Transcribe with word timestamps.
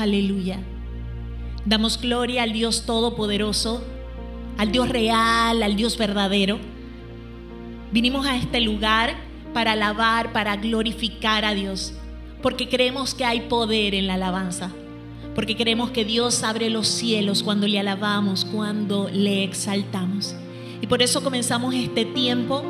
Aleluya. 0.00 0.58
Damos 1.66 2.00
gloria 2.00 2.44
al 2.44 2.54
Dios 2.54 2.86
Todopoderoso, 2.86 3.84
al 4.56 4.72
Dios 4.72 4.88
real, 4.88 5.62
al 5.62 5.76
Dios 5.76 5.98
verdadero. 5.98 6.58
Vinimos 7.92 8.24
a 8.24 8.34
este 8.36 8.62
lugar 8.62 9.14
para 9.52 9.72
alabar, 9.72 10.32
para 10.32 10.56
glorificar 10.56 11.44
a 11.44 11.52
Dios, 11.52 11.92
porque 12.40 12.66
creemos 12.66 13.14
que 13.14 13.26
hay 13.26 13.42
poder 13.42 13.94
en 13.94 14.06
la 14.06 14.14
alabanza, 14.14 14.70
porque 15.34 15.54
creemos 15.54 15.90
que 15.90 16.06
Dios 16.06 16.44
abre 16.44 16.70
los 16.70 16.88
cielos 16.88 17.42
cuando 17.42 17.68
le 17.68 17.78
alabamos, 17.78 18.46
cuando 18.46 19.10
le 19.12 19.44
exaltamos. 19.44 20.34
Y 20.80 20.86
por 20.86 21.02
eso 21.02 21.22
comenzamos 21.22 21.74
este 21.74 22.06
tiempo 22.06 22.64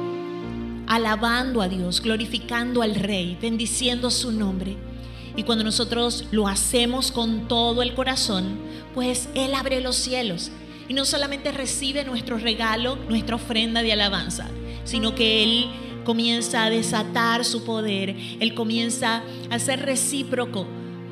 alabando 0.89 1.63
a 1.63 1.69
Dios, 1.69 2.01
glorificando 2.01 2.83
al 2.83 2.97
Rey, 2.97 3.39
bendiciendo 3.41 4.11
su 4.11 4.33
nombre. 4.33 4.90
Y 5.37 5.45
cuando 5.45 5.65
nosotros 5.65 6.25
lo 6.31 6.49
hacemos 6.49 7.13
con 7.13 7.49
todo 7.49 7.83
el 7.83 7.95
corazón, 7.95 8.59
pues 8.95 9.29
Él 9.35 9.55
abre 9.55 9.81
los 9.81 9.97
cielos. 9.97 10.51
Y 10.89 10.95
no 10.95 11.05
solamente 11.05 11.53
recibe 11.53 12.05
nuestro 12.05 12.37
regalo, 12.39 12.97
nuestra 13.09 13.37
ofrenda 13.37 13.83
de 13.83 13.93
alabanza, 13.93 14.49
sino 14.85 15.15
que 15.15 15.43
Él 15.45 15.67
comienza 16.05 16.65
a 16.65 16.71
desatar 16.71 17.45
su 17.45 17.65
poder, 17.65 18.17
Él 18.41 18.55
comienza 18.55 19.23
a 19.51 19.59
ser 19.59 19.83
recíproco 19.83 20.67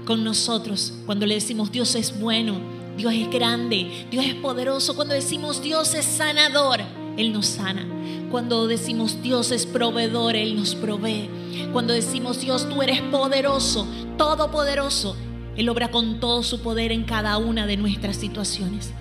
con 0.04 0.24
nosotros 0.24 0.94
cuando 1.04 1.26
le 1.26 1.34
decimos 1.34 1.70
Dios 1.70 1.94
es 1.94 2.18
bueno, 2.18 2.58
Dios 2.96 3.12
es 3.12 3.30
grande, 3.30 4.06
Dios 4.10 4.24
es 4.24 4.34
poderoso, 4.34 4.96
cuando 4.96 5.12
decimos 5.12 5.62
Dios 5.62 5.92
es 5.94 6.06
sanador, 6.06 6.80
Él 7.18 7.32
nos 7.32 7.46
sana. 7.46 7.84
Cuando 8.30 8.68
decimos 8.68 9.20
Dios 9.22 9.50
es 9.50 9.66
proveedor, 9.66 10.36
Él 10.36 10.56
nos 10.56 10.76
provee. 10.76 11.28
Cuando 11.72 11.92
decimos 11.92 12.40
Dios, 12.40 12.68
tú 12.68 12.80
eres 12.80 13.02
poderoso, 13.02 13.86
todopoderoso, 14.16 15.16
Él 15.56 15.68
obra 15.68 15.90
con 15.90 16.20
todo 16.20 16.44
su 16.44 16.62
poder 16.62 16.92
en 16.92 17.02
cada 17.02 17.36
una 17.36 17.66
de 17.66 17.76
nuestras 17.76 18.16
situaciones. 18.16 18.92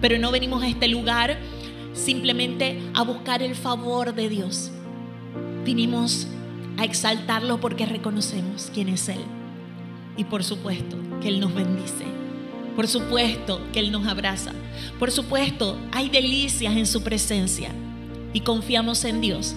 Pero 0.00 0.18
no 0.18 0.30
venimos 0.30 0.62
a 0.62 0.68
este 0.68 0.88
lugar 0.88 1.38
simplemente 1.92 2.80
a 2.94 3.02
buscar 3.02 3.42
el 3.42 3.54
favor 3.54 4.14
de 4.14 4.30
Dios. 4.30 4.70
Vinimos 5.64 6.26
a 6.78 6.84
exaltarlo 6.84 7.60
porque 7.60 7.84
reconocemos 7.84 8.70
quién 8.72 8.88
es 8.88 9.10
Él. 9.10 9.20
Y 10.16 10.24
por 10.24 10.42
supuesto 10.42 10.96
que 11.20 11.28
Él 11.28 11.38
nos 11.38 11.54
bendice. 11.54 12.06
Por 12.74 12.88
supuesto 12.88 13.60
que 13.72 13.80
Él 13.80 13.92
nos 13.92 14.06
abraza. 14.06 14.52
Por 14.98 15.10
supuesto, 15.10 15.78
hay 15.92 16.08
delicias 16.08 16.76
en 16.76 16.86
su 16.86 17.02
presencia. 17.02 17.70
Y 18.32 18.40
confiamos 18.40 19.04
en 19.04 19.20
Dios 19.20 19.54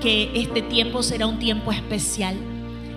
que 0.00 0.30
este 0.34 0.62
tiempo 0.62 1.02
será 1.02 1.26
un 1.26 1.38
tiempo 1.38 1.72
especial. 1.72 2.36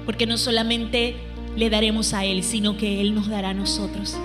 Porque 0.05 0.25
no 0.25 0.37
solamente 0.37 1.15
le 1.55 1.69
daremos 1.69 2.13
a 2.13 2.23
Él, 2.25 2.43
sino 2.43 2.77
que 2.77 3.01
Él 3.01 3.15
nos 3.15 3.27
dará 3.27 3.49
a 3.49 3.53
nosotros. 3.53 4.15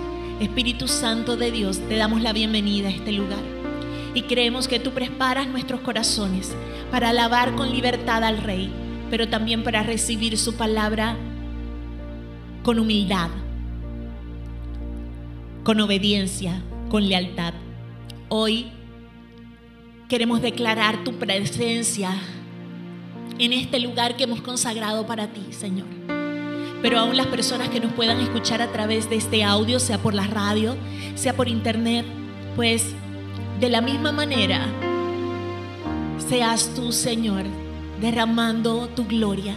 Espíritu 0.40 0.88
Santo 0.88 1.36
de 1.36 1.50
Dios, 1.50 1.80
te 1.88 1.96
damos 1.96 2.20
la 2.20 2.32
bienvenida 2.32 2.88
a 2.88 2.92
este 2.92 3.12
lugar. 3.12 3.42
Y 4.14 4.22
creemos 4.22 4.68
que 4.68 4.78
tú 4.78 4.90
preparas 4.90 5.48
nuestros 5.48 5.80
corazones 5.80 6.54
para 6.90 7.10
alabar 7.10 7.54
con 7.54 7.70
libertad 7.70 8.22
al 8.24 8.38
Rey, 8.38 8.70
pero 9.10 9.28
también 9.28 9.62
para 9.62 9.82
recibir 9.82 10.36
su 10.36 10.54
palabra 10.54 11.16
con 12.62 12.78
humildad, 12.78 13.30
con 15.64 15.80
obediencia, 15.80 16.62
con 16.92 17.08
lealtad. 17.08 17.54
Hoy 18.28 18.70
queremos 20.10 20.42
declarar 20.42 21.04
tu 21.04 21.14
presencia 21.14 22.10
en 23.38 23.54
este 23.54 23.80
lugar 23.80 24.14
que 24.14 24.24
hemos 24.24 24.42
consagrado 24.42 25.06
para 25.06 25.28
ti, 25.28 25.40
Señor. 25.52 25.86
Pero 26.82 26.98
aún 26.98 27.16
las 27.16 27.28
personas 27.28 27.70
que 27.70 27.80
nos 27.80 27.94
puedan 27.94 28.20
escuchar 28.20 28.60
a 28.60 28.70
través 28.72 29.08
de 29.08 29.16
este 29.16 29.42
audio, 29.42 29.80
sea 29.80 29.96
por 29.96 30.12
la 30.12 30.26
radio, 30.26 30.76
sea 31.14 31.34
por 31.34 31.48
internet, 31.48 32.04
pues 32.56 32.84
de 33.58 33.70
la 33.70 33.80
misma 33.80 34.12
manera, 34.12 34.66
seas 36.28 36.74
tú, 36.74 36.92
Señor, 36.92 37.44
derramando 38.02 38.88
tu 38.88 39.06
gloria 39.06 39.54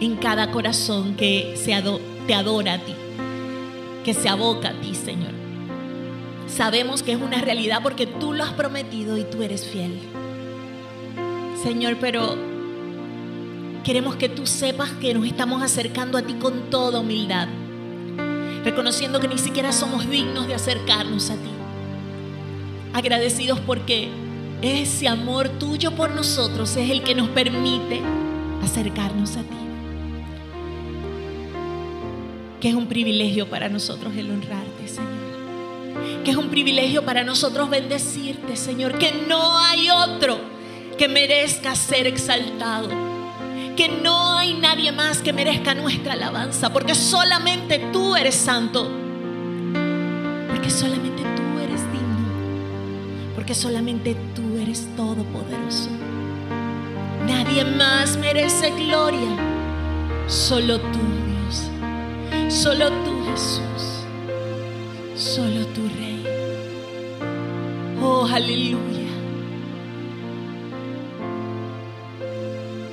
en 0.00 0.16
cada 0.16 0.50
corazón 0.50 1.14
que 1.14 1.54
se 1.56 1.80
te 2.26 2.34
adora 2.34 2.72
a 2.74 2.78
ti, 2.78 2.94
que 4.04 4.14
se 4.14 4.28
aboca 4.28 4.70
a 4.70 4.80
ti, 4.80 4.96
Señor. 4.96 5.43
Sabemos 6.54 7.02
que 7.02 7.10
es 7.10 7.20
una 7.20 7.40
realidad 7.40 7.80
porque 7.82 8.06
tú 8.06 8.32
lo 8.32 8.44
has 8.44 8.52
prometido 8.52 9.18
y 9.18 9.24
tú 9.24 9.42
eres 9.42 9.66
fiel. 9.66 9.98
Señor, 11.60 11.96
pero 12.00 12.36
queremos 13.82 14.14
que 14.14 14.28
tú 14.28 14.46
sepas 14.46 14.90
que 14.92 15.14
nos 15.14 15.26
estamos 15.26 15.64
acercando 15.64 16.16
a 16.16 16.22
ti 16.22 16.34
con 16.34 16.70
toda 16.70 17.00
humildad, 17.00 17.48
reconociendo 18.62 19.18
que 19.18 19.26
ni 19.26 19.38
siquiera 19.38 19.72
somos 19.72 20.08
dignos 20.08 20.46
de 20.46 20.54
acercarnos 20.54 21.28
a 21.30 21.34
ti. 21.34 21.50
Agradecidos 22.92 23.58
porque 23.58 24.08
ese 24.62 25.08
amor 25.08 25.48
tuyo 25.48 25.96
por 25.96 26.12
nosotros 26.12 26.76
es 26.76 26.88
el 26.88 27.02
que 27.02 27.16
nos 27.16 27.30
permite 27.30 28.00
acercarnos 28.62 29.36
a 29.36 29.40
ti. 29.40 29.56
Que 32.60 32.68
es 32.68 32.76
un 32.76 32.86
privilegio 32.86 33.50
para 33.50 33.68
nosotros 33.68 34.14
el 34.16 34.30
honrarte, 34.30 34.86
Señor 34.86 35.23
que 36.24 36.30
es 36.30 36.36
un 36.36 36.48
privilegio 36.48 37.04
para 37.04 37.22
nosotros 37.24 37.68
bendecirte, 37.70 38.56
Señor, 38.56 38.98
que 38.98 39.12
no 39.28 39.58
hay 39.58 39.90
otro 39.90 40.38
que 40.96 41.08
merezca 41.08 41.74
ser 41.74 42.06
exaltado, 42.06 42.88
que 43.76 43.88
no 43.88 44.38
hay 44.38 44.54
nadie 44.54 44.92
más 44.92 45.18
que 45.18 45.32
merezca 45.32 45.74
nuestra 45.74 46.12
alabanza, 46.12 46.72
porque 46.72 46.94
solamente 46.94 47.78
tú 47.92 48.14
eres 48.16 48.34
santo, 48.34 48.88
porque 50.48 50.70
solamente 50.70 51.22
tú 51.22 51.58
eres 51.60 51.80
digno, 51.92 53.34
porque 53.34 53.54
solamente 53.54 54.16
tú 54.34 54.58
eres 54.58 54.86
todopoderoso. 54.96 55.90
Nadie 57.26 57.64
más 57.64 58.16
merece 58.16 58.70
gloria, 58.70 59.36
solo 60.26 60.78
tú, 60.78 61.00
Dios, 61.26 61.70
solo 62.48 62.90
tú, 62.90 63.24
Jesús, 63.30 63.93
solo 65.16 65.66
tú, 65.68 65.88
Rey. 65.96 66.26
Oh, 68.02 68.26
aleluya. 68.26 69.10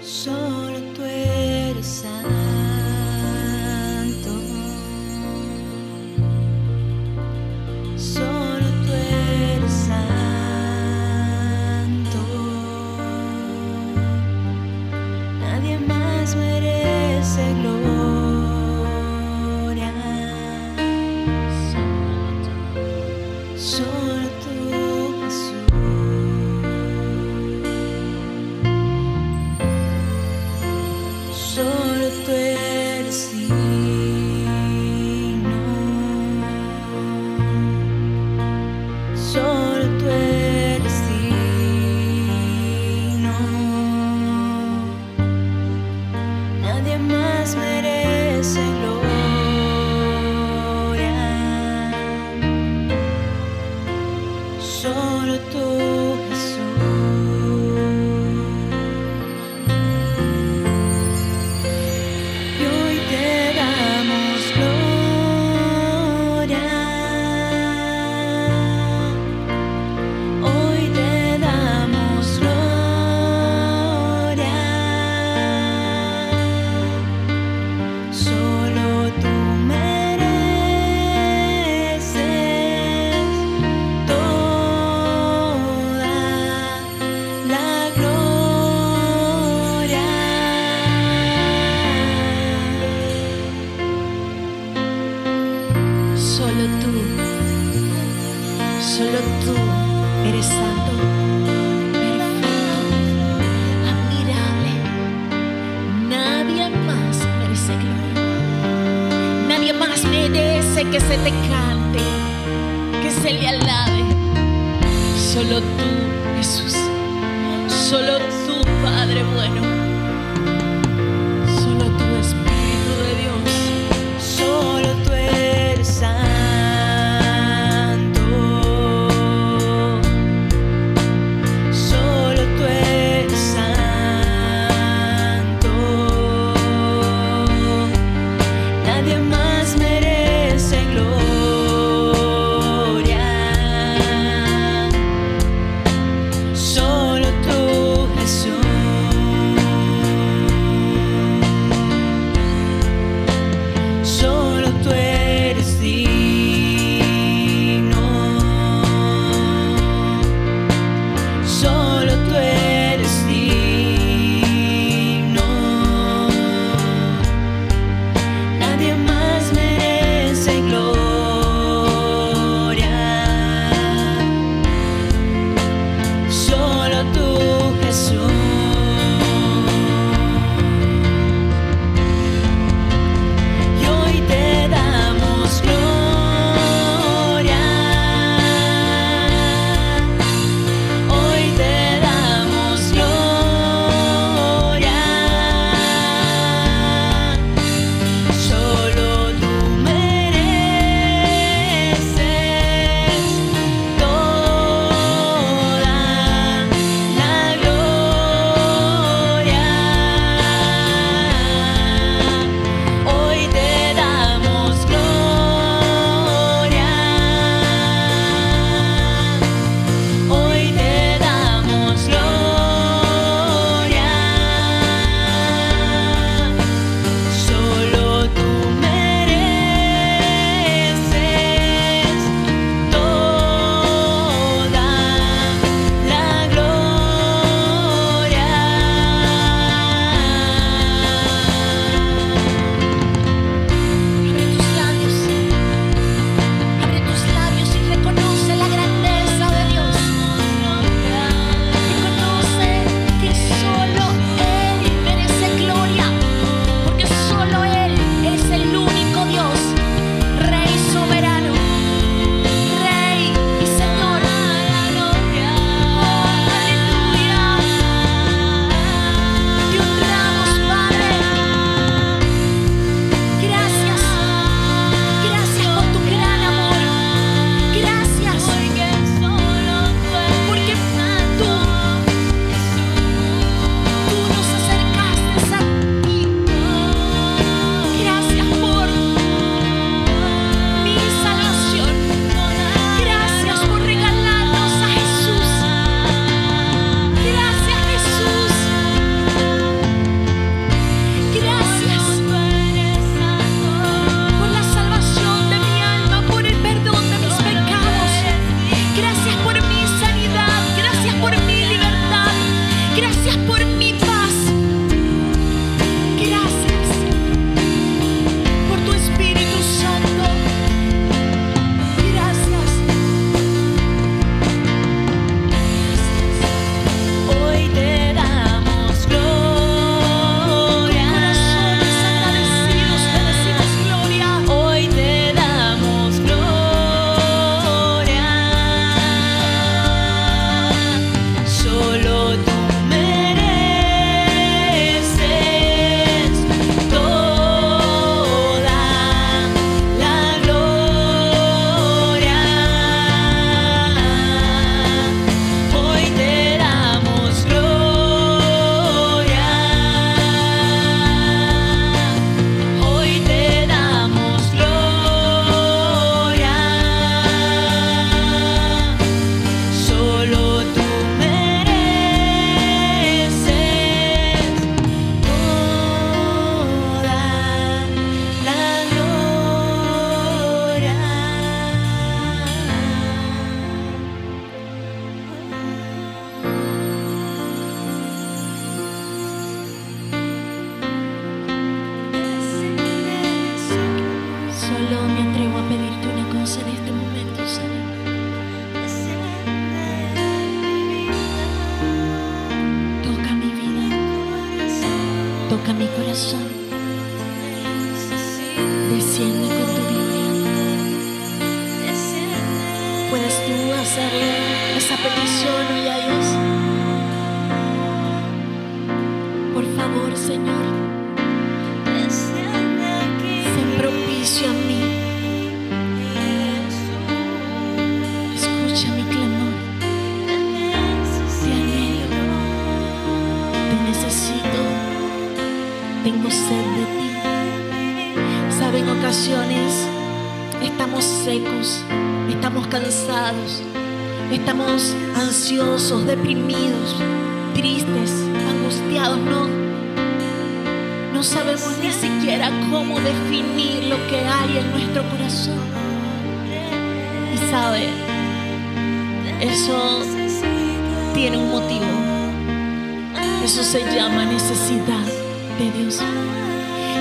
Solo 0.02 0.80
tú 0.96 1.04
eres 1.04 1.86
santo. 1.86 2.41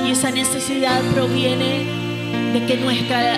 Y 0.06 0.10
esa 0.10 0.30
necesidad 0.30 1.00
proviene 1.14 1.84
de 2.52 2.66
que 2.66 2.76
nuestra 2.76 3.36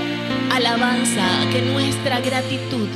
alabanza, 0.50 1.26
que 1.52 1.62
nuestra 1.62 2.20
gratitud 2.20 2.88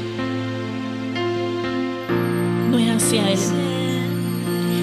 no 2.70 2.78
es 2.78 2.90
hacia 2.90 3.30
Él. 3.30 3.38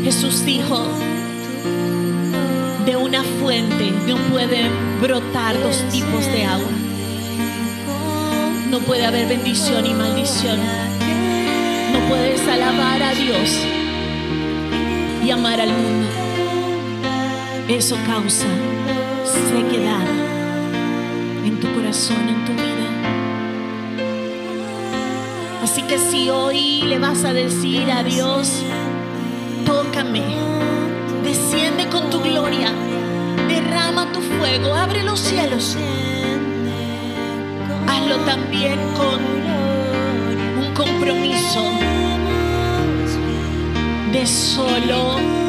Jesús 0.04 0.46
dijo, 0.46 0.86
de 2.86 2.98
una 2.98 3.24
fuente 3.24 3.92
no 4.08 4.18
pueden 4.32 4.70
brotar 5.02 5.60
dos 5.62 5.84
tipos 5.92 6.26
de 6.26 6.46
agua. 6.46 6.72
No 8.70 8.80
puede 8.80 9.06
haber 9.06 9.28
bendición 9.28 9.86
y 9.86 9.94
maldición. 9.94 10.60
No 11.94 12.00
puedes 12.10 12.46
alabar 12.48 13.02
a 13.02 13.14
Dios 13.14 13.60
y 15.24 15.32
amar 15.32 15.62
al 15.62 15.70
mundo. 15.70 16.23
Eso 17.68 17.96
causa 18.06 18.46
sequedad 19.24 20.06
en 21.46 21.60
tu 21.62 21.74
corazón, 21.74 22.28
en 22.28 22.46
tu 22.46 22.52
vida. 22.52 22.88
Así 25.64 25.82
que 25.84 25.98
si 25.98 26.30
hoy 26.30 26.82
le 26.82 27.00
vas 27.00 27.24
a 27.24 27.32
decir 27.32 27.90
a 27.90 28.04
Dios, 28.04 28.64
tócame, 29.66 30.24
desciende 31.24 31.88
con 31.88 32.10
tu 32.10 32.20
gloria, 32.22 32.74
derrama 33.48 34.12
tu 34.12 34.20
fuego, 34.20 34.76
abre 34.76 35.02
los 35.04 35.22
cielos. 35.22 35.78
Hazlo 37.88 38.18
también 38.26 38.78
con 38.98 39.22
un 40.66 40.74
compromiso 40.74 41.64
de 44.12 44.28
solo 44.28 45.43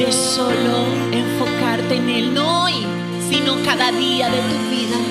de 0.00 0.12
solo 0.12 0.86
enfocarte 1.12 1.96
en 1.96 2.08
Él, 2.08 2.32
no 2.32 2.64
hoy, 2.64 2.86
sino 3.28 3.62
cada 3.62 3.92
día 3.92 4.30
de 4.30 4.38
tu 4.38 4.70
vida. 4.70 5.09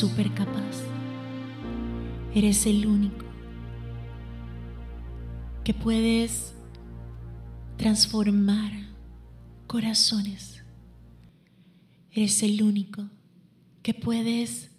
Súper 0.00 0.32
capaz. 0.32 0.82
Eres 2.34 2.64
el 2.64 2.86
único 2.86 3.26
que 5.62 5.74
puedes 5.74 6.54
transformar 7.76 8.72
corazones. 9.66 10.62
Eres 12.12 12.42
el 12.42 12.62
único 12.62 13.10
que 13.82 13.92
puedes 13.92 14.70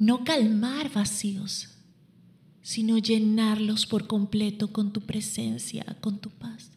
no 0.00 0.24
calmar 0.24 0.92
vacíos, 0.92 1.68
sino 2.62 2.98
llenarlos 2.98 3.86
por 3.86 4.08
completo 4.08 4.72
con 4.72 4.92
tu 4.92 5.02
presencia, 5.02 5.84
con 6.00 6.18
tu 6.18 6.30
paz. 6.30 6.72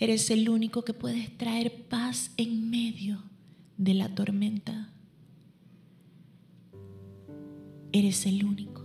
Eres 0.00 0.28
el 0.30 0.48
único 0.48 0.84
que 0.84 0.92
puedes 0.92 1.38
traer 1.38 1.84
paz 1.84 2.32
en 2.36 2.68
medio 2.68 3.22
de 3.76 3.94
la 3.94 4.12
tormenta. 4.12 4.90
Eres 7.96 8.26
el 8.26 8.44
único. 8.44 8.84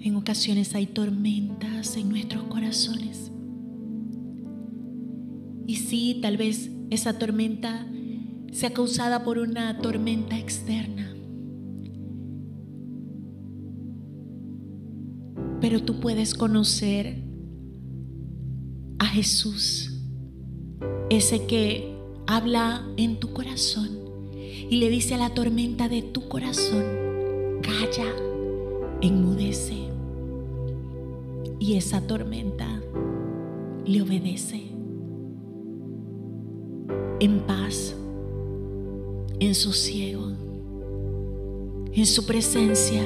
En 0.00 0.16
ocasiones 0.16 0.74
hay 0.74 0.86
tormentas 0.86 1.96
en 1.96 2.08
nuestros 2.08 2.42
corazones. 2.48 3.30
Y 5.68 5.76
sí, 5.76 6.18
tal 6.20 6.38
vez 6.38 6.72
esa 6.90 7.16
tormenta 7.20 7.86
sea 8.50 8.72
causada 8.72 9.22
por 9.22 9.38
una 9.38 9.78
tormenta 9.78 10.36
externa. 10.36 11.14
Pero 15.60 15.84
tú 15.84 16.00
puedes 16.00 16.34
conocer 16.34 17.22
a 18.98 19.06
Jesús, 19.06 20.02
ese 21.10 21.46
que 21.46 21.99
habla 22.36 22.86
en 22.96 23.18
tu 23.18 23.32
corazón 23.32 23.88
y 24.70 24.76
le 24.76 24.88
dice 24.88 25.14
a 25.14 25.18
la 25.18 25.34
tormenta 25.34 25.88
de 25.88 26.00
tu 26.00 26.28
corazón, 26.28 26.84
calla, 27.60 28.06
enmudece. 29.00 29.74
Y 31.58 31.76
esa 31.76 32.06
tormenta 32.06 32.80
le 33.84 34.02
obedece 34.02 34.62
en 37.18 37.40
paz, 37.40 37.96
en 39.40 39.54
sosiego, 39.56 40.28
en 41.92 42.06
su 42.06 42.26
presencia. 42.26 43.02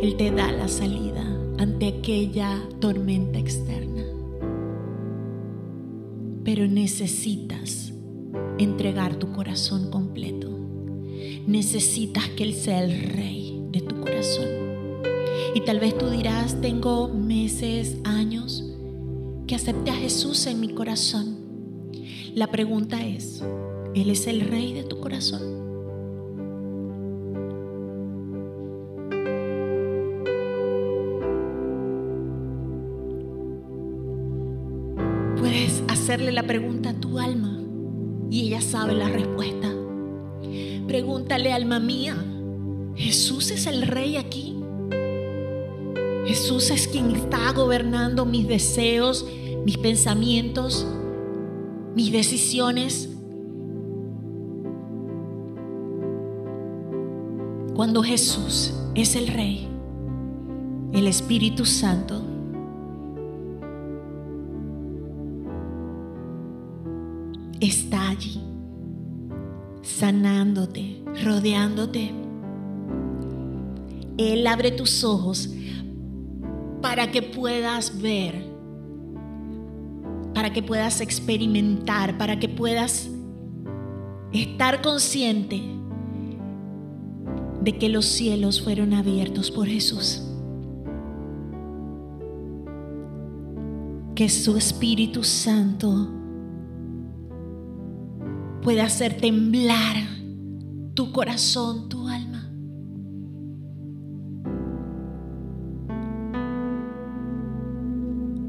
Él 0.00 0.16
te 0.16 0.30
da 0.30 0.52
la 0.52 0.68
salida 0.68 1.24
ante 1.58 1.88
aquella 1.88 2.56
tormenta 2.78 3.40
externa. 3.40 3.89
Pero 6.44 6.66
necesitas 6.66 7.92
entregar 8.58 9.16
tu 9.16 9.32
corazón 9.32 9.90
completo. 9.90 10.48
Necesitas 11.46 12.28
que 12.30 12.44
Él 12.44 12.54
sea 12.54 12.82
el 12.82 13.00
rey 13.12 13.62
de 13.70 13.80
tu 13.80 14.00
corazón. 14.00 14.48
Y 15.54 15.60
tal 15.62 15.80
vez 15.80 15.96
tú 15.96 16.08
dirás, 16.08 16.60
tengo 16.60 17.08
meses, 17.08 17.96
años 18.04 18.64
que 19.46 19.54
acepté 19.54 19.90
a 19.90 19.94
Jesús 19.94 20.46
en 20.46 20.60
mi 20.60 20.68
corazón. 20.68 21.36
La 22.34 22.46
pregunta 22.46 23.04
es, 23.04 23.42
¿Él 23.94 24.08
es 24.08 24.28
el 24.28 24.42
rey 24.42 24.72
de 24.72 24.84
tu 24.84 25.00
corazón? 25.00 25.59
Hacerle 36.10 36.32
la 36.32 36.42
pregunta 36.42 36.90
a 36.90 36.94
tu 36.94 37.20
alma 37.20 37.56
y 38.32 38.48
ella 38.48 38.60
sabe 38.60 38.94
la 38.94 39.08
respuesta. 39.08 39.72
Pregúntale, 40.88 41.52
alma 41.52 41.78
mía, 41.78 42.16
¿Jesús 42.96 43.52
es 43.52 43.68
el 43.68 43.82
rey 43.82 44.16
aquí? 44.16 44.56
Jesús 46.26 46.72
es 46.72 46.88
quien 46.88 47.12
está 47.14 47.52
gobernando 47.52 48.26
mis 48.26 48.48
deseos, 48.48 49.24
mis 49.64 49.78
pensamientos, 49.78 50.84
mis 51.94 52.10
decisiones. 52.10 53.08
Cuando 57.76 58.02
Jesús 58.02 58.74
es 58.96 59.14
el 59.14 59.28
Rey, 59.28 59.68
el 60.92 61.06
Espíritu 61.06 61.64
Santo 61.64 62.29
sanándote, 70.00 71.02
rodeándote. 71.22 72.10
Él 74.16 74.46
abre 74.46 74.70
tus 74.70 75.04
ojos 75.04 75.50
para 76.80 77.10
que 77.10 77.20
puedas 77.20 78.00
ver, 78.00 78.46
para 80.34 80.54
que 80.54 80.62
puedas 80.62 81.02
experimentar, 81.02 82.16
para 82.16 82.38
que 82.38 82.48
puedas 82.48 83.10
estar 84.32 84.80
consciente 84.80 85.60
de 87.62 87.76
que 87.76 87.90
los 87.90 88.06
cielos 88.06 88.62
fueron 88.62 88.94
abiertos 88.94 89.50
por 89.50 89.66
Jesús. 89.66 90.22
Que 94.14 94.30
su 94.30 94.56
Espíritu 94.56 95.24
Santo 95.24 96.19
pueda 98.62 98.84
hacer 98.84 99.16
temblar 99.16 99.96
tu 100.94 101.12
corazón, 101.12 101.88
tu 101.88 102.06
alma. 102.08 102.50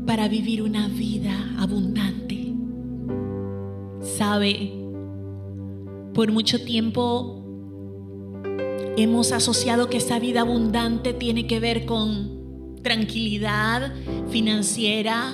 Para 0.05 0.27
vivir 0.27 0.61
una 0.61 0.87
vida 0.89 1.33
abundante. 1.57 2.53
Sabe, 4.01 4.73
por 6.13 6.31
mucho 6.31 6.63
tiempo 6.63 7.37
hemos 8.97 9.31
asociado 9.31 9.89
que 9.89 9.97
esa 9.97 10.19
vida 10.19 10.41
abundante 10.41 11.13
tiene 11.13 11.47
que 11.47 11.59
ver 11.59 11.85
con 11.85 12.81
tranquilidad 12.81 13.93
financiera, 14.29 15.33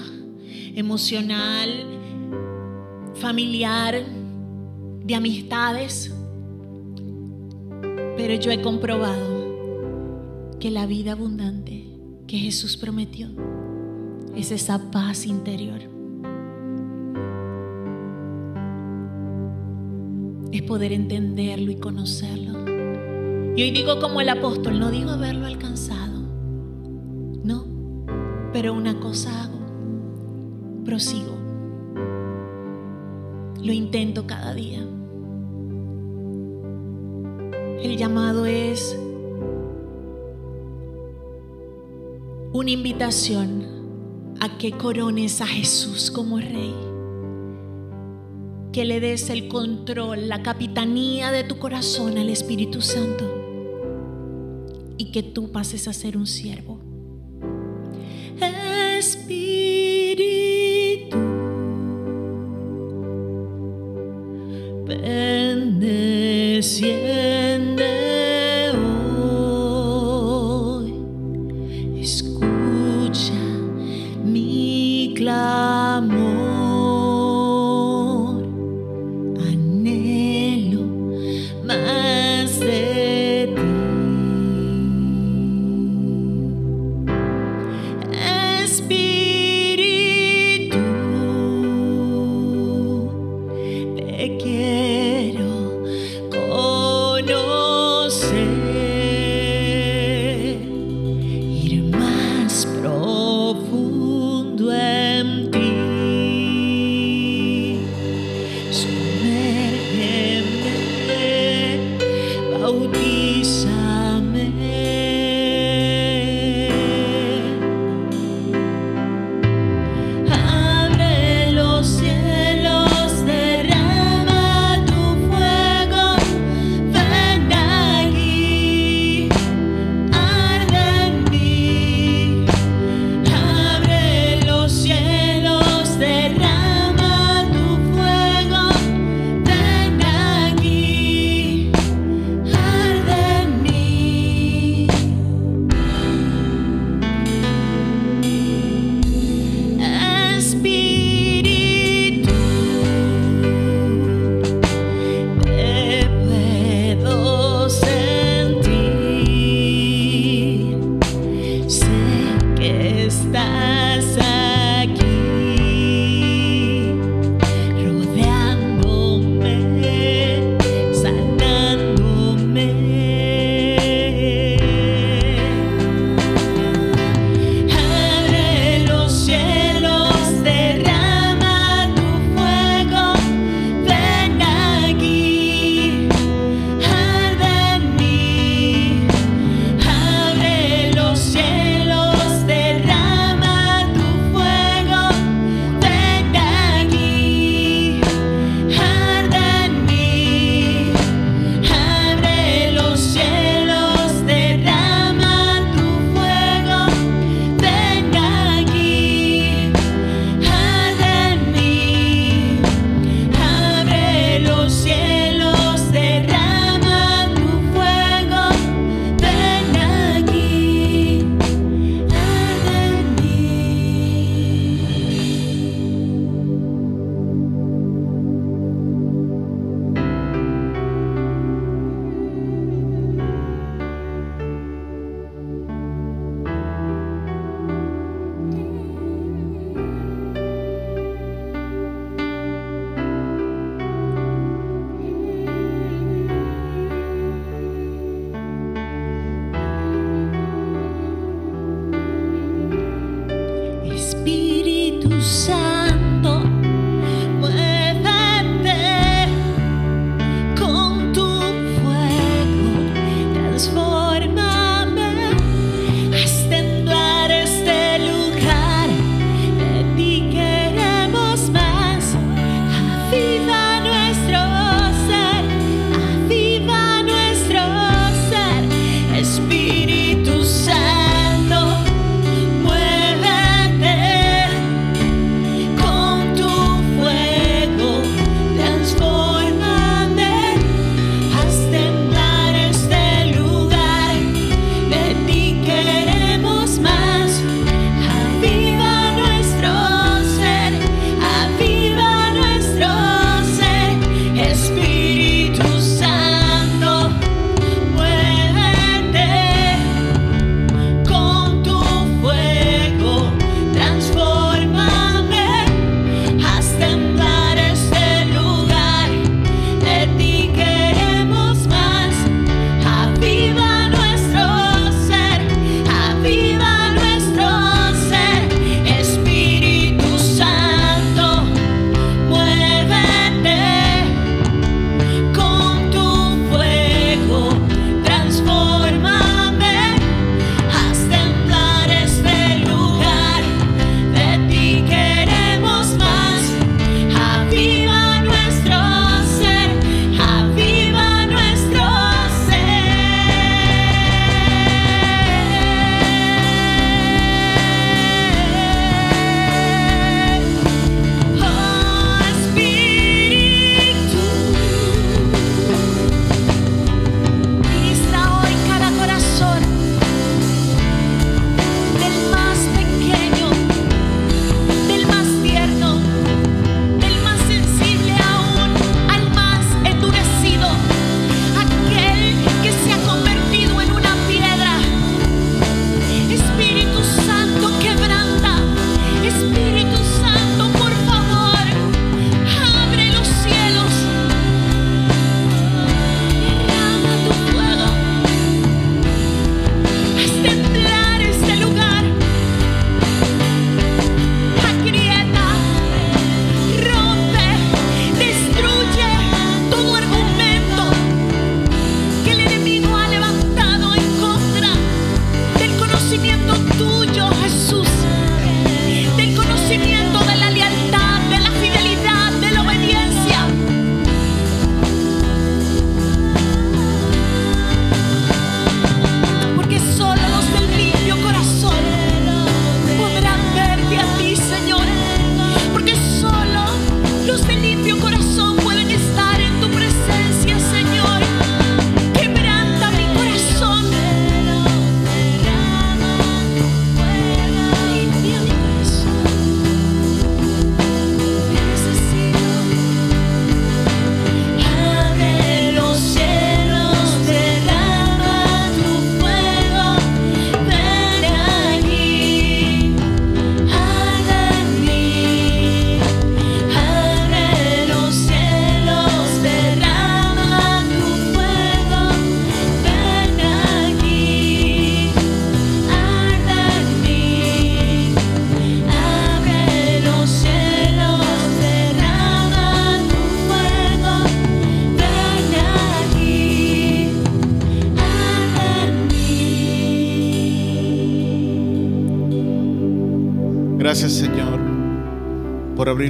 emocional, 0.75 1.69
familiar, 3.15 4.03
de 5.07 5.15
amistades. 5.15 6.13
Pero 8.17 8.33
yo 8.33 8.51
he 8.51 8.61
comprobado 8.61 9.47
que 10.59 10.69
la 10.69 10.85
vida 10.85 11.13
abundante 11.13 11.85
que 12.27 12.37
Jesús 12.37 12.75
prometió 12.75 13.29
es 14.35 14.51
esa 14.51 14.91
paz 14.91 15.25
interior. 15.25 15.79
Es 20.51 20.61
poder 20.63 20.91
entenderlo 20.91 21.71
y 21.71 21.75
conocerlo. 21.75 22.65
Y 23.55 23.63
hoy 23.63 23.71
digo 23.71 23.99
como 24.01 24.19
el 24.19 24.27
apóstol, 24.27 24.77
no 24.77 24.91
digo 24.91 25.11
haberlo 25.11 25.45
alcanzado, 25.45 26.19
no, 27.43 27.65
pero 28.51 28.73
una 28.73 28.99
cosa 28.99 29.43
hago, 29.43 30.83
prosigo, 30.83 31.37
lo 33.63 33.71
intento 33.71 34.27
cada 34.27 34.53
día. 34.53 34.85
El 37.81 37.95
llamado 37.95 38.45
es 38.45 38.97
una 42.53 42.71
invitación 42.71 44.35
a 44.39 44.57
que 44.57 44.71
corones 44.71 45.41
a 45.41 45.47
Jesús 45.47 46.09
como 46.11 46.39
rey 46.39 46.73
que 48.71 48.85
le 48.85 48.99
des 48.99 49.29
el 49.29 49.47
control, 49.47 50.27
la 50.27 50.43
capitanía 50.43 51.31
de 51.31 51.43
tu 51.43 51.57
corazón 51.57 52.17
al 52.17 52.29
Espíritu 52.29 52.81
Santo 52.81 53.25
y 54.97 55.11
que 55.11 55.23
tú 55.23 55.51
pases 55.51 55.87
a 55.87 55.93
ser 55.93 56.15
un 56.17 56.27
siervo. 56.27 56.79
Espíritu, 58.39 59.96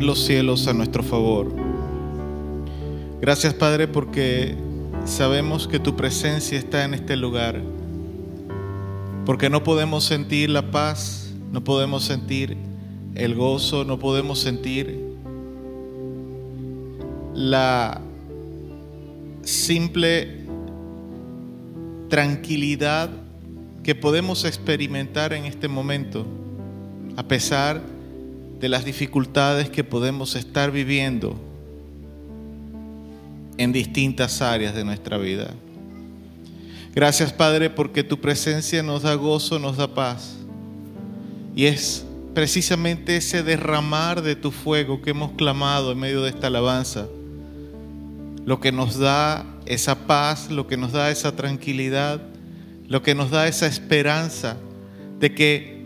los 0.08 0.24
cielos 0.24 0.68
a 0.68 0.74
nuestro 0.74 1.04
favor. 1.04 1.54
Gracias 3.20 3.54
Padre 3.54 3.90
porque 3.90 4.56
sabemos 5.06 5.68
que 5.68 5.80
tu 5.80 5.98
presencia 5.98 6.58
está 6.58 6.86
en 6.86 6.94
este 6.94 7.18
lugar. 7.18 7.62
Porque 9.26 9.50
no 9.50 9.64
podemos 9.64 10.06
sentir 10.06 10.50
la 10.50 10.72
paz, 10.72 11.34
no 11.52 11.62
podemos 11.62 12.06
sentir 12.06 12.56
el 13.16 13.36
gozo, 13.36 13.84
no 13.84 14.00
podemos 14.00 14.40
sentir 14.40 14.98
la 17.36 18.00
simple 19.44 20.46
tranquilidad 22.08 23.10
que 23.84 23.94
podemos 23.94 24.46
experimentar 24.46 25.34
en 25.34 25.44
este 25.44 25.68
momento, 25.68 26.26
a 27.18 27.24
pesar 27.24 27.82
de 27.82 27.97
las 28.62 28.86
dificultades 28.86 29.70
que 29.70 29.84
podemos 29.84 30.36
estar 30.36 30.72
viviendo 30.72 31.36
en 33.58 33.72
distintas 33.72 34.42
áreas 34.42 34.74
de 34.76 34.84
nuestra 34.84 35.18
vida. 35.18 35.54
Gracias 36.96 37.32
Padre 37.32 37.70
porque 37.70 38.04
tu 38.04 38.20
presencia 38.20 38.82
nos 38.82 39.04
da 39.04 39.14
gozo, 39.14 39.60
nos 39.60 39.78
da 39.78 39.94
paz. 39.94 40.36
Y 41.56 41.66
es 41.66 42.06
precisamente 42.34 43.18
ese 43.18 43.44
derramar 43.44 44.22
de 44.22 44.36
tu 44.36 44.52
fuego 44.52 45.02
que 45.02 45.12
hemos 45.12 45.32
clamado 45.34 45.92
en 45.92 46.00
medio 46.00 46.22
de 46.22 46.30
esta 46.30 46.48
alabanza, 46.48 47.08
lo 48.46 48.60
que 48.60 48.72
nos 48.72 48.98
da 48.98 49.46
esa 49.66 50.08
paz, 50.08 50.50
lo 50.50 50.68
que 50.68 50.78
nos 50.78 50.92
da 50.92 51.12
esa 51.12 51.36
tranquilidad, 51.36 52.22
lo 52.88 53.04
que 53.04 53.16
nos 53.16 53.32
da 53.32 53.48
esa 53.48 53.68
esperanza 53.68 54.58
de 55.20 55.34
que 55.34 55.77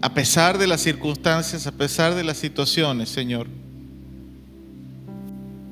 a 0.00 0.12
pesar 0.12 0.58
de 0.58 0.66
las 0.66 0.82
circunstancias, 0.82 1.66
a 1.66 1.72
pesar 1.72 2.14
de 2.14 2.24
las 2.24 2.36
situaciones, 2.36 3.08
Señor, 3.08 3.46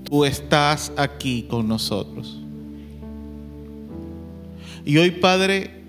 tú 0.05 0.25
estás 0.25 0.93
aquí 0.97 1.47
con 1.49 1.69
nosotros. 1.69 2.39
Y 4.85 4.97
hoy, 4.97 5.11
Padre, 5.11 5.83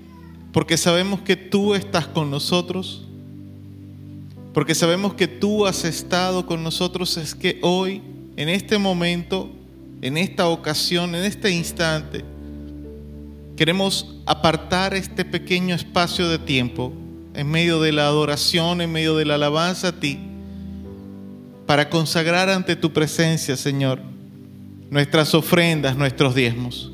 porque 0.52 0.78
sabemos 0.78 1.22
que 1.22 1.36
tú 1.36 1.76
estás 1.76 2.08
con 2.08 2.30
nosotros, 2.30 3.06
porque 4.54 4.76
sabemos 4.76 5.14
que 5.14 5.28
tú 5.28 5.66
has 5.66 5.84
estado 5.84 6.46
con 6.46 6.64
nosotros, 6.64 7.18
es 7.18 7.36
que 7.36 7.60
hoy, 7.62 8.02
en 8.38 8.50
este 8.50 8.78
momento, 8.78 9.50
en 10.02 10.18
esta 10.18 10.48
ocasión, 10.48 11.16
en 11.16 11.26
este 11.26 11.52
instante, 11.52 12.24
queremos 13.56 14.16
apartar 14.26 14.94
este 14.94 15.24
pequeño 15.26 15.76
espacio 15.76 16.28
de 16.30 16.40
tiempo 16.40 16.94
en 17.36 17.50
medio 17.50 17.82
de 17.82 17.92
la 17.92 18.08
adoración, 18.08 18.82
en 18.82 18.92
medio 18.92 19.16
de 19.16 19.26
la 19.26 19.36
alabanza 19.36 19.90
a 19.90 20.00
ti, 20.00 20.20
para 21.66 21.90
consagrar 21.90 22.50
ante 22.50 22.76
tu 22.76 22.94
presencia, 22.94 23.58
Señor, 23.58 24.00
nuestras 24.90 25.34
ofrendas, 25.34 25.98
nuestros 25.98 26.36
diezmos, 26.36 26.92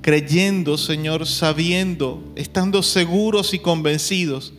creyendo, 0.00 0.78
Señor, 0.78 1.26
sabiendo, 1.26 2.22
estando 2.36 2.82
seguros 2.82 3.52
y 3.54 3.58
convencidos 3.58 4.52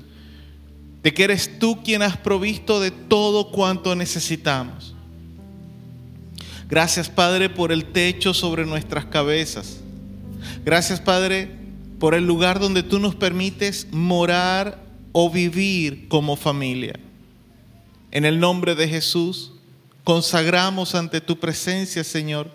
de 1.04 1.14
que 1.14 1.24
eres 1.24 1.60
tú 1.60 1.84
quien 1.84 2.02
has 2.02 2.18
provisto 2.18 2.80
de 2.80 2.92
todo 2.92 3.52
cuanto 3.52 3.96
necesitamos. 3.96 4.94
Gracias, 6.70 7.10
Padre, 7.10 7.50
por 7.50 7.72
el 7.72 7.86
techo 7.86 8.34
sobre 8.34 8.66
nuestras 8.66 9.06
cabezas. 9.06 9.80
Gracias, 10.66 11.00
Padre, 11.00 11.50
por 11.98 12.14
el 12.14 12.28
lugar 12.28 12.60
donde 12.60 12.84
tú 12.84 13.00
nos 13.00 13.16
permites 13.16 13.88
morar 13.92 14.87
o 15.20 15.32
vivir 15.32 16.08
como 16.10 16.36
familia. 16.36 16.94
En 18.12 18.24
el 18.24 18.40
nombre 18.40 18.76
de 18.76 18.88
Jesús, 18.88 19.52
consagramos 20.04 20.94
ante 20.94 21.22
tu 21.22 21.40
presencia, 21.40 22.04
Señor, 22.04 22.52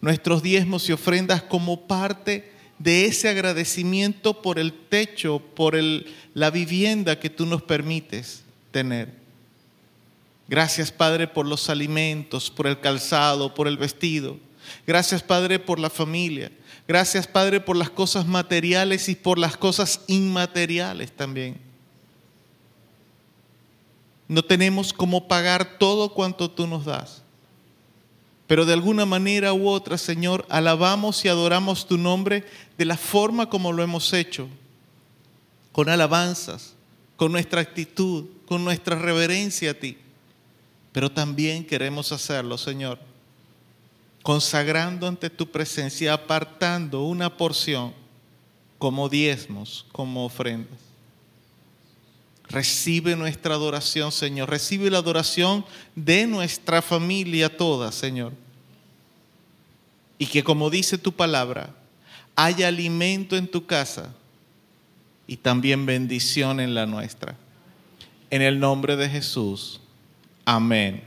nuestros 0.00 0.40
diezmos 0.40 0.88
y 0.88 0.92
ofrendas 0.92 1.42
como 1.42 1.88
parte 1.88 2.52
de 2.78 3.06
ese 3.06 3.28
agradecimiento 3.28 4.42
por 4.42 4.60
el 4.60 4.72
techo, 4.72 5.42
por 5.56 5.74
el, 5.74 6.06
la 6.34 6.52
vivienda 6.52 7.18
que 7.18 7.30
tú 7.30 7.46
nos 7.46 7.62
permites 7.62 8.44
tener. 8.70 9.12
Gracias, 10.46 10.92
Padre, 10.92 11.26
por 11.26 11.46
los 11.46 11.68
alimentos, 11.68 12.48
por 12.48 12.68
el 12.68 12.78
calzado, 12.78 13.54
por 13.54 13.66
el 13.66 13.76
vestido. 13.76 14.38
Gracias, 14.86 15.20
Padre, 15.20 15.58
por 15.58 15.80
la 15.80 15.90
familia. 15.90 16.52
Gracias, 16.86 17.26
Padre, 17.26 17.58
por 17.58 17.76
las 17.76 17.90
cosas 17.90 18.24
materiales 18.24 19.08
y 19.08 19.16
por 19.16 19.36
las 19.36 19.56
cosas 19.56 20.02
inmateriales 20.06 21.10
también. 21.10 21.73
No 24.34 24.42
tenemos 24.42 24.92
cómo 24.92 25.28
pagar 25.28 25.78
todo 25.78 26.12
cuanto 26.12 26.50
tú 26.50 26.66
nos 26.66 26.84
das. 26.84 27.22
Pero 28.48 28.66
de 28.66 28.72
alguna 28.72 29.06
manera 29.06 29.52
u 29.52 29.68
otra, 29.68 29.96
Señor, 29.96 30.44
alabamos 30.48 31.24
y 31.24 31.28
adoramos 31.28 31.86
tu 31.86 31.98
nombre 31.98 32.44
de 32.76 32.84
la 32.84 32.96
forma 32.96 33.48
como 33.48 33.70
lo 33.70 33.84
hemos 33.84 34.12
hecho, 34.12 34.48
con 35.70 35.88
alabanzas, 35.88 36.74
con 37.14 37.30
nuestra 37.30 37.60
actitud, 37.60 38.24
con 38.46 38.64
nuestra 38.64 38.96
reverencia 38.96 39.70
a 39.70 39.74
ti. 39.74 39.98
Pero 40.90 41.12
también 41.12 41.64
queremos 41.64 42.10
hacerlo, 42.10 42.58
Señor, 42.58 42.98
consagrando 44.24 45.06
ante 45.06 45.30
tu 45.30 45.48
presencia, 45.48 46.12
apartando 46.12 47.04
una 47.04 47.36
porción 47.36 47.94
como 48.78 49.08
diezmos, 49.08 49.86
como 49.92 50.24
ofrendas. 50.24 50.93
Recibe 52.48 53.16
nuestra 53.16 53.54
adoración, 53.54 54.12
Señor. 54.12 54.50
Recibe 54.50 54.90
la 54.90 54.98
adoración 54.98 55.64
de 55.94 56.26
nuestra 56.26 56.82
familia 56.82 57.56
toda, 57.56 57.90
Señor. 57.90 58.32
Y 60.18 60.26
que 60.26 60.44
como 60.44 60.70
dice 60.70 60.98
tu 60.98 61.12
palabra, 61.12 61.70
haya 62.36 62.68
alimento 62.68 63.36
en 63.36 63.48
tu 63.48 63.66
casa 63.66 64.14
y 65.26 65.36
también 65.36 65.86
bendición 65.86 66.60
en 66.60 66.74
la 66.74 66.86
nuestra. 66.86 67.36
En 68.30 68.42
el 68.42 68.60
nombre 68.60 68.96
de 68.96 69.08
Jesús. 69.08 69.80
Amén 70.44 71.02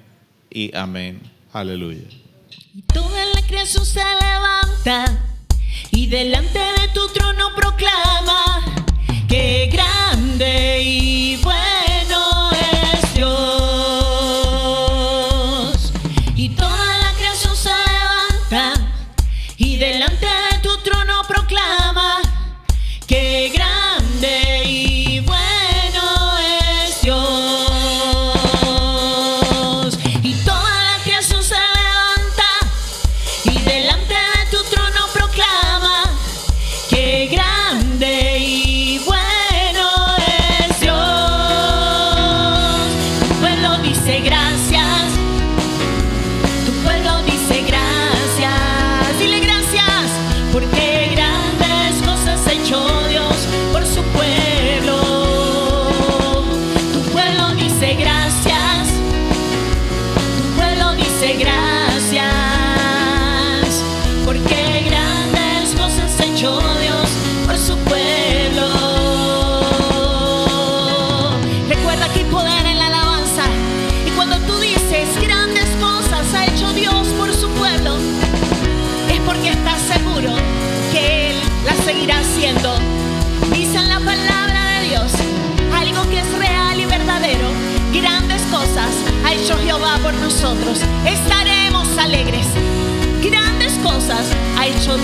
y 0.50 0.76
amén. 0.76 1.22
Aleluya. 1.54 2.08
Y 2.74 2.82
toda 2.82 3.26
la 3.34 3.46
creación 3.46 3.86
se 3.86 4.04
levanta 4.04 5.24
y 5.92 6.08
delante 6.08 6.60
de 6.60 6.88
tu 6.94 7.08
trono 7.10 7.54
proclama 7.56 8.47
grande 10.88 11.57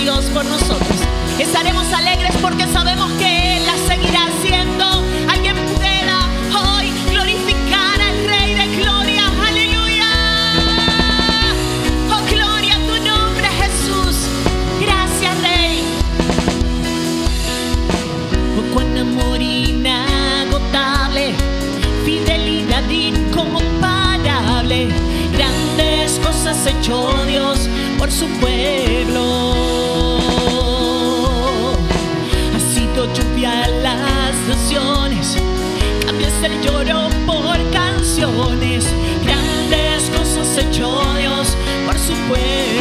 Dios 0.03 0.25
por 0.33 0.43
nosotros. 0.43 0.99
Estaremos 1.39 1.85
alegres 1.93 2.33
porque 2.41 2.67
sabemos 2.67 3.09
que 3.13 3.55
Él 3.55 3.65
la 3.65 3.77
seguirá 3.87 4.25
haciendo. 4.25 5.01
Alguien 5.31 5.55
pueda 5.77 6.27
hoy 6.59 6.91
glorificar 7.09 8.01
al 8.01 8.25
Rey 8.25 8.53
de 8.53 8.67
Gloria. 8.75 9.23
Aleluya. 9.47 10.09
Oh, 12.11 12.21
gloria 12.29 12.75
a 12.75 12.79
tu 12.79 12.97
nombre, 13.09 13.47
Jesús. 13.61 14.27
Gracias, 14.81 15.41
Rey. 15.41 15.85
Oh, 18.59 18.65
cuán 18.73 18.97
amor 18.97 19.41
inagotable, 19.41 21.33
fidelidad 22.03 22.89
incomparable. 22.89 24.89
Grandes 25.31 26.19
cosas 26.19 26.67
hecho 26.67 27.09
Dios 27.25 27.69
por 27.97 28.11
su 28.11 28.27
pueblo. 28.41 29.52
Grandes 39.25 40.09
cosas 40.15 40.57
echó 40.57 41.03
Dios 41.15 41.57
por 41.85 41.99
su 41.99 42.13
pueblo. 42.29 42.72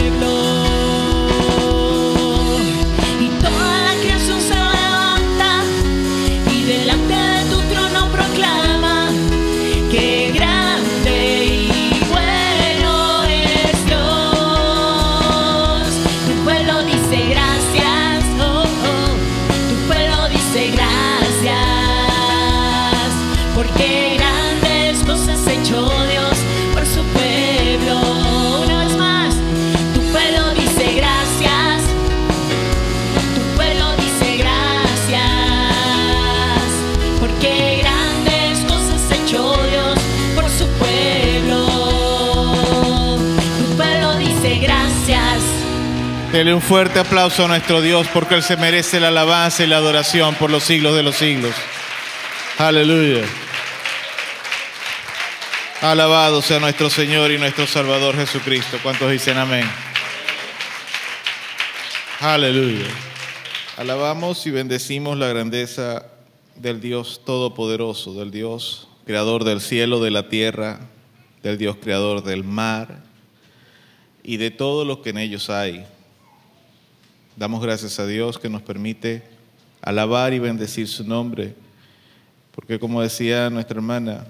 Dele 46.32 46.54
un 46.54 46.62
fuerte 46.62 46.98
aplauso 46.98 47.44
a 47.44 47.48
nuestro 47.48 47.82
Dios 47.82 48.08
porque 48.10 48.34
Él 48.34 48.42
se 48.42 48.56
merece 48.56 48.98
la 48.98 49.08
alabanza 49.08 49.64
y 49.64 49.66
la 49.66 49.76
adoración 49.76 50.34
por 50.36 50.50
los 50.50 50.64
siglos 50.64 50.96
de 50.96 51.02
los 51.02 51.16
siglos. 51.16 51.54
Aleluya. 52.56 53.22
Alabado 55.82 56.40
sea 56.40 56.58
nuestro 56.58 56.88
Señor 56.88 57.32
y 57.32 57.38
nuestro 57.38 57.66
Salvador 57.66 58.16
Jesucristo. 58.16 58.78
¿Cuántos 58.82 59.10
dicen 59.10 59.36
amén? 59.36 59.68
Aleluya. 62.20 62.86
Alabamos 63.76 64.46
y 64.46 64.52
bendecimos 64.52 65.18
la 65.18 65.28
grandeza 65.28 66.06
del 66.56 66.80
Dios 66.80 67.20
Todopoderoso, 67.26 68.14
del 68.14 68.30
Dios 68.30 68.88
Creador 69.04 69.44
del 69.44 69.60
cielo, 69.60 70.00
de 70.00 70.10
la 70.10 70.30
tierra, 70.30 70.80
del 71.42 71.58
Dios 71.58 71.76
Creador 71.78 72.24
del 72.24 72.42
mar 72.42 73.02
y 74.22 74.38
de 74.38 74.50
todo 74.50 74.86
lo 74.86 75.02
que 75.02 75.10
en 75.10 75.18
ellos 75.18 75.50
hay. 75.50 75.84
Damos 77.36 77.62
gracias 77.62 77.98
a 77.98 78.06
Dios 78.06 78.38
que 78.38 78.50
nos 78.50 78.60
permite 78.60 79.22
alabar 79.80 80.34
y 80.34 80.38
bendecir 80.38 80.86
su 80.86 81.02
nombre, 81.04 81.54
porque 82.54 82.78
como 82.78 83.00
decía 83.00 83.48
nuestra 83.48 83.76
hermana, 83.76 84.26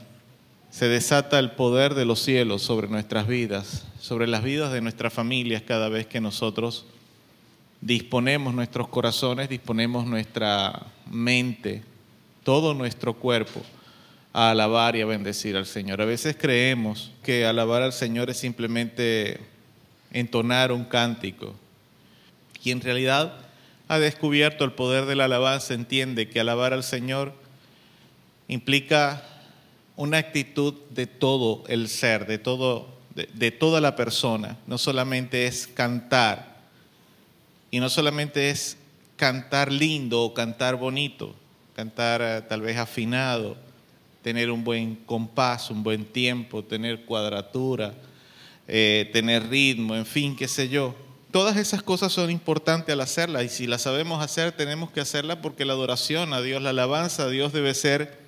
se 0.70 0.86
desata 0.88 1.38
el 1.38 1.50
poder 1.50 1.94
de 1.94 2.05
los 2.05 2.20
cielos 2.20 2.62
sobre 2.62 2.88
nuestras 2.88 3.26
vidas, 3.26 3.84
sobre 4.00 4.26
las 4.26 4.44
vidas 4.44 4.72
de 4.72 4.80
nuestras 4.80 5.12
familias 5.12 5.62
cada 5.62 5.88
vez 5.88 6.07
que 6.07 6.20
nosotros 6.20 6.86
disponemos 7.80 8.55
nuestros 8.55 8.86
corazones, 8.88 9.48
disponemos 9.48 10.07
nuestra 10.07 10.86
mente, 11.11 11.82
todo 12.44 12.72
nuestro 12.72 13.14
cuerpo 13.14 13.61
a 14.32 14.50
alabar 14.53 14.94
y 14.96 15.03
a 15.03 15.07
bendecir 15.07 15.57
al 15.57 15.66
Señor. 15.66 16.00
A 16.00 16.07
veces 16.07 16.36
creemos 16.38 17.11
que 17.22 17.44
alabar 17.44 17.82
al 17.82 17.92
Señor 17.92 18.30
es 18.30 18.38
simplemente 18.38 19.40
entonar 20.12 20.72
un 20.72 20.84
cántico. 20.84 21.55
Y 22.62 22.70
en 22.70 22.80
realidad 22.80 23.34
ha 23.88 23.98
descubierto 23.98 24.64
el 24.64 24.72
poder 24.72 25.06
de 25.06 25.16
la 25.16 25.24
alabanza, 25.24 25.74
entiende 25.74 26.28
que 26.28 26.40
alabar 26.40 26.72
al 26.72 26.84
Señor 26.84 27.34
implica 28.48 29.22
una 29.96 30.18
actitud 30.18 30.74
de 30.90 31.06
todo 31.06 31.64
el 31.68 31.88
ser, 31.88 32.26
de, 32.26 32.38
todo, 32.38 32.88
de 33.14 33.50
toda 33.50 33.80
la 33.80 33.96
persona. 33.96 34.56
No 34.66 34.78
solamente 34.78 35.46
es 35.46 35.66
cantar, 35.66 36.52
y 37.70 37.80
no 37.80 37.88
solamente 37.88 38.50
es 38.50 38.76
cantar 39.16 39.72
lindo 39.72 40.22
o 40.22 40.34
cantar 40.34 40.76
bonito, 40.76 41.34
cantar 41.74 42.20
eh, 42.22 42.42
tal 42.48 42.60
vez 42.60 42.76
afinado, 42.76 43.56
tener 44.22 44.50
un 44.50 44.62
buen 44.62 44.96
compás, 44.96 45.70
un 45.70 45.82
buen 45.82 46.04
tiempo, 46.04 46.62
tener 46.62 47.04
cuadratura, 47.04 47.94
eh, 48.68 49.08
tener 49.12 49.48
ritmo, 49.48 49.96
en 49.96 50.06
fin, 50.06 50.36
qué 50.36 50.46
sé 50.46 50.68
yo. 50.68 50.94
Todas 51.33 51.57
esas 51.57 51.83
cosas 51.83 52.12
son 52.12 52.30
importantes 52.30 52.93
al 52.93 53.01
hacerlas 53.01 53.45
y 53.45 53.49
si 53.49 53.66
las 53.66 53.80
sabemos 53.80 54.22
hacer 54.22 54.53
tenemos 54.53 54.91
que 54.91 55.01
hacerlas 55.01 55.39
porque 55.39 55.64
la 55.64 55.72
adoración 55.72 56.35
a 56.35 56.43
Dios, 56.43 56.61
la 56.61 56.70
alabanza 56.70 57.22
a 57.22 57.28
Dios 57.30 57.55
debe 57.55 57.72
ser 57.72 58.18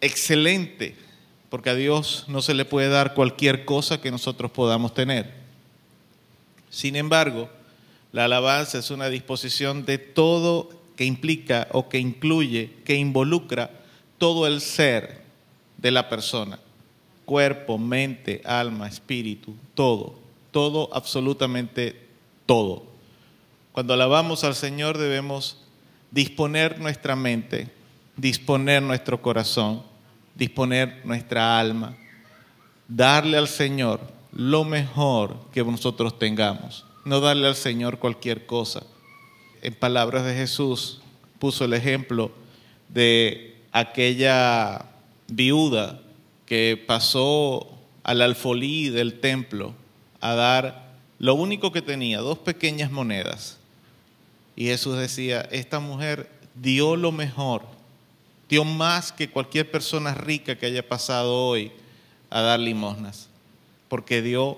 excelente, 0.00 0.94
porque 1.50 1.70
a 1.70 1.74
Dios 1.74 2.26
no 2.28 2.40
se 2.40 2.54
le 2.54 2.64
puede 2.64 2.90
dar 2.90 3.14
cualquier 3.14 3.64
cosa 3.64 4.00
que 4.00 4.12
nosotros 4.12 4.52
podamos 4.52 4.94
tener. 4.94 5.34
Sin 6.70 6.94
embargo, 6.94 7.50
la 8.12 8.26
alabanza 8.26 8.78
es 8.78 8.92
una 8.92 9.08
disposición 9.08 9.84
de 9.84 9.98
todo 9.98 10.70
que 10.94 11.04
implica 11.04 11.66
o 11.72 11.88
que 11.88 11.98
incluye, 11.98 12.70
que 12.84 12.94
involucra 12.94 13.72
todo 14.16 14.46
el 14.46 14.60
ser 14.60 15.22
de 15.76 15.90
la 15.90 16.08
persona. 16.08 16.60
Cuerpo, 17.24 17.78
mente, 17.78 18.42
alma, 18.44 18.86
espíritu, 18.86 19.56
todo. 19.74 20.20
Todo, 20.52 20.88
absolutamente 20.92 22.07
todo. 22.48 22.82
Cuando 23.72 23.92
alabamos 23.92 24.42
al 24.42 24.54
Señor 24.54 24.96
debemos 24.96 25.58
disponer 26.10 26.80
nuestra 26.80 27.14
mente, 27.14 27.68
disponer 28.16 28.82
nuestro 28.82 29.20
corazón, 29.20 29.82
disponer 30.34 31.02
nuestra 31.04 31.60
alma, 31.60 31.94
darle 32.88 33.36
al 33.36 33.48
Señor 33.48 34.00
lo 34.32 34.64
mejor 34.64 35.36
que 35.52 35.62
nosotros 35.62 36.18
tengamos, 36.18 36.86
no 37.04 37.20
darle 37.20 37.46
al 37.46 37.54
Señor 37.54 37.98
cualquier 37.98 38.46
cosa. 38.46 38.82
En 39.60 39.74
palabras 39.74 40.24
de 40.24 40.34
Jesús 40.34 41.02
puso 41.38 41.66
el 41.66 41.74
ejemplo 41.74 42.32
de 42.88 43.58
aquella 43.72 44.86
viuda 45.28 46.00
que 46.46 46.82
pasó 46.86 47.68
al 48.04 48.22
alfolí 48.22 48.88
del 48.88 49.20
templo 49.20 49.74
a 50.22 50.34
dar 50.34 50.87
lo 51.18 51.34
único 51.34 51.72
que 51.72 51.82
tenía, 51.82 52.18
dos 52.18 52.38
pequeñas 52.38 52.90
monedas. 52.90 53.58
Y 54.56 54.66
Jesús 54.66 54.96
decía, 54.96 55.40
esta 55.50 55.80
mujer 55.80 56.28
dio 56.54 56.96
lo 56.96 57.12
mejor, 57.12 57.62
dio 58.48 58.64
más 58.64 59.12
que 59.12 59.30
cualquier 59.30 59.70
persona 59.70 60.14
rica 60.14 60.56
que 60.56 60.66
haya 60.66 60.86
pasado 60.86 61.34
hoy 61.34 61.72
a 62.30 62.40
dar 62.40 62.60
limosnas, 62.60 63.28
porque 63.88 64.22
dio 64.22 64.56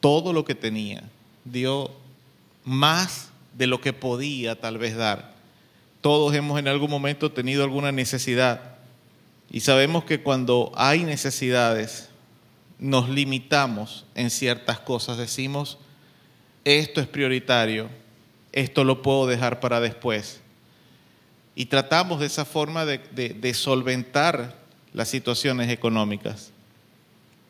todo 0.00 0.32
lo 0.32 0.44
que 0.44 0.54
tenía, 0.54 1.02
dio 1.44 1.90
más 2.64 3.30
de 3.56 3.66
lo 3.66 3.80
que 3.80 3.92
podía 3.92 4.60
tal 4.60 4.78
vez 4.78 4.96
dar. 4.96 5.34
Todos 6.00 6.34
hemos 6.34 6.58
en 6.58 6.68
algún 6.68 6.90
momento 6.90 7.30
tenido 7.30 7.62
alguna 7.62 7.92
necesidad 7.92 8.72
y 9.50 9.60
sabemos 9.60 10.04
que 10.04 10.22
cuando 10.22 10.72
hay 10.74 11.04
necesidades 11.04 12.08
nos 12.82 13.08
limitamos 13.08 14.04
en 14.16 14.28
ciertas 14.28 14.80
cosas, 14.80 15.16
decimos, 15.16 15.78
esto 16.64 17.00
es 17.00 17.06
prioritario, 17.06 17.88
esto 18.50 18.82
lo 18.82 19.02
puedo 19.02 19.28
dejar 19.28 19.60
para 19.60 19.80
después. 19.80 20.40
Y 21.54 21.66
tratamos 21.66 22.18
de 22.18 22.26
esa 22.26 22.44
forma 22.44 22.84
de, 22.84 23.54
solventar 23.54 24.56
las 24.92 25.08
situaciones 25.08 25.70
económicas. 25.70 26.50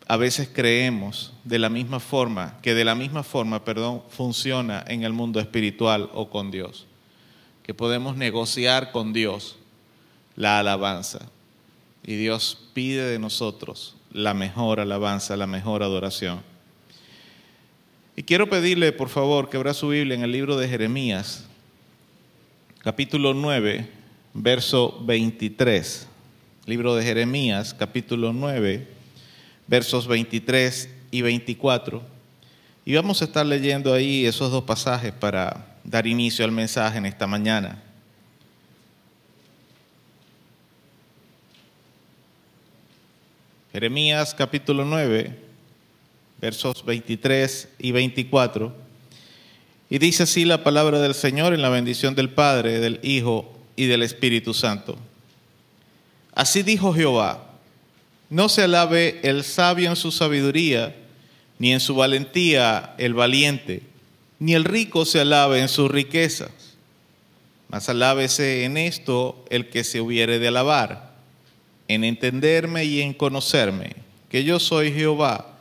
A 0.06 0.18
veces 0.18 0.50
creemos 0.52 1.32
de 1.44 1.58
la 1.58 1.70
misma 1.70 1.98
forma, 1.98 2.58
que 2.60 2.74
de 2.74 2.84
la 2.84 2.94
misma 2.94 3.22
forma, 3.22 3.64
perdón, 3.64 4.02
funciona 4.10 4.84
en 4.86 5.02
el 5.02 5.14
mundo 5.14 5.40
espiritual 5.40 6.10
o 6.12 6.28
con 6.28 6.50
Dios, 6.50 6.86
que 7.62 7.72
podemos 7.72 8.16
negociar 8.16 8.92
con 8.92 9.14
Dios 9.14 9.56
la 10.36 10.58
alabanza. 10.58 11.20
Y 12.04 12.16
Dios 12.16 12.58
pide 12.74 13.06
de 13.06 13.18
nosotros 13.18 13.96
la 14.12 14.34
mejor 14.34 14.80
alabanza, 14.80 15.36
la 15.36 15.46
mejor 15.46 15.82
adoración. 15.82 16.42
Y 18.14 18.22
quiero 18.24 18.48
pedirle, 18.48 18.92
por 18.92 19.08
favor, 19.08 19.48
que 19.48 19.56
abra 19.56 19.72
su 19.72 19.88
Biblia 19.88 20.14
en 20.14 20.22
el 20.22 20.32
libro 20.32 20.56
de 20.56 20.68
Jeremías, 20.68 21.46
capítulo 22.80 23.32
9, 23.32 23.88
verso 24.34 24.98
23. 25.04 26.08
Libro 26.66 26.94
de 26.94 27.04
Jeremías, 27.04 27.74
capítulo 27.74 28.32
9, 28.32 28.86
versos 29.66 30.06
23 30.06 30.90
y 31.10 31.22
24. 31.22 32.02
Y 32.84 32.94
vamos 32.94 33.22
a 33.22 33.24
estar 33.24 33.46
leyendo 33.46 33.94
ahí 33.94 34.26
esos 34.26 34.50
dos 34.50 34.64
pasajes 34.64 35.12
para 35.12 35.78
dar 35.84 36.06
inicio 36.06 36.44
al 36.44 36.52
mensaje 36.52 36.98
en 36.98 37.06
esta 37.06 37.26
mañana. 37.26 37.82
Jeremías 43.72 44.34
capítulo 44.34 44.84
9, 44.84 45.34
versos 46.42 46.84
23 46.84 47.68
y 47.78 47.92
24. 47.92 48.70
Y 49.88 49.98
dice 49.98 50.24
así 50.24 50.44
la 50.44 50.62
palabra 50.62 51.00
del 51.00 51.14
Señor 51.14 51.54
en 51.54 51.62
la 51.62 51.70
bendición 51.70 52.14
del 52.14 52.28
Padre, 52.28 52.80
del 52.80 53.00
Hijo 53.02 53.50
y 53.74 53.86
del 53.86 54.02
Espíritu 54.02 54.52
Santo. 54.52 54.98
Así 56.34 56.62
dijo 56.62 56.92
Jehová, 56.92 57.46
no 58.28 58.50
se 58.50 58.62
alabe 58.62 59.20
el 59.22 59.42
sabio 59.42 59.88
en 59.88 59.96
su 59.96 60.12
sabiduría, 60.12 60.94
ni 61.58 61.72
en 61.72 61.80
su 61.80 61.94
valentía 61.94 62.94
el 62.98 63.14
valiente, 63.14 63.80
ni 64.38 64.52
el 64.52 64.64
rico 64.64 65.06
se 65.06 65.20
alabe 65.20 65.60
en 65.60 65.70
sus 65.70 65.90
riquezas, 65.90 66.50
mas 67.70 67.88
alábese 67.88 68.64
en 68.64 68.76
esto 68.76 69.46
el 69.48 69.70
que 69.70 69.82
se 69.82 70.02
hubiere 70.02 70.38
de 70.38 70.48
alabar, 70.48 71.11
en 71.92 72.04
entenderme 72.04 72.84
y 72.84 73.00
en 73.00 73.14
conocerme, 73.14 73.96
que 74.28 74.44
yo 74.44 74.58
soy 74.58 74.92
Jehová, 74.92 75.58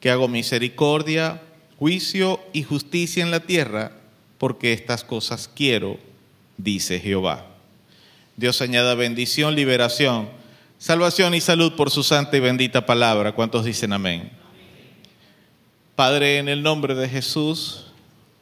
que 0.00 0.10
hago 0.10 0.28
misericordia, 0.28 1.42
juicio 1.78 2.40
y 2.52 2.62
justicia 2.62 3.22
en 3.22 3.30
la 3.30 3.40
tierra, 3.40 3.92
porque 4.38 4.72
estas 4.72 5.04
cosas 5.04 5.48
quiero, 5.54 5.98
dice 6.56 7.00
Jehová. 7.00 7.46
Dios 8.36 8.60
añada 8.60 8.94
bendición, 8.94 9.54
liberación, 9.54 10.28
salvación 10.78 11.34
y 11.34 11.40
salud 11.40 11.74
por 11.74 11.90
su 11.90 12.02
santa 12.02 12.36
y 12.36 12.40
bendita 12.40 12.84
palabra. 12.84 13.32
¿Cuántos 13.32 13.64
dicen 13.64 13.92
amén? 13.92 14.30
Padre, 15.94 16.38
en 16.38 16.48
el 16.48 16.62
nombre 16.62 16.94
de 16.94 17.08
Jesús, 17.08 17.86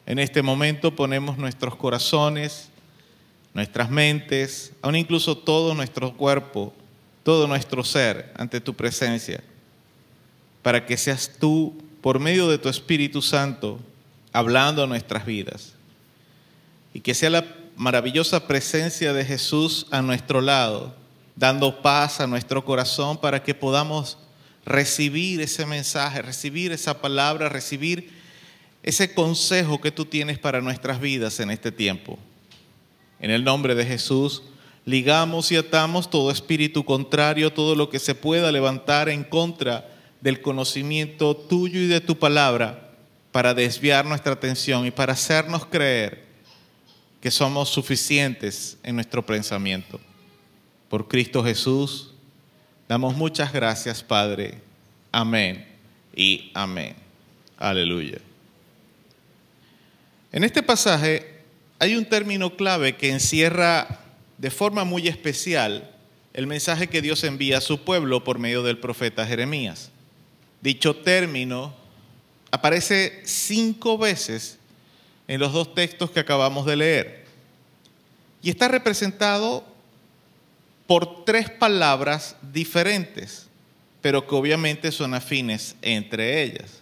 en 0.05 0.19
este 0.19 0.41
momento 0.41 0.95
ponemos 0.95 1.37
nuestros 1.37 1.75
corazones, 1.75 2.69
nuestras 3.53 3.89
mentes, 3.89 4.73
aún 4.81 4.95
incluso 4.95 5.37
todo 5.37 5.75
nuestro 5.75 6.13
cuerpo, 6.17 6.73
todo 7.23 7.47
nuestro 7.47 7.83
ser 7.83 8.31
ante 8.37 8.61
tu 8.61 8.73
presencia, 8.73 9.41
para 10.61 10.85
que 10.85 10.97
seas 10.97 11.31
tú, 11.39 11.81
por 12.01 12.19
medio 12.19 12.49
de 12.49 12.57
tu 12.57 12.69
Espíritu 12.69 13.21
Santo, 13.21 13.79
hablando 14.33 14.83
a 14.83 14.87
nuestras 14.87 15.25
vidas. 15.25 15.73
Y 16.93 16.99
que 16.99 17.13
sea 17.13 17.29
la 17.29 17.45
maravillosa 17.75 18.45
presencia 18.47 19.13
de 19.13 19.25
Jesús 19.25 19.87
a 19.89 20.01
nuestro 20.01 20.41
lado, 20.41 20.93
dando 21.35 21.81
paz 21.81 22.19
a 22.19 22.27
nuestro 22.27 22.63
corazón 22.63 23.17
para 23.17 23.41
que 23.41 23.55
podamos 23.55 24.17
recibir 24.65 25.41
ese 25.41 25.65
mensaje, 25.65 26.21
recibir 26.21 26.71
esa 26.71 27.01
palabra, 27.01 27.49
recibir 27.49 28.11
ese 28.83 29.13
consejo 29.13 29.79
que 29.81 29.91
tú 29.91 30.05
tienes 30.05 30.37
para 30.37 30.61
nuestras 30.61 30.99
vidas 30.99 31.39
en 31.39 31.51
este 31.51 31.71
tiempo. 31.71 32.19
En 33.19 33.31
el 33.31 33.43
nombre 33.43 33.75
de 33.75 33.85
Jesús, 33.85 34.43
ligamos 34.85 35.51
y 35.51 35.55
atamos 35.55 36.09
todo 36.09 36.31
espíritu 36.31 36.83
contrario, 36.83 37.53
todo 37.53 37.75
lo 37.75 37.89
que 37.89 37.99
se 37.99 38.15
pueda 38.15 38.51
levantar 38.51 39.09
en 39.09 39.23
contra 39.23 39.89
del 40.21 40.41
conocimiento 40.41 41.35
tuyo 41.35 41.79
y 41.79 41.87
de 41.87 42.01
tu 42.01 42.17
palabra 42.17 42.91
para 43.31 43.53
desviar 43.53 44.05
nuestra 44.05 44.33
atención 44.33 44.85
y 44.85 44.91
para 44.91 45.13
hacernos 45.13 45.65
creer 45.65 46.23
que 47.19 47.31
somos 47.31 47.69
suficientes 47.69 48.77
en 48.83 48.95
nuestro 48.95 49.25
pensamiento. 49.25 49.99
Por 50.89 51.07
Cristo 51.07 51.43
Jesús, 51.43 52.11
damos 52.87 53.15
muchas 53.15 53.51
gracias, 53.51 54.03
Padre. 54.03 54.61
Amén 55.11 55.65
y 56.15 56.51
amén. 56.53 56.95
Aleluya. 57.57 58.19
En 60.31 60.43
este 60.43 60.61
pasaje 60.61 61.41
hay 61.79 61.95
un 61.95 62.05
término 62.05 62.55
clave 62.55 62.95
que 62.95 63.09
encierra 63.09 64.02
de 64.43 64.51
forma 64.51 64.83
muy 64.83 65.07
especial 65.07 65.89
el 66.33 66.47
mensaje 66.47 66.89
que 66.89 67.01
Dios 67.01 67.23
envía 67.23 67.59
a 67.59 67.61
su 67.61 67.85
pueblo 67.85 68.25
por 68.25 68.39
medio 68.39 68.61
del 68.61 68.77
profeta 68.77 69.25
Jeremías. 69.25 69.89
Dicho 70.59 70.97
término 70.97 71.73
aparece 72.51 73.21
cinco 73.23 73.97
veces 73.97 74.57
en 75.29 75.39
los 75.39 75.53
dos 75.53 75.73
textos 75.73 76.11
que 76.11 76.19
acabamos 76.19 76.65
de 76.65 76.75
leer. 76.75 77.25
Y 78.41 78.49
está 78.49 78.67
representado 78.67 79.63
por 80.87 81.23
tres 81.23 81.49
palabras 81.49 82.35
diferentes, 82.51 83.47
pero 84.01 84.27
que 84.27 84.35
obviamente 84.35 84.91
son 84.91 85.13
afines 85.13 85.77
entre 85.81 86.43
ellas. 86.43 86.81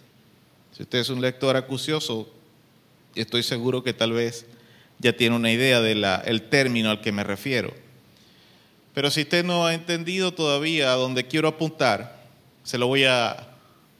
Si 0.76 0.82
usted 0.82 0.98
es 0.98 1.10
un 1.10 1.20
lector 1.20 1.56
acucioso, 1.56 2.28
estoy 3.14 3.44
seguro 3.44 3.84
que 3.84 3.92
tal 3.92 4.10
vez 4.10 4.46
ya 5.02 5.12
tiene 5.12 5.34
una 5.34 5.50
idea 5.50 5.80
del 5.80 6.42
término 6.48 6.90
al 6.90 7.00
que 7.00 7.10
me 7.10 7.24
refiero. 7.24 7.74
Pero 8.94 9.10
si 9.10 9.22
usted 9.22 9.44
no 9.44 9.66
ha 9.66 9.74
entendido 9.74 10.32
todavía 10.32 10.92
a 10.92 10.96
dónde 10.96 11.26
quiero 11.26 11.48
apuntar, 11.48 12.22
se 12.62 12.78
lo 12.78 12.86
voy 12.86 13.04
a, 13.04 13.48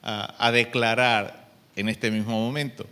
a, 0.03 0.53
declarar 0.53 1.51
en 1.75 1.89
este 1.89 2.11
mismo 2.13 2.39
momento. 2.39 2.87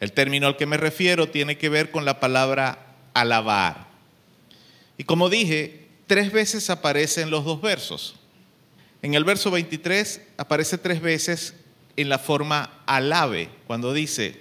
El 0.00 0.12
término 0.12 0.46
al 0.46 0.56
que 0.56 0.64
me 0.64 0.78
refiero 0.78 1.28
tiene 1.28 1.58
que 1.58 1.68
ver 1.68 1.90
con 1.90 2.06
la 2.06 2.20
palabra 2.20 2.78
alabar. 3.12 3.86
Y 4.96 5.04
como 5.04 5.28
dije, 5.28 5.88
tres 6.06 6.32
veces 6.32 6.70
aparece 6.70 7.20
en 7.20 7.30
los 7.30 7.44
dos 7.44 7.60
versos. 7.60 8.16
En 9.02 9.12
el 9.12 9.24
verso 9.24 9.50
23 9.50 10.22
aparece 10.38 10.78
tres 10.78 11.02
veces 11.02 11.54
en 11.96 12.08
la 12.08 12.18
forma 12.18 12.80
alabe, 12.86 13.50
cuando 13.66 13.92
dice, 13.92 14.40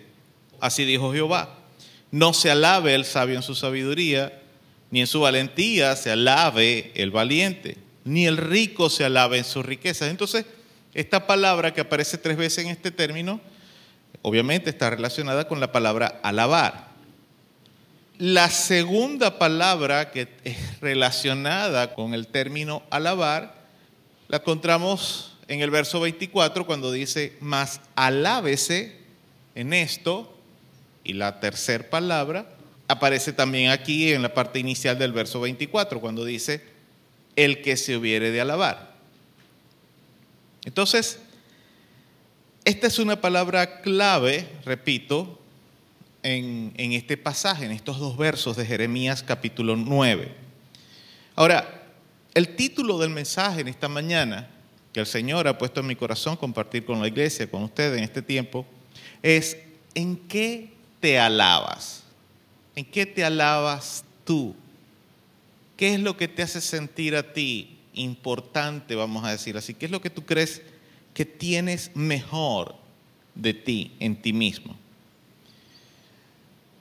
así 0.62 0.86
dijo 0.86 1.12
Jehová, 1.12 1.65
no 2.12 2.34
se 2.34 2.52
alabe 2.52 2.96
el 2.96 3.06
sabio 3.06 3.36
en 3.36 3.44
su 3.44 3.56
sabiduría, 3.56 4.42
ni 4.92 5.02
en 5.02 5.08
su 5.08 5.22
valentía 5.22 5.96
se 5.96 6.12
alabe 6.12 6.92
el 6.96 7.12
valiente, 7.12 7.78
ni 8.04 8.26
el 8.28 8.38
rico 8.38 8.90
se 8.90 9.04
alabe 9.04 9.38
en 9.38 9.44
sus 9.44 9.66
riquezas. 9.66 10.10
Entonces, 10.10 10.46
esta 10.94 11.28
palabra 11.28 11.74
que 11.74 11.82
aparece 11.82 12.18
tres 12.18 12.38
veces 12.38 12.64
en 12.64 12.72
este 12.72 12.92
término, 12.92 13.42
obviamente 14.22 14.70
está 14.70 14.90
relacionada 14.90 15.48
con 15.48 15.60
la 15.60 15.72
palabra 15.72 16.20
alabar. 16.24 16.96
La 18.18 18.50
segunda 18.50 19.38
palabra 19.38 20.12
que 20.12 20.30
es 20.46 20.80
relacionada 20.80 21.94
con 21.94 22.14
el 22.14 22.28
término 22.28 22.84
alabar, 22.90 23.66
la 24.30 24.38
encontramos 24.38 25.34
en 25.48 25.62
el 25.62 25.70
verso 25.70 26.00
24 26.00 26.66
cuando 26.66 26.92
dice, 26.92 27.36
más 27.42 27.82
alábese 27.96 28.98
en 29.54 29.74
esto, 29.74 30.35
y 31.06 31.14
la 31.14 31.40
tercera 31.40 31.90
palabra 31.90 32.48
aparece 32.88 33.32
también 33.32 33.72
aquí 33.72 34.12
en 34.12 34.22
la 34.22 34.34
parte 34.34 34.60
inicial 34.60 35.00
del 35.00 35.14
verso 35.14 35.40
24 35.40 36.02
cuando 36.02 36.26
dice, 36.26 36.62
el 37.36 37.62
que 37.62 37.78
se 37.78 37.96
hubiere 37.96 38.32
de 38.32 38.42
alabar. 38.42 38.96
Entonces, 40.66 41.20
esta 42.64 42.88
es 42.88 43.00
una 43.00 43.22
palabra 43.22 43.82
clave, 43.82 44.48
repito, 44.66 45.40
en, 46.24 46.74
este 46.78 47.18
pasaje, 47.18 47.66
en 47.66 47.72
estos 47.72 48.00
dos 48.00 48.18
versos 48.18 48.58
de 48.58 48.66
Jeremías 48.66 49.22
capítulo 49.22 49.76
9. 49.76 50.34
Ahora, 51.36 51.84
el 52.34 52.56
título 52.56 52.98
del 52.98 53.12
mensaje 53.12 53.62
en 53.62 53.68
esta 53.68 53.88
mañana, 53.88 54.50
que 54.92 55.02
el 55.02 55.06
Señor 55.06 55.48
ha 55.48 55.58
puesto 55.58 55.82
en 55.82 55.88
mi 55.88 55.96
corazón 55.96 56.36
compartir 56.36 56.84
con 56.84 57.00
la 57.00 57.08
iglesia, 57.08 57.50
con 57.50 57.64
ustedes 57.64 58.00
en 58.00 58.04
este 58.04 58.24
tiempo, 58.24 58.66
es 59.22 59.58
¿en 59.94 60.18
qué 60.28 60.75
te 61.06 61.20
alabas? 61.20 62.02
¿En 62.76 62.84
qué 62.84 63.06
te 63.06 63.24
alabas 63.24 64.04
tú? 64.24 64.56
¿Qué 65.78 65.94
es 65.94 66.00
lo 66.00 66.18
que 66.18 66.28
te 66.28 66.42
hace 66.42 66.60
sentir 66.62 67.16
a 67.16 67.32
ti 67.32 67.78
importante, 67.94 68.96
vamos 68.96 69.24
a 69.24 69.30
decir 69.30 69.56
así? 69.56 69.76
¿Qué 69.76 69.86
es 69.86 69.92
lo 69.92 70.02
que 70.02 70.10
tú 70.10 70.26
crees 70.26 70.64
que 71.14 71.24
tienes 71.24 71.92
mejor 71.94 72.74
de 73.36 73.54
ti, 73.54 73.92
en 74.00 74.20
ti 74.20 74.34
mismo? 74.34 74.76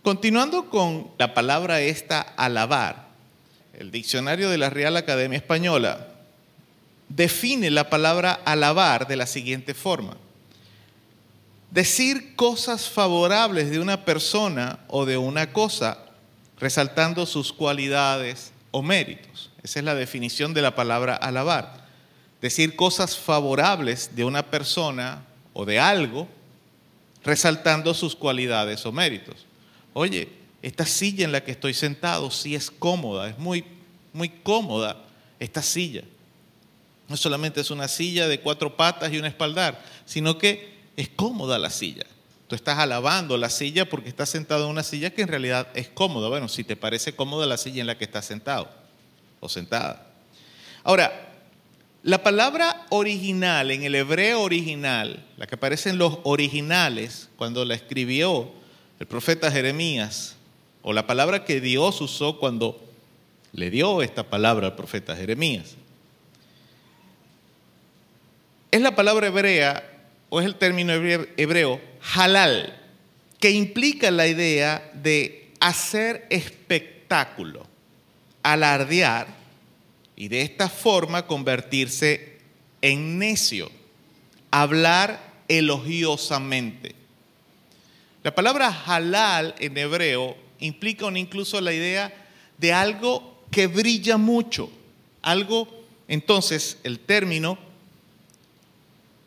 Continuando 0.03 0.71
con 0.71 1.11
la 1.19 1.35
palabra 1.35 1.83
esta, 1.83 2.23
alabar, 2.23 3.09
el 3.75 3.91
diccionario 3.91 4.49
de 4.49 4.57
la 4.57 4.71
Real 4.71 4.97
Academia 4.97 5.37
Española 5.37 6.09
define 7.11 7.71
la 7.71 7.91
palabra 7.91 8.33
alabar 8.33 9.07
de 9.07 9.17
la 9.17 9.27
siguiente 9.27 9.75
forma. 9.75 10.17
Decir 11.75 12.37
cosas 12.37 12.89
favorables 12.89 13.69
de 13.69 13.81
una 13.81 14.05
persona 14.05 14.79
o 14.87 15.05
de 15.05 15.17
una 15.17 15.53
cosa, 15.53 15.99
resaltando 16.59 17.27
sus 17.27 17.53
cualidades 17.53 18.53
o 18.71 18.81
méritos. 18.81 19.51
Esa 19.63 19.81
es 19.81 19.85
la 19.85 19.97
definición 19.97 20.55
de 20.55 20.63
la 20.63 20.77
palabra 20.77 21.17
alabar. 21.17 21.89
Decir 22.41 22.77
cosas 22.77 23.19
favorables 23.19 24.15
de 24.15 24.25
una 24.25 24.45
persona 24.45 25.25
o 25.53 25.65
de 25.65 25.81
algo, 25.81 26.29
resaltando 27.25 27.93
sus 27.93 28.15
cualidades 28.15 28.87
o 28.87 28.93
méritos 28.93 29.45
oye, 29.95 30.29
esta 30.61 30.85
silla 30.85 31.25
en 31.25 31.33
la 31.33 31.43
que 31.43 31.53
estoy 31.53 31.73
sentado 31.73 32.31
sí 32.31 32.55
es 32.55 32.71
cómoda, 32.71 33.31
es 33.31 33.39
muy, 33.39 33.65
muy 34.13 34.29
cómoda 34.29 35.03
esta 35.41 35.63
silla. 35.63 36.03
No 37.09 37.17
solamente 37.17 37.61
es 37.61 37.71
una 37.71 37.89
silla 37.89 38.29
de 38.29 38.41
cuatro 38.41 38.77
patas 38.77 39.13
y 39.13 39.19
un 39.19 39.25
espaldar, 39.25 39.83
sino 40.05 40.37
que 40.37 40.74
es 40.97 41.09
cómoda 41.09 41.59
la 41.59 41.71
silla. 41.71 42.05
Tú 42.49 42.55
estás 42.55 42.79
alabando 42.79 43.37
la 43.37 43.51
silla 43.51 43.89
porque 43.89 44.09
estás 44.09 44.29
sentado 44.29 44.65
en 44.65 44.71
una 44.71 44.83
silla 44.83 45.11
que 45.11 45.23
en 45.23 45.29
realidad 45.29 45.69
es 45.75 45.89
cómoda. 45.89 46.29
Bueno, 46.29 46.49
si 46.49 46.63
te 46.65 46.77
parece 46.77 47.15
cómoda 47.15 47.47
la 47.47 47.57
silla 47.57 47.81
en 47.81 47.87
la 47.87 47.97
que 47.97 48.05
estás 48.05 48.27
sentado 48.27 48.69
o 49.41 49.49
sentada. 49.49 50.07
Ahora, 50.83 51.31
La 52.07 52.23
palabra 52.23 52.85
original, 52.91 53.71
en 53.71 53.83
el 53.83 53.95
hebreo 53.95 54.43
original, 54.43 55.25
la 55.39 55.47
que 55.47 55.55
aparece 55.55 55.89
en 55.89 55.97
los 55.97 56.19
originales, 56.25 57.31
cuando 57.37 57.65
la 57.65 57.75
escribió 57.75 58.53
el 59.01 59.07
profeta 59.07 59.51
Jeremías, 59.51 60.37
o 60.83 60.93
la 60.93 61.07
palabra 61.07 61.47
que 61.47 61.63
Dios 61.63 62.03
usó 62.03 62.39
cuando 62.39 62.79
le 63.53 63.71
dio 63.71 64.03
esta 64.03 64.29
palabra 64.29 64.67
al 64.67 64.77
profeta 64.77 65.17
Jeremías, 65.17 65.77
es 68.71 68.83
la 68.83 68.95
palabra 68.95 69.29
hebrea, 69.29 69.94
o 70.35 70.41
es 70.41 70.47
el 70.47 70.57
término 70.57 70.93
hebreo, 70.93 71.81
halal, 72.13 72.77
que 73.39 73.53
implica 73.53 74.11
la 74.11 74.27
idea 74.27 74.91
de 74.93 75.53
hacer 75.61 76.27
espectáculo, 76.29 77.65
alardear 78.43 79.29
y 80.17 80.27
de 80.27 80.43
esta 80.43 80.69
forma 80.69 81.29
convertirse 81.29 82.41
en 82.83 83.17
necio, 83.17 83.71
hablar 84.51 85.21
elogiosamente. 85.47 86.97
La 88.25 88.35
palabra 88.35 88.77
halal 88.87 89.55
en 89.61 89.79
hebreo 89.79 90.37
implica 90.59 91.07
incluso 91.17 91.61
la 91.61 91.73
idea 91.73 92.13
de 92.59 92.73
algo 92.73 93.45
que 93.53 93.69
brilla 93.69 94.17
mucho, 94.17 94.69
algo, 95.23 95.69
entonces 96.09 96.79
el 96.83 96.99
término, 96.99 97.57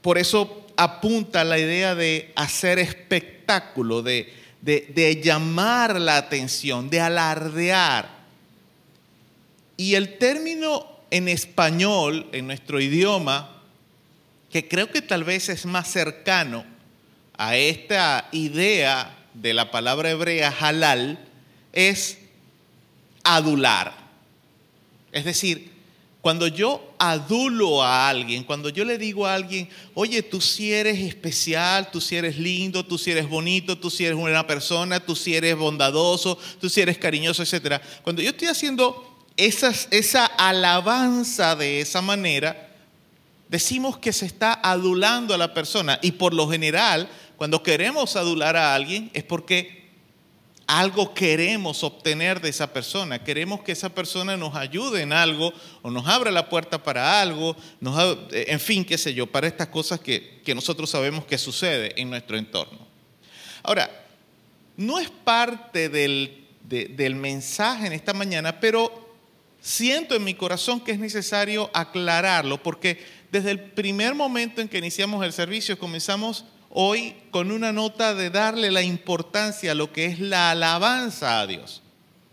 por 0.02 0.18
eso 0.18 0.66
apunta 0.78 1.42
a 1.42 1.44
la 1.44 1.60
idea 1.60 1.96
de 1.96 2.32
hacer 2.36 2.80
espectáculo, 2.80 4.04
de, 4.04 4.34
de, 4.62 5.22
llamar 5.22 6.00
la 6.00 6.18
atención, 6.18 6.90
de 6.90 7.02
alardear. 7.02 8.10
Y 9.76 9.96
el 9.96 10.18
término 10.18 10.86
en 11.12 11.28
español, 11.28 12.30
en 12.32 12.48
nuestro 12.48 12.80
idioma, 12.80 13.62
que 14.52 14.68
creo 14.68 14.92
que 14.92 15.02
tal 15.02 15.24
vez 15.24 15.50
es 15.50 15.66
más 15.66 15.92
cercano 15.92 16.64
a 17.38 17.56
esta 17.56 18.30
idea 18.32 19.16
de 19.34 19.54
la 19.54 19.72
palabra 19.72 20.12
hebrea 20.12 20.54
halal, 20.60 21.20
es 21.74 22.20
adular. 23.24 23.94
Es 25.12 25.26
decir, 25.26 25.77
cuando 26.28 26.48
yo 26.48 26.94
adulo 27.00 27.82
a 27.82 28.10
alguien, 28.10 28.44
cuando 28.44 28.68
yo 28.68 28.84
le 28.84 28.98
digo 28.98 29.26
a 29.26 29.34
alguien, 29.34 29.70
oye, 29.94 30.22
tú 30.22 30.42
sí 30.42 30.74
eres 30.74 31.00
especial, 31.00 31.90
tú 31.90 32.02
sí 32.02 32.18
eres 32.18 32.38
lindo, 32.38 32.86
tú 32.86 32.98
sí 32.98 33.12
eres 33.12 33.30
bonito, 33.30 33.78
tú 33.78 33.90
sí 33.90 34.04
eres 34.04 34.18
una 34.18 34.46
persona, 34.46 35.00
tú 35.00 35.16
sí 35.16 35.38
eres 35.38 35.56
bondadoso, 35.56 36.38
tú 36.60 36.70
sí 36.70 36.82
eres 36.82 36.98
cariñoso, 36.98 37.44
etc. 37.44 37.82
Cuando 38.04 38.22
yo 38.22 38.32
estoy 38.32 38.50
haciendo 38.50 39.26
esa 39.38 40.26
alabanza 40.26 41.56
de 41.56 41.80
esa 41.80 42.02
manera, 42.02 42.76
decimos 43.48 43.98
que 43.98 44.12
se 44.12 44.26
está 44.26 44.60
adulando 44.62 45.34
a 45.34 45.38
la 45.38 45.54
persona. 45.54 45.98
Y 46.02 46.12
por 46.12 46.34
lo 46.34 46.50
general, 46.50 47.08
cuando 47.38 47.64
queremos 47.64 48.18
adular 48.18 48.58
a 48.58 48.76
alguien, 48.76 49.12
es 49.14 49.24
porque 49.24 49.87
algo 50.68 51.14
queremos 51.14 51.82
obtener 51.84 52.42
de 52.42 52.50
esa 52.50 52.72
persona. 52.74 53.24
Queremos 53.24 53.62
que 53.62 53.72
esa 53.72 53.90
persona 53.90 54.36
nos 54.36 54.54
ayude 54.56 55.02
en 55.02 55.14
algo 55.14 55.54
o 55.82 55.90
nos 55.90 56.06
abra 56.08 56.30
la 56.30 56.50
puerta 56.50 56.84
para 56.84 57.22
algo, 57.22 57.56
nos, 57.80 58.18
en 58.32 58.60
fin, 58.60 58.84
qué 58.84 58.98
sé 58.98 59.14
yo, 59.14 59.28
para 59.28 59.48
estas 59.48 59.68
cosas 59.68 60.02
que, 60.02 60.42
que 60.44 60.54
nosotros 60.54 60.90
sabemos 60.90 61.26
que 61.26 61.38
sucede 61.38 62.00
en 62.00 62.10
nuestro 62.10 62.38
entorno. 62.38 62.80
Ahora, 63.64 63.90
no 64.76 65.00
es 65.00 65.10
parte 65.10 65.88
del, 65.88 66.46
de, 66.64 66.86
del 66.90 67.16
mensaje 67.16 67.88
en 67.88 67.94
esta 67.94 68.14
mañana, 68.14 68.60
pero 68.60 69.16
siento 69.62 70.16
en 70.16 70.24
mi 70.26 70.34
corazón 70.34 70.82
que 70.82 70.92
es 70.92 71.00
necesario 71.00 71.72
aclararlo, 71.74 72.62
porque 72.62 73.04
desde 73.32 73.52
el 73.52 73.60
primer 73.60 74.16
momento 74.16 74.62
en 74.62 74.68
que 74.68 74.78
iniciamos 74.78 75.26
el 75.26 75.32
servicio 75.32 75.80
comenzamos 75.80 76.46
hoy 76.70 77.16
con 77.32 77.52
una 77.52 77.72
nota 77.72 78.14
de 78.14 78.30
darle 78.30 78.72
la 78.72 78.82
importancia 78.82 79.72
a 79.72 79.76
lo 79.76 79.92
que 79.92 80.06
es 80.06 80.20
la 80.20 80.52
alabanza 80.52 81.40
a 81.40 81.48
Dios. 81.48 81.82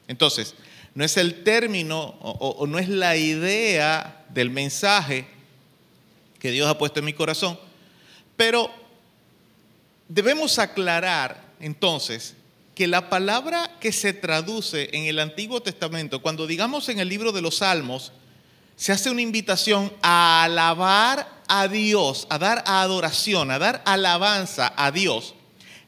Entonces, 0.08 0.54
no 0.94 1.04
es 1.04 1.16
el 1.16 1.42
término 1.42 2.16
o, 2.20 2.56
o, 2.58 2.66
no 2.66 2.78
es 2.78 2.88
la 2.88 3.16
idea 3.16 4.24
del 4.28 4.50
mensaje 4.50 5.26
que 6.38 6.50
Dios 6.50 6.68
ha 6.68 6.78
puesto 6.78 7.00
en 7.00 7.06
mi 7.06 7.12
corazón, 7.12 7.58
pero 8.36 8.70
debemos 10.08 10.58
aclarar 10.58 11.42
entonces 11.58 12.34
que 12.74 12.86
la 12.86 13.08
palabra 13.08 13.70
que 13.80 13.92
se 13.92 14.12
traduce 14.12 14.90
en 14.92 15.04
el 15.04 15.18
Antiguo 15.20 15.62
Testamento, 15.62 16.20
cuando 16.20 16.46
digamos 16.46 16.88
en 16.88 16.98
el 16.98 17.08
libro 17.08 17.32
de 17.32 17.40
los 17.40 17.58
Salmos, 17.58 18.12
se 18.76 18.92
hace 18.92 19.10
una 19.10 19.22
invitación 19.22 19.92
a 20.02 20.44
alabar 20.44 21.33
a 21.48 21.68
Dios, 21.68 22.26
a 22.30 22.38
dar 22.38 22.64
adoración, 22.66 23.50
a 23.50 23.58
dar 23.58 23.82
alabanza 23.84 24.72
a 24.76 24.90
Dios. 24.90 25.34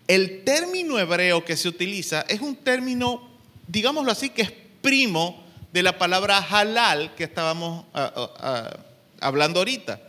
El 0.09 0.45
término 0.45 0.99
hebreo 0.99 1.45
que 1.45 1.57
se 1.57 1.69
utiliza 1.69 2.23
es 2.29 2.41
un 2.41 2.57
término, 2.57 3.29
digámoslo 3.67 4.13
así, 4.13 4.31
que 4.31 4.43
es 4.43 4.53
primo 4.81 5.45
de 5.73 5.83
la 5.83 5.99
palabra 5.99 6.39
halal 6.39 7.15
que 7.15 7.25
estábamos 7.25 7.85
uh, 7.95 7.99
uh, 7.99 8.23
uh, 8.23 8.81
hablando 9.21 9.61
ahorita. 9.61 10.01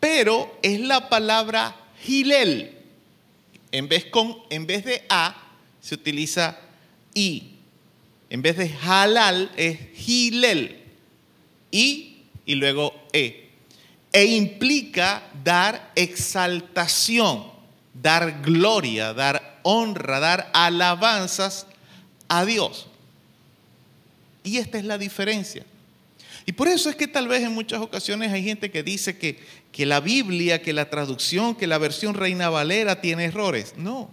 Pero 0.00 0.58
es 0.62 0.80
la 0.80 1.08
palabra 1.08 1.76
hilel. 2.06 2.76
En 3.72 3.88
vez, 3.88 4.06
con, 4.06 4.38
en 4.50 4.66
vez 4.66 4.84
de 4.84 5.04
a, 5.08 5.34
se 5.80 5.94
utiliza 5.94 6.58
i. 7.14 7.54
En 8.30 8.42
vez 8.42 8.56
de 8.56 8.74
halal 8.82 9.50
es 9.56 9.78
hilel. 10.06 10.80
I 11.70 12.14
y 12.46 12.54
luego 12.56 12.94
e. 13.12 13.43
E 14.14 14.24
implica 14.26 15.24
dar 15.42 15.90
exaltación, 15.96 17.50
dar 17.92 18.42
gloria, 18.42 19.12
dar 19.12 19.58
honra, 19.64 20.20
dar 20.20 20.50
alabanzas 20.54 21.66
a 22.28 22.44
Dios. 22.44 22.86
Y 24.44 24.58
esta 24.58 24.78
es 24.78 24.84
la 24.84 24.98
diferencia. 24.98 25.64
Y 26.46 26.52
por 26.52 26.68
eso 26.68 26.90
es 26.90 26.94
que 26.94 27.08
tal 27.08 27.26
vez 27.26 27.42
en 27.42 27.52
muchas 27.52 27.80
ocasiones 27.80 28.30
hay 28.30 28.44
gente 28.44 28.70
que 28.70 28.84
dice 28.84 29.18
que, 29.18 29.42
que 29.72 29.84
la 29.84 29.98
Biblia, 29.98 30.62
que 30.62 30.72
la 30.72 30.90
traducción, 30.90 31.56
que 31.56 31.66
la 31.66 31.78
versión 31.78 32.14
Reina 32.14 32.50
Valera 32.50 33.00
tiene 33.00 33.24
errores. 33.24 33.74
No. 33.76 34.10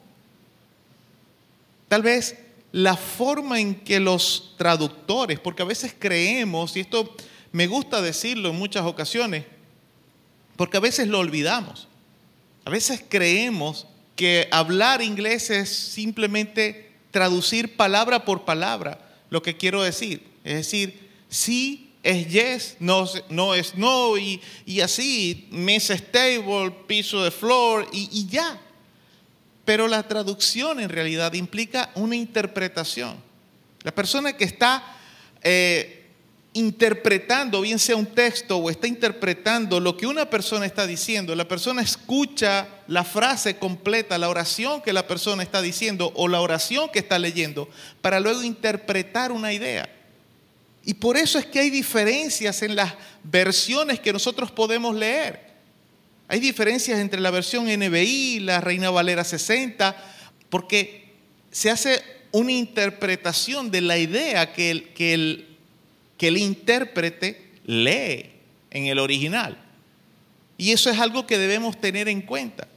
Tal 1.89 2.01
vez 2.01 2.37
la 2.71 2.95
forma 2.95 3.59
en 3.59 3.75
que 3.75 3.99
los 3.99 4.55
traductores, 4.57 5.39
porque 5.39 5.61
a 5.61 5.65
veces 5.65 5.93
creemos, 5.97 6.75
y 6.75 6.79
esto 6.79 7.15
me 7.51 7.67
gusta 7.67 8.01
decirlo 8.01 8.49
en 8.49 8.55
muchas 8.55 8.85
ocasiones, 8.85 9.43
porque 10.61 10.77
a 10.77 10.81
veces 10.81 11.07
lo 11.07 11.17
olvidamos. 11.17 11.87
A 12.65 12.69
veces 12.69 13.03
creemos 13.09 13.87
que 14.15 14.47
hablar 14.51 15.01
inglés 15.01 15.49
es 15.49 15.75
simplemente 15.75 16.91
traducir 17.09 17.75
palabra 17.75 18.25
por 18.25 18.45
palabra 18.45 18.99
lo 19.31 19.41
que 19.41 19.57
quiero 19.57 19.81
decir. 19.81 20.23
Es 20.43 20.53
decir, 20.53 21.09
sí 21.29 21.89
es 22.03 22.27
yes, 22.27 22.75
no, 22.79 23.09
no 23.29 23.55
es 23.55 23.73
no, 23.73 24.19
y, 24.19 24.39
y 24.67 24.81
así, 24.81 25.47
mesa 25.49 25.97
stable, 25.97 26.69
piso 26.85 27.23
de 27.23 27.31
flor, 27.31 27.87
y, 27.91 28.07
y 28.11 28.27
ya. 28.27 28.61
Pero 29.65 29.87
la 29.87 30.07
traducción 30.07 30.79
en 30.79 30.89
realidad 30.89 31.33
implica 31.33 31.89
una 31.95 32.15
interpretación. 32.15 33.15
La 33.81 33.95
persona 33.95 34.37
que 34.37 34.43
está 34.43 34.95
eh, 35.41 36.00
interpretando, 36.53 37.61
bien 37.61 37.79
sea 37.79 37.95
un 37.95 38.07
texto 38.07 38.57
o 38.57 38.69
está 38.69 38.87
interpretando 38.87 39.79
lo 39.79 39.95
que 39.95 40.05
una 40.05 40.29
persona 40.29 40.65
está 40.65 40.85
diciendo, 40.85 41.33
la 41.33 41.47
persona 41.47 41.81
escucha 41.81 42.67
la 42.87 43.05
frase 43.05 43.55
completa, 43.55 44.17
la 44.17 44.29
oración 44.29 44.81
que 44.81 44.91
la 44.91 45.07
persona 45.07 45.43
está 45.43 45.61
diciendo 45.61 46.11
o 46.15 46.27
la 46.27 46.41
oración 46.41 46.89
que 46.91 46.99
está 46.99 47.17
leyendo, 47.19 47.69
para 48.01 48.19
luego 48.19 48.43
interpretar 48.43 49.31
una 49.31 49.53
idea. 49.53 49.89
Y 50.83 50.95
por 50.95 51.15
eso 51.15 51.39
es 51.39 51.45
que 51.45 51.59
hay 51.59 51.69
diferencias 51.69 52.61
en 52.63 52.75
las 52.75 52.95
versiones 53.23 53.99
que 53.99 54.11
nosotros 54.11 54.51
podemos 54.51 54.95
leer. 54.95 55.51
Hay 56.27 56.39
diferencias 56.39 56.99
entre 56.99 57.21
la 57.21 57.31
versión 57.31 57.65
NBI, 57.65 58.39
la 58.39 58.61
Reina 58.61 58.89
Valera 58.89 59.23
60, 59.23 59.95
porque 60.49 61.13
se 61.51 61.69
hace 61.69 62.01
una 62.31 62.51
interpretación 62.51 63.69
de 63.69 63.81
la 63.81 63.97
idea 63.97 64.53
que 64.53 64.71
el, 64.71 64.89
que 64.93 65.13
el, 65.13 65.50
que 66.21 66.27
el 66.27 66.37
intérprete 66.37 67.49
lee 67.65 68.29
en 68.69 68.85
el 68.85 68.99
original. 68.99 69.57
Y 70.55 70.71
eso 70.71 70.91
es 70.91 70.99
algo 70.99 71.25
que 71.25 71.39
debemos 71.39 71.81
tener 71.81 72.07
en 72.07 72.21
cuenta. 72.21 72.67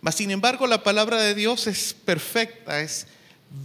Mas, 0.00 0.16
sin 0.16 0.32
embargo, 0.32 0.66
la 0.66 0.82
palabra 0.82 1.22
de 1.22 1.36
Dios 1.36 1.68
es 1.68 1.94
perfecta, 1.94 2.80
es 2.80 3.06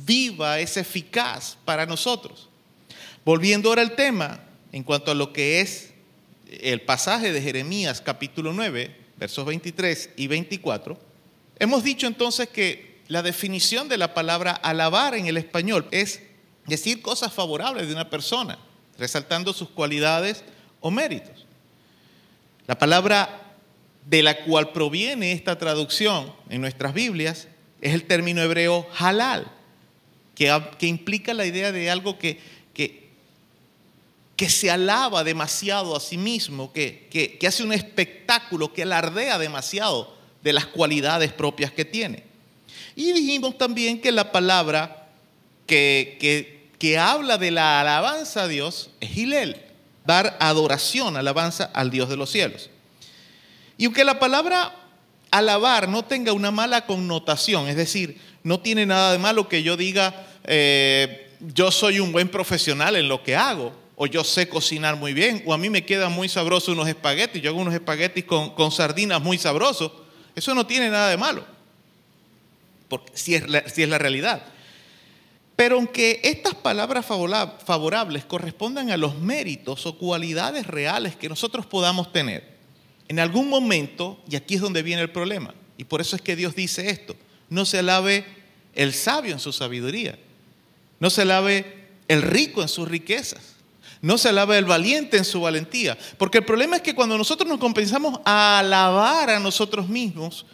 viva, 0.05 0.59
es 0.59 0.77
eficaz 0.77 1.57
para 1.65 1.87
nosotros. 1.87 2.47
Volviendo 3.25 3.69
ahora 3.69 3.81
al 3.81 3.95
tema, 3.95 4.39
en 4.71 4.83
cuanto 4.83 5.09
a 5.09 5.15
lo 5.15 5.33
que 5.33 5.61
es 5.61 5.93
el 6.45 6.81
pasaje 6.81 7.33
de 7.33 7.41
Jeremías 7.41 8.01
capítulo 8.01 8.53
9, 8.53 8.95
versos 9.17 9.47
23 9.47 10.11
y 10.15 10.27
24, 10.27 10.95
hemos 11.57 11.83
dicho 11.83 12.05
entonces 12.05 12.49
que 12.49 13.01
la 13.07 13.23
definición 13.23 13.89
de 13.89 13.97
la 13.97 14.13
palabra 14.13 14.51
alabar 14.51 15.15
en 15.15 15.25
el 15.25 15.37
español 15.37 15.87
es 15.89 16.21
decir 16.67 17.01
cosas 17.01 17.33
favorables 17.33 17.87
de 17.87 17.93
una 17.93 18.11
persona, 18.11 18.59
resaltando 18.97 19.53
sus 19.53 19.69
cualidades 19.69 20.43
o 20.79 20.91
méritos. 20.91 21.45
La 22.67 22.77
palabra 22.77 23.41
de 24.05 24.23
la 24.23 24.43
cual 24.43 24.71
proviene 24.71 25.31
esta 25.31 25.57
traducción 25.57 26.33
en 26.49 26.61
nuestras 26.61 26.93
Biblias 26.93 27.47
es 27.81 27.93
el 27.93 28.03
término 28.05 28.41
hebreo 28.41 28.87
halal, 28.97 29.51
que, 30.35 30.51
que 30.77 30.87
implica 30.87 31.33
la 31.33 31.45
idea 31.45 31.71
de 31.71 31.89
algo 31.89 32.17
que, 32.17 32.39
que, 32.73 33.09
que 34.35 34.49
se 34.49 34.71
alaba 34.71 35.23
demasiado 35.23 35.95
a 35.95 35.99
sí 35.99 36.17
mismo, 36.17 36.73
que, 36.73 37.07
que, 37.09 37.47
hace 37.47 37.63
un 37.63 37.73
espectáculo, 37.73 38.73
que 38.73 38.83
alardea 38.83 39.37
demasiado 39.37 40.15
de 40.41 40.53
las 40.53 40.65
cualidades 40.65 41.31
propias 41.31 41.71
que 41.71 41.85
tiene. 41.85 42.23
Y 42.95 43.11
dijimos 43.13 43.57
también 43.57 44.01
que 44.01 44.11
la 44.11 44.31
palabra 44.31 45.07
que, 45.67 46.17
que, 46.19 46.62
que 46.83 46.97
habla 46.97 47.37
de 47.37 47.49
la 47.49 47.79
alabanza 47.79 48.43
a 48.43 48.47
Dios 48.49 48.89
es 48.99 49.15
Hilel, 49.15 49.55
dar 50.05 50.35
adoración, 50.41 51.15
alabanza 51.15 51.71
al 51.73 51.89
Dios 51.89 52.09
de 52.09 52.17
los 52.17 52.29
cielos. 52.29 52.69
Y 53.77 53.85
aunque 53.85 54.03
la 54.03 54.19
palabra 54.19 54.75
alabar 55.31 55.87
no 55.87 56.03
tenga 56.03 56.33
una 56.33 56.51
mala 56.51 56.85
connotación, 56.85 57.69
es 57.69 57.77
decir, 57.77 58.19
no 58.43 58.59
tiene 58.59 58.85
nada 58.85 59.13
de 59.13 59.17
malo 59.17 59.47
que 59.47 59.63
yo 59.63 59.77
diga, 59.77 60.25
eh, 60.43 61.31
yo 61.55 61.71
soy 61.71 62.01
un 62.01 62.11
buen 62.11 62.27
profesional 62.27 62.97
en 62.97 63.07
lo 63.07 63.23
que 63.23 63.37
hago, 63.37 63.71
o 63.95 64.05
yo 64.05 64.25
sé 64.25 64.49
cocinar 64.49 64.97
muy 64.97 65.13
bien, 65.13 65.41
o 65.45 65.53
a 65.53 65.57
mí 65.57 65.69
me 65.69 65.85
quedan 65.85 66.11
muy 66.11 66.27
sabrosos 66.27 66.75
unos 66.75 66.89
espaguetis, 66.89 67.41
yo 67.41 67.51
hago 67.51 67.61
unos 67.61 67.73
espaguetis 67.73 68.25
con, 68.25 68.71
sardinas 68.73 69.21
muy 69.21 69.37
sabrosos, 69.37 69.89
eso 70.35 70.53
no 70.53 70.67
tiene 70.67 70.89
nada 70.89 71.07
de 71.07 71.15
malo, 71.15 71.45
porque 72.89 73.13
si 73.15 73.35
es 73.35 73.47
la 73.87 73.97
realidad. 73.97 74.43
Pero 75.55 75.75
aunque 75.75 76.19
estas 76.23 76.55
palabras 76.55 77.05
favorables 77.05 78.25
correspondan 78.25 78.89
a 78.89 78.97
los 78.97 79.17
méritos 79.19 79.85
o 79.85 79.97
cualidades 79.97 80.65
reales 80.65 81.15
que 81.15 81.29
nosotros 81.29 81.65
podamos 81.65 82.11
tener, 82.11 82.57
en 83.07 83.19
algún 83.19 83.49
momento, 83.49 84.19
y 84.29 84.35
aquí 84.35 84.55
es 84.55 84.61
donde 84.61 84.81
viene 84.81 85.03
el 85.03 85.11
problema, 85.11 85.53
y 85.77 85.83
por 85.83 86.01
eso 86.01 86.15
es 86.15 86.21
que 86.21 86.35
Dios 86.35 86.55
dice 86.55 86.89
esto, 86.89 87.15
no 87.49 87.65
se 87.65 87.79
alabe 87.79 88.25
el 88.73 88.93
sabio 88.93 89.33
en 89.33 89.39
su 89.39 89.53
sabiduría, 89.53 90.17
no 90.99 91.09
se 91.09 91.21
alabe 91.21 91.87
el 92.07 92.23
rico 92.23 92.63
en 92.63 92.69
sus 92.69 92.87
riquezas, 92.87 93.53
no 94.01 94.17
se 94.17 94.29
alabe 94.29 94.57
el 94.57 94.65
valiente 94.65 95.17
en 95.17 95.25
su 95.25 95.41
valentía, 95.41 95.97
porque 96.17 96.39
el 96.39 96.45
problema 96.45 96.77
es 96.77 96.81
que 96.81 96.95
cuando 96.95 97.17
nosotros 97.17 97.47
nos 97.47 97.59
compensamos 97.59 98.19
a 98.25 98.59
alabar 98.59 99.29
a 99.29 99.39
nosotros 99.39 99.87
mismos, 99.87 100.45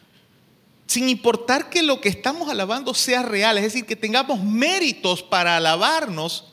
sin 0.90 1.08
importar 1.08 1.70
que 1.70 1.84
lo 1.84 2.02
que 2.02 2.10
estamos 2.10 2.50
alabando 2.50 2.96
sea 2.96 3.22
real, 3.22 3.60
es 3.60 3.64
decir, 3.66 3.86
que 3.86 3.96
tengamos 3.96 4.44
méritos 4.44 5.22
para 5.22 5.56
alabarnos, 5.56 6.46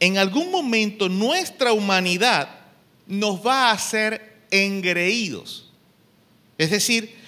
en 0.00 0.16
algún 0.16 0.50
momento 0.50 1.10
nuestra 1.10 1.74
humanidad 1.74 2.48
nos 3.06 3.46
va 3.46 3.68
a 3.68 3.72
hacer 3.72 4.46
engreídos. 4.50 5.70
Es 6.56 6.70
decir, 6.70 7.18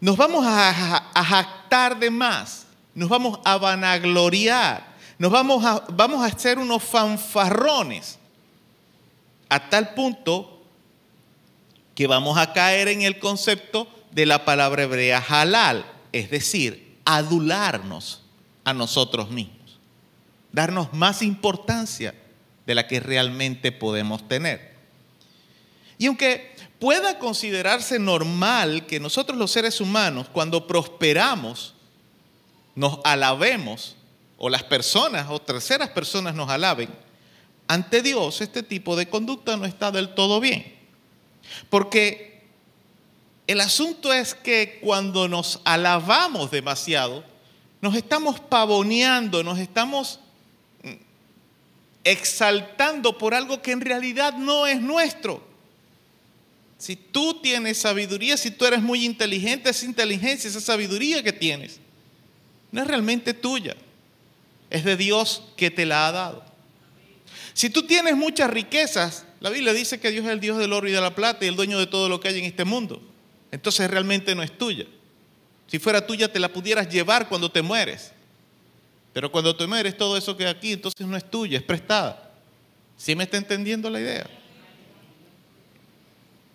nos 0.00 0.16
vamos 0.16 0.44
a, 0.44 1.12
jactar 1.14 2.00
de 2.00 2.10
más, 2.10 2.66
nos 2.92 3.08
vamos 3.08 3.38
a 3.44 3.56
vanagloriar, 3.56 4.96
nos 5.16 5.30
vamos 5.30 5.64
a, 5.64 5.84
vamos 5.90 6.24
a 6.24 6.34
hacer 6.34 6.58
unos 6.58 6.82
fanfarrones, 6.82 8.18
a 9.48 9.70
tal 9.70 9.94
punto 9.94 10.60
que 11.94 12.08
vamos 12.08 12.36
a 12.36 12.52
caer 12.52 12.88
en 12.88 13.02
el 13.02 13.20
concepto 13.20 13.93
de 14.14 14.26
la 14.26 14.44
palabra 14.44 14.84
hebrea 14.84 15.18
halal, 15.18 15.84
es 16.12 16.30
decir, 16.30 16.98
adularnos 17.04 18.22
a 18.62 18.72
nosotros 18.72 19.30
mismos, 19.30 19.78
darnos 20.52 20.92
más 20.92 21.20
importancia 21.20 22.14
de 22.64 22.74
la 22.74 22.86
que 22.86 23.00
realmente 23.00 23.72
podemos 23.72 24.26
tener. 24.28 24.74
Y 25.98 26.06
aunque 26.06 26.54
pueda 26.78 27.18
considerarse 27.18 27.98
normal 27.98 28.86
que 28.86 29.00
nosotros 29.00 29.36
los 29.36 29.50
seres 29.50 29.80
humanos, 29.80 30.28
cuando 30.32 30.66
prosperamos, 30.66 31.74
nos 32.74 33.00
alabemos, 33.04 33.96
o 34.36 34.48
las 34.48 34.62
personas 34.64 35.26
o 35.30 35.40
terceras 35.40 35.90
personas 35.90 36.34
nos 36.34 36.50
alaben, 36.50 36.88
ante 37.66 38.02
Dios 38.02 38.40
este 38.40 38.62
tipo 38.62 38.96
de 38.96 39.08
conducta 39.08 39.56
no 39.56 39.64
está 39.64 39.90
del 39.90 40.14
todo 40.14 40.40
bien. 40.40 40.74
Porque 41.70 42.33
el 43.46 43.60
asunto 43.60 44.12
es 44.12 44.34
que 44.34 44.78
cuando 44.80 45.28
nos 45.28 45.60
alabamos 45.64 46.50
demasiado, 46.50 47.24
nos 47.82 47.94
estamos 47.94 48.40
pavoneando, 48.40 49.42
nos 49.42 49.58
estamos 49.58 50.20
mm, 50.82 50.92
exaltando 52.04 53.18
por 53.18 53.34
algo 53.34 53.60
que 53.60 53.72
en 53.72 53.82
realidad 53.82 54.34
no 54.34 54.66
es 54.66 54.80
nuestro. 54.80 55.46
Si 56.78 56.96
tú 56.96 57.40
tienes 57.42 57.78
sabiduría, 57.78 58.38
si 58.38 58.50
tú 58.50 58.64
eres 58.64 58.80
muy 58.80 59.04
inteligente, 59.04 59.68
esa 59.68 59.84
inteligencia, 59.84 60.48
esa 60.48 60.60
sabiduría 60.60 61.22
que 61.22 61.32
tienes, 61.32 61.80
no 62.72 62.80
es 62.80 62.86
realmente 62.86 63.34
tuya, 63.34 63.76
es 64.70 64.84
de 64.84 64.96
Dios 64.96 65.42
que 65.56 65.70
te 65.70 65.84
la 65.84 66.08
ha 66.08 66.12
dado. 66.12 66.44
Si 67.52 67.68
tú 67.68 67.82
tienes 67.82 68.16
muchas 68.16 68.50
riquezas, 68.50 69.26
la 69.40 69.50
Biblia 69.50 69.74
dice 69.74 70.00
que 70.00 70.10
Dios 70.10 70.24
es 70.24 70.32
el 70.32 70.40
Dios 70.40 70.56
del 70.56 70.72
oro 70.72 70.88
y 70.88 70.92
de 70.92 71.00
la 71.00 71.14
plata 71.14 71.44
y 71.44 71.48
el 71.48 71.56
dueño 71.56 71.78
de 71.78 71.86
todo 71.86 72.08
lo 72.08 72.20
que 72.20 72.28
hay 72.28 72.38
en 72.38 72.46
este 72.46 72.64
mundo 72.64 73.02
entonces 73.54 73.88
realmente 73.88 74.34
no 74.34 74.42
es 74.42 74.58
tuya. 74.58 74.84
Si 75.68 75.78
fuera 75.78 76.04
tuya 76.04 76.30
te 76.30 76.40
la 76.40 76.52
pudieras 76.52 76.88
llevar 76.88 77.28
cuando 77.28 77.50
te 77.50 77.62
mueres. 77.62 78.12
Pero 79.12 79.30
cuando 79.30 79.54
te 79.54 79.64
mueres 79.66 79.96
todo 79.96 80.16
eso 80.16 80.36
que 80.36 80.46
aquí 80.46 80.72
entonces 80.72 81.06
no 81.06 81.16
es 81.16 81.30
tuya, 81.30 81.58
es 81.58 81.64
prestada. 81.64 82.32
¿Sí 82.96 83.14
me 83.14 83.24
está 83.24 83.36
entendiendo 83.36 83.88
la 83.88 84.00
idea? 84.00 84.28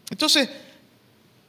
Entonces, 0.09 0.49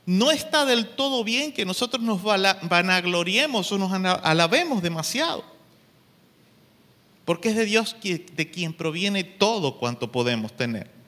no 0.06 0.30
está 0.30 0.64
del 0.64 0.86
todo 0.86 1.24
bien 1.24 1.52
que 1.52 1.64
nosotros 1.64 2.00
nos 2.00 2.22
vanagloriemos 2.22 3.72
o 3.72 3.78
nos 3.78 3.92
alabemos 3.92 4.82
demasiado. 4.82 5.44
Porque 7.24 7.48
es 7.48 7.56
de 7.56 7.64
Dios 7.64 7.96
de 8.00 8.50
quien 8.50 8.72
proviene 8.72 9.24
todo 9.24 9.78
cuanto 9.78 10.12
podemos 10.12 10.56
tener. 10.56 10.99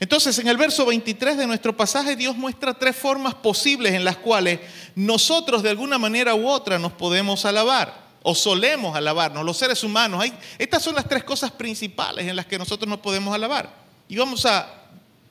Entonces, 0.00 0.38
en 0.38 0.48
el 0.48 0.56
verso 0.56 0.86
23 0.86 1.36
de 1.36 1.46
nuestro 1.46 1.76
pasaje, 1.76 2.16
Dios 2.16 2.34
muestra 2.34 2.72
tres 2.72 2.96
formas 2.96 3.34
posibles 3.34 3.92
en 3.92 4.02
las 4.02 4.16
cuales 4.16 4.58
nosotros 4.94 5.62
de 5.62 5.68
alguna 5.68 5.98
manera 5.98 6.34
u 6.34 6.48
otra 6.48 6.78
nos 6.78 6.92
podemos 6.92 7.44
alabar 7.44 8.08
o 8.22 8.34
solemos 8.34 8.96
alabarnos, 8.96 9.44
los 9.44 9.58
seres 9.58 9.84
humanos. 9.84 10.24
Estas 10.58 10.82
son 10.82 10.94
las 10.94 11.06
tres 11.06 11.22
cosas 11.22 11.50
principales 11.50 12.26
en 12.26 12.34
las 12.34 12.46
que 12.46 12.58
nosotros 12.58 12.88
nos 12.88 13.00
podemos 13.00 13.34
alabar. 13.34 13.70
Y 14.08 14.16
vamos 14.16 14.46
a, 14.46 14.72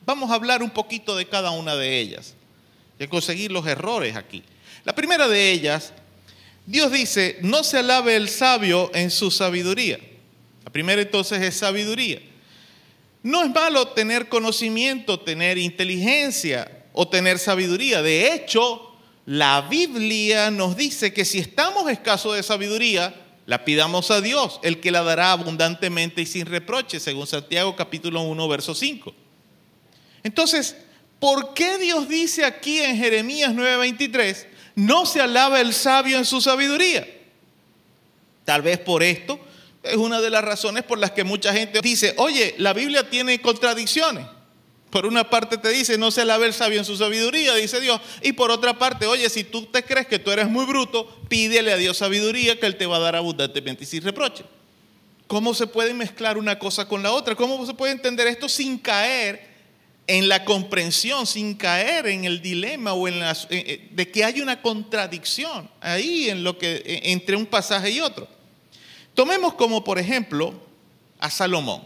vamos 0.06 0.30
a 0.30 0.34
hablar 0.34 0.62
un 0.62 0.70
poquito 0.70 1.16
de 1.16 1.26
cada 1.26 1.50
una 1.50 1.74
de 1.74 1.98
ellas 1.98 2.34
y 2.96 3.02
a 3.02 3.08
conseguir 3.08 3.50
los 3.50 3.66
errores 3.66 4.14
aquí. 4.14 4.44
La 4.84 4.94
primera 4.94 5.26
de 5.26 5.50
ellas, 5.50 5.92
Dios 6.64 6.92
dice, 6.92 7.38
no 7.42 7.64
se 7.64 7.78
alabe 7.78 8.14
el 8.14 8.28
sabio 8.28 8.92
en 8.94 9.10
su 9.10 9.32
sabiduría. 9.32 9.98
La 10.64 10.70
primera 10.70 11.02
entonces 11.02 11.42
es 11.42 11.56
sabiduría. 11.56 12.29
No 13.22 13.42
es 13.42 13.50
malo 13.50 13.88
tener 13.88 14.28
conocimiento, 14.28 15.20
tener 15.20 15.58
inteligencia 15.58 16.84
o 16.92 17.08
tener 17.08 17.38
sabiduría. 17.38 18.02
De 18.02 18.32
hecho, 18.32 18.96
la 19.26 19.62
Biblia 19.62 20.50
nos 20.50 20.76
dice 20.76 21.12
que 21.12 21.24
si 21.24 21.38
estamos 21.38 21.90
escasos 21.90 22.34
de 22.34 22.42
sabiduría, 22.42 23.14
la 23.46 23.64
pidamos 23.64 24.10
a 24.10 24.20
Dios, 24.20 24.60
el 24.62 24.80
que 24.80 24.90
la 24.90 25.02
dará 25.02 25.32
abundantemente 25.32 26.22
y 26.22 26.26
sin 26.26 26.46
reproche, 26.46 27.00
según 27.00 27.26
Santiago 27.26 27.76
capítulo 27.76 28.22
1, 28.22 28.48
verso 28.48 28.74
5. 28.74 29.12
Entonces, 30.22 30.76
¿por 31.18 31.52
qué 31.52 31.78
Dios 31.78 32.08
dice 32.08 32.44
aquí 32.44 32.78
en 32.78 32.96
Jeremías 32.96 33.52
9:23, 33.52 34.46
no 34.76 35.04
se 35.04 35.20
alaba 35.20 35.60
el 35.60 35.74
sabio 35.74 36.16
en 36.16 36.24
su 36.24 36.40
sabiduría? 36.40 37.06
Tal 38.44 38.62
vez 38.62 38.78
por 38.78 39.02
esto 39.02 39.38
es 39.82 39.96
una 39.96 40.20
de 40.20 40.30
las 40.30 40.44
razones 40.44 40.84
por 40.84 40.98
las 40.98 41.12
que 41.12 41.24
mucha 41.24 41.52
gente 41.52 41.80
dice, 41.80 42.14
oye, 42.18 42.54
la 42.58 42.72
Biblia 42.72 43.08
tiene 43.08 43.40
contradicciones. 43.40 44.26
Por 44.90 45.06
una 45.06 45.30
parte 45.30 45.56
te 45.56 45.68
dice, 45.70 45.96
no 45.96 46.10
se 46.10 46.22
alabe 46.22 46.46
el 46.46 46.52
sabio 46.52 46.78
en 46.80 46.84
su 46.84 46.96
sabiduría, 46.96 47.54
dice 47.54 47.80
Dios. 47.80 48.00
Y 48.22 48.32
por 48.32 48.50
otra 48.50 48.76
parte, 48.78 49.06
oye, 49.06 49.30
si 49.30 49.44
tú 49.44 49.66
te 49.66 49.84
crees 49.84 50.06
que 50.08 50.18
tú 50.18 50.32
eres 50.32 50.48
muy 50.48 50.64
bruto, 50.66 51.08
pídele 51.28 51.72
a 51.72 51.76
Dios 51.76 51.96
sabiduría 51.96 52.58
que 52.58 52.66
Él 52.66 52.76
te 52.76 52.86
va 52.86 52.96
a 52.96 53.00
dar 53.00 53.14
abundantemente 53.14 53.84
y 53.84 53.86
sin 53.86 54.02
reproche. 54.02 54.44
¿Cómo 55.28 55.54
se 55.54 55.68
puede 55.68 55.94
mezclar 55.94 56.36
una 56.36 56.58
cosa 56.58 56.88
con 56.88 57.04
la 57.04 57.12
otra? 57.12 57.36
¿Cómo 57.36 57.64
se 57.64 57.72
puede 57.72 57.92
entender 57.92 58.26
esto 58.26 58.48
sin 58.48 58.78
caer 58.78 59.48
en 60.08 60.28
la 60.28 60.44
comprensión, 60.44 61.24
sin 61.24 61.54
caer 61.54 62.08
en 62.08 62.24
el 62.24 62.42
dilema 62.42 62.94
o 62.94 63.06
en 63.06 63.20
las, 63.20 63.44
eh, 63.44 63.62
eh, 63.64 63.88
de 63.92 64.10
que 64.10 64.24
hay 64.24 64.40
una 64.40 64.60
contradicción 64.60 65.70
ahí 65.80 66.28
en 66.28 66.42
lo 66.42 66.58
que, 66.58 66.82
eh, 66.84 67.00
entre 67.04 67.36
un 67.36 67.46
pasaje 67.46 67.92
y 67.92 68.00
otro? 68.00 68.26
Tomemos 69.14 69.54
como 69.54 69.84
por 69.84 69.98
ejemplo 69.98 70.54
a 71.18 71.30
Salomón. 71.30 71.82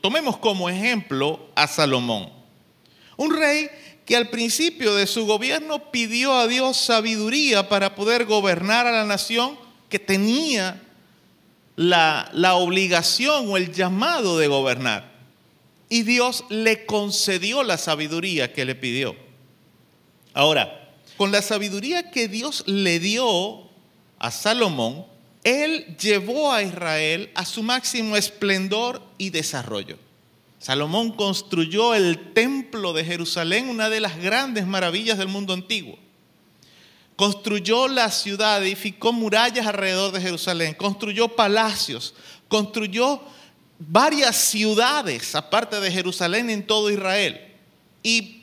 Tomemos 0.00 0.36
como 0.36 0.68
ejemplo 0.68 1.48
a 1.54 1.66
Salomón. 1.66 2.30
Un 3.16 3.36
rey 3.36 3.68
que 4.04 4.16
al 4.16 4.28
principio 4.30 4.94
de 4.94 5.06
su 5.06 5.26
gobierno 5.26 5.90
pidió 5.90 6.34
a 6.34 6.46
Dios 6.46 6.76
sabiduría 6.76 7.68
para 7.68 7.94
poder 7.94 8.24
gobernar 8.24 8.86
a 8.86 8.92
la 8.92 9.04
nación 9.04 9.58
que 9.88 9.98
tenía 9.98 10.82
la, 11.76 12.30
la 12.32 12.54
obligación 12.54 13.48
o 13.48 13.56
el 13.56 13.72
llamado 13.72 14.38
de 14.38 14.48
gobernar. 14.48 15.18
y 15.88 16.02
Dios 16.02 16.44
le 16.50 16.84
concedió 16.86 17.62
la 17.62 17.78
sabiduría 17.78 18.52
que 18.52 18.64
le 18.64 18.74
pidió. 18.74 19.16
Ahora, 20.34 20.90
con 21.16 21.32
la 21.32 21.42
sabiduría 21.42 22.10
que 22.10 22.28
Dios 22.28 22.62
le 22.66 23.00
dio 23.00 23.62
a 24.18 24.30
Salomón, 24.30 25.06
él 25.44 25.96
llevó 25.98 26.52
a 26.52 26.62
Israel 26.62 27.30
a 27.34 27.44
su 27.44 27.62
máximo 27.62 28.16
esplendor 28.16 29.02
y 29.18 29.30
desarrollo. 29.30 29.98
Salomón 30.58 31.12
construyó 31.12 31.94
el 31.94 32.32
templo 32.32 32.92
de 32.92 33.04
Jerusalén, 33.04 33.68
una 33.68 33.88
de 33.88 34.00
las 34.00 34.18
grandes 34.18 34.66
maravillas 34.66 35.18
del 35.18 35.28
mundo 35.28 35.52
antiguo. 35.52 35.98
Construyó 37.16 37.88
la 37.88 38.10
ciudad, 38.10 38.62
edificó 38.62 39.12
murallas 39.12 39.66
alrededor 39.66 40.12
de 40.12 40.20
Jerusalén, 40.20 40.74
construyó 40.74 41.28
palacios, 41.28 42.14
construyó 42.48 43.20
varias 43.78 44.36
ciudades 44.36 45.34
aparte 45.34 45.80
de 45.80 45.90
Jerusalén 45.90 46.50
en 46.50 46.66
todo 46.66 46.90
Israel. 46.90 47.40
Y 48.02 48.42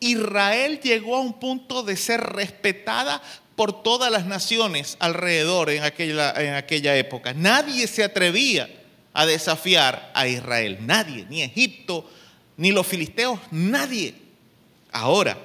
Israel 0.00 0.80
llegó 0.80 1.16
a 1.16 1.20
un 1.20 1.38
punto 1.38 1.82
de 1.82 1.96
ser 1.96 2.20
respetada 2.20 3.20
por 3.58 3.82
todas 3.82 4.12
las 4.12 4.24
naciones 4.24 4.96
alrededor 5.00 5.68
en 5.70 5.82
aquella, 5.82 6.30
en 6.30 6.54
aquella 6.54 6.96
época. 6.96 7.34
Nadie 7.34 7.88
se 7.88 8.04
atrevía 8.04 8.70
a 9.12 9.26
desafiar 9.26 10.12
a 10.14 10.28
Israel. 10.28 10.78
Nadie, 10.82 11.26
ni 11.28 11.42
Egipto, 11.42 12.08
ni 12.56 12.70
los 12.70 12.86
filisteos, 12.86 13.40
nadie. 13.50 14.14
Ahora, 14.92 15.36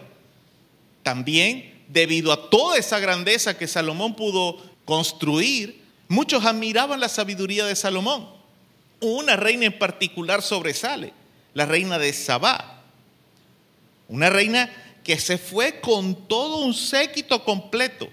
también 1.02 1.84
debido 1.88 2.32
a 2.32 2.52
toda 2.52 2.78
esa 2.78 3.00
grandeza 3.00 3.58
que 3.58 3.68
Salomón 3.68 4.16
pudo 4.16 4.62
construir, 4.86 5.82
muchos 6.08 6.46
admiraban 6.46 7.00
la 7.00 7.10
sabiduría 7.10 7.66
de 7.66 7.76
Salomón. 7.76 8.30
Una 9.00 9.36
reina 9.38 9.66
en 9.66 9.80
particular 9.80 10.44
sobresale, 10.44 11.14
la 11.56 11.66
reina 11.66 11.98
de 11.98 12.14
Sabá. 12.14 12.84
Una 14.08 14.30
reina 14.30 14.70
que 15.04 15.20
se 15.20 15.38
fue 15.38 15.80
con 15.82 16.28
todo 16.28 16.58
un 16.58 16.74
séquito 16.74 17.44
completo 17.44 18.10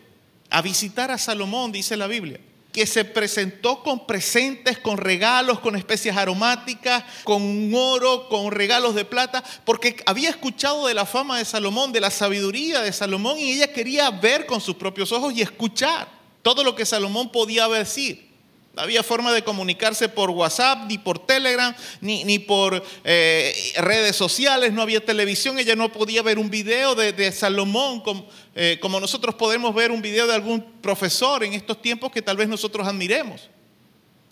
a 0.50 0.62
visitar 0.62 1.10
a 1.10 1.18
Salomón, 1.18 1.72
dice 1.72 1.96
la 1.96 2.06
Biblia 2.06 2.40
que 2.72 2.86
se 2.86 3.04
presentó 3.04 3.82
con 3.82 4.06
presentes, 4.06 4.78
con 4.78 4.96
regalos, 4.96 5.60
con 5.60 5.76
especias 5.76 6.16
aromáticas, 6.16 7.04
con 7.24 7.72
oro, 7.74 8.28
con 8.28 8.52
regalos 8.52 8.94
de 8.94 9.04
plata, 9.04 9.42
porque 9.64 9.96
había 10.06 10.30
escuchado 10.30 10.86
de 10.86 10.94
la 10.94 11.06
fama 11.06 11.38
de 11.38 11.44
Salomón, 11.44 11.92
de 11.92 12.00
la 12.00 12.10
sabiduría 12.10 12.80
de 12.80 12.92
Salomón, 12.92 13.38
y 13.38 13.52
ella 13.52 13.72
quería 13.72 14.10
ver 14.10 14.46
con 14.46 14.60
sus 14.60 14.76
propios 14.76 15.10
ojos 15.12 15.34
y 15.34 15.42
escuchar 15.42 16.08
todo 16.42 16.62
lo 16.62 16.74
que 16.74 16.86
Salomón 16.86 17.30
podía 17.32 17.66
decir. 17.68 18.29
Había 18.76 19.02
forma 19.02 19.32
de 19.32 19.42
comunicarse 19.42 20.08
por 20.08 20.30
WhatsApp, 20.30 20.84
ni 20.86 20.96
por 20.96 21.18
Telegram, 21.18 21.74
ni, 22.00 22.24
ni 22.24 22.38
por 22.38 22.82
eh, 23.04 23.72
redes 23.76 24.14
sociales, 24.14 24.72
no 24.72 24.82
había 24.82 25.04
televisión, 25.04 25.58
ella 25.58 25.74
no 25.74 25.90
podía 25.92 26.22
ver 26.22 26.38
un 26.38 26.50
video 26.50 26.94
de, 26.94 27.32
Salomón 27.32 28.00
como, 28.00 28.28
eh, 28.54 28.78
como 28.80 29.00
nosotros 29.00 29.34
podemos 29.34 29.74
ver 29.74 29.90
un 29.90 30.00
video 30.00 30.26
de 30.28 30.34
algún 30.34 30.62
profesor 30.80 31.42
en 31.42 31.54
estos 31.54 31.82
tiempos 31.82 32.12
que 32.12 32.22
tal 32.22 32.36
vez 32.36 32.48
nosotros 32.48 32.86
admiremos. 32.86 33.50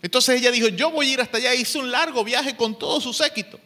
Entonces 0.01 0.39
ella 0.39 0.51
dijo, 0.51 0.69
yo 0.69 0.89
voy 0.91 1.09
a 1.09 1.13
ir 1.13 1.21
hasta 1.21 1.37
allá, 1.37 1.53
hice 1.53 1.77
un 1.77 1.91
largo 1.91 2.23
viaje 2.23 2.55
con 2.55 2.79
todo 2.79 3.01
su 3.01 3.13
séquito. 3.13 3.59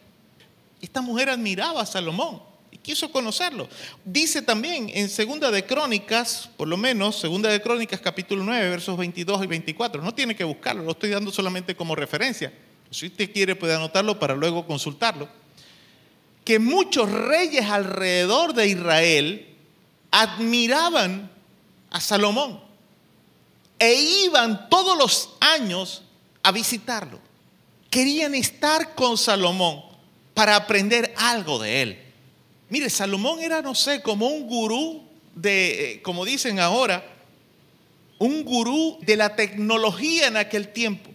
Esta 0.82 1.02
mujer 1.02 1.30
admiraba 1.30 1.82
a 1.82 1.86
Salomón 1.86 2.53
quiso 2.84 3.12
conocerlo. 3.12 3.68
Dice 4.06 4.42
también 4.42 4.92
en 4.94 5.10
Segunda 5.10 5.50
de 5.50 5.66
Crónicas, 5.66 6.50
por 6.58 6.68
lo 6.68 6.78
menos, 6.78 7.18
Segunda 7.18 7.50
de 7.50 7.62
Crónicas 7.62 8.02
capítulo 8.02 8.44
9, 8.44 8.70
versos 8.70 8.98
22 8.98 9.44
y 9.44 9.48
24. 9.48 10.04
No 10.04 10.14
tiene 10.14 10.36
que 10.36 10.44
buscarlo, 10.44 10.84
lo 10.84 10.92
estoy 10.92 11.10
dando 11.10 11.32
solamente 11.32 11.76
como 11.76 11.96
referencia. 11.96 12.54
Si 12.92 13.08
usted 13.08 13.32
quiere 13.32 13.56
puede 13.56 13.74
anotarlo 13.74 14.20
para 14.20 14.36
luego 14.36 14.68
consultarlo. 14.68 15.28
Que 16.46 16.60
muchos 16.60 17.10
reyes 17.10 17.66
alrededor 17.66 18.54
de 18.54 18.68
Israel 18.68 19.48
admiraban 20.12 21.32
a 21.90 22.02
Salomón 22.02 22.60
e 23.80 23.94
iban 24.26 24.70
todos 24.70 24.98
los 24.98 25.30
años 25.40 26.04
a 26.44 26.52
visitarlo. 26.52 27.20
Querían 27.90 28.36
estar 28.36 28.94
con 28.94 29.18
Salomón 29.18 29.82
para 30.34 30.58
aprender 30.58 31.14
algo 31.18 31.60
de 31.60 31.82
él. 31.82 32.03
Mire, 32.74 32.90
Salomón 32.90 33.40
era, 33.40 33.62
no 33.62 33.76
sé, 33.76 34.02
como 34.02 34.26
un 34.26 34.48
gurú 34.48 35.04
de, 35.36 35.92
eh, 35.92 36.02
como 36.02 36.26
dicen 36.26 36.60
ahora, 36.60 37.06
un 38.18 38.44
gurú 38.44 38.98
de 39.02 39.16
la 39.16 39.36
tecnología 39.36 40.26
en 40.26 40.38
aquel 40.38 40.70
tiempo. 40.70 41.12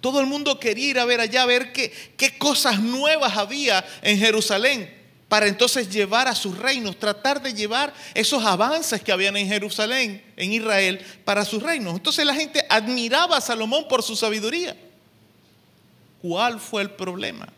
Todo 0.00 0.20
el 0.20 0.26
mundo 0.26 0.60
quería 0.60 0.86
ir 0.86 0.98
a 1.00 1.04
ver 1.04 1.18
allá, 1.20 1.44
ver 1.46 1.72
qué, 1.72 1.92
qué 2.16 2.38
cosas 2.38 2.78
nuevas 2.78 3.36
había 3.36 3.84
en 4.02 4.18
Jerusalén 4.20 4.88
para 5.28 5.48
entonces 5.48 5.90
llevar 5.90 6.28
a 6.28 6.34
sus 6.36 6.56
reinos, 6.56 6.96
tratar 6.96 7.42
de 7.42 7.54
llevar 7.54 7.92
esos 8.14 8.44
avances 8.44 9.02
que 9.02 9.10
habían 9.10 9.36
en 9.36 9.48
Jerusalén, 9.48 10.22
en 10.36 10.52
Israel, 10.52 11.04
para 11.24 11.44
sus 11.44 11.60
reinos. 11.60 11.94
Entonces 11.94 12.24
la 12.24 12.36
gente 12.36 12.64
admiraba 12.68 13.36
a 13.36 13.40
Salomón 13.40 13.88
por 13.88 14.04
su 14.04 14.14
sabiduría. 14.14 14.76
¿Cuál 16.22 16.60
fue 16.60 16.82
el 16.82 16.90
problema? 16.90 17.48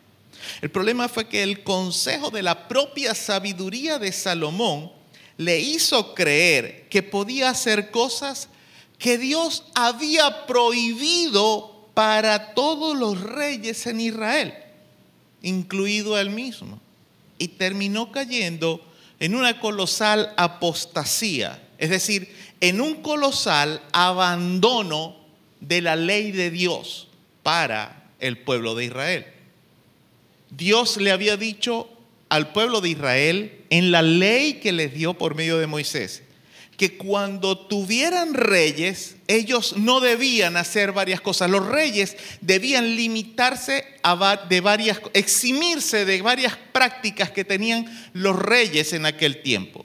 El 0.61 0.71
problema 0.71 1.09
fue 1.09 1.29
que 1.29 1.43
el 1.43 1.63
consejo 1.63 2.31
de 2.31 2.43
la 2.43 2.69
propia 2.69 3.15
sabiduría 3.15 3.99
de 3.99 4.13
Salomón 4.13 4.91
le 5.37 5.59
hizo 5.61 6.15
creer 6.15 6.89
que 6.89 7.03
podía 7.03 7.51
hacer 7.51 7.91
cosas 7.91 8.49
que 8.99 9.19
Dios 9.19 9.65
había 9.75 10.47
prohibido 10.47 11.89
para 11.95 12.55
todos 12.55 12.97
los 12.97 13.21
reyes 13.21 13.87
en 13.87 14.01
Israel, 14.01 14.55
incluido 15.43 16.19
él 16.19 16.31
mismo. 16.31 16.81
Y 17.39 17.49
terminó 17.49 18.13
cayendo 18.13 18.81
en 19.19 19.35
una 19.35 19.59
colosal 19.61 20.33
apostasía, 20.37 21.61
es 21.79 21.91
decir, 21.91 22.33
en 22.61 22.81
un 22.81 23.03
colosal 23.03 23.83
abandono 23.93 25.17
de 25.61 25.81
la 25.81 25.97
ley 25.97 26.31
de 26.31 26.51
Dios 26.51 27.09
para 27.43 28.11
el 28.21 28.39
pueblo 28.39 28.75
de 28.75 28.85
Israel. 28.85 29.27
Dios 30.57 30.99
le 30.99 31.13
había 31.13 31.37
dicho 31.37 31.89
al 32.29 32.53
pueblo 32.53 32.81
de 32.81 32.91
Israel 32.91 33.65
en 33.71 33.91
la 33.91 34.03
ley 34.03 34.55
que 34.55 34.73
les 34.73 34.93
dio 34.93 35.15
por 35.15 35.35
medio 35.35 35.59
de 35.59 35.67
Moisés, 35.67 36.23
que 36.77 36.97
cuando 36.97 37.59
tuvieran 37.59 38.35
reyes, 38.35 39.17
ellos 39.29 39.77
no 39.79 40.01
debían 40.01 40.59
hacer 40.59 40.93
varias 40.93 41.23
cosas. 41.23 41.51
Los 41.51 41.67
reyes 41.67 42.17
debían 42.43 42.97
limitarse 42.97 43.85
a 44.03 44.45
de 44.49 44.61
varias, 44.61 45.01
eximirse 45.15 46.05
de 46.05 46.21
varias 46.21 46.57
prácticas 46.73 47.31
que 47.31 47.45
tenían 47.45 47.87
los 48.13 48.39
reyes 48.39 48.93
en 48.93 49.07
aquel 49.07 49.43
tiempo. 49.43 49.85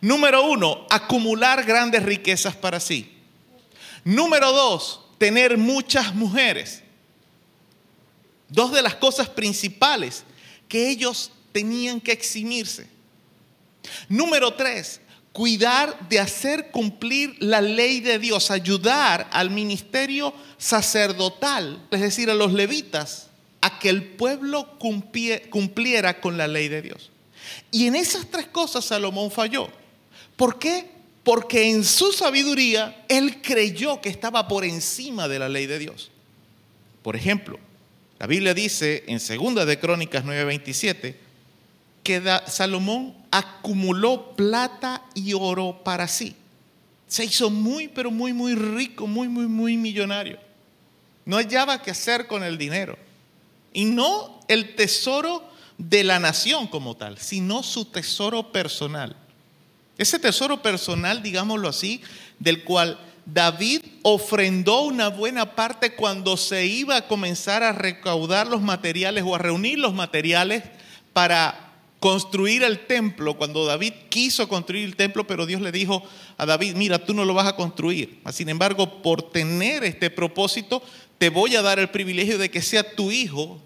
Número 0.00 0.44
uno, 0.44 0.86
acumular 0.90 1.64
grandes 1.64 2.02
riquezas 2.02 2.56
para 2.56 2.80
sí. 2.80 3.12
Número 4.04 4.52
dos, 4.52 5.02
tener 5.18 5.56
muchas 5.56 6.14
mujeres. 6.14 6.82
Dos 8.48 8.72
de 8.72 8.82
las 8.82 8.94
cosas 8.94 9.28
principales 9.28 10.24
que 10.68 10.88
ellos 10.88 11.30
tenían 11.52 12.00
que 12.00 12.12
eximirse. 12.12 12.86
Número 14.08 14.54
tres, 14.54 15.00
cuidar 15.32 16.08
de 16.08 16.18
hacer 16.18 16.70
cumplir 16.70 17.36
la 17.40 17.60
ley 17.60 18.00
de 18.00 18.18
Dios, 18.18 18.50
ayudar 18.50 19.28
al 19.32 19.50
ministerio 19.50 20.34
sacerdotal, 20.58 21.86
es 21.90 22.00
decir, 22.00 22.30
a 22.30 22.34
los 22.34 22.52
levitas, 22.52 23.28
a 23.60 23.78
que 23.78 23.88
el 23.88 24.04
pueblo 24.04 24.78
cumplie- 24.78 25.48
cumpliera 25.48 26.20
con 26.20 26.36
la 26.36 26.48
ley 26.48 26.68
de 26.68 26.82
Dios. 26.82 27.10
Y 27.70 27.86
en 27.86 27.96
esas 27.96 28.26
tres 28.30 28.46
cosas 28.46 28.84
Salomón 28.84 29.30
falló. 29.30 29.68
¿Por 30.36 30.58
qué? 30.58 30.90
Porque 31.24 31.70
en 31.70 31.84
su 31.84 32.12
sabiduría 32.12 33.04
él 33.08 33.40
creyó 33.42 34.00
que 34.00 34.08
estaba 34.08 34.48
por 34.48 34.64
encima 34.64 35.28
de 35.28 35.38
la 35.38 35.48
ley 35.48 35.66
de 35.66 35.78
Dios. 35.78 36.10
Por 37.02 37.16
ejemplo, 37.16 37.58
la 38.18 38.26
Biblia 38.26 38.54
dice 38.54 39.04
en 39.06 39.18
2 39.18 39.66
de 39.66 39.78
Crónicas 39.78 40.24
9:27 40.24 41.14
que 42.02 42.40
Salomón 42.46 43.14
acumuló 43.30 44.34
plata 44.34 45.04
y 45.14 45.34
oro 45.34 45.82
para 45.84 46.08
sí. 46.08 46.34
Se 47.06 47.24
hizo 47.24 47.50
muy, 47.50 47.88
pero 47.88 48.10
muy, 48.10 48.32
muy 48.32 48.54
rico, 48.54 49.06
muy, 49.06 49.28
muy, 49.28 49.46
muy 49.46 49.76
millonario. 49.76 50.38
No 51.24 51.36
hallaba 51.36 51.82
qué 51.82 51.90
hacer 51.90 52.26
con 52.26 52.42
el 52.42 52.56
dinero. 52.58 52.98
Y 53.72 53.84
no 53.84 54.40
el 54.48 54.74
tesoro 54.74 55.46
de 55.76 56.02
la 56.02 56.18
nación 56.18 56.66
como 56.66 56.96
tal, 56.96 57.18
sino 57.18 57.62
su 57.62 57.84
tesoro 57.84 58.52
personal. 58.52 59.14
Ese 59.96 60.18
tesoro 60.18 60.62
personal, 60.62 61.22
digámoslo 61.22 61.68
así, 61.68 62.00
del 62.38 62.64
cual 62.64 62.98
David 63.32 63.82
ofrendó 64.02 64.82
una 64.82 65.08
buena 65.08 65.54
parte 65.54 65.94
cuando 65.94 66.38
se 66.38 66.64
iba 66.64 66.96
a 66.96 67.06
comenzar 67.06 67.62
a 67.62 67.72
recaudar 67.72 68.46
los 68.46 68.62
materiales 68.62 69.22
o 69.26 69.34
a 69.34 69.38
reunir 69.38 69.78
los 69.78 69.92
materiales 69.92 70.64
para 71.12 71.72
construir 72.00 72.62
el 72.62 72.86
templo, 72.86 73.36
cuando 73.36 73.66
David 73.66 73.92
quiso 74.08 74.48
construir 74.48 74.84
el 74.84 74.96
templo, 74.96 75.26
pero 75.26 75.44
Dios 75.44 75.60
le 75.60 75.72
dijo 75.72 76.02
a 76.38 76.46
David, 76.46 76.76
mira, 76.76 77.04
tú 77.04 77.12
no 77.12 77.26
lo 77.26 77.34
vas 77.34 77.48
a 77.48 77.56
construir. 77.56 78.20
Sin 78.32 78.48
embargo, 78.48 79.02
por 79.02 79.30
tener 79.30 79.84
este 79.84 80.08
propósito, 80.08 80.82
te 81.18 81.28
voy 81.28 81.54
a 81.56 81.62
dar 81.62 81.78
el 81.78 81.90
privilegio 81.90 82.38
de 82.38 82.50
que 82.50 82.62
sea 82.62 82.94
tu 82.94 83.10
hijo 83.10 83.60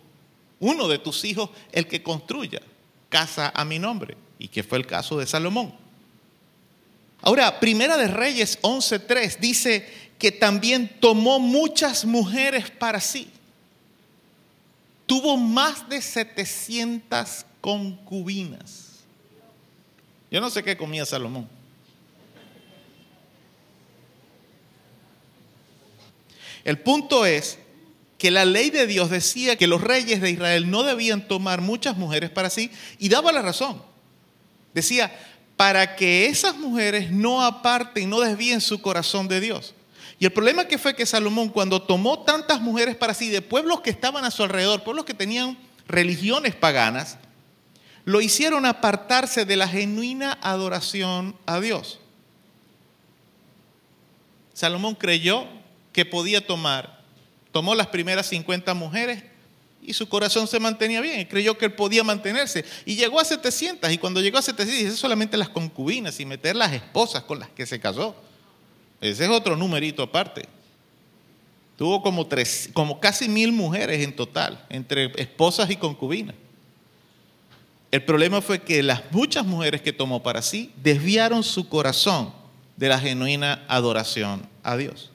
uno 0.59 0.89
de 0.89 0.99
tus 0.99 1.25
hijos 1.25 1.51
el 1.73 1.87
que 1.87 2.03
construya 2.03 2.63
casa 3.09 3.53
a 3.55 3.65
mi 3.65 3.79
nombre, 3.79 4.17
y 4.39 4.49
que 4.49 4.65
fue 4.65 4.79
el 4.79 4.87
caso 4.87 5.19
de 5.19 5.27
Salomón. 5.27 5.82
Ahora, 7.23 7.61
Primera 7.61 7.97
de 7.97 8.09
Reyes 8.09 8.61
11.3 8.63 9.39
dice 9.39 9.89
que 10.19 10.33
también 10.33 10.89
tomó 11.01 11.39
muchas 11.39 12.05
mujeres 12.05 12.71
para 12.71 13.01
sí. 13.01 13.31
Tuvo 15.07 15.37
más 15.37 15.89
de 15.89 16.03
700 16.03 17.47
concubinas. 17.61 19.05
Yo 20.31 20.41
no 20.41 20.51
sé 20.51 20.63
qué 20.65 20.77
comía 20.77 21.07
Salomón. 21.07 21.49
El 26.65 26.79
punto 26.79 27.25
es 27.27 27.59
que 28.19 28.31
la 28.31 28.45
ley 28.45 28.71
de 28.71 28.87
Dios 28.87 29.11
decía 29.11 29.57
que 29.57 29.67
los 29.67 29.81
reyes 29.81 30.21
de 30.21 30.31
Israel 30.31 30.71
no 30.71 30.83
debían 30.85 31.27
tomar 31.27 31.61
muchas 31.61 31.97
mujeres 31.97 32.31
para 32.31 32.51
sí 32.51 32.71
y 32.99 33.09
daba 33.09 33.33
la 33.33 33.43
razón. 33.43 33.83
Decía, 34.73 35.13
para 35.63 35.95
que 35.95 36.27
esas 36.27 36.57
mujeres 36.57 37.13
no 37.13 37.41
aparten, 37.41 38.11
no 38.11 38.19
desvíen 38.19 38.61
su 38.61 38.83
corazón 38.83 39.29
de 39.29 39.39
Dios. 39.39 39.75
Y 40.19 40.25
el 40.25 40.33
problema 40.33 40.65
que 40.65 40.77
fue 40.77 40.97
que 40.97 41.07
Salomón 41.07 41.51
cuando 41.51 41.81
tomó 41.81 42.25
tantas 42.25 42.61
mujeres 42.61 42.97
para 42.97 43.15
sí 43.15 43.29
de 43.29 43.43
pueblos 43.43 43.81
que 43.81 43.91
estaban 43.91 44.25
a 44.25 44.33
su 44.33 44.43
alrededor, 44.43 44.83
pueblos 44.83 45.05
que 45.05 45.15
tenían 45.15 45.57
religiones 45.87 46.57
paganas, 46.57 47.17
lo 48.05 48.21
hicieron 48.21 48.67
apartarse 48.67 49.45
de 49.45 49.55
la 49.55 49.69
genuina 49.69 50.37
adoración 50.43 51.37
a 51.47 51.61
Dios. 51.61 52.01
Salomón 54.55 54.97
creyó 54.97 55.47
que 55.93 56.05
podía 56.05 56.45
tomar, 56.45 57.05
tomó 57.53 57.77
las 57.77 57.87
primeras 57.87 58.27
50 58.27 58.75
mujeres 58.75 59.23
y 59.85 59.93
su 59.93 60.09
corazón 60.09 60.47
se 60.47 60.61
mantenía 60.61 61.01
bien, 61.01 61.27
creyó 61.27 61.59
que 61.59 61.65
él 61.65 61.73
podía 61.73 62.05
mantenerse. 62.05 62.65
Y 62.85 62.95
llegó 62.95 63.21
a 63.21 63.25
700, 63.25 63.91
y 63.91 63.99
cuando 63.99 64.21
llegó 64.21 64.39
a 64.39 64.43
700, 64.43 64.85
dice 64.85 64.97
solamente 64.97 65.37
las 65.37 65.49
concubinas 65.49 66.19
y 66.21 66.27
meter 66.27 66.55
las 66.55 66.73
esposas 66.73 67.25
con 67.25 67.41
las 67.41 67.49
que 67.51 67.67
se 67.67 67.81
casó. 67.81 68.15
Ese 69.01 69.25
es 69.25 69.31
otro 69.31 69.57
numerito 69.57 70.03
aparte. 70.03 70.49
Tuvo 71.77 72.03
como, 72.03 72.27
tres, 72.27 72.71
como 72.73 73.01
casi 73.01 73.29
mil 73.29 73.51
mujeres 73.51 74.03
en 74.03 74.15
total, 74.15 74.65
entre 74.69 75.13
esposas 75.21 75.71
y 75.71 75.77
concubinas. 75.77 76.37
El 77.91 78.05
problema 78.05 78.41
fue 78.41 78.63
que 78.63 78.83
las 78.83 79.03
muchas 79.11 79.45
mujeres 79.45 79.83
que 79.83 79.93
tomó 79.93 80.23
para 80.23 80.41
sí 80.41 80.73
desviaron 80.83 81.43
su 81.43 81.69
corazón 81.69 82.33
de 82.77 82.89
la 82.89 82.99
genuina 82.99 83.65
adoración 83.69 84.49
a 84.63 84.77
Dios. 84.77 85.12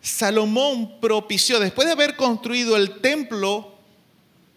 Salomón 0.00 1.00
propició, 1.00 1.60
después 1.60 1.86
de 1.86 1.92
haber 1.92 2.16
construido 2.16 2.76
el 2.76 3.00
templo 3.00 3.74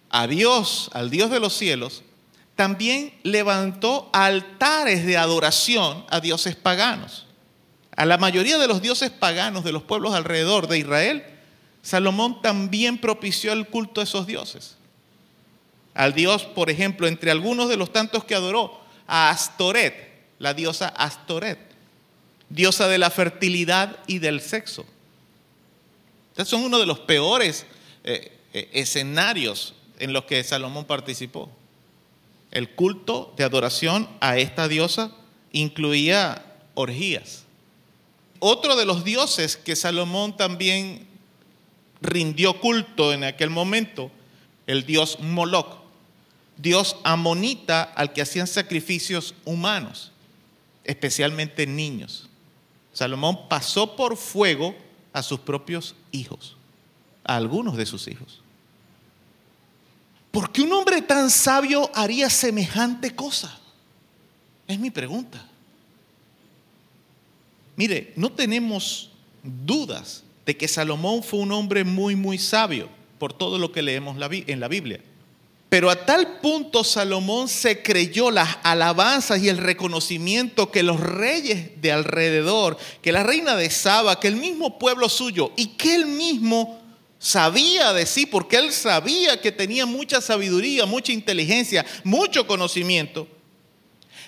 a 0.09 0.27
Dios, 0.27 0.89
al 0.93 1.09
Dios 1.09 1.29
de 1.31 1.39
los 1.39 1.53
cielos, 1.53 2.03
también 2.55 3.13
levantó 3.23 4.09
altares 4.13 5.05
de 5.05 5.17
adoración 5.17 6.05
a 6.09 6.19
dioses 6.19 6.55
paganos. 6.55 7.25
A 7.95 8.05
la 8.05 8.17
mayoría 8.17 8.57
de 8.57 8.67
los 8.67 8.81
dioses 8.81 9.09
paganos 9.09 9.63
de 9.63 9.71
los 9.71 9.83
pueblos 9.83 10.13
alrededor 10.13 10.67
de 10.67 10.79
Israel, 10.79 11.23
Salomón 11.81 12.41
también 12.41 12.97
propició 12.99 13.51
el 13.53 13.67
culto 13.67 14.01
a 14.01 14.05
esos 14.05 14.25
dioses. 14.25 14.77
Al 15.93 16.13
dios, 16.13 16.43
por 16.43 16.69
ejemplo, 16.69 17.07
entre 17.07 17.29
algunos 17.29 17.69
de 17.69 17.77
los 17.77 17.91
tantos 17.91 18.23
que 18.23 18.35
adoró, 18.35 18.81
a 19.05 19.29
Astoret, 19.29 20.11
la 20.39 20.53
diosa 20.53 20.87
Astoret, 20.87 21.59
diosa 22.49 22.87
de 22.87 22.97
la 22.97 23.09
fertilidad 23.09 23.97
y 24.07 24.19
del 24.19 24.41
sexo. 24.41 24.85
Estos 26.33 26.49
son 26.49 26.63
uno 26.63 26.79
de 26.79 26.85
los 26.85 26.99
peores 26.99 27.65
eh, 28.03 28.31
eh, 28.53 28.69
escenarios 28.73 29.75
en 29.99 30.13
los 30.13 30.25
que 30.25 30.43
Salomón 30.43 30.85
participó. 30.85 31.49
El 32.51 32.71
culto 32.71 33.33
de 33.37 33.43
adoración 33.43 34.09
a 34.19 34.37
esta 34.37 34.67
diosa 34.67 35.11
incluía 35.51 36.43
orgías. 36.73 37.45
Otro 38.39 38.75
de 38.75 38.85
los 38.85 39.03
dioses 39.03 39.57
que 39.57 39.75
Salomón 39.75 40.35
también 40.35 41.07
rindió 42.01 42.59
culto 42.59 43.13
en 43.13 43.23
aquel 43.23 43.49
momento, 43.49 44.11
el 44.67 44.85
dios 44.85 45.19
Moloch, 45.19 45.77
dios 46.57 46.97
amonita 47.03 47.83
al 47.83 48.11
que 48.11 48.21
hacían 48.21 48.47
sacrificios 48.47 49.35
humanos, 49.45 50.11
especialmente 50.83 51.65
niños. 51.65 52.27
Salomón 52.91 53.47
pasó 53.47 53.95
por 53.95 54.17
fuego 54.17 54.75
a 55.13 55.23
sus 55.23 55.39
propios 55.39 55.95
hijos, 56.11 56.57
a 57.23 57.35
algunos 57.35 57.77
de 57.77 57.85
sus 57.85 58.07
hijos. 58.07 58.41
¿Por 60.31 60.51
qué 60.51 60.63
un 60.63 60.73
hombre 60.73 61.01
tan 61.01 61.29
sabio 61.29 61.91
haría 61.93 62.29
semejante 62.29 63.15
cosa? 63.15 63.59
Es 64.67 64.79
mi 64.79 64.89
pregunta. 64.89 65.47
Mire, 67.75 68.13
no 68.15 68.31
tenemos 68.31 69.11
dudas 69.43 70.23
de 70.45 70.57
que 70.57 70.67
Salomón 70.67 71.23
fue 71.23 71.39
un 71.39 71.51
hombre 71.51 71.83
muy, 71.83 72.15
muy 72.15 72.37
sabio 72.37 72.89
por 73.19 73.31
todo 73.33 73.57
lo 73.57 73.71
que 73.71 73.81
leemos 73.81 74.17
en 74.31 74.59
la 74.59 74.67
Biblia. 74.67 75.01
Pero 75.73 75.89
a 75.89 76.05
tal 76.05 76.39
punto 76.39 76.83
Salomón 76.83 77.49
se 77.49 77.81
creyó 77.81 78.29
las 78.29 78.59
alabanzas 78.61 79.41
y 79.41 79.49
el 79.49 79.57
reconocimiento 79.57 80.69
que 80.69 80.83
los 80.83 80.99
reyes 80.99 81.81
de 81.81 81.91
alrededor, 81.91 82.77
que 83.01 83.11
la 83.11 83.23
reina 83.23 83.55
de 83.55 83.71
Saba, 83.71 84.19
que 84.19 84.27
el 84.27 84.35
mismo 84.35 84.77
pueblo 84.77 85.09
suyo 85.09 85.51
y 85.55 85.69
que 85.69 85.95
él 85.95 86.05
mismo 86.05 86.79
sabía 87.17 87.91
de 87.91 88.05
sí, 88.05 88.27
porque 88.27 88.57
él 88.57 88.71
sabía 88.71 89.41
que 89.41 89.51
tenía 89.51 89.87
mucha 89.87 90.21
sabiduría, 90.21 90.85
mucha 90.85 91.11
inteligencia, 91.11 91.83
mucho 92.03 92.45
conocimiento, 92.45 93.27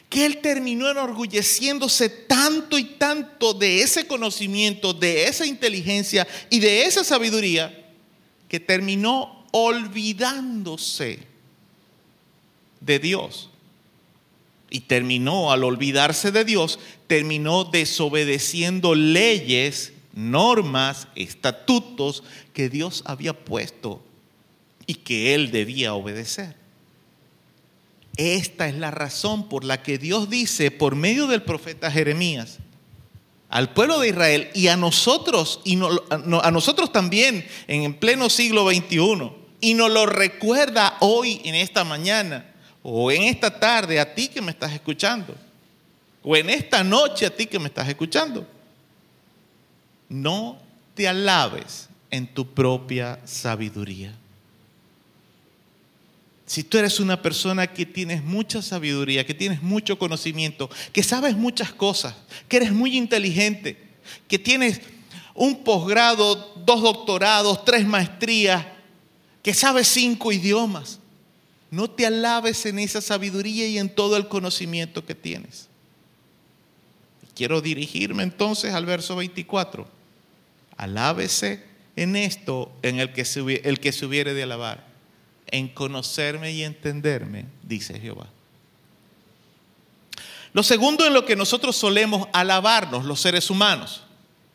que 0.09 0.25
él 0.25 0.41
terminó 0.41 0.89
enorgulleciéndose 0.89 2.09
tanto 2.09 2.75
y 2.75 2.85
tanto 2.85 3.53
de 3.53 3.83
ese 3.83 4.07
conocimiento, 4.07 4.95
de 4.95 5.25
esa 5.27 5.45
inteligencia 5.45 6.27
y 6.49 6.59
de 6.59 6.85
esa 6.85 7.03
sabiduría, 7.03 7.85
que 8.49 8.59
terminó 8.59 9.45
olvidándose 9.51 11.34
de 12.85 12.99
Dios. 12.99 13.49
Y 14.69 14.81
terminó, 14.81 15.51
al 15.51 15.63
olvidarse 15.63 16.31
de 16.31 16.43
Dios, 16.45 16.79
terminó 17.07 17.63
desobedeciendo 17.65 18.95
leyes, 18.95 19.93
normas, 20.13 21.07
estatutos 21.15 22.23
que 22.53 22.69
Dios 22.69 23.03
había 23.05 23.33
puesto 23.33 24.03
y 24.87 24.95
que 24.95 25.33
él 25.33 25.51
debía 25.51 25.93
obedecer. 25.93 26.55
Esta 28.17 28.67
es 28.67 28.75
la 28.75 28.91
razón 28.91 29.49
por 29.49 29.65
la 29.65 29.83
que 29.83 29.97
Dios 29.97 30.29
dice 30.29 30.71
por 30.71 30.95
medio 30.95 31.27
del 31.27 31.43
profeta 31.43 31.91
Jeremías 31.91 32.59
al 33.49 33.71
pueblo 33.71 33.99
de 33.99 34.09
Israel 34.09 34.49
y 34.53 34.67
a 34.67 34.75
nosotros, 34.75 35.61
y 35.63 35.79
a 35.79 36.51
nosotros 36.51 36.91
también 36.91 37.47
en 37.67 37.93
pleno 37.93 38.29
siglo 38.29 38.69
XXI, 38.69 39.31
y 39.61 39.73
nos 39.75 39.91
lo 39.91 40.05
recuerda 40.05 40.97
hoy 40.99 41.41
en 41.45 41.55
esta 41.55 41.83
mañana 41.85 42.53
o 42.87 43.11
en 43.11 43.23
esta 43.23 43.49
tarde 43.49 43.99
a 43.99 44.13
ti 44.13 44.27
que 44.27 44.43
me 44.43 44.51
estás 44.51 44.71
escuchando, 44.71 45.35
o 46.21 46.35
en 46.35 46.51
esta 46.51 46.83
noche 46.83 47.25
a 47.25 47.35
ti 47.35 47.47
que 47.47 47.57
me 47.57 47.65
estás 47.65 47.89
escuchando. 47.89 48.47
No 50.07 50.59
te 50.93 51.07
alabes 51.07 51.89
en 52.11 52.27
tu 52.27 52.45
propia 52.45 53.19
sabiduría. 53.25 54.13
Si 56.45 56.63
tú 56.63 56.77
eres 56.77 56.99
una 56.99 57.19
persona 57.19 57.65
que 57.65 57.87
tienes 57.87 58.23
mucha 58.23 58.61
sabiduría, 58.61 59.25
que 59.25 59.33
tienes 59.33 59.63
mucho 59.63 59.97
conocimiento, 59.97 60.69
que 60.93 61.01
sabes 61.01 61.35
muchas 61.35 61.73
cosas, 61.73 62.13
que 62.47 62.57
eres 62.57 62.71
muy 62.71 62.95
inteligente, 62.95 63.79
que 64.27 64.37
tienes 64.37 64.79
un 65.33 65.63
posgrado, 65.63 66.53
dos 66.63 66.83
doctorados, 66.83 67.65
tres 67.65 67.83
maestrías, 67.87 68.63
que 69.41 69.55
sabes 69.55 69.87
cinco 69.87 70.31
idiomas, 70.31 70.99
no 71.71 71.89
te 71.89 72.05
alabes 72.05 72.65
en 72.65 72.79
esa 72.79 73.01
sabiduría 73.01 73.67
y 73.67 73.77
en 73.77 73.89
todo 73.89 74.17
el 74.17 74.27
conocimiento 74.27 75.05
que 75.05 75.15
tienes. 75.15 75.67
Quiero 77.35 77.61
dirigirme 77.61 78.23
entonces 78.23 78.73
al 78.73 78.85
verso 78.85 79.15
24. 79.15 79.87
Alábese 80.77 81.63
en 81.95 82.15
esto 82.15 82.71
en 82.81 82.99
el 82.99 83.11
que, 83.13 83.25
se, 83.25 83.41
el 83.63 83.79
que 83.79 83.91
se 83.91 84.05
hubiere 84.05 84.33
de 84.33 84.43
alabar, 84.43 84.85
en 85.47 85.67
conocerme 85.67 86.51
y 86.51 86.63
entenderme, 86.63 87.45
dice 87.63 87.99
Jehová. 87.99 88.29
Lo 90.53 90.63
segundo 90.63 91.05
en 91.05 91.13
lo 91.13 91.25
que 91.25 91.35
nosotros 91.35 91.75
solemos 91.75 92.29
alabarnos 92.31 93.03
los 93.03 93.19
seres 93.19 93.49
humanos. 93.49 94.03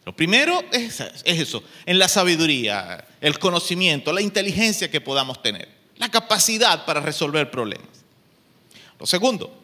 Lo 0.07 0.17
primero 0.17 0.63
es, 0.73 1.01
es 1.01 1.23
eso, 1.25 1.63
en 1.85 1.99
la 1.99 2.09
sabiduría, 2.09 3.05
el 3.21 3.39
conocimiento, 3.39 4.13
la 4.13 4.23
inteligencia 4.23 4.91
que 4.91 5.03
podamos 5.03 5.43
tener 5.43 5.80
la 6.01 6.09
capacidad 6.09 6.87
para 6.87 7.01
resolver 7.01 7.51
problemas. 7.51 7.87
Lo 8.99 9.07
segundo, 9.07 9.55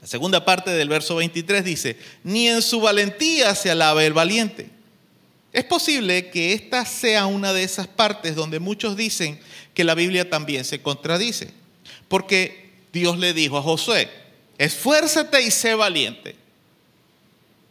la 0.00 0.06
segunda 0.06 0.42
parte 0.42 0.70
del 0.70 0.88
verso 0.88 1.16
23 1.16 1.64
dice, 1.64 1.98
ni 2.24 2.48
en 2.48 2.62
su 2.62 2.80
valentía 2.80 3.54
se 3.54 3.70
alaba 3.70 4.02
el 4.04 4.14
valiente. 4.14 4.70
Es 5.52 5.64
posible 5.64 6.30
que 6.30 6.54
esta 6.54 6.86
sea 6.86 7.26
una 7.26 7.52
de 7.52 7.62
esas 7.62 7.86
partes 7.86 8.34
donde 8.34 8.58
muchos 8.58 8.96
dicen 8.96 9.38
que 9.74 9.84
la 9.84 9.94
Biblia 9.94 10.30
también 10.30 10.64
se 10.64 10.80
contradice. 10.80 11.50
Porque 12.08 12.70
Dios 12.90 13.18
le 13.18 13.34
dijo 13.34 13.58
a 13.58 13.62
Josué, 13.62 14.08
esfuérzate 14.56 15.42
y 15.42 15.50
sé 15.50 15.74
valiente. 15.74 16.36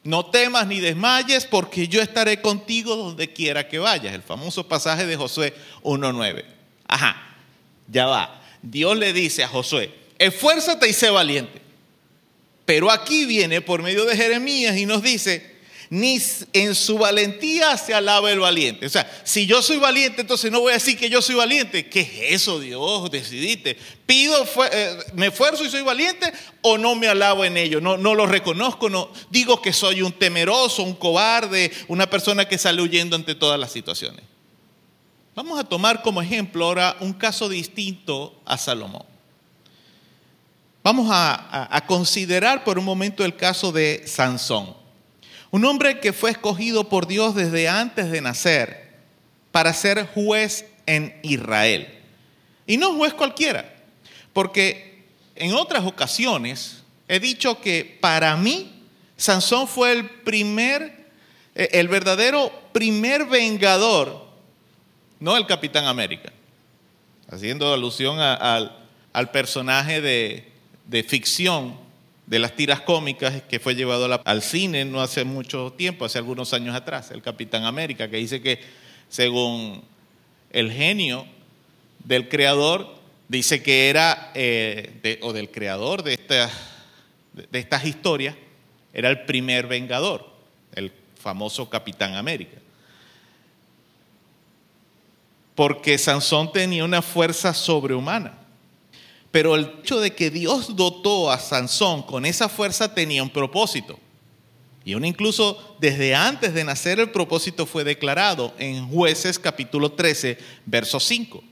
No 0.03 0.27
temas 0.27 0.67
ni 0.67 0.79
desmayes 0.79 1.45
porque 1.45 1.87
yo 1.87 2.03
estaré 2.03 2.39
contigo 2.39 2.95
donde 2.95 3.33
quiera 3.33 3.67
que 3.67 3.79
vayas. 3.79 4.13
El 4.13 4.21
famoso 4.21 4.67
pasaje 4.67 5.07
de 5.07 5.15
Josué 5.15 5.55
1.9. 5.81 6.54
Ajá, 6.87 7.37
ya 7.87 8.05
va. 8.05 8.41
Dios 8.61 8.97
le 8.97 9.13
dice 9.13 9.43
a 9.43 9.47
Josué, 9.47 9.93
esfuérzate 10.17 10.87
y 10.89 10.93
sé 10.93 11.09
valiente. 11.09 11.61
Pero 12.65 12.89
aquí 12.89 13.25
viene 13.25 13.61
por 13.61 13.83
medio 13.83 14.05
de 14.05 14.17
Jeremías 14.17 14.75
y 14.75 14.85
nos 14.85 15.03
dice, 15.03 15.55
ni 15.89 16.19
en 16.53 16.73
su 16.73 16.97
valentía 16.97 17.77
se 17.77 17.93
alaba 17.93 18.31
el 18.31 18.39
valiente. 18.39 18.87
O 18.87 18.89
sea, 18.89 19.09
si 19.23 19.45
yo 19.45 19.61
soy 19.61 19.77
valiente, 19.77 20.21
entonces 20.21 20.51
no 20.51 20.61
voy 20.61 20.71
a 20.71 20.75
decir 20.75 20.97
que 20.97 21.09
yo 21.09 21.21
soy 21.21 21.35
valiente. 21.35 21.87
¿Qué 21.87 22.01
es 22.01 22.41
eso, 22.41 22.59
Dios? 22.59 23.11
Decidiste. 23.11 23.77
¿Pido, 24.05 24.43
eh, 24.71 24.97
me 25.13 25.27
esfuerzo 25.27 25.63
y 25.63 25.69
soy 25.69 25.83
valiente 25.83 26.31
o 26.61 26.77
no 26.77 26.95
me 26.95 27.07
alabo 27.07 27.45
en 27.45 27.57
ello? 27.57 27.81
No, 27.81 27.97
no 27.97 28.15
lo 28.15 28.25
reconozco, 28.25 28.89
no 28.89 29.11
digo 29.29 29.61
que 29.61 29.73
soy 29.73 30.01
un 30.01 30.11
temeroso, 30.11 30.81
un 30.81 30.95
cobarde, 30.95 31.71
una 31.87 32.09
persona 32.09 32.47
que 32.47 32.57
sale 32.57 32.81
huyendo 32.81 33.15
ante 33.15 33.35
todas 33.35 33.59
las 33.59 33.71
situaciones. 33.71 34.34
Vamos 35.35 35.59
a 35.59 35.65
tomar 35.65 36.01
como 36.01 36.21
ejemplo 36.21 36.63
ahora 36.63 36.95
un 37.01 37.11
caso 37.11 37.49
distinto 37.49 38.41
a 38.45 38.57
Salomón. 38.57 39.03
Vamos 40.81 41.09
a, 41.11 41.83
considerar 41.87 42.63
por 42.63 42.79
un 42.79 42.85
momento 42.85 43.25
el 43.25 43.35
caso 43.35 43.73
de 43.73 44.03
Sansón. 44.07 44.73
Un 45.51 45.65
hombre 45.65 45.99
que 45.99 46.13
fue 46.13 46.31
escogido 46.31 46.87
por 46.87 47.05
Dios 47.05 47.35
desde 47.35 47.67
antes 47.67 48.11
de 48.11 48.21
nacer 48.21 48.93
para 49.51 49.73
ser 49.73 50.07
juez 50.07 50.67
en 50.85 51.19
Israel. 51.21 51.93
Y 52.65 52.77
no 52.77 52.95
juez 52.95 53.13
cualquiera, 53.13 53.75
porque 54.31 55.03
en 55.35 55.53
otras 55.53 55.83
ocasiones 55.85 56.83
he 57.09 57.19
dicho 57.19 57.59
que 57.59 57.97
para 57.99 58.37
mí 58.37 58.71
Sansón 59.17 59.67
fue 59.67 59.91
el 59.91 60.09
primer, 60.09 61.09
eh, 61.55 61.69
el 61.73 61.89
verdadero 61.89 62.51
primer 62.71 63.25
vengador, 63.25 64.24
no 65.25 65.35
el 65.37 65.47
Capitán 65.47 65.85
América, 65.85 66.31
haciendo 67.27 67.73
alusión 67.73 68.19
al, 68.19 69.31
personaje 69.31 69.99
de, 69.99 70.47
de 70.85 71.01
ficción 71.01 71.75
de 72.27 72.37
las 72.37 72.55
tiras 72.55 72.81
cómicas 72.81 73.41
que 73.49 73.59
fue 73.59 73.73
llevado 73.73 74.21
al 74.23 74.41
cine 74.43 74.85
no 74.85 75.01
hace 75.01 75.23
mucho 75.23 75.73
tiempo, 75.75 76.05
hace 76.05 76.19
algunos 76.19 76.53
años 76.53 76.75
atrás, 76.75 77.09
el 77.09 77.23
Capitán 77.23 77.65
América, 77.65 78.07
que 78.07 78.17
dice 78.17 78.39
que 78.39 78.59
según 79.09 79.81
el 80.51 80.71
genio 80.71 81.25
del 82.03 82.29
creador, 82.29 82.93
dice 83.27 83.63
que 83.63 83.89
era, 83.89 84.31
eh, 84.35 85.17
o 85.23 85.33
del 85.33 85.49
creador 85.49 86.03
de, 86.03 86.13
esta- 86.13 86.51
de- 87.33 87.47
de 87.51 87.59
estas 87.59 87.83
historias, 87.85 88.35
era 88.93 89.09
el 89.09 89.21
primer 89.25 89.65
vengador, 89.65 90.29
el 90.75 90.91
famoso 91.19 91.67
Capitán 91.67 92.13
América. 92.13 92.57
Porque 95.55 95.97
Sansón 95.97 96.51
tenía 96.51 96.83
una 96.83 97.01
fuerza 97.01 97.53
sobrehumana. 97.53 98.37
Pero 99.31 99.55
el 99.55 99.73
hecho 99.79 99.99
de 99.99 100.13
que 100.13 100.29
Dios 100.29 100.75
dotó 100.75 101.31
a 101.31 101.39
Sansón 101.39 102.03
con 102.03 102.25
esa 102.25 102.47
fuerza 102.47 102.93
tenía 102.93 103.23
un 103.23 103.29
propósito. 103.29 103.99
Y 104.85 104.93
aún 104.93 105.03
incluso 105.03 105.75
desde 105.79 106.13
antes 106.13 106.53
de 106.53 106.63
nacer 106.63 106.99
el 106.99 107.09
propósito 107.09 107.65
fue 107.65 107.83
declarado 107.83 108.53
en 108.59 108.87
jueces 108.87 109.39
capítulo 109.39 109.91
13, 109.91 110.37
verso 110.65 110.99
5. 110.99 111.43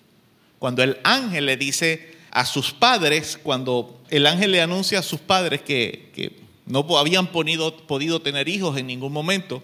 Cuando 0.60 0.84
el 0.84 0.99
ángel 1.04 1.47
le 1.47 1.58
dice 1.58 2.16
a 2.32 2.45
sus 2.45 2.72
padres, 2.72 3.39
cuando 3.41 3.99
el 4.10 4.28
ángel 4.28 4.51
le 4.51 4.62
anuncia 4.62 4.99
a 4.99 5.04
sus 5.04 5.20
padres 5.20 5.62
que, 5.62 6.12
que 6.16 6.39
no 6.66 6.86
habían 6.97 7.28
podido 7.28 8.22
tener 8.22 8.47
hijos 8.47 8.78
en 8.78 8.88
ningún 8.88 9.12
momento, 9.12 9.64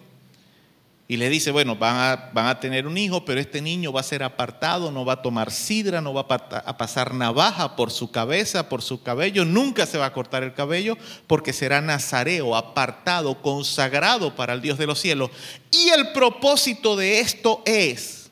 y 1.11 1.17
le 1.17 1.27
dice, 1.27 1.49
bueno, 1.49 1.75
van 1.75 1.95
a, 1.95 2.29
van 2.33 2.45
a 2.45 2.59
tener 2.59 2.85
un 2.85 2.95
hijo, 2.95 3.25
pero 3.25 3.41
este 3.41 3.63
niño 3.63 3.91
va 3.91 3.99
a 3.99 4.03
ser 4.03 4.21
apartado, 4.21 4.91
no 4.91 5.05
va 5.05 5.13
a 5.13 5.21
tomar 5.23 5.49
sidra, 5.49 6.01
no 6.01 6.13
va 6.13 6.27
a, 6.29 6.77
pasar 6.77 7.15
navaja 7.15 7.75
por 7.75 7.89
su 7.89 8.11
cabeza, 8.11 8.69
por 8.69 8.83
su 8.83 9.01
cabello, 9.01 9.43
nunca 9.43 9.87
se 9.87 9.97
va 9.97 10.05
a 10.05 10.13
cortar 10.13 10.43
el 10.43 10.53
cabello, 10.53 10.99
porque 11.25 11.51
será 11.51 11.81
nazareo, 11.81 12.55
apartado, 12.55 13.41
consagrado 13.41 14.35
para 14.35 14.53
el 14.53 14.61
Dios 14.61 14.77
de 14.77 14.85
los 14.85 14.99
cielos. 14.99 15.31
Y 15.71 15.89
el 15.89 16.11
propósito 16.11 16.95
de 16.95 17.21
esto 17.21 17.63
es, 17.65 18.29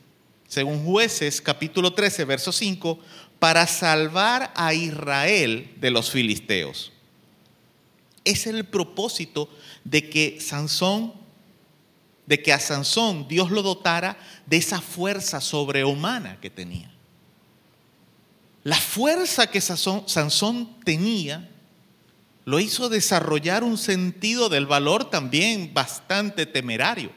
según 0.48 0.86
jueces 0.86 1.42
capítulo 1.42 1.94
13, 1.94 2.26
verso 2.26 2.52
5, 2.52 3.00
para 3.40 3.66
salvar 3.66 4.54
a 4.56 4.76
Israel 4.76 5.74
de 5.78 5.90
los 5.90 6.12
filisteos. 6.12 6.92
Es 8.24 8.46
el 8.46 8.66
propósito 8.66 9.50
de 9.84 10.12
que 10.12 10.38
Sansón 10.40 11.26
de 12.28 12.44
que 12.44 12.54
a 12.54 12.60
Sansón 12.60 13.28
Dios 13.28 13.50
lo 13.50 13.64
dotara 13.64 14.20
de 14.46 14.58
esa 14.58 14.80
fuerza 14.80 15.42
sobrehumana 15.42 16.40
que 16.40 16.52
tenía. 16.52 16.92
La 18.64 18.76
fuerza 18.76 19.48
que 19.48 19.62
Sansón, 19.62 20.76
tenía 20.84 21.50
lo 22.44 22.60
hizo 22.60 22.90
desarrollar 22.90 23.64
un 23.64 23.78
sentido 23.78 24.50
del 24.50 24.66
valor 24.66 25.10
también 25.10 25.74
bastante 25.74 26.46
temerario. 26.46 27.12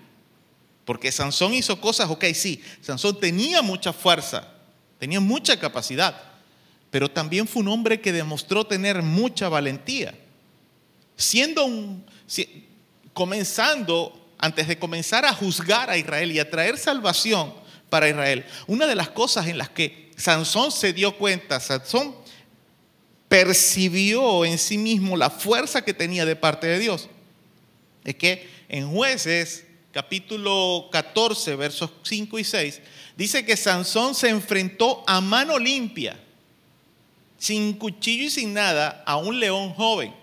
Porque 0.84 1.12
Sansón 1.12 1.54
hizo 1.54 1.80
cosas, 1.80 2.08
ok, 2.08 2.24
sí, 2.34 2.62
Sansón 2.80 3.18
tenía 3.18 3.62
mucha 3.62 3.92
fuerza, 3.92 4.48
tenía 4.98 5.20
mucha 5.20 5.58
capacidad, 5.58 6.20
pero 6.90 7.10
también 7.10 7.46
fue 7.46 7.62
un 7.62 7.68
hombre 7.68 8.00
que 8.00 8.12
demostró 8.12 8.64
tener 8.64 9.02
mucha 9.02 9.48
valentía. 9.48 10.14
Siendo 11.16 11.64
un, 11.64 12.04
comenzando, 13.12 14.19
antes 14.40 14.66
de 14.66 14.78
comenzar 14.78 15.24
a 15.24 15.34
juzgar 15.34 15.90
a 15.90 15.96
Israel 15.96 16.32
y 16.32 16.38
a 16.38 16.50
traer 16.50 16.78
salvación 16.78 17.52
para 17.90 18.08
Israel, 18.08 18.44
una 18.66 18.86
de 18.86 18.94
las 18.94 19.10
cosas 19.10 19.46
en 19.46 19.58
las 19.58 19.68
que 19.68 20.10
Sansón 20.16 20.72
se 20.72 20.92
dio 20.92 21.16
cuenta, 21.16 21.60
Sansón 21.60 22.14
percibió 23.28 24.44
en 24.44 24.58
sí 24.58 24.78
mismo 24.78 25.16
la 25.16 25.30
fuerza 25.30 25.84
que 25.84 25.94
tenía 25.94 26.24
de 26.24 26.36
parte 26.36 26.66
de 26.66 26.78
Dios, 26.78 27.08
es 28.04 28.14
que 28.16 28.48
en 28.68 28.90
jueces 28.90 29.66
capítulo 29.92 30.88
14, 30.92 31.56
versos 31.56 31.90
5 32.02 32.38
y 32.38 32.44
6, 32.44 32.80
dice 33.16 33.44
que 33.44 33.56
Sansón 33.56 34.14
se 34.14 34.28
enfrentó 34.28 35.04
a 35.06 35.20
mano 35.20 35.58
limpia, 35.58 36.18
sin 37.38 37.74
cuchillo 37.74 38.24
y 38.24 38.30
sin 38.30 38.54
nada, 38.54 39.02
a 39.06 39.16
un 39.16 39.40
león 39.40 39.74
joven 39.74 40.14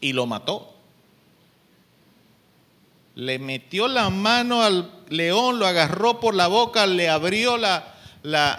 y 0.00 0.12
lo 0.12 0.26
mató. 0.26 0.73
Le 3.14 3.38
metió 3.38 3.88
la 3.88 4.10
mano 4.10 4.62
al 4.62 4.90
león, 5.08 5.58
lo 5.58 5.66
agarró 5.66 6.20
por 6.20 6.34
la 6.34 6.46
boca, 6.46 6.86
le 6.86 7.08
abrió 7.08 7.56
la, 7.56 7.94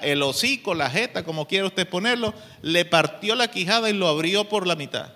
el 0.01 0.21
hocico, 0.21 0.73
la 0.73 0.89
jeta, 0.89 1.23
como 1.23 1.47
quiera 1.47 1.65
usted 1.65 1.87
ponerlo, 1.87 2.33
le 2.61 2.85
partió 2.85 3.35
la 3.35 3.49
quijada 3.49 3.89
y 3.89 3.93
lo 3.93 4.07
abrió 4.07 4.47
por 4.47 4.65
la 4.65 4.75
mitad. 4.75 5.11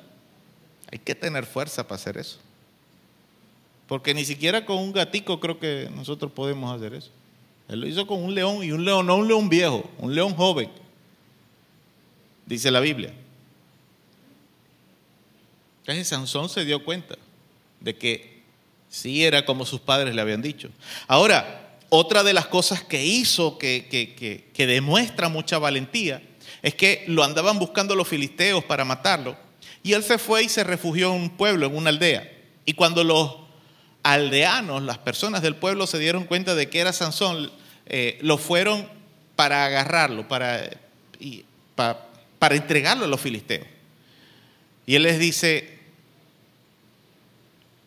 Hay 0.92 1.00
que 1.00 1.16
tener 1.16 1.46
fuerza 1.46 1.84
para 1.84 1.96
hacer 1.96 2.18
eso. 2.18 2.40
Porque 3.88 4.14
ni 4.14 4.26
siquiera 4.26 4.66
con 4.66 4.78
un 4.78 4.92
gatico 4.92 5.40
creo 5.40 5.60
que 5.60 5.90
nosotros 5.96 6.32
podemos 6.32 6.76
hacer 6.76 6.94
eso. 6.94 7.12
Él 7.68 7.82
lo 7.82 7.88
hizo 7.88 8.08
con 8.08 8.24
un 8.24 8.34
león 8.34 8.64
y 8.64 8.72
un 8.72 8.84
león, 8.84 9.06
no 9.06 9.18
un 9.18 9.28
león 9.28 9.48
viejo, 9.48 9.90
un 10.00 10.14
león 10.14 10.34
joven. 10.34 10.70
Dice 12.46 12.72
la 12.72 12.80
Biblia. 12.80 13.14
Entonces 15.82 16.08
Sansón 16.08 16.50
se 16.50 16.66
dio 16.66 16.84
cuenta 16.84 17.16
de 17.80 17.96
que 17.96 18.39
sí 18.90 19.24
era 19.24 19.46
como 19.46 19.66
sus 19.66 19.80
padres 19.80 20.14
le 20.16 20.22
habían 20.22 20.42
dicho. 20.42 20.70
Ahora, 21.08 21.78
otra 21.90 22.24
de 22.24 22.34
las 22.34 22.48
cosas 22.48 22.84
que 22.84 23.06
hizo 23.06 23.58
que, 23.58 23.88
que- 23.90 24.14
que- 24.16 24.50
que 24.54 24.68
demuestra 24.68 25.30
mucha 25.30 25.58
valentía 25.58 26.22
es 26.62 26.76
que 26.76 27.04
lo 27.08 27.24
andaban 27.24 27.58
buscando 27.60 27.96
los 27.96 28.08
filisteos 28.08 28.64
para 28.64 28.84
matarlo. 28.86 29.38
Y 29.82 29.94
él 29.94 30.04
se 30.04 30.18
fue 30.18 30.44
y 30.44 30.50
se 30.50 30.64
refugió 30.64 31.14
en 31.16 31.22
un 31.22 31.30
pueblo, 31.30 31.66
en 31.68 31.76
una 31.76 31.90
aldea. 31.90 32.30
Y 32.66 32.74
cuando 32.74 33.04
los 33.04 33.38
aldeanos, 34.04 34.84
las 34.84 34.98
personas 34.98 35.42
del 35.42 35.56
pueblo 35.56 35.88
se 35.88 36.00
dieron 36.00 36.26
cuenta 36.26 36.56
de 36.56 36.70
que 36.70 36.80
era 36.80 36.92
Sansón, 36.94 37.50
eh, 37.86 38.18
lo 38.22 38.38
fueron 38.38 38.88
para 39.36 39.66
agarrarlo, 39.66 40.28
para, 40.28 40.70
para 42.38 42.56
entregarlo 42.56 43.06
a 43.06 43.08
los 43.08 43.22
filisteos. 43.22 43.66
Y 44.86 44.96
él 44.96 45.04
les 45.04 45.18
dice, 45.20 45.79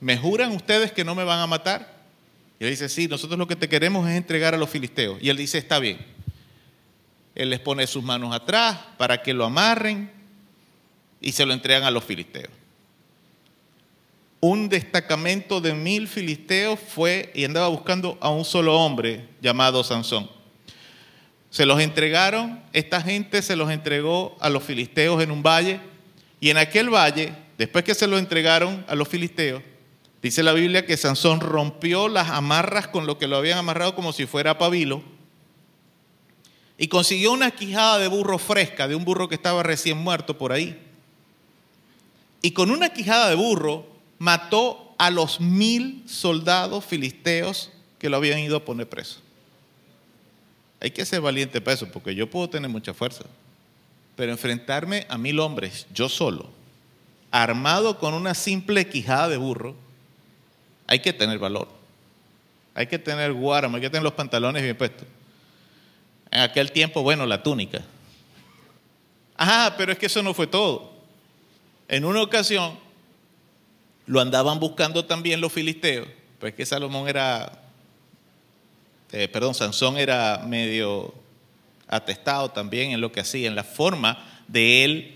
¿me 0.02 0.18
juran 0.18 0.50
ustedes 0.50 0.90
que 0.90 1.04
no 1.04 1.14
me 1.14 1.22
van 1.22 1.38
a 1.38 1.46
matar? 1.46 2.02
Y 2.58 2.64
él 2.64 2.70
dice, 2.70 2.88
sí, 2.88 3.06
nosotros 3.06 3.38
lo 3.38 3.46
que 3.46 3.54
te 3.54 3.68
queremos 3.68 4.06
es 4.08 4.16
entregar 4.16 4.52
a 4.52 4.58
los 4.58 4.68
filisteos. 4.68 5.16
Y 5.22 5.28
él 5.30 5.36
dice, 5.36 5.58
está 5.58 5.78
bien. 5.78 6.04
Él 7.36 7.50
les 7.50 7.60
pone 7.60 7.86
sus 7.86 8.02
manos 8.02 8.34
atrás 8.34 8.78
para 8.98 9.22
que 9.22 9.32
lo 9.32 9.44
amarren 9.44 10.10
y 11.20 11.30
se 11.30 11.46
lo 11.46 11.52
entregan 11.52 11.84
a 11.84 11.90
los 11.92 12.04
filisteos. 12.04 12.50
un 14.40 14.68
destacamento 14.68 15.60
de 15.60 15.72
mil 15.72 16.08
filisteos 16.08 16.80
fue 16.80 17.30
y 17.32 17.44
andaba 17.44 17.68
buscando 17.68 18.18
a 18.20 18.28
un 18.28 18.44
solo 18.44 18.76
hombre 18.76 19.28
llamado 19.40 19.84
Sansón. 19.84 20.28
Se 21.48 21.64
los 21.64 21.80
entregaron, 21.80 22.60
esta 22.72 23.00
gente 23.00 23.40
se 23.40 23.54
los 23.54 23.70
entregó 23.70 24.36
a 24.40 24.50
los 24.50 24.64
filisteos 24.64 25.22
en 25.22 25.30
un 25.30 25.44
valle, 25.44 25.78
y 26.40 26.50
en 26.50 26.56
aquel 26.56 26.92
valle, 26.92 27.32
después 27.56 27.84
que 27.84 27.94
se 27.94 28.08
los 28.08 28.18
entregaron 28.18 28.84
a 28.88 28.96
los 28.96 29.06
filisteos, 29.06 29.62
dice 30.22 30.42
la 30.42 30.52
Biblia 30.52 30.86
que 30.86 30.96
Sansón 30.96 31.40
rompió 31.40 32.08
las 32.08 32.30
amarras 32.30 32.88
con 32.88 33.06
lo 33.06 33.18
que 33.18 33.26
lo 33.26 33.36
habían 33.36 33.58
amarrado 33.58 33.94
como 33.94 34.12
si 34.12 34.26
fuera 34.26 34.58
pabilo, 34.58 35.02
y 36.78 36.88
consiguió 36.88 37.32
una 37.32 37.50
quijada 37.50 37.98
de 37.98 38.08
burro 38.08 38.38
fresca, 38.38 38.88
de 38.88 38.94
un 38.94 39.04
burro 39.04 39.28
que 39.28 39.34
estaba 39.34 39.62
recién 39.62 39.98
muerto 39.98 40.36
por 40.36 40.52
ahí. 40.52 40.80
Y 42.40 42.52
con 42.52 42.70
una 42.70 42.88
quijada 42.88 43.28
de 43.28 43.36
burro 43.36 43.86
mató 44.18 44.94
a 44.98 45.10
los 45.10 45.40
mil 45.40 46.02
soldados 46.06 46.84
filisteos 46.84 47.70
que 47.98 48.08
lo 48.08 48.16
habían 48.16 48.40
ido 48.40 48.56
a 48.56 48.64
poner 48.64 48.88
preso. 48.88 49.20
Hay 50.80 50.90
que 50.90 51.06
ser 51.06 51.20
valiente 51.20 51.60
para 51.60 51.74
eso, 51.74 51.92
porque 51.92 52.16
yo 52.16 52.28
puedo 52.28 52.50
tener 52.50 52.68
mucha 52.68 52.92
fuerza. 52.92 53.24
Pero 54.16 54.32
enfrentarme 54.32 55.06
a 55.08 55.16
mil 55.16 55.38
hombres, 55.38 55.86
yo 55.94 56.08
solo, 56.08 56.50
armado 57.30 58.00
con 58.00 58.14
una 58.14 58.34
simple 58.34 58.88
quijada 58.88 59.28
de 59.28 59.36
burro, 59.36 59.76
hay 60.86 61.00
que 61.00 61.12
tener 61.12 61.38
valor. 61.38 61.68
Hay 62.74 62.86
que 62.86 62.98
tener 62.98 63.32
guáramo, 63.32 63.76
hay 63.76 63.82
que 63.82 63.90
tener 63.90 64.02
los 64.02 64.14
pantalones 64.14 64.62
bien 64.62 64.76
puestos. 64.76 65.06
En 66.30 66.40
aquel 66.40 66.72
tiempo, 66.72 67.02
bueno, 67.02 67.26
la 67.26 67.42
túnica. 67.42 67.82
Ajá, 69.36 69.74
pero 69.76 69.92
es 69.92 69.98
que 69.98 70.06
eso 70.06 70.22
no 70.22 70.32
fue 70.32 70.46
todo. 70.46 70.92
En 71.88 72.04
una 72.04 72.22
ocasión 72.22 72.78
lo 74.06 74.20
andaban 74.20 74.58
buscando 74.58 75.04
también 75.04 75.40
los 75.40 75.52
filisteos, 75.52 76.08
pues 76.38 76.54
que 76.54 76.64
Salomón 76.64 77.08
era, 77.08 77.52
eh, 79.12 79.28
perdón, 79.28 79.54
Sansón 79.54 79.98
era 79.98 80.42
medio 80.46 81.14
atestado 81.88 82.50
también 82.50 82.92
en 82.92 83.00
lo 83.00 83.12
que 83.12 83.20
hacía, 83.20 83.48
en 83.48 83.54
la 83.54 83.64
forma 83.64 84.42
de 84.48 84.84
él 84.84 85.14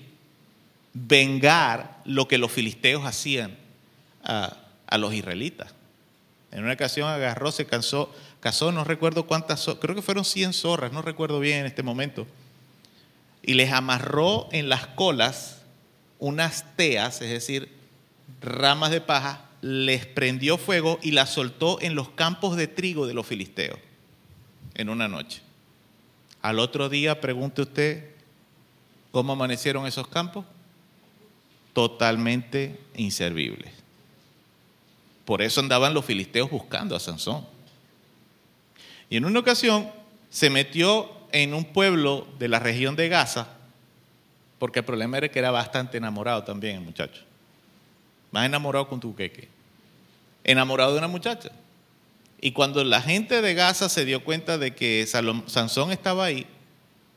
vengar 0.92 2.00
lo 2.04 2.28
que 2.28 2.38
los 2.38 2.52
filisteos 2.52 3.04
hacían 3.04 3.56
a, 4.22 4.56
a 4.86 4.98
los 4.98 5.14
israelitas. 5.14 5.74
En 6.52 6.64
una 6.64 6.74
ocasión 6.74 7.08
agarró, 7.08 7.52
se 7.52 7.66
cansó, 7.66 8.14
cazó, 8.40 8.72
no 8.72 8.84
recuerdo 8.84 9.26
cuántas, 9.26 9.64
creo 9.80 9.94
que 9.94 10.02
fueron 10.02 10.24
100 10.24 10.52
zorras, 10.52 10.92
no 10.92 11.02
recuerdo 11.02 11.40
bien 11.40 11.60
en 11.60 11.66
este 11.66 11.82
momento, 11.82 12.26
y 13.42 13.54
les 13.54 13.72
amarró 13.72 14.48
en 14.52 14.68
las 14.68 14.86
colas 14.86 15.62
unas 16.18 16.76
teas, 16.76 17.20
es 17.20 17.30
decir, 17.30 17.68
ramas 18.40 18.90
de 18.90 19.00
paja, 19.00 19.42
les 19.60 20.06
prendió 20.06 20.58
fuego 20.58 20.98
y 21.02 21.12
las 21.12 21.30
soltó 21.30 21.80
en 21.80 21.94
los 21.94 22.10
campos 22.10 22.56
de 22.56 22.68
trigo 22.68 23.06
de 23.06 23.14
los 23.14 23.26
filisteos 23.26 23.78
en 24.74 24.88
una 24.88 25.08
noche. 25.08 25.42
Al 26.42 26.58
otro 26.58 26.88
día, 26.88 27.20
pregunte 27.20 27.62
usted, 27.62 28.10
¿cómo 29.10 29.32
amanecieron 29.32 29.86
esos 29.86 30.06
campos? 30.08 30.44
Totalmente 31.72 32.78
inservibles. 32.94 33.72
Por 35.26 35.42
eso 35.42 35.60
andaban 35.60 35.92
los 35.92 36.04
filisteos 36.04 36.48
buscando 36.48 36.96
a 36.96 37.00
Sansón. 37.00 37.44
Y 39.10 39.16
en 39.18 39.24
una 39.24 39.40
ocasión 39.40 39.90
se 40.30 40.48
metió 40.48 41.10
en 41.32 41.52
un 41.52 41.64
pueblo 41.64 42.26
de 42.38 42.48
la 42.48 42.60
región 42.60 42.94
de 42.96 43.08
Gaza, 43.08 43.48
porque 44.58 44.78
el 44.78 44.84
problema 44.84 45.18
era 45.18 45.28
que 45.28 45.40
era 45.40 45.50
bastante 45.50 45.98
enamorado 45.98 46.44
también 46.44 46.76
el 46.76 46.82
muchacho. 46.82 47.22
Más 48.30 48.46
enamorado 48.46 48.88
con 48.88 49.00
tu 49.00 49.14
queque. 49.14 49.48
Enamorado 50.44 50.92
de 50.92 50.98
una 50.98 51.08
muchacha. 51.08 51.50
Y 52.40 52.52
cuando 52.52 52.84
la 52.84 53.02
gente 53.02 53.42
de 53.42 53.54
Gaza 53.54 53.88
se 53.88 54.04
dio 54.04 54.22
cuenta 54.22 54.58
de 54.58 54.74
que 54.76 55.04
Sansón 55.06 55.90
estaba 55.90 56.26
ahí, 56.26 56.46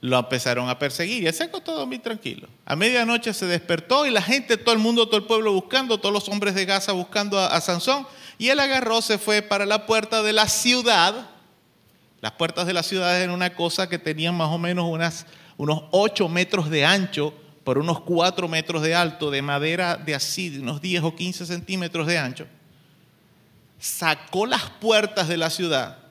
lo 0.01 0.17
empezaron 0.17 0.69
a 0.69 0.79
perseguir 0.79 1.23
y 1.23 1.27
él 1.27 1.33
se 1.33 1.43
acostó 1.43 1.71
a 1.71 1.75
dormir 1.75 2.01
tranquilo. 2.01 2.47
A 2.65 2.75
medianoche 2.75 3.33
se 3.33 3.45
despertó 3.45 4.05
y 4.05 4.11
la 4.11 4.21
gente, 4.21 4.55
todo 4.55 4.73
el 4.73 4.79
mundo, 4.79 5.07
todo 5.07 5.17
el 5.17 5.25
pueblo 5.25 5.51
buscando, 5.51 5.99
todos 5.99 6.13
los 6.13 6.29
hombres 6.29 6.55
de 6.55 6.65
Gaza 6.65 6.93
buscando 6.93 7.37
a, 7.37 7.59
Sansón. 7.59 8.07
Y 8.37 8.47
él 8.49 8.59
agarró, 8.59 9.01
se 9.01 9.17
fue 9.17 9.41
para 9.41 9.65
la 9.65 9.85
puerta 9.85 10.23
de 10.23 10.31
la 10.31 10.47
ciudad. 10.47 11.29
Las 12.21 12.31
puertas 12.33 12.65
de 12.65 12.73
la 12.73 12.83
ciudad 12.83 13.19
eran 13.19 13.35
una 13.35 13.55
cosa 13.55 13.89
que 13.89 13.99
tenían 13.99 14.35
más 14.35 14.49
o 14.49 14.57
menos 14.57 14.85
unos 15.57 15.83
8 15.91 16.29
metros 16.29 16.69
de 16.69 16.85
ancho 16.85 17.33
por 17.65 17.77
unos 17.77 17.99
4 18.01 18.47
metros 18.47 18.81
de 18.81 18.95
alto, 18.95 19.29
de 19.29 19.41
madera 19.41 19.97
de 19.97 20.15
así, 20.15 20.57
unos 20.59 20.81
10 20.81 21.03
o 21.03 21.15
15 21.15 21.45
centímetros 21.45 22.07
de 22.07 22.17
ancho, 22.17 22.47
sacó 23.77 24.45
las 24.45 24.63
puertas 24.63 25.27
de 25.27 25.37
la 25.37 25.49
ciudad 25.49 26.08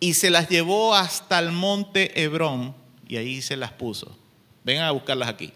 y 0.00 0.14
se 0.14 0.30
las 0.30 0.48
llevó 0.48 0.94
hasta 0.94 1.38
el 1.38 1.52
monte 1.52 2.22
Hebrón 2.22 2.74
y 3.08 3.16
ahí 3.16 3.42
se 3.42 3.56
las 3.56 3.72
puso. 3.72 4.16
Vengan 4.64 4.84
a 4.84 4.90
buscarlas 4.90 5.28
aquí. 5.28 5.52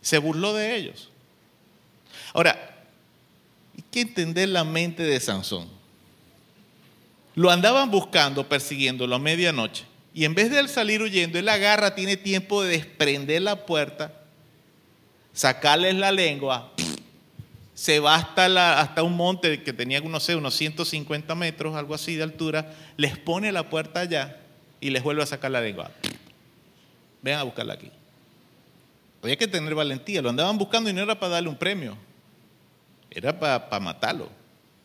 Se 0.00 0.18
burló 0.18 0.52
de 0.54 0.76
ellos. 0.76 1.10
Ahora, 2.34 2.84
hay 3.76 3.84
que 3.90 4.00
entender 4.00 4.48
la 4.48 4.64
mente 4.64 5.02
de 5.02 5.20
Sansón. 5.20 5.68
Lo 7.34 7.50
andaban 7.50 7.90
buscando, 7.90 8.48
persiguiéndolo 8.48 9.14
a 9.14 9.18
medianoche. 9.18 9.84
Y 10.12 10.24
en 10.24 10.34
vez 10.34 10.50
de 10.50 10.58
él 10.58 10.68
salir 10.68 11.00
huyendo, 11.00 11.38
él 11.38 11.48
agarra, 11.48 11.94
tiene 11.94 12.16
tiempo 12.16 12.62
de 12.62 12.70
desprender 12.70 13.40
la 13.40 13.64
puerta, 13.64 14.12
sacarles 15.32 15.94
la 15.94 16.12
lengua, 16.12 16.70
se 17.74 18.00
va 18.00 18.16
hasta, 18.16 18.48
la, 18.48 18.80
hasta 18.80 19.02
un 19.02 19.16
monte 19.16 19.62
que 19.62 19.72
tenía, 19.72 20.00
no 20.00 20.20
sé, 20.20 20.36
unos 20.36 20.54
150 20.54 21.34
metros, 21.34 21.74
algo 21.74 21.94
así 21.94 22.16
de 22.16 22.22
altura, 22.22 22.74
les 22.96 23.18
pone 23.18 23.50
la 23.50 23.70
puerta 23.70 24.00
allá 24.00 24.40
y 24.80 24.90
les 24.90 25.02
vuelve 25.02 25.22
a 25.22 25.26
sacar 25.26 25.50
la 25.50 25.60
lengua. 25.60 25.90
Ven 27.22 27.36
a 27.36 27.42
buscarla 27.44 27.74
aquí. 27.74 27.90
Había 29.22 29.36
que 29.36 29.46
tener 29.46 29.74
valentía, 29.74 30.20
lo 30.20 30.30
andaban 30.30 30.58
buscando 30.58 30.90
y 30.90 30.92
no 30.92 31.00
era 31.00 31.18
para 31.18 31.34
darle 31.34 31.48
un 31.48 31.56
premio, 31.56 31.96
era 33.10 33.38
para, 33.38 33.68
para 33.68 33.80
matarlo. 33.80 34.28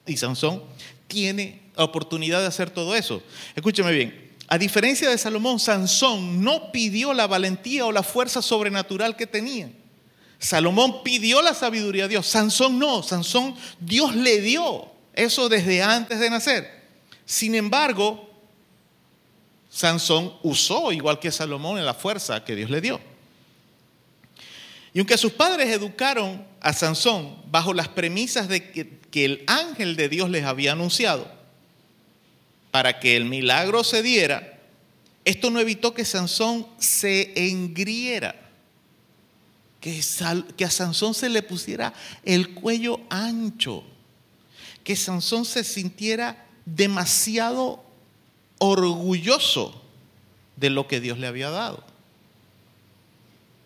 Y 0.05 0.15
Sansón 0.15 0.63
tiene 1.07 1.61
oportunidad 1.75 2.39
de 2.41 2.47
hacer 2.47 2.69
todo 2.69 2.95
eso. 2.95 3.21
Escúcheme 3.55 3.91
bien, 3.91 4.27
a 4.47 4.57
diferencia 4.57 5.09
de 5.09 5.17
Salomón, 5.17 5.59
Sansón 5.59 6.41
no 6.41 6.71
pidió 6.71 7.13
la 7.13 7.27
valentía 7.27 7.85
o 7.85 7.91
la 7.91 8.03
fuerza 8.03 8.41
sobrenatural 8.41 9.17
que 9.17 9.27
tenía. 9.27 9.69
Salomón 10.39 11.03
pidió 11.03 11.41
la 11.41 11.53
sabiduría 11.53 12.05
a 12.05 12.07
Dios. 12.07 12.27
Sansón 12.27 12.77
no. 12.77 13.01
Sansón, 13.03 13.55
Dios 13.79 14.15
le 14.15 14.41
dio 14.41 14.87
eso 15.13 15.49
desde 15.49 15.81
antes 15.81 16.19
de 16.19 16.29
nacer. 16.29 16.83
Sin 17.25 17.55
embargo, 17.55 18.29
Sansón 19.69 20.33
usó, 20.43 20.91
igual 20.91 21.19
que 21.19 21.31
Salomón, 21.31 21.83
la 21.83 21.93
fuerza 21.93 22.43
que 22.43 22.55
Dios 22.55 22.69
le 22.69 22.81
dio. 22.81 22.99
Y 24.93 24.99
aunque 24.99 25.17
sus 25.17 25.33
padres 25.33 25.69
educaron 25.69 26.45
a 26.61 26.73
Sansón 26.73 27.35
bajo 27.51 27.73
las 27.73 27.87
premisas 27.87 28.47
de 28.47 28.71
que, 28.71 28.99
que 29.11 29.25
el 29.25 29.43
ángel 29.47 29.95
de 29.95 30.09
Dios 30.09 30.29
les 30.29 30.45
había 30.45 30.71
anunciado, 30.71 31.29
para 32.71 32.99
que 32.99 33.15
el 33.15 33.25
milagro 33.25 33.83
se 33.83 34.01
diera, 34.01 34.59
esto 35.25 35.49
no 35.49 35.59
evitó 35.59 35.93
que 35.93 36.05
Sansón 36.05 36.65
se 36.77 37.33
engriera, 37.49 38.46
que, 39.79 40.65
a 40.65 40.69
Sansón 40.69 41.13
se 41.13 41.29
le 41.29 41.41
pusiera 41.41 41.93
el 42.23 42.53
cuello 42.53 42.99
ancho, 43.09 43.83
que 44.83 44.95
Sansón 44.95 45.45
se 45.45 45.63
sintiera 45.63 46.45
demasiado 46.65 47.83
orgulloso 48.57 49.81
de 50.55 50.69
lo 50.69 50.87
que 50.87 50.99
Dios 50.99 51.19
le 51.19 51.27
había 51.27 51.49
dado. 51.49 51.83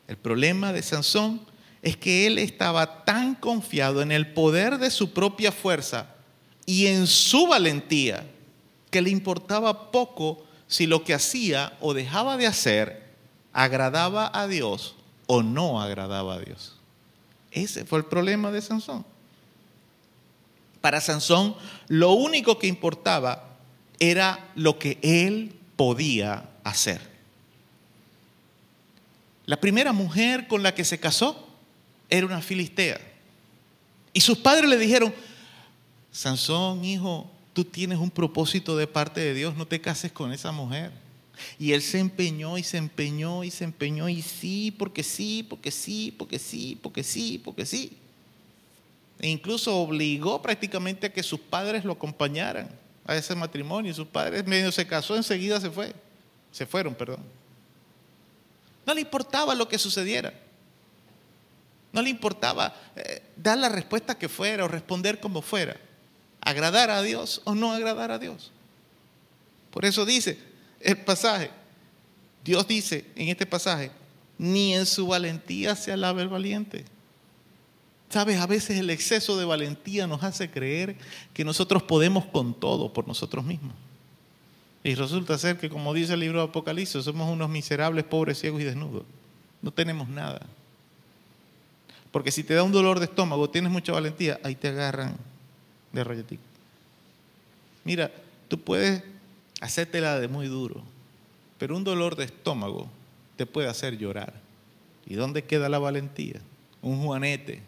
El 0.07 0.17
problema 0.17 0.73
de 0.73 0.83
Sansón 0.83 1.41
es 1.81 1.95
que 1.95 2.27
él 2.27 2.38
estaba 2.38 3.05
tan 3.05 3.33
confiado 3.33 4.01
en 4.01 4.11
el 4.11 4.33
poder 4.33 4.77
de 4.77 4.91
su 4.91 5.13
propia 5.13 5.51
fuerza 5.51 6.07
y 6.65 6.88
en 6.88 7.07
su 7.07 7.47
valentía 7.47 8.27
que 8.91 9.01
le 9.01 9.09
importaba 9.09 9.91
poco 9.91 10.45
si 10.67 10.85
lo 10.85 11.03
que 11.03 11.13
hacía 11.13 11.77
o 11.79 11.93
dejaba 11.93 12.38
de 12.38 12.47
hacer 12.47 13.11
agradaba 13.53 14.29
a 14.33 14.47
Dios 14.47 14.95
o 15.33 15.41
no 15.41 15.81
agradaba 15.81 16.33
a 16.33 16.39
Dios. 16.39 16.75
Ese 17.51 17.85
fue 17.85 17.99
el 17.99 18.05
problema 18.05 18.51
de 18.51 18.61
Sansón. 18.61 19.05
Para 20.81 20.99
Sansón 20.99 21.55
lo 21.87 22.11
único 22.11 22.59
que 22.59 22.67
importaba 22.67 23.55
era 23.97 24.51
lo 24.55 24.77
que 24.77 24.99
él 25.01 25.57
podía 25.77 26.49
hacer. 26.65 26.99
La 29.45 29.55
primera 29.55 29.93
mujer 29.93 30.49
con 30.49 30.63
la 30.63 30.75
que 30.75 30.83
se 30.83 30.99
casó 30.99 31.47
era 32.09 32.25
una 32.25 32.41
filistea. 32.41 32.99
Y 34.11 34.19
sus 34.19 34.37
padres 34.37 34.69
le 34.69 34.77
dijeron, 34.77 35.13
Sansón, 36.11 36.83
hijo, 36.83 37.31
tú 37.53 37.63
tienes 37.63 37.99
un 37.99 38.11
propósito 38.11 38.75
de 38.75 38.85
parte 38.85 39.21
de 39.21 39.33
Dios, 39.33 39.55
no 39.55 39.65
te 39.65 39.79
cases 39.79 40.11
con 40.11 40.33
esa 40.33 40.51
mujer. 40.51 40.91
Y 41.59 41.73
él 41.73 41.81
se 41.81 41.99
empeñó 41.99 42.57
y 42.57 42.63
se 42.63 42.77
empeñó 42.77 43.43
y 43.43 43.51
se 43.51 43.63
empeñó 43.63 44.09
y 44.09 44.22
sí, 44.22 44.73
porque 44.77 45.03
sí, 45.03 45.45
porque 45.47 45.72
sí, 45.72 46.13
porque 46.18 46.39
sí, 46.39 46.80
porque 46.81 47.03
sí, 47.03 47.41
porque 47.43 47.65
sí. 47.65 47.97
E 49.19 49.30
incluso 49.30 49.77
obligó 49.77 50.41
prácticamente 50.41 51.07
a 51.07 51.13
que 51.13 51.22
sus 51.22 51.39
padres 51.39 51.85
lo 51.85 51.93
acompañaran 51.93 52.69
a 53.05 53.15
ese 53.15 53.35
matrimonio. 53.35 53.91
Y 53.91 53.95
sus 53.95 54.07
padres 54.07 54.45
medio 54.45 54.72
se 54.72 54.88
casó, 54.88 55.15
enseguida 55.15 55.61
se 55.61 55.69
fue. 55.69 55.93
Se 56.51 56.65
fueron, 56.65 56.95
perdón. 56.95 57.23
No 58.85 58.93
le 58.93 59.01
importaba 59.01 59.53
lo 59.53 59.68
que 59.68 59.77
sucediera. 59.77 60.34
No 61.93 62.01
le 62.01 62.09
importaba 62.09 62.73
eh, 62.95 63.22
dar 63.35 63.57
la 63.57 63.69
respuesta 63.69 64.18
que 64.18 64.30
fuera 64.30 64.65
o 64.65 64.68
responder 64.68 65.19
como 65.19 65.41
fuera. 65.41 65.77
Agradar 66.41 66.89
a 66.89 67.01
Dios 67.01 67.41
o 67.43 67.53
no 67.53 67.73
agradar 67.73 68.11
a 68.11 68.18
Dios. 68.18 68.51
Por 69.69 69.85
eso 69.85 70.05
dice 70.05 70.50
el 70.83 70.97
pasaje, 70.97 71.51
Dios 72.43 72.67
dice 72.67 73.05
en 73.15 73.29
este 73.29 73.45
pasaje, 73.45 73.91
ni 74.37 74.73
en 74.73 74.85
su 74.85 75.07
valentía 75.07 75.75
se 75.75 75.91
alaba 75.91 76.21
el 76.21 76.29
valiente. 76.29 76.85
Sabes, 78.09 78.39
a 78.39 78.47
veces 78.47 78.77
el 78.79 78.89
exceso 78.89 79.37
de 79.37 79.45
valentía 79.45 80.07
nos 80.07 80.23
hace 80.23 80.49
creer 80.49 80.97
que 81.33 81.45
nosotros 81.45 81.83
podemos 81.83 82.25
con 82.25 82.53
todo 82.53 82.91
por 82.91 83.07
nosotros 83.07 83.45
mismos. 83.45 83.73
Y 84.83 84.95
resulta 84.95 85.37
ser 85.37 85.57
que, 85.57 85.69
como 85.69 85.93
dice 85.93 86.15
el 86.15 86.19
libro 86.19 86.39
de 86.39 86.45
Apocalipsis, 86.45 87.03
somos 87.03 87.29
unos 87.29 87.49
miserables, 87.49 88.03
pobres, 88.03 88.39
ciegos 88.39 88.61
y 88.61 88.63
desnudos. 88.63 89.03
No 89.61 89.71
tenemos 89.71 90.09
nada. 90.09 90.41
Porque 92.11 92.31
si 92.31 92.43
te 92.43 92.55
da 92.55 92.63
un 92.63 92.71
dolor 92.71 92.99
de 92.99 93.05
estómago, 93.05 93.49
tienes 93.49 93.71
mucha 93.71 93.93
valentía, 93.93 94.39
ahí 94.43 94.55
te 94.55 94.69
agarran 94.69 95.15
de 95.93 96.03
rolletico. 96.03 96.43
Mira, 97.83 98.11
tú 98.47 98.59
puedes 98.59 99.03
hacértela 99.61 100.19
de 100.19 100.27
muy 100.27 100.47
duro, 100.47 100.83
pero 101.57 101.77
un 101.77 101.85
dolor 101.85 102.17
de 102.17 102.25
estómago 102.25 102.89
te 103.38 103.45
puede 103.45 103.69
hacer 103.69 103.97
llorar. 103.97 104.33
¿Y 105.05 105.13
dónde 105.13 105.43
queda 105.43 105.69
la 105.69 105.79
valentía? 105.79 106.41
Un 106.81 107.01
juanete, 107.03 107.61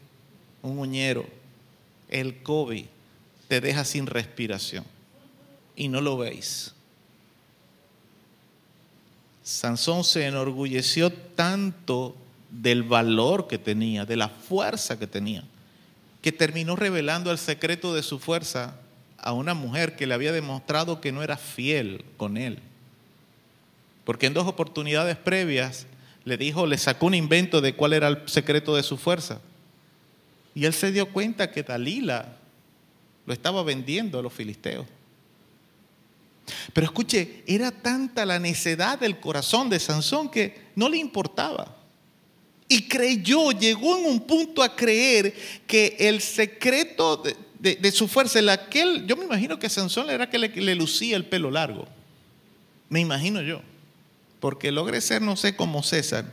un 0.61 0.79
uñero, 0.79 1.25
el 2.09 2.41
COVID 2.43 2.85
te 3.47 3.61
deja 3.61 3.85
sin 3.85 4.07
respiración 4.07 4.83
y 5.75 5.87
no 5.87 6.01
lo 6.01 6.17
veis. 6.17 6.73
Sansón 9.43 10.03
se 10.03 10.25
enorgulleció 10.25 11.11
tanto 11.11 12.15
del 12.49 12.83
valor 12.83 13.47
que 13.47 13.57
tenía, 13.57 14.05
de 14.05 14.15
la 14.15 14.29
fuerza 14.29 14.97
que 14.97 15.07
tenía, 15.07 15.43
que 16.21 16.31
terminó 16.31 16.75
revelando 16.75 17.31
el 17.31 17.37
secreto 17.37 17.93
de 17.93 18.03
su 18.03 18.19
fuerza 18.19 18.79
a 19.23 19.31
una 19.31 19.53
mujer 19.53 19.95
que 19.95 20.05
le 20.05 20.13
había 20.13 20.33
demostrado 20.33 20.99
que 20.99 21.13
no 21.13 21.23
era 21.23 21.37
fiel 21.37 22.03
con 22.17 22.37
él. 22.37 22.59
Porque 24.03 24.27
en 24.27 24.33
dos 24.33 24.47
oportunidades 24.47 25.15
previas 25.15 25.87
le 26.25 26.37
dijo, 26.37 26.67
le 26.67 26.77
sacó 26.77 27.05
un 27.05 27.15
invento 27.15 27.61
de 27.61 27.73
cuál 27.73 27.93
era 27.93 28.09
el 28.09 28.27
secreto 28.27 28.75
de 28.75 28.83
su 28.83 28.97
fuerza. 28.97 29.39
Y 30.53 30.65
él 30.65 30.73
se 30.73 30.91
dio 30.91 31.07
cuenta 31.11 31.51
que 31.51 31.63
Dalila 31.63 32.37
lo 33.25 33.33
estaba 33.33 33.63
vendiendo 33.63 34.19
a 34.19 34.21
los 34.21 34.33
filisteos. 34.33 34.85
Pero 36.73 36.85
escuche, 36.85 37.43
era 37.47 37.71
tanta 37.71 38.25
la 38.25 38.39
necedad 38.39 38.99
del 38.99 39.21
corazón 39.21 39.69
de 39.69 39.79
Sansón 39.79 40.29
que 40.29 40.67
no 40.75 40.89
le 40.89 40.97
importaba. 40.97 41.77
Y 42.67 42.89
creyó, 42.89 43.51
llegó 43.51 43.97
en 43.97 44.05
un 44.05 44.19
punto 44.19 44.61
a 44.61 44.75
creer 44.75 45.33
que 45.65 45.95
el 45.99 46.19
secreto 46.19 47.17
de, 47.17 47.37
de- 47.75 47.91
su 47.93 48.09
fuerza, 48.09 48.39
el 48.39 48.49
aquel, 48.49 49.07
yo 49.07 49.15
me 49.15 49.23
imagino 49.23 49.57
que 49.57 49.69
Sansón 49.69 50.09
era 50.09 50.29
que 50.29 50.37
le, 50.37 50.75
lucía 50.75 51.15
el 51.15 51.25
pelo 51.25 51.49
largo. 51.49 51.87
Me 52.89 52.99
imagino 52.99 53.41
yo. 53.41 53.61
Porque 54.41 54.71
logre 54.71 54.99
ser, 54.99 55.21
no 55.21 55.37
sé, 55.37 55.55
como 55.55 55.81
César. 55.81 56.25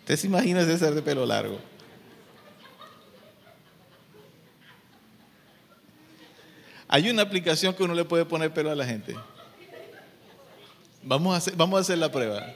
¿Usted 0.00 0.16
se 0.16 0.28
imagina 0.28 0.64
César 0.64 0.94
de 0.94 1.02
pelo 1.02 1.26
largo? 1.26 1.58
Hay 6.88 7.10
una 7.10 7.22
aplicación 7.22 7.74
que 7.74 7.82
uno 7.82 7.94
le 7.94 8.04
puede 8.04 8.24
poner 8.24 8.54
pelo 8.54 8.70
a 8.70 8.76
la 8.76 8.86
gente. 8.86 9.16
Vamos 11.02 11.34
a 11.34 11.38
hacer, 11.38 11.56
vamos 11.56 11.78
a 11.78 11.80
hacer 11.80 11.98
la 11.98 12.12
prueba. 12.12 12.54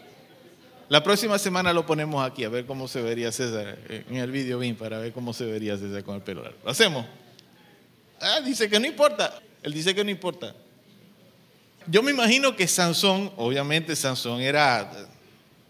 La 0.88 1.02
próxima 1.02 1.38
semana 1.38 1.72
lo 1.72 1.84
ponemos 1.86 2.24
aquí 2.24 2.44
a 2.44 2.48
ver 2.48 2.66
cómo 2.66 2.86
se 2.86 3.02
vería 3.02 3.32
César 3.32 3.78
en 3.88 4.16
el 4.16 4.30
video 4.30 4.60
para 4.76 4.98
ver 4.98 5.12
cómo 5.12 5.32
se 5.32 5.44
vería 5.44 5.76
César 5.76 6.04
con 6.04 6.14
el 6.16 6.22
pelo 6.22 6.42
largo. 6.42 6.58
¿Lo 6.64 6.70
hacemos? 6.70 7.04
Ah, 8.20 8.40
dice 8.40 8.68
que 8.68 8.78
no 8.78 8.86
importa. 8.86 9.40
Él 9.62 9.72
dice 9.72 9.94
que 9.94 10.05
no 10.05 10.10
importa. 10.10 10.55
Yo 11.86 12.02
me 12.02 12.10
imagino 12.10 12.55
que 12.55 12.68
Sansón, 12.68 13.32
obviamente 13.36 13.97
Sansón 13.97 14.40
era, 14.40 14.90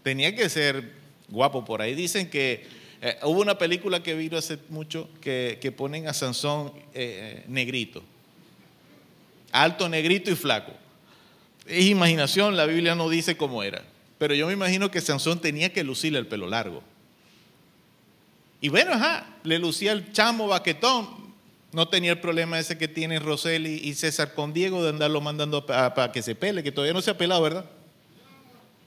tenía 0.03 0.35
que 0.35 0.49
ser 0.49 0.91
guapo 1.29 1.63
por 1.63 1.81
ahí. 1.81 1.95
Dicen 1.95 2.29
que 2.29 2.67
eh, 3.01 3.17
hubo 3.23 3.41
una 3.41 3.57
película 3.57 4.03
que 4.03 4.13
vi 4.13 4.33
hace 4.35 4.59
mucho 4.69 5.09
que, 5.21 5.57
que 5.61 5.71
ponen 5.71 6.07
a 6.07 6.13
Sansón 6.13 6.73
eh, 6.93 7.43
negrito. 7.47 8.03
Alto, 9.51 9.89
negrito 9.89 10.29
y 10.29 10.35
flaco. 10.35 10.73
Es 11.65 11.85
imaginación, 11.85 12.57
la 12.57 12.65
Biblia 12.65 12.95
no 12.95 13.09
dice 13.09 13.37
cómo 13.37 13.63
era. 13.63 13.81
Pero 14.17 14.35
yo 14.35 14.47
me 14.47 14.53
imagino 14.53 14.91
que 14.91 15.01
Sansón 15.01 15.39
tenía 15.39 15.73
que 15.73 15.83
lucirle 15.83 16.19
el 16.19 16.27
pelo 16.27 16.47
largo. 16.47 16.83
Y 18.59 18.69
bueno, 18.69 18.93
ajá, 18.93 19.25
le 19.43 19.57
lucía 19.57 19.91
el 19.93 20.11
chamo 20.11 20.47
baquetón. 20.47 21.30
No 21.73 21.87
tenía 21.87 22.11
el 22.11 22.19
problema 22.19 22.59
ese 22.59 22.77
que 22.77 22.87
tienen 22.87 23.23
Rosel 23.23 23.65
y, 23.65 23.93
César 23.93 24.33
con 24.33 24.51
Diego 24.53 24.83
de 24.83 24.89
andarlo 24.89 25.21
mandando 25.21 25.65
para 25.65 26.11
que 26.11 26.21
se 26.21 26.35
pele, 26.35 26.63
que 26.63 26.71
todavía 26.71 26.93
no 26.93 27.01
se 27.01 27.11
ha 27.11 27.17
pelado, 27.17 27.41
¿verdad? 27.41 27.65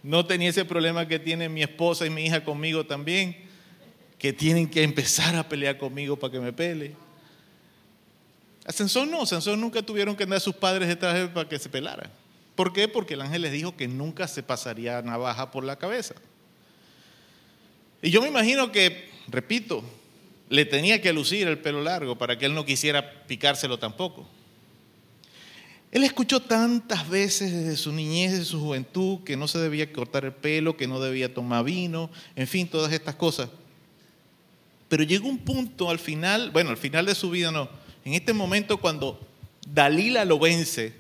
No 0.03 0.27
tenía 0.27 0.51
ese 0.51 0.67
problema 0.67 1.09
que 1.09 1.19
tiene 1.19 1.49
mi 1.49 1.63
esposa 1.63 2.05
y 2.05 2.11
mi 2.11 2.27
hija 2.27 2.45
conmigo 2.45 2.85
también, 2.85 3.37
que 4.19 4.35
tienen 4.35 4.69
que 4.69 4.83
empezar 4.83 5.35
a 5.35 5.49
pelear 5.49 5.79
conmigo 5.79 6.17
para 6.19 6.33
que 6.33 6.41
me 6.41 6.53
pele. 6.53 6.95
A 8.67 8.73
Sansón 8.73 9.11
no, 9.11 9.25
Sansón 9.25 9.61
nunca 9.61 9.81
tuvieron 9.81 10.15
que 10.15 10.25
andar 10.25 10.41
sus 10.41 10.55
padres 10.55 10.89
detrás 10.89 11.15
de 11.15 11.23
él 11.23 11.31
para 11.31 11.49
que 11.49 11.59
se 11.59 11.71
pelara. 11.71 12.11
¿Por 12.55 12.73
qué? 12.73 12.87
Porque 12.87 13.15
el 13.15 13.23
ángel 13.23 13.43
les 13.43 13.53
dijo 13.53 13.77
que 13.77 13.89
nunca 13.89 14.29
se 14.29 14.43
pasaría 14.43 15.01
navaja 15.01 15.51
por 15.51 15.65
la 15.65 15.77
cabeza. 15.77 16.15
Y 18.03 18.11
yo 18.11 18.21
me 18.21 18.29
imagino 18.29 18.71
que, 18.71 19.09
repito, 19.29 19.83
le 20.49 20.65
tenía 20.65 21.01
que 21.01 21.13
lucir 21.13 21.49
el 21.49 21.59
pelo 21.59 21.83
largo 21.83 22.17
para 22.17 22.39
que 22.39 22.47
él 22.47 22.55
no 22.55 22.65
quisiera 22.65 23.25
picárselo 23.27 23.79
tampoco. 23.79 24.29
Él 25.91 26.03
escuchó 26.03 26.41
tantas 26.41 27.09
veces 27.09 27.53
desde 27.53 27.77
su 27.77 27.93
niñez, 27.93 28.33
desde 28.33 28.45
su 28.47 28.61
juventud, 28.61 29.21
que 29.25 29.37
no 29.37 29.47
se 29.47 29.59
debía 29.59 29.93
cortar 29.93 30.25
el 30.25 30.33
pelo, 30.33 30.77
que 30.77 30.89
no 30.89 30.99
debía 30.99 31.33
tomar 31.33 31.65
vino, 31.65 32.11
en 32.35 32.49
fin, 32.49 32.67
todas 32.67 32.93
estas 32.93 33.15
cosas. 33.15 33.49
Pero 34.89 35.05
llegó 35.05 35.29
un 35.29 35.39
punto 35.39 35.91
al 35.91 36.01
final, 36.01 36.51
bueno, 36.51 36.71
al 36.71 36.77
final 36.77 37.07
de 37.07 37.15
su 37.15 37.31
vida 37.31 37.53
no, 37.53 37.69
en 38.05 38.15
este 38.15 38.33
momento 38.33 38.79
cuando 38.79 39.21
Dalila 39.69 40.25
lo 40.25 40.39
vence, 40.39 40.93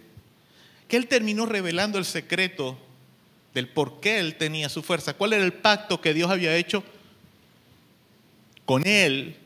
que 0.86 0.96
él 0.96 1.08
terminó 1.08 1.44
revelando 1.44 1.98
el 1.98 2.04
secreto 2.04 2.78
del 3.52 3.68
por 3.68 4.00
qué 4.00 4.20
él 4.20 4.36
tenía 4.36 4.68
su 4.68 4.82
fuerza, 4.82 5.14
cuál 5.14 5.32
era 5.32 5.44
el 5.44 5.52
pacto 5.52 6.00
que 6.00 6.14
Dios 6.14 6.30
había 6.30 6.56
hecho 6.56 6.84
con 8.64 8.86
él, 8.86 9.36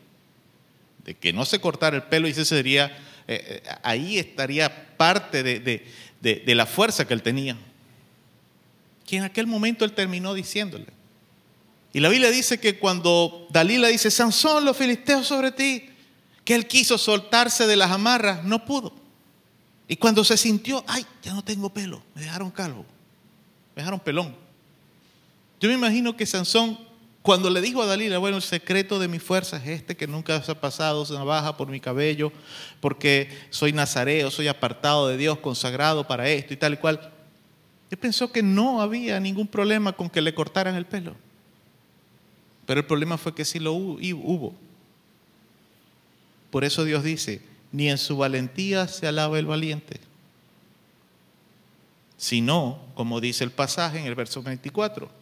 de 1.05 1.15
que 1.15 1.33
no 1.33 1.45
se 1.45 1.59
cortara 1.59 1.95
el 1.95 2.03
pelo 2.03 2.27
y 2.27 2.31
ese 2.31 2.45
sería, 2.45 2.87
eh, 3.27 3.61
eh, 3.65 3.69
ahí 3.83 4.17
estaría 4.17 4.95
parte 4.97 5.43
de, 5.43 5.59
de- 5.59 5.85
de- 6.21 6.35
de 6.45 6.55
la 6.55 6.65
fuerza 6.65 7.07
que 7.07 7.13
él 7.13 7.21
tenía. 7.21 7.57
Que 9.05 9.17
en 9.17 9.23
aquel 9.23 9.47
momento 9.47 9.85
él 9.85 9.93
terminó 9.93 10.33
diciéndole. 10.33 10.85
Y 11.93 11.99
la 12.01 12.09
Biblia 12.09 12.29
dice 12.29 12.59
que 12.59 12.77
cuando 12.77 13.47
Dalila 13.49 13.87
dice, 13.87 14.11
Sansón, 14.11 14.65
los 14.65 14.77
filisteos 14.77 15.25
sobre 15.27 15.51
ti, 15.51 15.89
que 16.45 16.53
él 16.55 16.67
quiso 16.67 16.97
soltarse 16.97 17.65
de 17.65 17.75
las 17.75 17.89
amarras, 17.91 18.43
no 18.43 18.63
pudo. 18.65 18.93
Y 19.87 19.95
cuando 19.95 20.23
se 20.23 20.37
sintió, 20.37 20.83
ay, 20.87 21.03
ya 21.23 21.33
no 21.33 21.43
tengo 21.43 21.71
pelo, 21.73 22.03
me 22.13 22.21
dejaron 22.21 22.51
calvo, 22.51 22.85
me 23.75 23.81
dejaron 23.81 23.99
pelón. 23.99 24.35
Yo 25.59 25.67
me 25.69 25.73
imagino 25.75 26.15
que 26.15 26.27
Sansón, 26.27 26.77
cuando 27.21 27.49
le 27.49 27.61
dijo 27.61 27.81
a 27.81 27.85
Dalila, 27.85 28.17
bueno, 28.17 28.37
el 28.37 28.43
secreto 28.43 28.97
de 28.97 29.07
mi 29.07 29.19
fuerza 29.19 29.57
es 29.57 29.67
este, 29.67 29.97
que 29.97 30.07
nunca 30.07 30.41
se 30.41 30.51
ha 30.51 30.59
pasado 30.59 31.05
navaja 31.13 31.57
por 31.57 31.67
mi 31.67 31.79
cabello, 31.79 32.31
porque 32.79 33.29
soy 33.49 33.73
nazareo, 33.73 34.31
soy 34.31 34.47
apartado 34.47 35.07
de 35.09 35.17
Dios, 35.17 35.37
consagrado 35.39 36.07
para 36.07 36.29
esto 36.29 36.53
y 36.53 36.57
tal 36.57 36.73
y 36.73 36.77
cual. 36.77 37.11
Él 37.91 37.97
pensó 37.97 38.31
que 38.31 38.41
no 38.41 38.81
había 38.81 39.19
ningún 39.19 39.47
problema 39.47 39.91
con 39.91 40.09
que 40.09 40.21
le 40.21 40.33
cortaran 40.33 40.75
el 40.75 40.85
pelo. 40.85 41.15
Pero 42.65 42.79
el 42.79 42.85
problema 42.85 43.17
fue 43.17 43.33
que 43.33 43.43
sí 43.43 43.59
lo 43.59 43.73
hubo. 43.73 44.53
Por 46.51 46.63
eso 46.63 46.85
Dios 46.85 47.03
dice, 47.03 47.41
ni 47.71 47.89
en 47.89 47.97
su 47.97 48.15
valentía 48.15 48.87
se 48.87 49.07
alaba 49.07 49.39
el 49.39 49.45
valiente, 49.45 49.99
sino, 52.15 52.79
como 52.95 53.19
dice 53.19 53.43
el 53.43 53.51
pasaje 53.51 53.99
en 53.99 54.05
el 54.05 54.15
verso 54.15 54.41
24, 54.41 55.18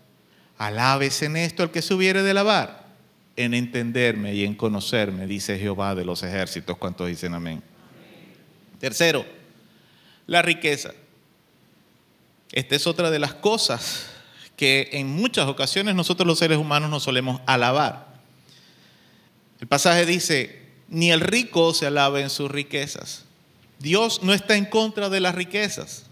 alabes 0.57 1.21
en 1.21 1.37
esto 1.37 1.63
el 1.63 1.71
que 1.71 1.81
se 1.81 1.93
hubiere 1.93 2.23
de 2.23 2.31
alabar, 2.31 2.87
en 3.35 3.53
entenderme 3.53 4.33
y 4.33 4.43
en 4.43 4.55
conocerme, 4.55 5.27
dice 5.27 5.59
Jehová 5.59 5.95
de 5.95 6.05
los 6.05 6.23
ejércitos. 6.23 6.77
¿Cuántos 6.77 7.07
dicen 7.07 7.33
amén? 7.33 7.61
Tercero, 8.79 9.25
la 10.25 10.41
riqueza. 10.41 10.91
Esta 12.51 12.75
es 12.75 12.87
otra 12.87 13.11
de 13.11 13.19
las 13.19 13.33
cosas 13.33 14.07
que 14.55 14.89
en 14.93 15.07
muchas 15.07 15.47
ocasiones 15.47 15.95
nosotros 15.95 16.25
los 16.25 16.39
seres 16.39 16.57
humanos 16.57 16.89
nos 16.89 17.03
solemos 17.03 17.41
alabar. 17.45 18.07
El 19.59 19.67
pasaje 19.67 20.05
dice, 20.05 20.61
ni 20.87 21.11
el 21.11 21.21
rico 21.21 21.73
se 21.73 21.85
alabe 21.85 22.21
en 22.21 22.29
sus 22.29 22.49
riquezas. 22.49 23.25
Dios 23.79 24.23
no 24.23 24.33
está 24.33 24.55
en 24.55 24.65
contra 24.65 25.09
de 25.09 25.19
las 25.19 25.35
riquezas, 25.35 26.05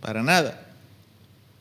para 0.00 0.22
nada. 0.22 0.69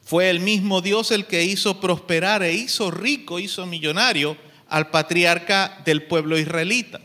Fue 0.10 0.31
el 0.31 0.40
mismo 0.40 0.81
Dios 0.81 1.11
el 1.11 1.27
que 1.27 1.44
hizo 1.44 1.80
prosperar 1.80 2.41
e 2.41 2.52
hizo 2.52 2.90
rico, 2.90 3.38
hizo 3.38 3.68
millonario 3.68 4.36
al 4.68 4.90
patriarca 4.90 5.84
del 5.86 6.02
pueblo 6.02 6.40
israelita, 6.40 6.99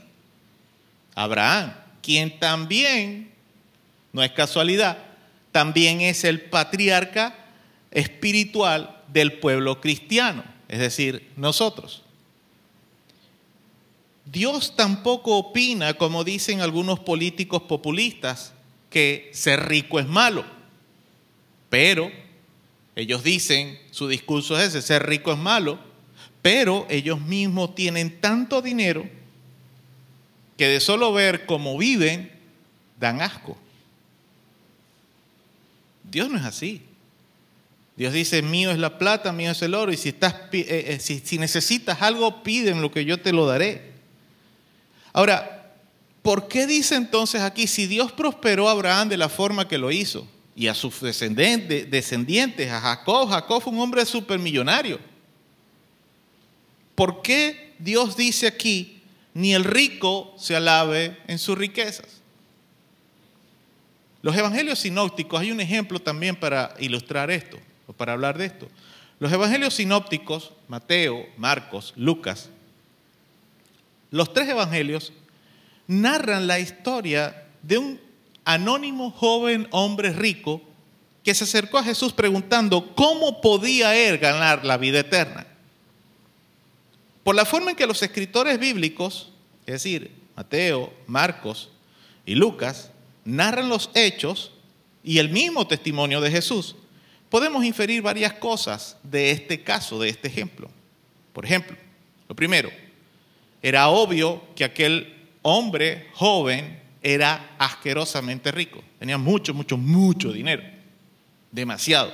Abraham, 1.14 1.74
quien 2.00 2.40
también, 2.40 3.30
no 4.14 4.22
es 4.22 4.32
casualidad, 4.32 4.96
también 5.52 6.00
es 6.00 6.24
el 6.24 6.40
patriarca 6.40 7.34
espiritual 7.90 9.02
del 9.12 9.34
pueblo 9.34 9.82
cristiano, 9.82 10.42
es 10.66 10.78
decir, 10.78 11.30
nosotros. 11.36 12.04
Dios 14.24 14.76
tampoco 14.76 15.36
opina, 15.36 15.92
como 15.92 16.24
dicen 16.24 16.62
algunos 16.62 17.00
políticos 17.00 17.64
populistas, 17.64 18.54
que 18.88 19.30
ser 19.34 19.68
rico 19.68 20.00
es 20.00 20.06
malo. 20.06 20.46
Pero 21.68 22.23
ellos 22.96 23.24
dicen, 23.24 23.78
su 23.90 24.08
discurso 24.08 24.58
es 24.58 24.68
ese, 24.68 24.82
ser 24.82 25.06
rico 25.06 25.32
es 25.32 25.38
malo, 25.38 25.78
pero 26.42 26.86
ellos 26.88 27.20
mismos 27.20 27.74
tienen 27.74 28.20
tanto 28.20 28.62
dinero 28.62 29.08
que 30.56 30.68
de 30.68 30.80
solo 30.80 31.12
ver 31.12 31.46
cómo 31.46 31.76
viven, 31.76 32.30
dan 33.00 33.20
asco. 33.20 33.56
Dios 36.04 36.30
no 36.30 36.38
es 36.38 36.44
así. 36.44 36.82
Dios 37.96 38.12
dice, 38.12 38.42
mío 38.42 38.70
es 38.70 38.78
la 38.78 38.98
plata, 38.98 39.32
mío 39.32 39.50
es 39.50 39.62
el 39.62 39.74
oro, 39.74 39.92
y 39.92 39.96
si, 39.96 40.10
estás, 40.10 40.34
eh, 40.52 40.66
eh, 40.88 40.98
si, 41.00 41.20
si 41.20 41.38
necesitas 41.38 42.02
algo, 42.02 42.42
piden 42.42 42.82
lo 42.82 42.90
que 42.90 43.04
yo 43.04 43.20
te 43.20 43.32
lo 43.32 43.46
daré. 43.46 43.92
Ahora, 45.12 45.72
¿por 46.22 46.48
qué 46.48 46.66
dice 46.66 46.96
entonces 46.96 47.40
aquí, 47.40 47.66
si 47.66 47.86
Dios 47.86 48.12
prosperó 48.12 48.68
a 48.68 48.72
Abraham 48.72 49.08
de 49.08 49.16
la 49.16 49.28
forma 49.28 49.66
que 49.66 49.78
lo 49.78 49.90
hizo, 49.90 50.28
y 50.56 50.68
a 50.68 50.74
sus 50.74 51.00
descendientes, 51.00 52.70
a 52.70 52.80
Jacob, 52.80 53.28
Jacob 53.28 53.62
fue 53.62 53.72
un 53.72 53.80
hombre 53.80 54.04
supermillonario? 54.04 54.98
¿Por 56.94 57.22
qué 57.22 57.74
Dios 57.78 58.16
dice 58.16 58.46
aquí, 58.46 59.02
ni 59.32 59.52
el 59.52 59.64
rico 59.64 60.34
se 60.38 60.54
alabe 60.54 61.18
en 61.26 61.38
sus 61.38 61.58
riquezas? 61.58 62.06
Los 64.22 64.36
evangelios 64.36 64.78
sinópticos, 64.78 65.40
hay 65.40 65.50
un 65.50 65.60
ejemplo 65.60 65.98
también 65.98 66.36
para 66.36 66.74
ilustrar 66.78 67.30
esto, 67.30 67.58
o 67.86 67.92
para 67.92 68.12
hablar 68.12 68.38
de 68.38 68.46
esto. 68.46 68.68
Los 69.18 69.32
evangelios 69.32 69.74
sinópticos, 69.74 70.52
Mateo, 70.68 71.26
Marcos, 71.36 71.92
Lucas, 71.96 72.48
los 74.10 74.32
tres 74.32 74.48
evangelios 74.48 75.12
narran 75.88 76.46
la 76.46 76.60
historia 76.60 77.46
de 77.62 77.78
un 77.78 78.00
anónimo 78.44 79.10
joven 79.10 79.68
hombre 79.70 80.12
rico 80.12 80.60
que 81.22 81.34
se 81.34 81.44
acercó 81.44 81.78
a 81.78 81.84
Jesús 81.84 82.12
preguntando 82.12 82.94
cómo 82.94 83.40
podía 83.40 83.96
él 83.96 84.18
ganar 84.18 84.64
la 84.64 84.76
vida 84.76 85.00
eterna. 85.00 85.46
Por 87.22 87.34
la 87.34 87.46
forma 87.46 87.70
en 87.70 87.76
que 87.76 87.86
los 87.86 88.02
escritores 88.02 88.58
bíblicos, 88.60 89.30
es 89.66 89.74
decir, 89.74 90.10
Mateo, 90.36 90.92
Marcos 91.06 91.70
y 92.26 92.34
Lucas, 92.34 92.90
narran 93.24 93.70
los 93.70 93.90
hechos 93.94 94.52
y 95.02 95.18
el 95.18 95.30
mismo 95.30 95.66
testimonio 95.66 96.20
de 96.20 96.30
Jesús, 96.30 96.76
podemos 97.30 97.64
inferir 97.64 98.02
varias 98.02 98.34
cosas 98.34 98.98
de 99.02 99.30
este 99.30 99.62
caso, 99.62 99.98
de 99.98 100.10
este 100.10 100.28
ejemplo. 100.28 100.68
Por 101.32 101.46
ejemplo, 101.46 101.76
lo 102.28 102.36
primero, 102.36 102.70
era 103.62 103.88
obvio 103.88 104.42
que 104.54 104.64
aquel 104.64 105.14
hombre 105.40 106.08
joven 106.12 106.83
era 107.04 107.54
asquerosamente 107.58 108.50
rico. 108.50 108.82
Tenía 108.98 109.18
mucho, 109.18 109.52
mucho, 109.54 109.76
mucho 109.76 110.32
dinero. 110.32 110.62
Demasiado. 111.52 112.12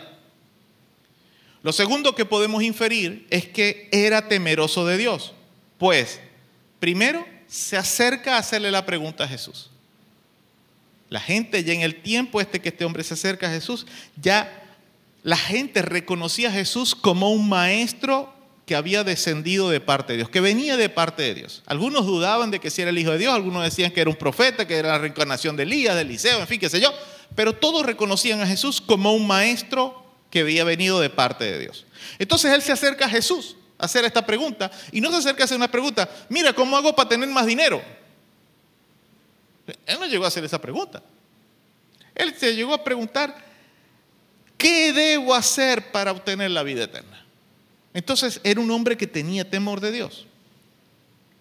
Lo 1.62 1.72
segundo 1.72 2.14
que 2.14 2.24
podemos 2.24 2.62
inferir 2.62 3.26
es 3.30 3.46
que 3.46 3.88
era 3.92 4.28
temeroso 4.28 4.84
de 4.84 4.98
Dios. 4.98 5.32
Pues, 5.78 6.20
primero, 6.80 7.24
se 7.46 7.76
acerca 7.76 8.34
a 8.34 8.38
hacerle 8.38 8.70
la 8.70 8.84
pregunta 8.84 9.24
a 9.24 9.28
Jesús. 9.28 9.70
La 11.08 11.20
gente 11.20 11.62
ya 11.62 11.72
en 11.72 11.82
el 11.82 12.02
tiempo 12.02 12.40
este 12.40 12.60
que 12.60 12.70
este 12.70 12.84
hombre 12.84 13.04
se 13.04 13.14
acerca 13.14 13.48
a 13.48 13.52
Jesús, 13.52 13.86
ya 14.20 14.64
la 15.22 15.36
gente 15.36 15.82
reconocía 15.82 16.48
a 16.48 16.52
Jesús 16.52 16.94
como 16.94 17.30
un 17.30 17.48
maestro 17.48 18.32
que 18.70 18.76
había 18.76 19.02
descendido 19.02 19.68
de 19.68 19.80
parte 19.80 20.12
de 20.12 20.18
Dios, 20.18 20.30
que 20.30 20.40
venía 20.40 20.76
de 20.76 20.88
parte 20.88 21.22
de 21.24 21.34
Dios. 21.34 21.60
Algunos 21.66 22.06
dudaban 22.06 22.52
de 22.52 22.60
que 22.60 22.70
si 22.70 22.82
era 22.82 22.92
el 22.92 22.98
Hijo 22.98 23.10
de 23.10 23.18
Dios, 23.18 23.34
algunos 23.34 23.64
decían 23.64 23.90
que 23.90 24.00
era 24.00 24.08
un 24.08 24.14
profeta, 24.14 24.64
que 24.64 24.76
era 24.76 24.90
la 24.90 24.98
reencarnación 24.98 25.56
de 25.56 25.64
Elías, 25.64 25.96
de 25.96 26.02
Eliseo, 26.02 26.38
en 26.38 26.46
fin, 26.46 26.60
qué 26.60 26.70
sé 26.70 26.80
yo. 26.80 26.94
Pero 27.34 27.52
todos 27.52 27.84
reconocían 27.84 28.40
a 28.40 28.46
Jesús 28.46 28.80
como 28.80 29.12
un 29.12 29.26
maestro 29.26 30.06
que 30.30 30.42
había 30.42 30.62
venido 30.62 31.00
de 31.00 31.10
parte 31.10 31.46
de 31.46 31.58
Dios. 31.58 31.84
Entonces 32.20 32.52
él 32.52 32.62
se 32.62 32.70
acerca 32.70 33.06
a 33.06 33.08
Jesús 33.08 33.56
a 33.76 33.86
hacer 33.86 34.04
esta 34.04 34.24
pregunta 34.24 34.70
y 34.92 35.00
no 35.00 35.10
se 35.10 35.16
acerca 35.16 35.42
a 35.42 35.46
hacer 35.46 35.56
una 35.56 35.68
pregunta, 35.68 36.08
mira, 36.28 36.52
¿cómo 36.52 36.76
hago 36.76 36.94
para 36.94 37.08
tener 37.08 37.28
más 37.28 37.46
dinero? 37.46 37.82
Él 39.84 39.98
no 39.98 40.06
llegó 40.06 40.26
a 40.26 40.28
hacer 40.28 40.44
esa 40.44 40.60
pregunta. 40.60 41.02
Él 42.14 42.36
se 42.38 42.54
llegó 42.54 42.72
a 42.72 42.84
preguntar, 42.84 43.34
¿qué 44.56 44.92
debo 44.92 45.34
hacer 45.34 45.90
para 45.90 46.12
obtener 46.12 46.52
la 46.52 46.62
vida 46.62 46.84
eterna? 46.84 47.20
Entonces 47.92 48.40
era 48.44 48.60
un 48.60 48.70
hombre 48.70 48.96
que 48.96 49.06
tenía 49.06 49.48
temor 49.48 49.80
de 49.80 49.92
Dios. 49.92 50.26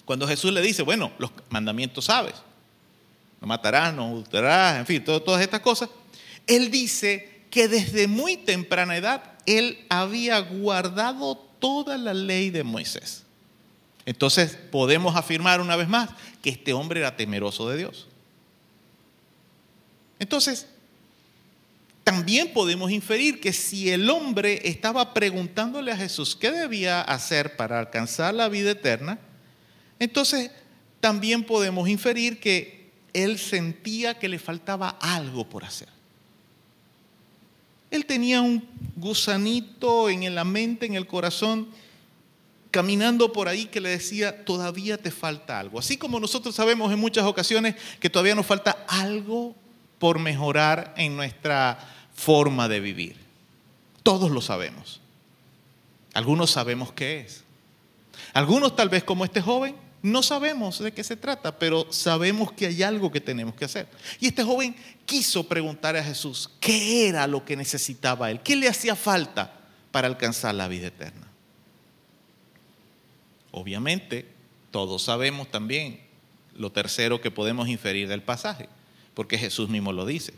Cuando 0.05 0.27
Jesús 0.27 0.51
le 0.51 0.61
dice, 0.61 0.81
bueno, 0.81 1.11
los 1.19 1.31
mandamientos 1.49 2.05
sabes, 2.05 2.35
no 3.39 3.47
matarás, 3.47 3.93
no 3.93 4.05
adulterarás, 4.05 4.79
en 4.79 4.85
fin, 4.85 5.03
todas 5.03 5.41
estas 5.41 5.59
cosas, 5.59 5.89
él 6.47 6.71
dice 6.71 7.43
que 7.51 7.67
desde 7.67 8.07
muy 8.07 8.37
temprana 8.37 8.97
edad 8.97 9.23
él 9.45 9.85
había 9.89 10.39
guardado 10.39 11.35
toda 11.59 11.97
la 11.97 12.13
ley 12.13 12.49
de 12.49 12.63
Moisés. 12.63 13.23
Entonces 14.05 14.57
podemos 14.71 15.15
afirmar 15.15 15.61
una 15.61 15.75
vez 15.75 15.87
más 15.87 16.09
que 16.41 16.49
este 16.49 16.73
hombre 16.73 17.01
era 17.01 17.15
temeroso 17.15 17.69
de 17.69 17.77
Dios. 17.77 18.07
Entonces, 20.17 20.67
también 22.09 22.53
podemos 22.53 22.89
inferir 22.89 23.39
que 23.39 23.53
si 23.53 23.91
el 23.91 24.09
hombre 24.09 24.67
estaba 24.67 25.13
preguntándole 25.13 25.91
a 25.91 25.95
Jesús 25.97 26.35
qué 26.35 26.49
debía 26.49 27.01
hacer 27.01 27.55
para 27.55 27.77
alcanzar 27.77 28.33
la 28.33 28.49
vida 28.49 28.71
eterna, 28.71 29.19
entonces 29.99 30.49
también 30.99 31.43
podemos 31.43 31.87
inferir 31.87 32.39
que 32.39 32.89
él 33.13 33.37
sentía 33.37 34.17
que 34.17 34.27
le 34.27 34.39
faltaba 34.39 34.97
algo 34.99 35.47
por 35.47 35.63
hacer. 35.63 35.87
Él 37.91 38.07
tenía 38.07 38.41
un 38.41 38.67
gusanito 38.95 40.09
en 40.09 40.33
la 40.33 40.43
mente, 40.43 40.87
en 40.87 40.95
el 40.95 41.05
corazón, 41.05 41.67
caminando 42.71 43.31
por 43.31 43.47
ahí 43.47 43.65
que 43.65 43.81
le 43.81 43.89
decía, 43.89 44.45
todavía 44.45 44.97
te 44.97 45.11
falta 45.11 45.59
algo. 45.59 45.77
Así 45.77 45.95
como 45.95 46.19
nosotros 46.19 46.55
sabemos 46.55 46.91
en 46.91 46.97
muchas 46.97 47.25
ocasiones 47.25 47.75
que 47.99 48.09
todavía 48.09 48.33
nos 48.33 48.47
falta 48.47 48.83
algo 48.87 49.55
por 49.99 50.17
mejorar 50.17 50.95
en 50.97 51.15
nuestra 51.15 51.97
forma 52.19 52.67
de 52.67 52.81
vivir. 52.81 53.15
Todos 54.03 54.29
lo 54.29 54.41
sabemos. 54.41 54.99
Algunos 56.13 56.51
sabemos 56.51 56.91
qué 56.91 57.21
es. 57.21 57.43
Algunos 58.33 58.75
tal 58.75 58.89
vez 58.89 59.03
como 59.03 59.23
este 59.23 59.41
joven 59.41 59.75
no 60.01 60.21
sabemos 60.21 60.79
de 60.79 60.91
qué 60.91 61.03
se 61.03 61.15
trata, 61.15 61.57
pero 61.57 61.87
sabemos 61.91 62.51
que 62.51 62.65
hay 62.67 62.83
algo 62.83 63.11
que 63.11 63.21
tenemos 63.21 63.55
que 63.55 63.65
hacer. 63.65 63.87
Y 64.19 64.27
este 64.27 64.43
joven 64.43 64.75
quiso 65.05 65.47
preguntar 65.47 65.95
a 65.95 66.03
Jesús 66.03 66.49
qué 66.59 67.07
era 67.07 67.25
lo 67.25 67.45
que 67.45 67.55
necesitaba 67.55 68.29
él, 68.31 68.41
qué 68.41 68.55
le 68.55 68.67
hacía 68.67 68.95
falta 68.95 69.53
para 69.91 70.07
alcanzar 70.07 70.55
la 70.55 70.67
vida 70.67 70.87
eterna. 70.87 71.27
Obviamente, 73.51 74.25
todos 74.71 75.03
sabemos 75.03 75.49
también 75.49 76.01
lo 76.55 76.71
tercero 76.71 77.21
que 77.21 77.31
podemos 77.31 77.69
inferir 77.69 78.07
del 78.07 78.21
pasaje, 78.21 78.67
porque 79.13 79.37
Jesús 79.37 79.69
mismo 79.69 79.93
lo 79.93 80.05
dice. 80.05 80.33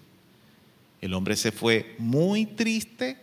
El 1.01 1.15
hombre 1.15 1.35
se 1.35 1.51
fue 1.51 1.95
muy 1.97 2.45
triste 2.45 3.17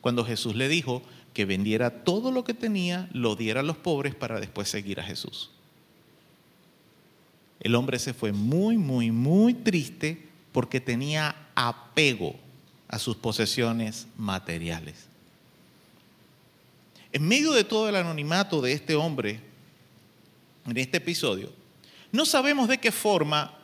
cuando 0.00 0.24
Jesús 0.24 0.56
le 0.56 0.68
dijo 0.68 1.02
que 1.34 1.44
vendiera 1.44 2.02
todo 2.02 2.32
lo 2.32 2.42
que 2.42 2.54
tenía, 2.54 3.08
lo 3.12 3.36
diera 3.36 3.60
a 3.60 3.62
los 3.62 3.76
pobres 3.76 4.14
para 4.14 4.40
después 4.40 4.68
seguir 4.68 4.98
a 4.98 5.04
Jesús. 5.04 5.50
El 7.60 7.74
hombre 7.74 7.98
se 7.98 8.14
fue 8.14 8.32
muy, 8.32 8.78
muy, 8.78 9.10
muy 9.10 9.52
triste 9.52 10.26
porque 10.52 10.80
tenía 10.80 11.36
apego 11.54 12.34
a 12.88 12.98
sus 12.98 13.16
posesiones 13.16 14.06
materiales. 14.16 15.06
En 17.12 17.26
medio 17.26 17.52
de 17.52 17.64
todo 17.64 17.88
el 17.88 17.96
anonimato 17.96 18.60
de 18.60 18.72
este 18.72 18.94
hombre, 18.94 19.40
en 20.66 20.76
este 20.76 20.98
episodio, 20.98 21.52
no 22.12 22.24
sabemos 22.24 22.68
de 22.68 22.78
qué 22.78 22.92
forma 22.92 23.54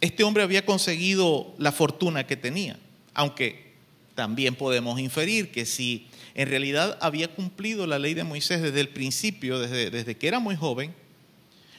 este 0.00 0.24
hombre 0.24 0.42
había 0.42 0.66
conseguido 0.66 1.54
la 1.58 1.72
fortuna 1.72 2.26
que 2.26 2.36
tenía. 2.36 2.78
Aunque 3.14 3.72
también 4.14 4.54
podemos 4.54 5.00
inferir 5.00 5.50
que 5.50 5.64
si 5.66 6.06
en 6.34 6.48
realidad 6.48 6.98
había 7.00 7.28
cumplido 7.28 7.86
la 7.86 7.98
ley 7.98 8.14
de 8.14 8.24
Moisés 8.24 8.60
desde 8.60 8.80
el 8.80 8.88
principio, 8.88 9.58
desde, 9.58 9.90
desde 9.90 10.16
que 10.16 10.28
era 10.28 10.38
muy 10.38 10.56
joven, 10.56 10.94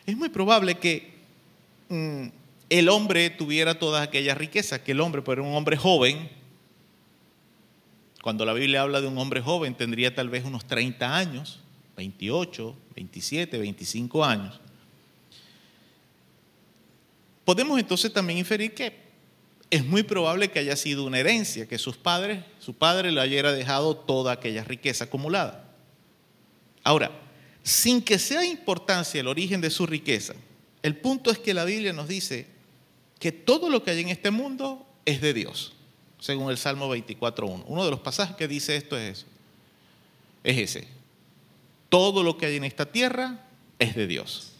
es 0.05 0.15
muy 0.17 0.29
probable 0.29 0.75
que 0.75 1.13
mm, 1.89 2.27
el 2.69 2.89
hombre 2.89 3.29
tuviera 3.29 3.77
todas 3.79 4.05
aquellas 4.07 4.37
riquezas, 4.37 4.79
que 4.79 4.91
el 4.93 5.01
hombre, 5.01 5.21
pero 5.21 5.43
un 5.43 5.55
hombre 5.55 5.77
joven, 5.77 6.29
cuando 8.21 8.45
la 8.45 8.53
Biblia 8.53 8.81
habla 8.81 9.01
de 9.01 9.07
un 9.07 9.17
hombre 9.17 9.41
joven, 9.41 9.75
tendría 9.75 10.13
tal 10.15 10.29
vez 10.29 10.45
unos 10.45 10.65
30 10.65 11.15
años, 11.15 11.59
28, 11.95 12.75
27, 12.95 13.57
25 13.57 14.25
años. 14.25 14.59
Podemos 17.45 17.79
entonces 17.79 18.11
también 18.11 18.39
inferir 18.39 18.73
que 18.73 19.04
es 19.69 19.85
muy 19.85 20.03
probable 20.03 20.51
que 20.51 20.59
haya 20.59 20.75
sido 20.75 21.03
una 21.03 21.19
herencia, 21.19 21.67
que 21.67 21.77
sus 21.77 21.97
padres, 21.97 22.43
su 22.59 22.73
padre 22.73 23.11
le 23.11 23.21
haya 23.21 23.51
dejado 23.51 23.95
toda 23.95 24.33
aquella 24.33 24.63
riqueza 24.63 25.05
acumulada. 25.05 25.65
Ahora, 26.83 27.11
sin 27.63 28.01
que 28.01 28.19
sea 28.19 28.45
importancia 28.45 29.19
el 29.19 29.27
origen 29.27 29.61
de 29.61 29.69
su 29.69 29.87
riqueza, 29.87 30.35
el 30.83 30.95
punto 30.97 31.31
es 31.31 31.39
que 31.39 31.53
la 31.53 31.65
Biblia 31.65 31.93
nos 31.93 32.07
dice 32.07 32.47
que 33.19 33.31
todo 33.31 33.69
lo 33.69 33.83
que 33.83 33.91
hay 33.91 34.01
en 34.01 34.09
este 34.09 34.29
mundo 34.29 34.85
es 35.03 35.19
de 35.19 35.33
Dios, 35.33 35.73
según 36.19 36.51
el 36.51 36.57
Salmo 36.57 36.95
24.1. 36.95 37.63
Uno 37.65 37.85
de 37.85 37.91
los 37.91 38.01
pasajes 38.01 38.35
que 38.35 38.47
dice 38.47 38.75
esto 38.75 38.97
es 38.97 39.19
eso. 39.19 39.25
Es 40.43 40.57
ese. 40.57 40.87
Todo 41.89 42.21
lo 42.21 42.37
que 42.37 42.45
hay 42.45 42.57
en 42.57 42.65
esta 42.65 42.85
tierra 42.85 43.47
es 43.79 43.95
de 43.95 44.05
Dios. 44.05 44.51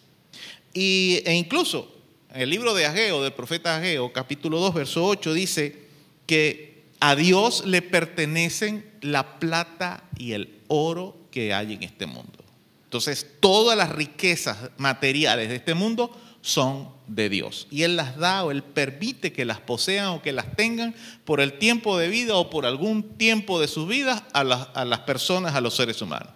Y, 0.73 1.21
e 1.25 1.35
incluso 1.35 1.94
el 2.35 2.49
libro 2.49 2.73
de 2.73 2.85
Ageo, 2.85 3.23
del 3.23 3.31
profeta 3.31 3.77
Ageo, 3.77 4.11
capítulo 4.11 4.59
2, 4.59 4.73
verso 4.73 5.05
8, 5.05 5.33
dice 5.33 5.85
que 6.27 6.83
a 6.99 7.15
Dios 7.15 7.65
le 7.65 7.81
pertenecen 7.81 8.89
la 9.01 9.39
plata 9.39 10.03
y 10.17 10.33
el 10.33 10.61
oro 10.67 11.17
que 11.31 11.53
hay 11.53 11.73
en 11.73 11.83
este 11.83 12.05
mundo. 12.05 12.43
Entonces, 12.83 13.25
todas 13.39 13.77
las 13.77 13.89
riquezas 13.89 14.57
materiales 14.77 15.49
de 15.49 15.55
este 15.55 15.73
mundo 15.73 16.11
son 16.41 16.89
de 17.07 17.29
Dios. 17.29 17.67
Y 17.71 17.83
Él 17.83 17.95
las 17.95 18.17
da 18.17 18.43
o 18.43 18.51
Él 18.51 18.63
permite 18.63 19.31
que 19.31 19.45
las 19.45 19.59
posean 19.61 20.07
o 20.07 20.21
que 20.21 20.33
las 20.33 20.55
tengan 20.55 20.93
por 21.23 21.39
el 21.39 21.57
tiempo 21.57 21.97
de 21.97 22.09
vida 22.09 22.35
o 22.35 22.49
por 22.49 22.65
algún 22.65 23.17
tiempo 23.17 23.61
de 23.61 23.67
sus 23.67 23.87
vidas 23.87 24.23
a 24.33 24.43
las, 24.43 24.67
a 24.73 24.83
las 24.83 24.99
personas, 24.99 25.55
a 25.55 25.61
los 25.61 25.75
seres 25.75 26.01
humanos. 26.01 26.29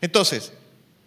Entonces, 0.00 0.52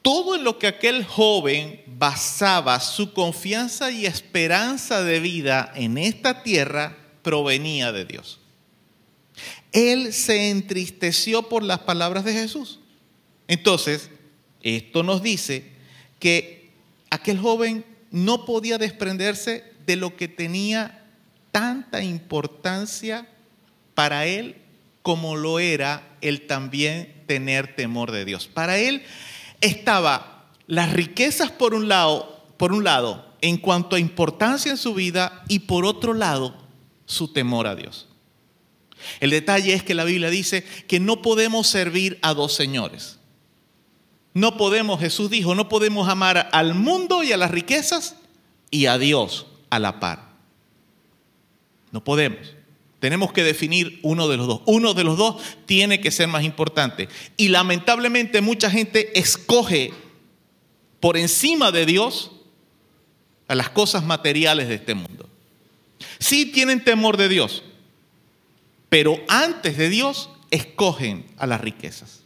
todo 0.03 0.35
en 0.35 0.43
lo 0.43 0.59
que 0.59 0.67
aquel 0.67 1.03
joven 1.05 1.81
basaba 1.87 2.79
su 2.81 3.13
confianza 3.13 3.89
y 3.89 4.05
esperanza 4.05 5.01
de 5.01 5.19
vida 5.19 5.71
en 5.75 5.97
esta 5.97 6.43
tierra 6.43 6.97
provenía 7.23 7.91
de 7.93 8.05
Dios. 8.05 8.39
Él 9.71 10.13
se 10.13 10.51
entristeció 10.51 11.49
por 11.49 11.63
las 11.63 11.79
palabras 11.79 12.25
de 12.25 12.33
Jesús. 12.33 12.79
Entonces, 13.47 14.11
esto 14.61 15.03
nos 15.03 15.23
dice 15.23 15.71
que 16.19 16.69
aquel 17.09 17.39
joven 17.39 17.85
no 18.11 18.45
podía 18.45 18.77
desprenderse 18.77 19.63
de 19.87 19.95
lo 19.95 20.17
que 20.17 20.27
tenía 20.27 21.05
tanta 21.51 22.03
importancia 22.03 23.27
para 23.95 24.25
él 24.25 24.57
como 25.01 25.35
lo 25.35 25.59
era 25.59 26.17
el 26.21 26.45
también 26.45 27.23
tener 27.25 27.75
temor 27.75 28.11
de 28.11 28.25
Dios. 28.25 28.47
Para 28.47 28.77
él 28.77 29.03
estaba 29.63 30.51
las 30.67 30.93
riquezas 30.93 31.51
por 31.51 31.73
un 31.73 31.87
lado, 31.87 32.45
por 32.57 32.71
un 32.73 32.83
lado, 32.83 33.33
en 33.41 33.57
cuanto 33.57 33.95
a 33.95 33.99
importancia 33.99 34.71
en 34.71 34.77
su 34.77 34.93
vida 34.93 35.43
y 35.47 35.59
por 35.59 35.85
otro 35.85 36.13
lado, 36.13 36.55
su 37.05 37.33
temor 37.33 37.67
a 37.67 37.75
Dios. 37.75 38.07
El 39.19 39.31
detalle 39.31 39.73
es 39.73 39.83
que 39.83 39.95
la 39.95 40.05
Biblia 40.05 40.29
dice 40.29 40.63
que 40.87 40.99
no 40.99 41.21
podemos 41.21 41.67
servir 41.67 42.19
a 42.21 42.33
dos 42.33 42.53
señores. 42.53 43.19
No 44.33 44.57
podemos, 44.57 44.99
Jesús 44.99 45.29
dijo, 45.29 45.55
no 45.55 45.69
podemos 45.69 46.07
amar 46.07 46.49
al 46.51 46.73
mundo 46.73 47.23
y 47.23 47.31
a 47.31 47.37
las 47.37 47.51
riquezas 47.51 48.15
y 48.71 48.85
a 48.87 48.97
Dios 48.97 49.45
a 49.69 49.79
la 49.79 49.99
par. 49.99 50.29
No 51.91 52.03
podemos. 52.03 52.55
Tenemos 53.03 53.33
que 53.33 53.43
definir 53.43 53.99
uno 54.01 54.29
de 54.29 54.37
los 54.37 54.47
dos. 54.47 54.61
Uno 54.65 54.93
de 54.93 55.03
los 55.03 55.17
dos 55.17 55.35
tiene 55.65 55.99
que 55.99 56.09
ser 56.09 56.29
más 56.29 56.45
importante. 56.45 57.09
Y 57.35 57.49
lamentablemente 57.49 58.39
mucha 58.39 58.71
gente 58.71 59.19
escoge 59.19 59.91
por 61.01 61.17
encima 61.17 61.73
de 61.73 61.85
Dios 61.85 62.31
a 63.49 63.55
las 63.55 63.69
cosas 63.69 64.05
materiales 64.05 64.69
de 64.69 64.75
este 64.75 64.93
mundo. 64.93 65.27
Sí 66.17 66.45
tienen 66.45 66.81
temor 66.81 67.17
de 67.17 67.27
Dios, 67.27 67.63
pero 68.87 69.19
antes 69.27 69.75
de 69.75 69.89
Dios 69.89 70.29
escogen 70.49 71.25
a 71.37 71.45
las 71.45 71.59
riquezas. 71.59 72.21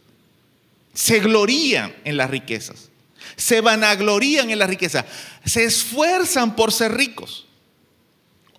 Se 0.93 1.19
glorían 1.21 1.91
en 2.03 2.17
las 2.17 2.29
riquezas. 2.29 2.91
Se 3.35 3.61
vanaglorían 3.61 4.51
en 4.51 4.59
las 4.59 4.69
riquezas. 4.69 5.05
Se 5.43 5.63
esfuerzan 5.63 6.55
por 6.55 6.71
ser 6.71 6.93
ricos 6.93 7.47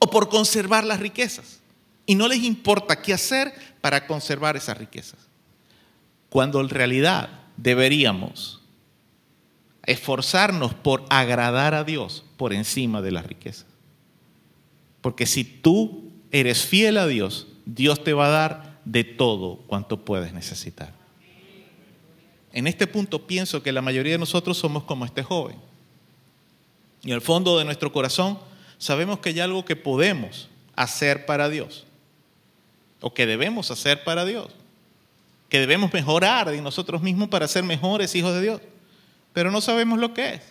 o 0.01 0.11
por 0.11 0.28
conservar 0.28 0.82
las 0.82 0.99
riquezas. 0.99 1.58
Y 2.09 2.15
no 2.15 2.27
les 2.27 2.43
importa 2.43 3.03
qué 3.03 3.13
hacer 3.13 3.53
para 3.83 4.07
conservar 4.07 4.57
esas 4.57 4.79
riquezas. 4.79 5.21
Cuando 6.31 6.59
en 6.63 6.71
realidad 6.71 7.29
deberíamos 7.59 8.63
esforzarnos 9.85 10.73
por 10.73 11.05
agradar 11.11 11.75
a 11.75 11.85
Dios 11.85 12.25
por 12.39 12.55
encima 12.55 13.03
de 13.03 13.11
las 13.11 13.27
riquezas. 13.27 13.67
Porque 15.03 15.27
si 15.27 15.45
tú 15.45 16.11
eres 16.31 16.65
fiel 16.65 16.97
a 16.97 17.07
Dios, 17.07 17.47
Dios 17.67 18.03
te 18.03 18.15
va 18.15 18.29
a 18.29 18.31
dar 18.31 18.81
de 18.87 19.05
todo 19.05 19.57
cuanto 19.67 20.03
puedes 20.03 20.33
necesitar. 20.33 20.95
En 22.55 22.67
este 22.67 22.87
punto 22.87 23.27
pienso 23.27 23.63
que 23.63 23.71
la 23.71 23.83
mayoría 23.83 24.13
de 24.13 24.19
nosotros 24.19 24.57
somos 24.57 24.85
como 24.85 25.05
este 25.05 25.23
joven. 25.23 25.57
Y 27.03 27.13
al 27.13 27.21
fondo 27.21 27.59
de 27.59 27.67
nuestro 27.67 27.93
corazón 27.93 28.39
sabemos 28.79 29.19
que 29.19 29.29
hay 29.29 29.41
algo 29.41 29.67
que 29.67 29.77
podemos 29.77 30.49
hacer 30.75 31.27
para 31.27 31.51
Dios. 31.51 31.85
O 33.01 33.15
que 33.15 33.27
debemos 33.27 33.70
hacer 33.70 34.05
para 34.05 34.25
Dios. 34.25 34.49
Que 35.49 35.61
debemos 35.61 35.93
mejorar 35.93 36.51
de 36.51 36.61
nosotros 36.61 37.03
mismos 37.03 37.29
para 37.29 37.49
ser 37.49 37.65
mejores 37.65 38.15
hijos 38.15 38.35
de 38.35 38.43
Dios. 38.43 38.61
Pero 39.33 39.51
no 39.51 39.61
sabemos 39.61 39.99
lo 39.99 40.15
que 40.15 40.35
es. 40.35 40.43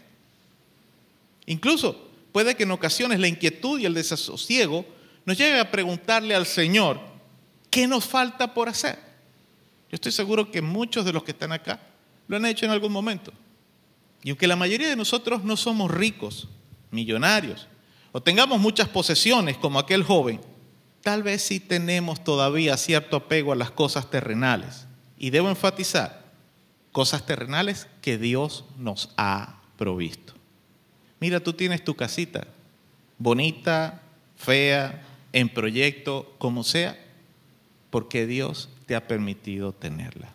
Incluso 1.45 2.09
puede 2.31 2.55
que 2.55 2.63
en 2.63 2.71
ocasiones 2.71 3.19
la 3.19 3.27
inquietud 3.27 3.79
y 3.79 3.85
el 3.85 3.93
desasosiego 3.93 4.85
nos 5.25 5.37
llegue 5.37 5.59
a 5.59 5.71
preguntarle 5.71 6.35
al 6.35 6.45
Señor, 6.45 6.99
¿qué 7.69 7.87
nos 7.87 8.05
falta 8.05 8.53
por 8.53 8.69
hacer? 8.69 8.97
Yo 9.89 9.95
estoy 9.95 10.11
seguro 10.11 10.51
que 10.51 10.61
muchos 10.61 11.05
de 11.05 11.13
los 11.13 11.23
que 11.23 11.31
están 11.31 11.51
acá 11.51 11.79
lo 12.27 12.37
han 12.37 12.45
hecho 12.45 12.65
en 12.65 12.71
algún 12.71 12.91
momento. 12.91 13.31
Y 14.23 14.29
aunque 14.29 14.47
la 14.47 14.55
mayoría 14.55 14.89
de 14.89 14.95
nosotros 14.95 15.43
no 15.43 15.55
somos 15.55 15.89
ricos, 15.91 16.47
millonarios, 16.91 17.67
o 18.11 18.21
tengamos 18.21 18.59
muchas 18.59 18.89
posesiones 18.89 19.57
como 19.57 19.79
aquel 19.79 20.03
joven, 20.03 20.41
tal 21.07 21.23
vez 21.23 21.41
sí 21.41 21.61
tenemos 21.61 22.21
todavía 22.21 22.75
cierto 22.75 23.15
apego 23.15 23.53
a 23.53 23.55
las 23.55 23.71
cosas 23.71 24.11
terrenales. 24.11 24.87
Y 25.17 25.29
debo 25.29 25.47
enfatizar, 25.47 26.25
cosas 26.91 27.25
terrenales 27.25 27.87
que 28.01 28.17
Dios 28.17 28.65
nos 28.77 29.13
ha 29.15 29.61
provisto. 29.77 30.33
Mira, 31.21 31.39
tú 31.39 31.53
tienes 31.53 31.81
tu 31.85 31.95
casita, 31.95 32.45
bonita, 33.17 34.01
fea, 34.35 35.01
en 35.31 35.47
proyecto, 35.47 36.35
como 36.39 36.65
sea, 36.65 36.99
porque 37.89 38.27
Dios 38.27 38.67
te 38.85 38.93
ha 38.93 39.07
permitido 39.07 39.71
tenerla. 39.71 40.27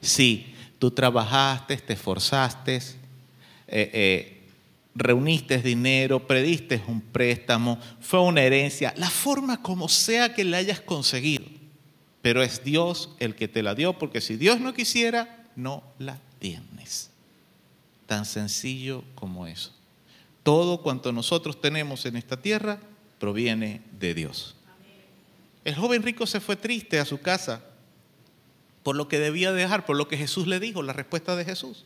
Sí, 0.00 0.54
tú 0.78 0.92
trabajaste, 0.92 1.76
te 1.76 1.94
esforzaste, 1.94 2.76
eh, 2.76 2.84
eh, 3.66 4.39
reuniste 4.94 5.58
dinero, 5.58 6.26
prediste 6.26 6.82
un 6.86 7.00
préstamo, 7.00 7.78
fue 8.00 8.20
una 8.20 8.42
herencia, 8.42 8.92
la 8.96 9.10
forma 9.10 9.62
como 9.62 9.88
sea 9.88 10.34
que 10.34 10.44
la 10.44 10.58
hayas 10.58 10.80
conseguido, 10.80 11.44
pero 12.22 12.42
es 12.42 12.64
Dios 12.64 13.10
el 13.18 13.34
que 13.34 13.48
te 13.48 13.62
la 13.62 13.74
dio, 13.74 13.98
porque 13.98 14.20
si 14.20 14.36
Dios 14.36 14.60
no 14.60 14.74
quisiera, 14.74 15.46
no 15.56 15.82
la 15.98 16.18
tienes. 16.38 17.10
Tan 18.06 18.24
sencillo 18.24 19.04
como 19.14 19.46
eso. 19.46 19.72
Todo 20.42 20.82
cuanto 20.82 21.12
nosotros 21.12 21.60
tenemos 21.60 22.06
en 22.06 22.16
esta 22.16 22.40
tierra 22.40 22.80
proviene 23.18 23.82
de 23.98 24.14
Dios. 24.14 24.56
El 25.64 25.74
joven 25.74 26.02
rico 26.02 26.26
se 26.26 26.40
fue 26.40 26.56
triste 26.56 26.98
a 26.98 27.04
su 27.04 27.20
casa 27.20 27.62
por 28.82 28.96
lo 28.96 29.08
que 29.08 29.18
debía 29.18 29.52
dejar, 29.52 29.84
por 29.84 29.96
lo 29.96 30.08
que 30.08 30.16
Jesús 30.16 30.46
le 30.46 30.58
dijo, 30.58 30.82
la 30.82 30.92
respuesta 30.92 31.36
de 31.36 31.44
Jesús. 31.44 31.84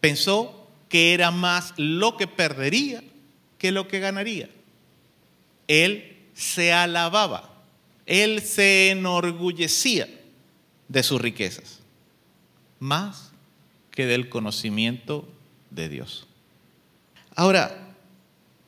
Pensó 0.00 0.67
que 0.88 1.14
era 1.14 1.30
más 1.30 1.74
lo 1.76 2.16
que 2.16 2.26
perdería 2.26 3.02
que 3.58 3.72
lo 3.72 3.88
que 3.88 4.00
ganaría. 4.00 4.48
Él 5.66 6.16
se 6.34 6.72
alababa, 6.72 7.50
él 8.06 8.40
se 8.42 8.90
enorgullecía 8.90 10.08
de 10.88 11.02
sus 11.02 11.20
riquezas, 11.20 11.80
más 12.78 13.32
que 13.90 14.06
del 14.06 14.28
conocimiento 14.28 15.28
de 15.70 15.88
Dios. 15.88 16.26
Ahora, 17.34 17.94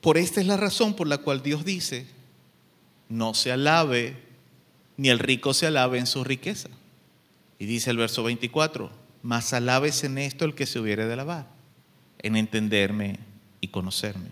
por 0.00 0.18
esta 0.18 0.40
es 0.40 0.46
la 0.46 0.56
razón 0.56 0.94
por 0.94 1.06
la 1.06 1.18
cual 1.18 1.42
Dios 1.42 1.64
dice, 1.64 2.06
no 3.08 3.34
se 3.34 3.52
alabe, 3.52 4.16
ni 4.96 5.08
el 5.08 5.18
rico 5.18 5.54
se 5.54 5.66
alabe 5.66 5.98
en 5.98 6.06
su 6.06 6.24
riqueza. 6.24 6.68
Y 7.58 7.66
dice 7.66 7.90
el 7.90 7.96
verso 7.96 8.22
24, 8.22 8.90
mas 9.22 9.52
alabes 9.52 10.04
en 10.04 10.18
esto 10.18 10.44
el 10.44 10.54
que 10.54 10.66
se 10.66 10.78
hubiere 10.80 11.06
de 11.06 11.12
alabar, 11.12 11.46
en 12.22 12.36
entenderme 12.36 13.18
y 13.60 13.68
conocerme. 13.68 14.30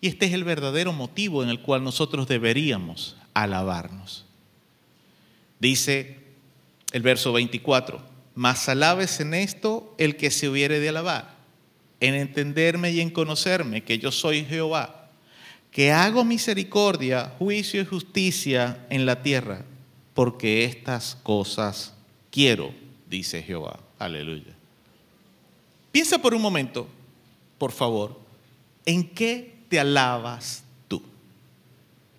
Y 0.00 0.08
este 0.08 0.26
es 0.26 0.32
el 0.32 0.44
verdadero 0.44 0.92
motivo 0.92 1.42
en 1.42 1.50
el 1.50 1.60
cual 1.60 1.84
nosotros 1.84 2.26
deberíamos 2.26 3.16
alabarnos. 3.34 4.24
Dice 5.58 6.16
el 6.92 7.02
verso 7.02 7.32
24, 7.32 8.02
mas 8.34 8.68
alabes 8.68 9.20
en 9.20 9.34
esto 9.34 9.94
el 9.98 10.16
que 10.16 10.30
se 10.30 10.48
hubiere 10.48 10.80
de 10.80 10.88
alabar, 10.88 11.34
en 12.00 12.14
entenderme 12.14 12.92
y 12.92 13.00
en 13.00 13.10
conocerme 13.10 13.82
que 13.82 13.98
yo 13.98 14.10
soy 14.10 14.44
Jehová, 14.44 15.10
que 15.70 15.92
hago 15.92 16.24
misericordia, 16.24 17.34
juicio 17.38 17.82
y 17.82 17.84
justicia 17.84 18.86
en 18.88 19.04
la 19.04 19.22
tierra, 19.22 19.64
porque 20.14 20.64
estas 20.64 21.16
cosas 21.22 21.94
quiero, 22.30 22.72
dice 23.06 23.42
Jehová. 23.42 23.80
Aleluya. 23.98 24.59
Piensa 25.92 26.18
por 26.18 26.34
un 26.34 26.42
momento, 26.42 26.86
por 27.58 27.72
favor, 27.72 28.18
¿en 28.86 29.08
qué 29.08 29.58
te 29.68 29.80
alabas 29.80 30.62
tú? 30.88 31.02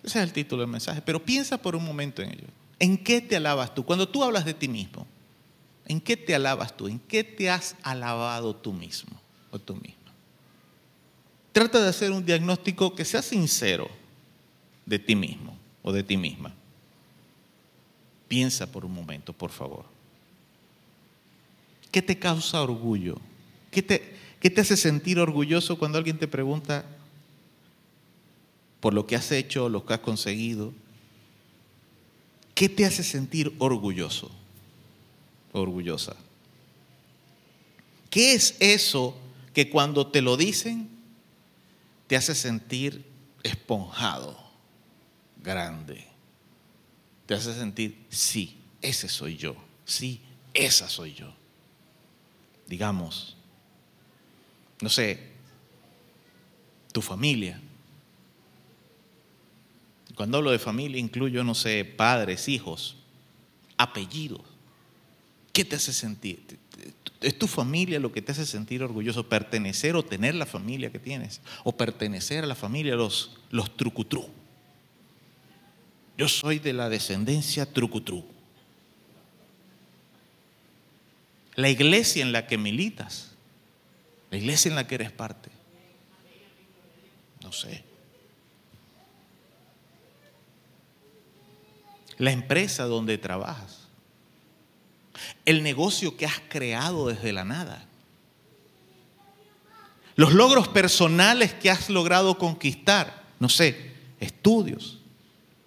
Ese 0.02 0.18
es 0.18 0.24
el 0.24 0.32
título 0.32 0.62
del 0.62 0.70
mensaje, 0.70 1.00
pero 1.02 1.24
piensa 1.24 1.56
por 1.56 1.74
un 1.74 1.84
momento 1.84 2.22
en 2.22 2.32
ello. 2.32 2.46
¿En 2.78 2.98
qué 2.98 3.20
te 3.20 3.36
alabas 3.36 3.74
tú? 3.74 3.84
Cuando 3.84 4.08
tú 4.08 4.24
hablas 4.24 4.44
de 4.44 4.54
ti 4.54 4.68
mismo, 4.68 5.06
¿en 5.86 6.00
qué 6.00 6.16
te 6.16 6.34
alabas 6.34 6.76
tú? 6.76 6.88
¿En 6.88 6.98
qué 6.98 7.24
te 7.24 7.48
has 7.48 7.76
alabado 7.82 8.54
tú 8.56 8.72
mismo 8.72 9.20
o 9.50 9.58
tú 9.58 9.74
misma? 9.74 10.12
Trata 11.52 11.80
de 11.80 11.88
hacer 11.88 12.10
un 12.10 12.24
diagnóstico 12.24 12.94
que 12.94 13.04
sea 13.04 13.22
sincero 13.22 13.88
de 14.86 14.98
ti 14.98 15.14
mismo 15.14 15.56
o 15.82 15.92
de 15.92 16.02
ti 16.02 16.16
misma. 16.16 16.52
Piensa 18.26 18.70
por 18.70 18.84
un 18.84 18.94
momento, 18.94 19.32
por 19.32 19.50
favor. 19.50 19.84
¿Qué 21.90 22.00
te 22.00 22.18
causa 22.18 22.62
orgullo? 22.62 23.18
¿Qué 23.72 23.82
te, 23.82 24.14
qué 24.38 24.50
te 24.50 24.60
hace 24.60 24.76
sentir 24.76 25.18
orgulloso 25.18 25.78
cuando 25.78 25.96
alguien 25.96 26.18
te 26.18 26.28
pregunta 26.28 26.84
por 28.80 28.92
lo 28.92 29.06
que 29.06 29.16
has 29.16 29.32
hecho, 29.32 29.70
lo 29.70 29.86
que 29.86 29.94
has 29.94 30.00
conseguido? 30.00 30.74
¿Qué 32.54 32.68
te 32.68 32.84
hace 32.84 33.02
sentir 33.02 33.54
orgulloso? 33.58 34.30
Orgullosa. 35.52 36.14
¿Qué 38.10 38.34
es 38.34 38.56
eso 38.60 39.16
que 39.54 39.70
cuando 39.70 40.06
te 40.06 40.20
lo 40.20 40.36
dicen 40.36 40.90
te 42.08 42.16
hace 42.16 42.34
sentir 42.34 43.02
esponjado, 43.42 44.38
grande? 45.42 46.06
Te 47.24 47.32
hace 47.32 47.54
sentir, 47.54 48.04
sí, 48.10 48.58
ese 48.82 49.08
soy 49.08 49.38
yo, 49.38 49.56
sí, 49.86 50.20
esa 50.52 50.90
soy 50.90 51.14
yo. 51.14 51.32
Digamos, 52.66 53.36
no 54.82 54.88
sé, 54.88 55.18
tu 56.92 57.00
familia. 57.00 57.60
Cuando 60.14 60.38
hablo 60.38 60.50
de 60.50 60.58
familia 60.58 61.00
incluyo, 61.00 61.42
no 61.42 61.54
sé, 61.54 61.84
padres, 61.84 62.48
hijos, 62.48 62.96
apellidos. 63.78 64.42
¿Qué 65.52 65.64
te 65.64 65.76
hace 65.76 65.92
sentir? 65.92 66.42
¿Es 67.20 67.38
tu 67.38 67.46
familia 67.46 68.00
lo 68.00 68.12
que 68.12 68.20
te 68.20 68.32
hace 68.32 68.44
sentir 68.44 68.82
orgulloso? 68.82 69.28
¿Pertenecer 69.28 69.94
o 69.94 70.04
tener 70.04 70.34
la 70.34 70.46
familia 70.46 70.90
que 70.90 70.98
tienes? 70.98 71.40
¿O 71.62 71.76
pertenecer 71.76 72.42
a 72.42 72.46
la 72.46 72.54
familia, 72.56 72.96
los, 72.96 73.38
los 73.50 73.76
trucutru? 73.76 74.28
Yo 76.18 76.28
soy 76.28 76.58
de 76.58 76.72
la 76.72 76.88
descendencia 76.88 77.72
trucutru. 77.72 78.24
La 81.54 81.68
iglesia 81.68 82.22
en 82.22 82.32
la 82.32 82.46
que 82.46 82.58
militas, 82.58 83.31
la 84.32 84.38
iglesia 84.38 84.70
en 84.70 84.76
la 84.76 84.86
que 84.86 84.94
eres 84.94 85.12
parte. 85.12 85.50
No 87.42 87.52
sé. 87.52 87.84
La 92.16 92.32
empresa 92.32 92.84
donde 92.84 93.18
trabajas. 93.18 93.88
El 95.44 95.62
negocio 95.62 96.16
que 96.16 96.24
has 96.24 96.40
creado 96.48 97.08
desde 97.08 97.34
la 97.34 97.44
nada. 97.44 97.84
Los 100.16 100.32
logros 100.32 100.66
personales 100.66 101.52
que 101.52 101.68
has 101.68 101.90
logrado 101.90 102.38
conquistar. 102.38 103.24
No 103.38 103.50
sé, 103.50 103.92
estudios, 104.18 104.98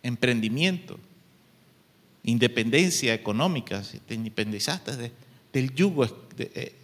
emprendimiento, 0.01 0.99
independencia 2.23 3.13
económica. 3.13 3.83
Si 3.83 3.99
te 3.99 4.15
independizaste 4.15 4.97
de, 4.97 5.11
del 5.53 5.71
yugo 5.75 6.07
eh, 6.39 6.75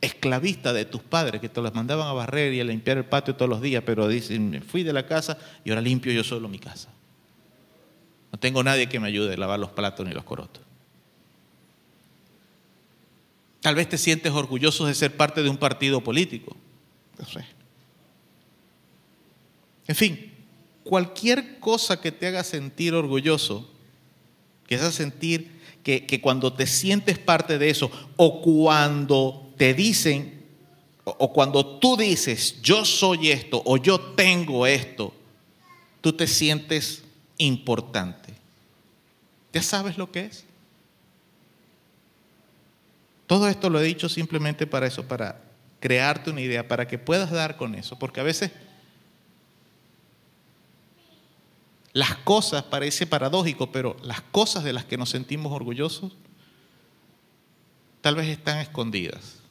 esclavista 0.00 0.72
de 0.72 0.84
tus 0.84 1.02
padres 1.02 1.40
que 1.40 1.48
te 1.48 1.60
los 1.60 1.74
mandaban 1.74 2.06
a 2.06 2.12
barrer 2.12 2.52
y 2.52 2.60
a 2.60 2.64
limpiar 2.64 2.98
el 2.98 3.04
patio 3.04 3.34
todos 3.34 3.48
los 3.48 3.62
días, 3.62 3.82
pero 3.84 4.08
dicen, 4.08 4.50
me 4.50 4.60
fui 4.60 4.82
de 4.82 4.92
la 4.92 5.06
casa 5.06 5.38
y 5.64 5.70
ahora 5.70 5.80
limpio 5.80 6.12
yo 6.12 6.22
solo 6.22 6.48
mi 6.48 6.58
casa. 6.58 6.88
No 8.32 8.38
tengo 8.38 8.62
nadie 8.62 8.88
que 8.88 9.00
me 9.00 9.08
ayude 9.08 9.34
a 9.34 9.36
lavar 9.36 9.58
los 9.58 9.70
platos 9.70 10.06
ni 10.06 10.12
los 10.12 10.24
corotos. 10.24 10.62
Tal 13.60 13.74
vez 13.74 13.88
te 13.88 13.98
sientes 13.98 14.32
orgulloso 14.32 14.86
de 14.86 14.94
ser 14.94 15.16
parte 15.16 15.42
de 15.42 15.48
un 15.48 15.56
partido 15.56 16.00
político. 16.02 16.56
No 17.18 17.26
sé. 17.26 17.44
En 19.88 19.94
fin, 19.94 20.32
cualquier 20.84 21.58
cosa 21.58 22.00
que 22.00 22.12
te 22.12 22.26
haga 22.26 22.44
sentir 22.44 22.94
orgulloso, 22.94 23.68
que 24.66 24.76
haga 24.76 24.92
sentir 24.92 25.60
que, 25.82 26.06
que 26.06 26.20
cuando 26.20 26.52
te 26.52 26.66
sientes 26.66 27.18
parte 27.18 27.58
de 27.58 27.70
eso 27.70 27.90
o 28.16 28.42
cuando 28.42 29.45
te 29.56 29.74
dicen 29.74 30.44
o 31.04 31.32
cuando 31.32 31.78
tú 31.78 31.96
dices 31.96 32.60
yo 32.62 32.84
soy 32.84 33.30
esto 33.30 33.62
o 33.64 33.76
yo 33.76 34.00
tengo 34.00 34.66
esto, 34.66 35.14
tú 36.00 36.12
te 36.12 36.26
sientes 36.26 37.02
importante. 37.38 38.34
¿Ya 39.52 39.62
sabes 39.62 39.96
lo 39.96 40.10
que 40.10 40.26
es? 40.26 40.44
Todo 43.26 43.48
esto 43.48 43.70
lo 43.70 43.80
he 43.80 43.84
dicho 43.84 44.08
simplemente 44.08 44.66
para 44.66 44.86
eso, 44.86 45.06
para 45.06 45.40
crearte 45.80 46.30
una 46.30 46.40
idea, 46.40 46.66
para 46.66 46.86
que 46.86 46.98
puedas 46.98 47.30
dar 47.30 47.56
con 47.56 47.74
eso, 47.74 47.98
porque 47.98 48.20
a 48.20 48.24
veces 48.24 48.50
las 51.92 52.16
cosas, 52.16 52.64
parece 52.64 53.06
paradójico, 53.06 53.72
pero 53.72 53.96
las 54.02 54.20
cosas 54.20 54.64
de 54.64 54.72
las 54.72 54.84
que 54.84 54.98
nos 54.98 55.10
sentimos 55.10 55.52
orgullosos 55.52 56.12
tal 58.02 58.16
vez 58.16 58.28
están 58.28 58.58
escondidas. 58.58 59.45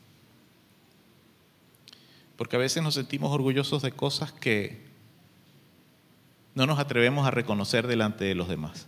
Porque 2.37 2.55
a 2.55 2.59
veces 2.59 2.83
nos 2.83 2.95
sentimos 2.95 3.31
orgullosos 3.31 3.81
de 3.81 3.91
cosas 3.91 4.31
que 4.31 4.83
no 6.53 6.65
nos 6.65 6.79
atrevemos 6.79 7.27
a 7.27 7.31
reconocer 7.31 7.87
delante 7.87 8.25
de 8.25 8.35
los 8.35 8.47
demás. 8.47 8.87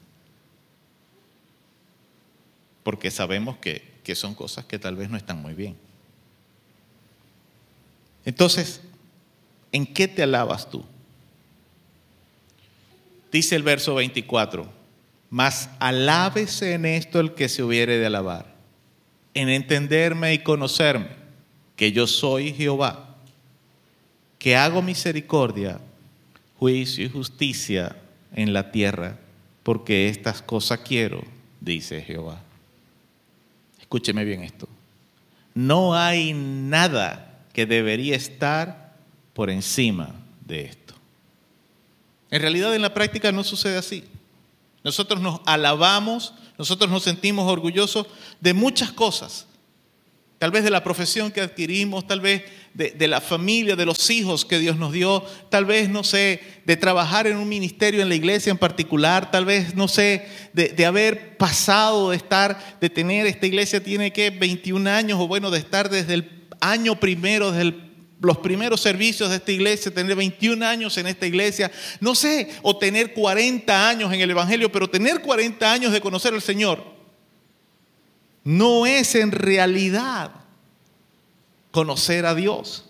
Porque 2.84 3.12
sabemos 3.12 3.58
que, 3.58 4.00
que 4.04 4.16
son 4.16 4.36
cosas 4.36 4.66
que 4.66 4.80
tal 4.80 4.96
vez 4.96 5.10
no 5.10 5.18
están 5.18 5.42
muy 5.42 5.54
bien. 5.54 5.78
Entonces, 8.26 8.82
¿en 9.72 9.86
qué 9.86 10.08
te 10.08 10.24
alabas 10.24 10.70
tú? 10.70 10.84
Dice 13.32 13.56
el 13.56 13.64
verso 13.64 13.96
24, 13.96 14.70
mas 15.30 15.70
alábese 15.80 16.74
en 16.74 16.86
esto 16.86 17.20
el 17.20 17.34
que 17.34 17.50
se 17.50 17.64
hubiere 17.64 17.98
de 17.98 18.06
alabar, 18.06 18.54
en 19.34 19.50
entenderme 19.50 20.34
y 20.34 20.40
conocerme, 20.40 21.10
que 21.76 21.92
yo 21.92 22.08
soy 22.08 22.54
Jehová, 22.54 23.07
que 24.40 24.56
hago 24.56 24.82
misericordia, 24.82 25.80
juicio 26.60 27.06
y 27.06 27.10
justicia 27.10 27.96
en 28.34 28.54
la 28.54 28.72
tierra, 28.72 29.18
porque 29.64 30.10
estas 30.10 30.42
cosas 30.42 30.80
quiero, 30.80 31.24
dice 31.60 32.02
Jehová. 32.02 32.42
Escúcheme 33.80 34.26
bien 34.26 34.44
esto. 34.44 34.68
No 35.54 35.96
hay 35.96 36.34
nada 36.34 37.40
que 37.54 37.66
debería 37.66 38.16
estar 38.16 38.94
por 39.34 39.50
encima 39.50 40.14
de 40.46 40.66
esto. 40.66 40.94
En 42.30 42.42
realidad 42.42 42.76
en 42.76 42.82
la 42.82 42.94
práctica 42.94 43.32
no 43.32 43.44
sucede 43.44 43.78
así. 43.78 44.04
Nosotros 44.84 45.22
nos 45.22 45.42
alabamos, 45.46 46.34
nosotros 46.58 46.90
nos 46.90 47.04
sentimos 47.04 47.52
orgullosos 47.52 48.08
de 48.40 48.54
muchas 48.54 48.92
cosas. 48.92 49.48
Tal 50.40 50.52
vez 50.52 50.64
de 50.64 50.70
la 50.70 50.84
profesión 50.84 51.32
que 51.32 51.42
adquirimos, 51.42 52.06
tal 52.06 52.22
vez 52.22 52.44
de, 52.78 53.08
la 53.08 53.22
familia, 53.22 53.76
de 53.76 53.88
los 53.88 54.08
hijos 54.12 54.46
que 54.46 54.60
Dios 54.60 54.78
nos 54.78 54.94
dio, 54.94 55.26
tal 55.50 55.66
vez, 55.66 55.90
no 55.90 56.04
sé, 56.04 56.40
de 56.64 56.78
trabajar 56.78 57.26
en 57.26 57.38
un 57.38 57.50
ministerio 57.50 58.04
en 58.04 58.10
la 58.10 58.14
iglesia 58.14 58.52
en 58.52 58.58
particular, 58.60 59.32
tal 59.32 59.46
vez, 59.46 59.74
no 59.74 59.88
sé, 59.88 60.28
de, 60.54 60.86
haber 60.86 61.38
pasado, 61.38 62.12
de 62.12 62.18
estar, 62.18 62.78
de 62.80 62.90
tener, 62.92 63.26
esta 63.26 63.48
iglesia 63.48 63.84
tiene 63.84 64.14
que 64.14 64.30
21 64.30 64.88
años, 64.92 65.20
o 65.20 65.28
bueno, 65.28 65.50
de 65.50 65.58
estar 65.58 65.90
desde 65.90 66.14
el 66.14 66.48
año 66.62 67.00
primero, 67.00 67.52
desde 67.52 67.74
los 68.22 68.38
primeros 68.38 68.80
servicios 68.80 69.32
de 69.32 69.38
esta 69.38 69.52
iglesia, 69.52 69.92
tener 69.92 70.16
21 70.16 70.64
años 70.64 70.96
en 71.00 71.08
esta 71.08 71.26
iglesia, 71.26 71.72
no 72.00 72.14
sé, 72.14 72.52
o 72.62 72.78
tener 72.78 73.16
40 73.16 73.90
años 73.90 74.14
en 74.14 74.22
el 74.22 74.30
Evangelio, 74.30 74.72
pero 74.72 74.88
tener 74.88 75.22
40 75.22 75.72
años 75.72 75.92
de 75.92 76.00
conocer 76.00 76.32
al 76.32 76.44
Señor, 76.44 76.84
no 78.44 78.86
es 78.86 79.16
en 79.16 79.32
realidad 79.32 80.47
conocer 81.72 82.26
a 82.26 82.36
Dios. 82.36 82.86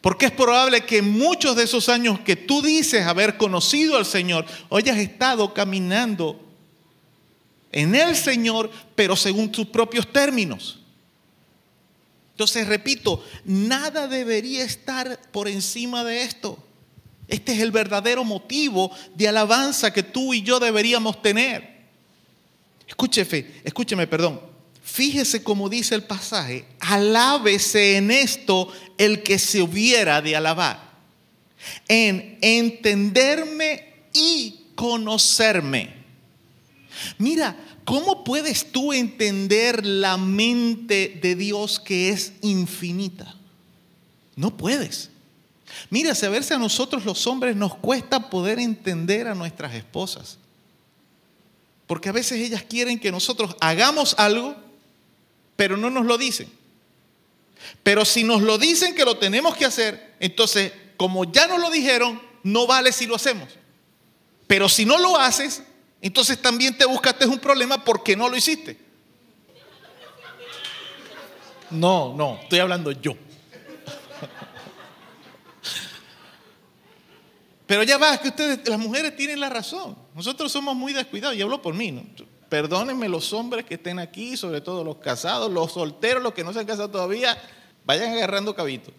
Porque 0.00 0.26
es 0.26 0.32
probable 0.32 0.84
que 0.86 1.02
muchos 1.02 1.56
de 1.56 1.64
esos 1.64 1.88
años 1.88 2.20
que 2.20 2.36
tú 2.36 2.62
dices 2.62 3.06
haber 3.06 3.36
conocido 3.36 3.96
al 3.96 4.06
Señor, 4.06 4.46
hoy 4.70 4.88
has 4.88 4.96
estado 4.96 5.52
caminando 5.52 6.40
en 7.72 7.94
el 7.94 8.16
Señor, 8.16 8.70
pero 8.94 9.14
según 9.14 9.52
tus 9.52 9.66
propios 9.66 10.10
términos. 10.10 10.78
Entonces, 12.32 12.66
repito, 12.66 13.22
nada 13.44 14.08
debería 14.08 14.64
estar 14.64 15.20
por 15.30 15.46
encima 15.46 16.02
de 16.04 16.22
esto. 16.22 16.58
Este 17.28 17.52
es 17.52 17.60
el 17.60 17.70
verdadero 17.70 18.24
motivo 18.24 18.90
de 19.14 19.28
alabanza 19.28 19.92
que 19.92 20.02
tú 20.02 20.32
y 20.32 20.42
yo 20.42 20.58
deberíamos 20.58 21.20
tener. 21.20 21.80
Escúcheme, 22.88 23.46
escúcheme, 23.62 24.06
perdón. 24.06 24.49
Fíjese 24.90 25.44
cómo 25.44 25.68
dice 25.68 25.94
el 25.94 26.02
pasaje, 26.02 26.64
alábese 26.80 27.96
en 27.96 28.10
esto 28.10 28.72
el 28.98 29.22
que 29.22 29.38
se 29.38 29.62
hubiera 29.62 30.20
de 30.20 30.34
alabar, 30.34 30.82
en 31.86 32.38
entenderme 32.40 33.84
y 34.12 34.64
conocerme. 34.74 35.94
Mira, 37.18 37.56
¿cómo 37.84 38.24
puedes 38.24 38.72
tú 38.72 38.92
entender 38.92 39.86
la 39.86 40.16
mente 40.16 41.20
de 41.22 41.36
Dios 41.36 41.78
que 41.78 42.08
es 42.08 42.32
infinita? 42.42 43.36
No 44.34 44.56
puedes. 44.56 45.10
Mira, 45.88 46.16
si 46.16 46.26
a 46.26 46.30
veces 46.30 46.50
a 46.50 46.58
nosotros 46.58 47.04
los 47.04 47.28
hombres 47.28 47.54
nos 47.54 47.76
cuesta 47.76 48.28
poder 48.28 48.58
entender 48.58 49.28
a 49.28 49.36
nuestras 49.36 49.72
esposas. 49.72 50.38
Porque 51.86 52.08
a 52.08 52.12
veces 52.12 52.40
ellas 52.40 52.64
quieren 52.68 52.98
que 52.98 53.12
nosotros 53.12 53.54
hagamos 53.60 54.16
algo, 54.18 54.69
pero 55.60 55.76
no 55.76 55.90
nos 55.90 56.06
lo 56.06 56.16
dicen. 56.16 56.50
Pero 57.82 58.06
si 58.06 58.24
nos 58.24 58.40
lo 58.40 58.56
dicen 58.56 58.94
que 58.94 59.04
lo 59.04 59.18
tenemos 59.18 59.54
que 59.54 59.66
hacer, 59.66 60.14
entonces, 60.18 60.72
como 60.96 61.30
ya 61.30 61.46
nos 61.48 61.60
lo 61.60 61.68
dijeron, 61.68 62.18
no 62.42 62.66
vale 62.66 62.92
si 62.92 63.04
lo 63.06 63.14
hacemos. 63.14 63.46
Pero 64.46 64.70
si 64.70 64.86
no 64.86 64.96
lo 64.96 65.18
haces, 65.18 65.62
entonces 66.00 66.40
también 66.40 66.78
te 66.78 66.86
buscaste 66.86 67.26
un 67.26 67.38
problema 67.38 67.84
porque 67.84 68.16
no 68.16 68.30
lo 68.30 68.38
hiciste. 68.38 68.78
No, 71.68 72.14
no, 72.16 72.38
estoy 72.40 72.60
hablando 72.60 72.92
yo. 72.92 73.14
Pero 77.66 77.82
ya 77.82 77.98
va, 77.98 78.16
que 78.16 78.28
ustedes, 78.28 78.66
las 78.66 78.78
mujeres 78.78 79.14
tienen 79.14 79.40
la 79.40 79.50
razón. 79.50 79.94
Nosotros 80.14 80.50
somos 80.50 80.74
muy 80.74 80.94
descuidados, 80.94 81.36
y 81.36 81.42
hablo 81.42 81.60
por 81.60 81.74
mí. 81.74 81.92
¿no? 81.92 82.29
Perdónenme 82.50 83.08
los 83.08 83.32
hombres 83.32 83.64
que 83.64 83.74
estén 83.74 84.00
aquí, 84.00 84.36
sobre 84.36 84.60
todo 84.60 84.82
los 84.82 84.96
casados, 84.96 85.50
los 85.50 85.70
solteros, 85.70 86.20
los 86.20 86.34
que 86.34 86.42
no 86.42 86.52
se 86.52 86.58
han 86.58 86.66
casado 86.66 86.90
todavía, 86.90 87.40
vayan 87.84 88.12
agarrando 88.12 88.56
cabito. 88.56 88.90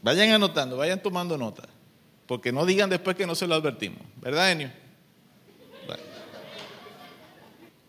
Vayan 0.00 0.30
anotando, 0.30 0.78
vayan 0.78 1.02
tomando 1.02 1.36
nota. 1.36 1.68
Porque 2.26 2.50
no 2.50 2.64
digan 2.64 2.88
después 2.88 3.14
que 3.14 3.26
no 3.26 3.34
se 3.34 3.46
lo 3.46 3.54
advertimos. 3.54 4.00
¿Verdad, 4.16 4.52
Enio? 4.52 4.72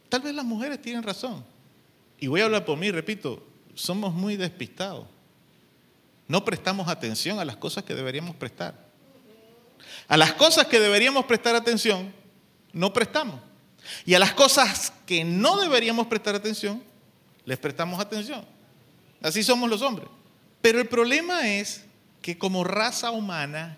Tal 0.10 0.22
vez 0.22 0.36
las 0.36 0.46
mujeres 0.46 0.82
tienen 0.82 1.02
razón. 1.02 1.46
Y 2.20 2.28
voy 2.28 2.42
a 2.42 2.46
hablar 2.46 2.66
por 2.66 2.78
mí, 2.78 2.92
repito, 2.92 3.42
somos 3.74 4.14
muy 4.14 4.36
despistados. 4.36 5.06
No 6.28 6.44
prestamos 6.44 6.90
atención 6.90 7.40
a 7.40 7.46
las 7.46 7.56
cosas 7.56 7.86
que 7.86 7.96
deberíamos 7.96 8.36
prestar. 8.36 8.76
A 10.10 10.18
las 10.18 10.34
cosas 10.34 10.68
que 10.68 10.82
deberíamos 10.82 11.26
prestar 11.26 11.56
atención, 11.56 12.12
no 12.74 12.92
prestamos. 12.92 13.47
Y 14.06 14.14
a 14.14 14.20
las 14.20 14.34
cosas 14.34 14.94
que 15.06 15.24
no 15.24 15.58
deberíamos 15.58 16.08
prestar 16.08 16.36
atención, 16.36 16.82
les 17.46 17.58
prestamos 17.58 18.00
atención. 18.00 18.44
Así 19.22 19.44
somos 19.44 19.70
los 19.70 19.82
hombres. 19.82 20.10
Pero 20.62 20.80
el 20.80 20.88
problema 20.88 21.48
es 21.48 21.84
que 22.22 22.38
como 22.38 22.64
raza 22.64 23.12
humana, 23.12 23.78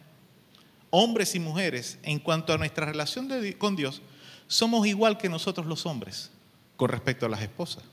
hombres 0.89 1.35
y 1.35 1.39
mujeres, 1.39 1.99
en 2.03 2.19
cuanto 2.19 2.53
a 2.53 2.57
nuestra 2.57 2.85
relación 2.85 3.29
con 3.57 3.75
Dios, 3.75 4.01
somos 4.47 4.87
igual 4.87 5.17
que 5.17 5.29
nosotros 5.29 5.67
los 5.67 5.85
hombres 5.85 6.31
con 6.75 6.89
respecto 6.89 7.25
a 7.25 7.29
las 7.29 7.41
esposas. 7.41 7.83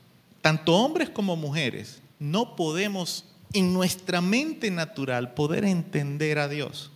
Tanto 0.41 0.73
hombres 0.73 1.09
como 1.09 1.35
mujeres 1.35 2.01
no 2.19 2.55
podemos 2.55 3.25
en 3.53 3.73
nuestra 3.73 4.21
mente 4.21 4.71
natural 4.71 5.33
poder 5.33 5.65
entender 5.65 6.39
a 6.39 6.47
Dios. 6.47 6.91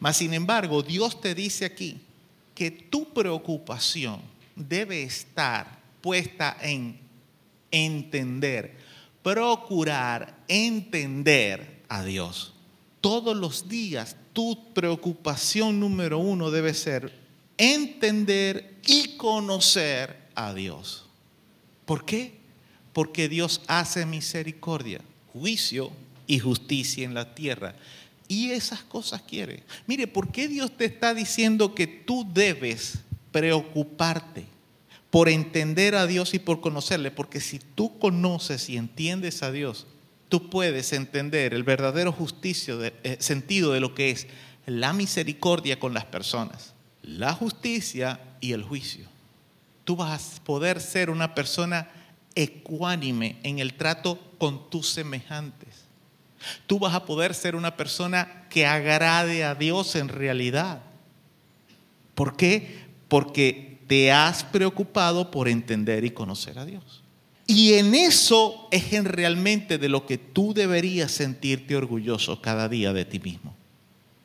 Mas, 0.00 0.16
sin 0.16 0.34
embargo, 0.34 0.82
Dios 0.82 1.20
te 1.20 1.34
dice 1.34 1.64
aquí 1.64 2.00
que 2.54 2.70
tu 2.70 3.12
preocupación 3.12 4.20
debe 4.56 5.02
estar 5.02 5.80
puesta 6.00 6.56
en 6.60 6.98
entender, 7.70 8.76
procurar 9.22 10.36
entender 10.48 11.82
a 11.88 12.04
Dios. 12.04 12.52
Todos 13.00 13.36
los 13.36 13.68
días 13.68 14.16
tu 14.32 14.72
preocupación 14.72 15.80
número 15.80 16.18
uno 16.18 16.50
debe 16.50 16.74
ser 16.74 17.12
entender 17.56 18.78
y 18.86 19.16
conocer 19.16 20.16
a 20.34 20.54
Dios. 20.54 21.06
¿Por 21.84 22.04
qué? 22.04 22.34
Porque 22.92 23.28
Dios 23.28 23.62
hace 23.66 24.06
misericordia, 24.06 25.00
juicio 25.32 25.92
y 26.26 26.38
justicia 26.38 27.04
en 27.04 27.14
la 27.14 27.34
tierra. 27.34 27.74
Y 28.32 28.52
esas 28.52 28.80
cosas 28.80 29.20
quiere. 29.20 29.62
Mire, 29.86 30.06
¿por 30.06 30.32
qué 30.32 30.48
Dios 30.48 30.74
te 30.74 30.86
está 30.86 31.12
diciendo 31.12 31.74
que 31.74 31.86
tú 31.86 32.26
debes 32.32 33.00
preocuparte 33.30 34.46
por 35.10 35.28
entender 35.28 35.94
a 35.94 36.06
Dios 36.06 36.32
y 36.32 36.38
por 36.38 36.62
conocerle? 36.62 37.10
Porque 37.10 37.40
si 37.40 37.58
tú 37.58 37.98
conoces 37.98 38.70
y 38.70 38.78
entiendes 38.78 39.42
a 39.42 39.52
Dios, 39.52 39.86
tú 40.30 40.48
puedes 40.48 40.94
entender 40.94 41.52
el 41.52 41.62
verdadero 41.62 42.10
justicio 42.10 42.78
de- 42.78 42.94
eh, 43.02 43.18
sentido 43.20 43.72
de 43.72 43.80
lo 43.80 43.94
que 43.94 44.08
es 44.10 44.26
la 44.64 44.94
misericordia 44.94 45.78
con 45.78 45.92
las 45.92 46.06
personas, 46.06 46.72
la 47.02 47.34
justicia 47.34 48.18
y 48.40 48.52
el 48.52 48.62
juicio. 48.62 49.04
Tú 49.84 49.94
vas 49.94 50.38
a 50.38 50.44
poder 50.44 50.80
ser 50.80 51.10
una 51.10 51.34
persona 51.34 51.90
ecuánime 52.34 53.36
en 53.42 53.58
el 53.58 53.74
trato 53.74 54.18
con 54.38 54.70
tus 54.70 54.88
semejantes. 54.88 55.71
Tú 56.66 56.78
vas 56.78 56.94
a 56.94 57.04
poder 57.04 57.34
ser 57.34 57.56
una 57.56 57.76
persona 57.76 58.46
que 58.48 58.66
agrade 58.66 59.44
a 59.44 59.54
Dios 59.54 59.96
en 59.96 60.08
realidad. 60.08 60.82
¿Por 62.14 62.36
qué? 62.36 62.84
Porque 63.08 63.80
te 63.86 64.12
has 64.12 64.44
preocupado 64.44 65.30
por 65.30 65.48
entender 65.48 66.04
y 66.04 66.10
conocer 66.10 66.58
a 66.58 66.64
Dios. 66.64 67.02
Y 67.46 67.74
en 67.74 67.94
eso 67.94 68.68
es 68.70 68.92
en 68.92 69.04
realmente 69.04 69.78
de 69.78 69.88
lo 69.88 70.06
que 70.06 70.16
tú 70.18 70.54
deberías 70.54 71.10
sentirte 71.12 71.76
orgulloso 71.76 72.40
cada 72.40 72.68
día 72.68 72.92
de 72.92 73.04
ti 73.04 73.18
mismo. 73.18 73.54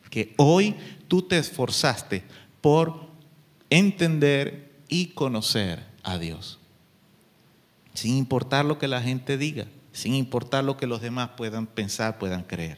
Que 0.10 0.34
hoy 0.38 0.76
tú 1.08 1.22
te 1.24 1.38
esforzaste 1.38 2.24
por 2.62 3.08
entender 3.70 4.72
y 4.88 5.08
conocer 5.08 5.84
a 6.04 6.18
Dios. 6.18 6.60
Sin 7.94 8.16
importar 8.16 8.64
lo 8.64 8.80
que 8.80 8.88
la 8.88 9.02
gente 9.02 9.38
diga, 9.38 9.66
sin 9.98 10.14
importar 10.14 10.64
lo 10.64 10.78
que 10.78 10.86
los 10.86 11.02
demás 11.02 11.32
puedan 11.36 11.66
pensar, 11.66 12.20
puedan 12.20 12.44
creer. 12.44 12.78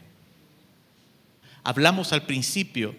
Hablamos 1.62 2.14
al 2.14 2.22
principio 2.22 2.94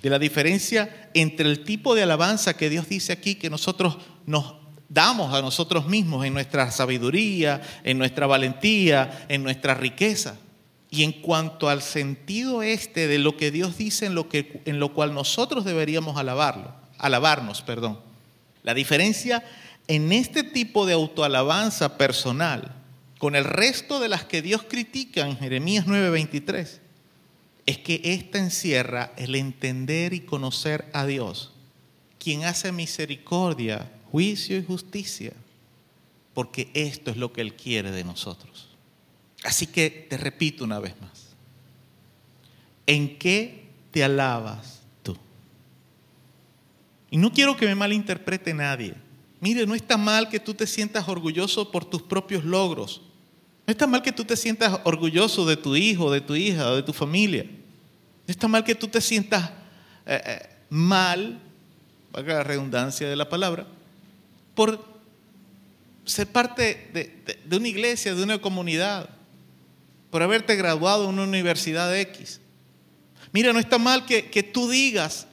de 0.00 0.08
la 0.08 0.18
diferencia 0.18 1.10
entre 1.12 1.46
el 1.50 1.62
tipo 1.62 1.94
de 1.94 2.02
alabanza 2.02 2.56
que 2.56 2.70
Dios 2.70 2.88
dice 2.88 3.12
aquí 3.12 3.34
que 3.34 3.50
nosotros 3.50 3.98
nos 4.24 4.54
damos 4.88 5.34
a 5.34 5.42
nosotros 5.42 5.88
mismos 5.88 6.24
en 6.24 6.32
nuestra 6.32 6.70
sabiduría, 6.70 7.60
en 7.84 7.98
nuestra 7.98 8.26
valentía, 8.26 9.26
en 9.28 9.42
nuestra 9.42 9.74
riqueza. 9.74 10.38
Y 10.88 11.02
en 11.02 11.12
cuanto 11.12 11.68
al 11.68 11.82
sentido 11.82 12.62
este 12.62 13.06
de 13.08 13.18
lo 13.18 13.36
que 13.36 13.50
Dios 13.50 13.76
dice 13.76 14.06
en 14.06 14.14
lo, 14.14 14.30
que, 14.30 14.62
en 14.64 14.80
lo 14.80 14.94
cual 14.94 15.12
nosotros 15.12 15.66
deberíamos 15.66 16.16
alabarlo, 16.16 16.72
alabarnos, 16.96 17.60
perdón. 17.60 18.00
La 18.62 18.72
diferencia 18.72 19.44
en 19.86 20.12
este 20.12 20.44
tipo 20.44 20.86
de 20.86 20.94
autoalabanza 20.94 21.98
personal 21.98 22.72
con 23.18 23.34
el 23.34 23.44
resto 23.44 23.98
de 24.00 24.08
las 24.08 24.24
que 24.24 24.42
Dios 24.42 24.64
critica 24.64 25.26
en 25.26 25.38
Jeremías 25.38 25.86
9:23 25.86 26.80
es 27.64 27.78
que 27.78 28.00
esta 28.04 28.38
encierra 28.38 29.12
el 29.16 29.34
entender 29.34 30.12
y 30.12 30.20
conocer 30.20 30.88
a 30.92 31.04
Dios, 31.06 31.52
quien 32.18 32.44
hace 32.44 32.70
misericordia, 32.72 33.90
juicio 34.10 34.56
y 34.56 34.64
justicia, 34.64 35.32
porque 36.32 36.70
esto 36.74 37.10
es 37.10 37.16
lo 37.16 37.32
que 37.32 37.40
Él 37.40 37.54
quiere 37.54 37.90
de 37.90 38.04
nosotros. 38.04 38.68
Así 39.42 39.66
que 39.66 39.90
te 39.90 40.16
repito 40.16 40.64
una 40.64 40.78
vez 40.78 40.94
más, 41.00 41.28
¿en 42.86 43.18
qué 43.18 43.66
te 43.90 44.04
alabas 44.04 44.82
tú? 45.02 45.16
Y 47.10 47.16
no 47.16 47.32
quiero 47.32 47.56
que 47.56 47.66
me 47.66 47.74
malinterprete 47.74 48.54
nadie. 48.54 48.94
Mire, 49.46 49.64
no 49.64 49.76
está 49.76 49.96
mal 49.96 50.28
que 50.28 50.40
tú 50.40 50.54
te 50.54 50.66
sientas 50.66 51.06
orgulloso 51.06 51.70
por 51.70 51.84
tus 51.84 52.02
propios 52.02 52.42
logros. 52.42 53.00
No 53.64 53.70
está 53.70 53.86
mal 53.86 54.02
que 54.02 54.10
tú 54.10 54.24
te 54.24 54.36
sientas 54.36 54.80
orgulloso 54.82 55.46
de 55.46 55.56
tu 55.56 55.76
hijo, 55.76 56.10
de 56.10 56.20
tu 56.20 56.34
hija, 56.34 56.72
de 56.72 56.82
tu 56.82 56.92
familia. 56.92 57.44
No 57.44 58.26
está 58.26 58.48
mal 58.48 58.64
que 58.64 58.74
tú 58.74 58.88
te 58.88 59.00
sientas 59.00 59.50
eh, 60.04 60.20
eh, 60.26 60.48
mal, 60.68 61.40
valga 62.10 62.34
la 62.34 62.42
redundancia 62.42 63.08
de 63.08 63.14
la 63.14 63.28
palabra, 63.28 63.68
por 64.56 64.84
ser 66.04 66.26
parte 66.26 66.90
de, 66.92 67.56
una 67.56 67.68
iglesia, 67.68 68.16
de 68.16 68.24
una 68.24 68.40
comunidad, 68.40 69.08
por 70.10 70.24
haberte 70.24 70.56
graduado 70.56 71.04
en 71.04 71.10
una 71.10 71.22
universidad 71.22 71.96
X. 71.96 72.40
Mira, 73.30 73.52
no 73.52 73.60
está 73.60 73.78
mal 73.78 74.06
que, 74.06 74.28
que 74.28 74.42
tú 74.42 74.68
digas 74.68 75.28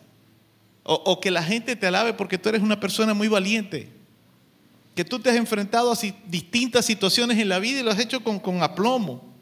o 0.84 1.20
que 1.20 1.32
la 1.32 1.42
gente 1.42 1.76
te 1.76 1.88
alabe 1.88 2.14
porque 2.14 2.38
tú 2.38 2.50
eres 2.50 2.62
una 2.62 2.80
persona 2.80 3.16
muy 3.16 3.28
valiente. 3.28 3.93
Que 4.96 5.04
tú 5.04 5.20
te 5.20 5.30
has 5.30 5.36
enfrentado 5.36 5.92
a 5.92 5.98
distintas 6.28 6.86
situaciones 6.86 7.40
en 7.40 7.50
la 7.50 7.60
vida 7.60 7.80
y 7.80 7.84
lo 7.84 7.92
has 7.92 8.00
hecho 8.00 8.24
con, 8.24 8.62
aplomo. 8.62 9.34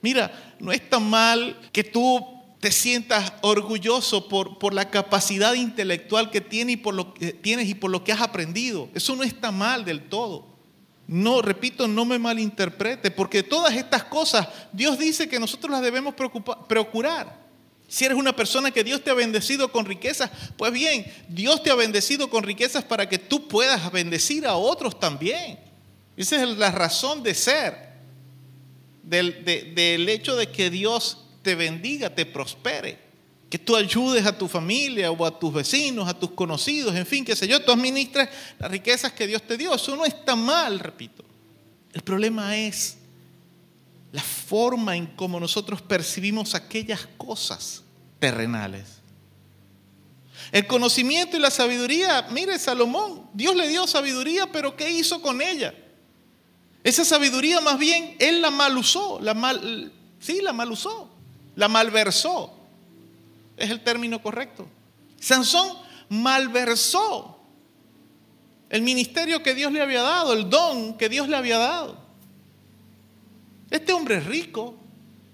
Mira, 0.00 0.56
no 0.58 0.72
es 0.72 0.88
tan 0.88 1.08
mal 1.08 1.58
que 1.72 1.84
tú 1.84 2.26
te 2.60 2.72
sientas 2.72 3.32
orgulloso 3.42 4.28
por, 4.28 4.72
la 4.72 4.90
capacidad 4.90 5.54
intelectual 5.54 6.30
que 6.30 6.40
tienes 6.40 6.74
y, 6.74 6.76
por 6.78 6.94
lo 6.94 7.12
que 7.12 7.32
tienes 7.32 7.68
y 7.68 7.74
por 7.74 7.90
lo 7.90 8.02
que 8.02 8.12
has 8.12 8.22
aprendido. 8.22 8.88
Eso 8.94 9.14
no 9.14 9.22
está 9.22 9.50
mal 9.50 9.84
del 9.84 10.08
todo. 10.08 10.46
No, 11.06 11.42
repito, 11.42 11.86
no 11.86 12.06
me 12.06 12.18
malinterprete, 12.18 13.10
porque 13.10 13.42
todas 13.42 13.74
estas 13.74 14.04
cosas 14.04 14.48
Dios 14.72 14.98
dice 14.98 15.28
que 15.28 15.38
nosotros 15.38 15.70
las 15.70 15.82
debemos 15.82 16.14
procurar. 16.66 17.43
Si 17.86 18.04
eres 18.04 18.16
una 18.16 18.34
persona 18.34 18.70
que 18.70 18.82
Dios 18.82 19.02
te 19.04 19.10
ha 19.10 19.14
bendecido 19.14 19.70
con 19.70 19.84
riquezas, 19.84 20.30
pues 20.56 20.72
bien, 20.72 21.04
Dios 21.28 21.62
te 21.62 21.70
ha 21.70 21.74
bendecido 21.74 22.28
con 22.30 22.42
riquezas 22.42 22.82
para 22.84 23.08
que 23.08 23.18
tú 23.18 23.46
puedas 23.46 23.92
bendecir 23.92 24.46
a 24.46 24.54
otros 24.56 24.98
también. 24.98 25.58
Esa 26.16 26.42
es 26.42 26.48
la 26.56 26.70
razón 26.70 27.22
de 27.22 27.34
ser, 27.34 27.76
del, 29.02 29.44
de- 29.44 29.72
del 29.74 30.08
hecho 30.08 30.34
de 30.36 30.50
que 30.50 30.70
Dios 30.70 31.18
te 31.42 31.54
bendiga, 31.54 32.14
te 32.14 32.24
prospere, 32.26 32.98
que 33.50 33.58
tú 33.58 33.76
ayudes 33.76 34.24
a 34.26 34.36
tu 34.36 34.48
familia 34.48 35.12
o 35.12 35.24
a 35.26 35.38
tus 35.38 35.52
vecinos, 35.52 36.08
a 36.08 36.18
tus 36.18 36.30
conocidos, 36.32 36.96
en 36.96 37.06
fin, 37.06 37.24
qué 37.24 37.36
sé 37.36 37.46
yo, 37.46 37.62
tú 37.62 37.70
administres 37.70 38.28
las 38.58 38.70
riquezas 38.70 39.12
que 39.12 39.26
Dios 39.26 39.42
te 39.42 39.56
dio. 39.56 39.74
Eso 39.74 39.94
no 39.94 40.04
está 40.04 40.34
mal, 40.34 40.80
repito. 40.80 41.22
El 41.92 42.02
problema 42.02 42.56
es 42.56 42.96
la 44.14 44.22
forma 44.22 44.96
en 44.96 45.06
cómo 45.06 45.40
nosotros 45.40 45.82
percibimos 45.82 46.54
aquellas 46.54 47.08
cosas 47.18 47.82
terrenales. 48.20 49.00
El 50.52 50.68
conocimiento 50.68 51.36
y 51.36 51.40
la 51.40 51.50
sabiduría, 51.50 52.28
mire 52.30 52.56
Salomón, 52.60 53.28
Dios 53.32 53.56
le 53.56 53.66
dio 53.66 53.88
sabiduría, 53.88 54.52
pero 54.52 54.76
¿qué 54.76 54.88
hizo 54.88 55.20
con 55.20 55.42
ella? 55.42 55.74
Esa 56.84 57.04
sabiduría 57.04 57.60
más 57.60 57.76
bien 57.76 58.14
él 58.20 58.40
la 58.40 58.52
mal 58.52 58.78
usó, 58.78 59.18
la 59.20 59.34
mal, 59.34 59.92
sí, 60.20 60.40
la 60.40 60.52
mal 60.52 60.70
usó, 60.70 61.10
la 61.56 61.66
malversó. 61.66 62.56
Es 63.56 63.68
el 63.68 63.82
término 63.82 64.22
correcto. 64.22 64.68
Sansón 65.18 65.76
malversó 66.08 67.40
el 68.70 68.82
ministerio 68.82 69.42
que 69.42 69.54
Dios 69.54 69.72
le 69.72 69.82
había 69.82 70.02
dado, 70.02 70.34
el 70.34 70.48
don 70.48 70.96
que 70.96 71.08
Dios 71.08 71.28
le 71.28 71.34
había 71.34 71.58
dado. 71.58 72.03
Este 73.74 73.92
hombre 73.92 74.20
rico 74.20 74.76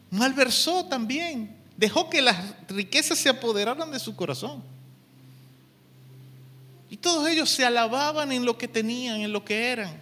malversó 0.08 0.86
también, 0.86 1.54
dejó 1.76 2.08
que 2.08 2.22
las 2.22 2.38
riquezas 2.68 3.18
se 3.18 3.28
apoderaran 3.28 3.90
de 3.90 3.98
su 3.98 4.16
corazón. 4.16 4.62
Y 6.88 6.96
todos 6.96 7.28
ellos 7.28 7.50
se 7.50 7.66
alababan 7.66 8.32
en 8.32 8.46
lo 8.46 8.56
que 8.56 8.66
tenían, 8.66 9.20
en 9.20 9.30
lo 9.30 9.44
que 9.44 9.66
eran, 9.68 10.00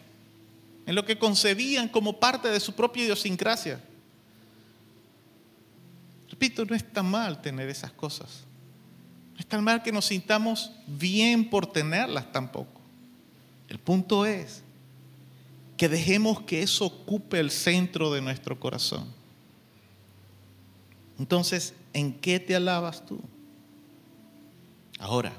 en 0.87 0.95
lo 0.95 1.05
que 1.05 1.19
concebían 1.19 1.89
como 1.89 2.21
parte 2.21 2.47
de 2.47 2.61
su 2.61 2.77
propia 2.77 3.03
idiosincrasia. 3.03 3.81
Repito, 6.31 6.65
no 6.65 6.77
está 6.77 7.03
mal 7.03 7.43
tener 7.43 7.69
esas 7.69 7.91
cosas. 7.91 8.45
No 9.35 9.41
está 9.41 9.61
mal 9.61 9.83
que 9.83 9.91
nos 9.91 10.05
sintamos 10.05 10.71
bien 10.87 11.51
por 11.51 11.67
tenerlas 11.67 12.31
tampoco. 12.31 12.81
El 13.69 13.81
punto 13.81 14.25
es 14.25 14.63
que 15.79 15.89
dejemos 15.89 16.43
que 16.43 16.61
eso 16.61 16.85
ocupe 16.85 17.39
el 17.39 17.51
centro 17.51 18.13
de 18.13 18.21
nuestro 18.21 18.59
corazón. 18.59 19.07
Entonces, 21.19 21.73
¿en 21.93 22.13
qué 22.13 22.41
te 22.41 22.57
alabas 22.57 23.07
tú? 23.07 23.21
Ahora, 24.99 25.33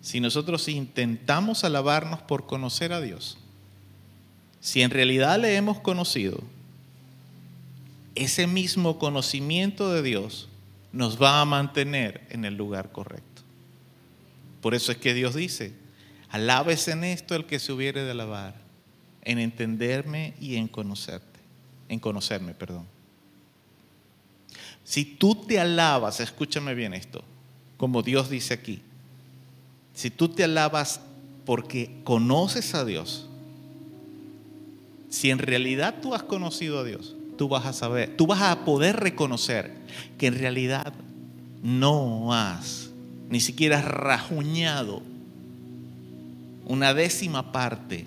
si 0.00 0.20
nosotros 0.20 0.68
intentamos 0.68 1.64
alabarnos 1.64 2.22
por 2.22 2.46
conocer 2.46 2.92
a 2.92 3.00
Dios, 3.00 3.36
si 4.60 4.82
en 4.82 4.90
realidad 4.90 5.40
le 5.40 5.56
hemos 5.56 5.80
conocido, 5.80 6.40
ese 8.14 8.46
mismo 8.46 8.98
conocimiento 9.00 9.92
de 9.92 10.02
Dios 10.02 10.48
nos 10.92 11.20
va 11.20 11.40
a 11.40 11.44
mantener 11.44 12.24
en 12.30 12.44
el 12.44 12.54
lugar 12.54 12.92
correcto. 12.92 13.42
Por 14.60 14.76
eso 14.76 14.92
es 14.92 14.98
que 14.98 15.12
Dios 15.12 15.34
dice, 15.34 15.74
alabes 16.30 16.86
en 16.86 17.02
esto 17.02 17.34
el 17.34 17.46
que 17.46 17.58
se 17.58 17.72
hubiere 17.72 18.04
de 18.04 18.12
alabar, 18.12 18.63
en 19.24 19.38
entenderme 19.38 20.34
y 20.40 20.56
en 20.56 20.68
conocerte, 20.68 21.40
en 21.88 21.98
conocerme, 21.98 22.54
perdón. 22.54 22.86
Si 24.84 25.04
tú 25.04 25.34
te 25.34 25.58
alabas, 25.58 26.20
escúchame 26.20 26.74
bien 26.74 26.92
esto, 26.94 27.24
como 27.76 28.02
Dios 28.02 28.28
dice 28.28 28.54
aquí, 28.54 28.82
si 29.94 30.10
tú 30.10 30.28
te 30.28 30.44
alabas 30.44 31.00
porque 31.46 31.90
conoces 32.04 32.74
a 32.74 32.84
Dios, 32.84 33.26
si 35.08 35.30
en 35.30 35.38
realidad 35.38 35.96
tú 36.02 36.14
has 36.14 36.22
conocido 36.22 36.80
a 36.80 36.84
Dios, 36.84 37.14
tú 37.38 37.48
vas 37.48 37.66
a 37.66 37.72
saber, 37.72 38.16
tú 38.16 38.26
vas 38.26 38.42
a 38.42 38.64
poder 38.64 38.96
reconocer 38.96 39.72
que 40.18 40.26
en 40.26 40.38
realidad 40.38 40.92
no 41.62 42.34
has 42.34 42.90
ni 43.30 43.40
siquiera 43.40 43.80
rajuñado 43.80 45.02
una 46.66 46.94
décima 46.94 47.52
parte 47.52 48.06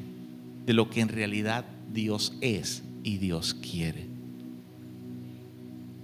de 0.68 0.73
lo 0.73 0.89
que 0.89 0.99
en 0.99 1.07
realidad 1.07 1.65
Dios 1.91 2.34
es 2.41 2.84
y 3.02 3.18
Dios 3.18 3.53
quiere. 3.53 4.06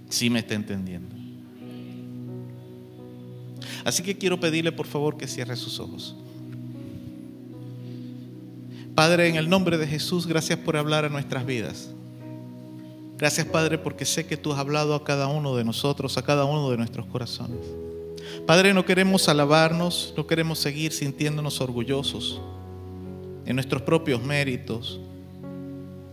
¿Sí 0.08 0.30
me 0.30 0.38
está 0.38 0.54
entendiendo? 0.54 1.14
Así 3.84 4.02
que 4.02 4.16
quiero 4.16 4.40
pedirle 4.40 4.72
por 4.72 4.86
favor 4.86 5.18
que 5.18 5.26
cierre 5.26 5.54
sus 5.56 5.78
ojos. 5.78 6.16
Padre, 8.94 9.28
en 9.28 9.36
el 9.36 9.50
nombre 9.50 9.76
de 9.76 9.86
Jesús, 9.86 10.26
gracias 10.26 10.58
por 10.58 10.78
hablar 10.78 11.04
a 11.04 11.10
nuestras 11.10 11.44
vidas. 11.44 11.90
Gracias, 13.18 13.46
Padre, 13.46 13.76
porque 13.76 14.06
sé 14.06 14.24
que 14.26 14.38
tú 14.38 14.52
has 14.54 14.58
hablado 14.58 14.94
a 14.94 15.04
cada 15.04 15.26
uno 15.26 15.54
de 15.56 15.64
nosotros, 15.64 16.16
a 16.16 16.22
cada 16.22 16.46
uno 16.46 16.70
de 16.70 16.78
nuestros 16.78 17.04
corazones. 17.06 17.58
Padre, 18.46 18.72
no 18.72 18.86
queremos 18.86 19.28
alabarnos, 19.28 20.14
no 20.16 20.26
queremos 20.26 20.58
seguir 20.58 20.92
sintiéndonos 20.92 21.60
orgullosos 21.60 22.40
en 23.46 23.56
nuestros 23.56 23.82
propios 23.82 24.22
méritos, 24.22 25.00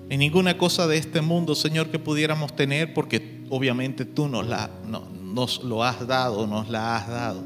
en 0.09 0.19
ninguna 0.19 0.57
cosa 0.57 0.87
de 0.87 0.97
este 0.97 1.21
mundo, 1.21 1.55
Señor, 1.55 1.89
que 1.89 1.97
pudiéramos 1.99 2.55
tener, 2.55 2.93
porque 2.93 3.41
obviamente 3.49 4.03
tú 4.05 4.27
nos, 4.27 4.45
la, 4.45 4.69
no- 4.85 5.07
nos 5.09 5.63
lo 5.63 5.83
has 5.83 6.05
dado, 6.05 6.45
nos 6.47 6.69
la 6.69 6.97
has 6.97 7.07
dado. 7.07 7.43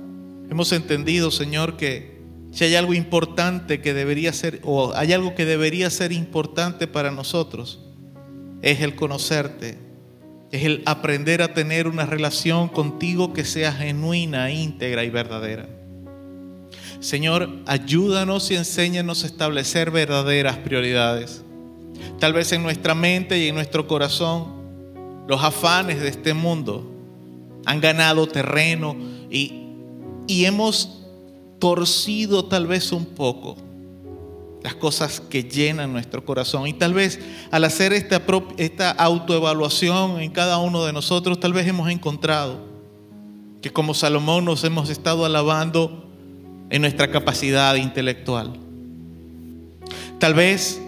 Hemos 0.50 0.72
entendido, 0.72 1.30
Señor, 1.30 1.78
que 1.78 2.16
si 2.52 2.64
hay 2.64 2.76
algo 2.76 2.94
importante 2.94 3.82
que 3.82 3.94
debería 3.94 4.34
ser, 4.34 4.62
o 4.64 4.94
hay 4.96 5.14
algo 5.14 5.36
que 5.36 5.46
debería 5.46 5.90
ser 5.90 6.12
importante 6.12 6.88
para 6.88 7.12
nosotros, 7.12 7.82
es 8.64 8.82
el 8.82 8.96
conocerte, 8.96 9.78
es 10.52 10.64
el 10.64 10.82
aprender 10.86 11.42
a 11.44 11.54
tener 11.54 11.88
una 11.88 12.06
relación 12.08 12.70
contigo 12.70 13.34
que 13.34 13.46
sea 13.46 13.72
genuina, 13.74 14.50
íntegra 14.52 15.04
y 15.04 15.10
verdadera. 15.12 15.68
Señor, 17.00 17.50
ayúdanos 17.66 18.50
y 18.52 18.56
enséñanos 18.56 19.24
a 19.24 19.28
establecer 19.28 19.92
verdaderas 19.92 20.58
prioridades. 20.58 21.44
Tal 22.20 22.34
vez 22.34 22.52
en 22.52 22.64
nuestra 22.64 22.96
mente 22.96 23.38
y 23.40 23.48
en 23.48 23.56
nuestro 23.56 23.88
corazón, 23.88 24.54
los 25.28 25.44
afanes 25.44 26.02
de 26.02 26.10
este 26.10 26.34
mundo 26.34 26.92
han 27.66 27.82
ganado 27.82 28.28
terreno 28.28 28.96
y, 29.30 29.70
y 30.28 30.46
hemos 30.46 31.02
torcido 31.60 32.46
tal 32.46 32.68
vez 32.68 32.92
un 32.92 33.06
poco 33.06 33.58
las 34.66 34.76
cosas 34.76 35.20
que 35.20 35.44
llenan 35.44 35.94
nuestro 35.94 36.26
corazón. 36.26 36.68
Y 36.68 36.74
tal 36.74 36.94
vez 36.94 37.20
al 37.52 37.64
hacer 37.66 37.94
esta, 37.94 38.22
esta 38.58 38.92
autoevaluación 38.92 40.20
en 40.20 40.32
cada 40.32 40.58
uno 40.58 40.84
de 40.86 40.92
nosotros, 40.92 41.40
tal 41.40 41.54
vez 41.54 41.68
hemos 41.68 41.90
encontrado 41.90 42.60
que 43.62 43.72
como 43.72 43.94
Salomón 43.94 44.46
nos 44.46 44.64
hemos 44.64 44.90
estado 44.90 45.26
alabando 45.26 46.05
en 46.70 46.82
nuestra 46.82 47.10
capacidad 47.12 47.76
intelectual. 47.76 48.54
Tal 50.20 50.34
vez 50.34 50.82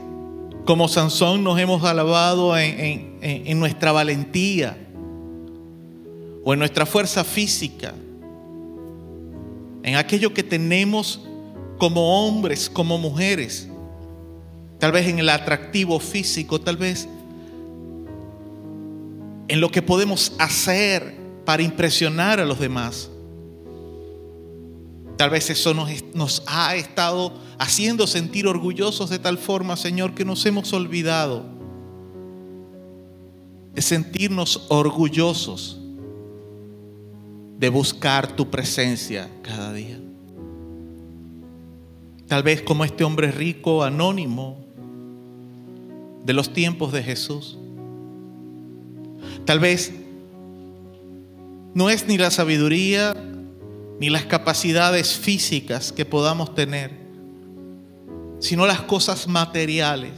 como 0.65 0.87
Sansón 0.87 1.43
nos 1.43 1.59
hemos 1.59 1.83
alabado 1.83 2.57
en, 2.57 3.17
en- 3.21 3.59
nuestra 3.59 3.91
valentía 3.93 4.77
o 6.43 6.53
en 6.53 6.59
nuestra 6.59 6.85
fuerza 6.85 7.23
física, 7.23 7.93
en 9.83 9.95
aquello 9.95 10.33
que 10.33 10.43
tenemos 10.43 11.21
como 11.77 12.27
hombres, 12.27 12.69
como 12.69 12.97
mujeres, 12.97 13.67
tal 14.79 14.91
vez 14.91 15.07
en 15.07 15.19
el 15.19 15.29
atractivo 15.29 15.99
físico, 15.99 16.59
tal 16.59 16.75
vez 16.75 17.07
en 19.47 19.61
lo 19.61 19.69
que 19.71 19.81
podemos 19.81 20.33
hacer 20.39 21.15
para 21.45 21.63
impresionar 21.63 22.41
a 22.41 22.45
los 22.45 22.59
demás. 22.59 23.09
Tal 25.17 25.29
vez 25.29 25.49
eso 25.49 25.73
nos, 25.73 25.89
nos 26.13 26.43
ha 26.45 26.75
estado 26.75 27.33
haciendo 27.57 28.05
sentir 28.05 28.47
orgullosos 28.47 29.09
de 29.09 29.19
tal 29.19 29.37
forma, 29.37 29.75
Señor, 29.75 30.13
que 30.13 30.23
nos 30.23 30.45
hemos 30.45 30.71
olvidado 30.73 31.43
de 33.73 33.81
sentirnos 33.81 34.65
orgullosos 34.69 35.79
de 37.57 37.69
buscar 37.69 38.35
tu 38.35 38.49
presencia 38.49 39.29
cada 39.41 39.73
día. 39.73 39.99
Tal 42.27 42.43
vez 42.43 42.61
como 42.61 42.83
este 42.85 43.03
hombre 43.03 43.31
rico, 43.31 43.83
anónimo, 43.83 44.67
de 46.25 46.33
los 46.33 46.51
tiempos 46.51 46.91
de 46.91 47.01
Jesús. 47.01 47.57
Tal 49.45 49.59
vez 49.59 49.93
no 51.73 51.89
es 51.89 52.05
ni 52.05 52.17
la 52.17 52.29
sabiduría 52.31 53.15
ni 53.99 54.09
las 54.09 54.25
capacidades 54.25 55.15
físicas 55.15 55.91
que 55.91 56.05
podamos 56.05 56.53
tener, 56.53 56.91
sino 58.39 58.67
las 58.67 58.81
cosas 58.81 59.27
materiales, 59.27 60.13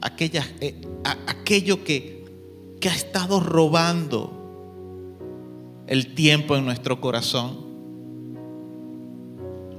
aquellas, 0.00 0.46
eh, 0.60 0.80
aquello 1.26 1.84
que, 1.84 2.24
que 2.80 2.88
ha 2.88 2.94
estado 2.94 3.40
robando 3.40 4.40
el 5.86 6.14
tiempo 6.14 6.56
en 6.56 6.64
nuestro 6.64 7.00
corazón. 7.00 7.62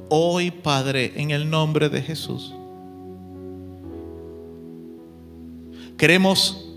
Hoy, 0.09 0.51
Padre, 0.51 1.13
en 1.15 1.31
el 1.31 1.49
nombre 1.49 1.89
de 1.89 2.03
Jesús, 2.03 2.53
queremos 5.97 6.69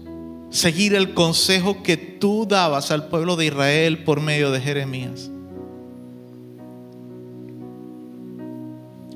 seguir 0.49 0.95
el 0.95 1.13
consejo 1.13 1.83
que 1.83 1.99
tú 1.99 2.47
dabas 2.49 2.91
al 2.91 3.09
pueblo 3.09 3.37
de 3.37 3.47
Israel 3.47 4.03
por 4.05 4.23
medio 4.23 4.51
de 4.51 4.61
Jeremías. 4.63 5.31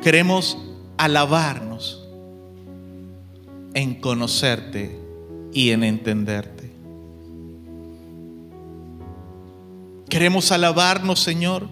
Queremos 0.02 0.58
alabarnos 0.96 2.02
en 3.72 3.94
conocerte 3.94 4.98
y 5.52 5.70
en 5.70 5.84
entenderte. 5.84 6.72
Queremos 10.08 10.50
alabarnos, 10.50 11.20
Señor, 11.20 11.68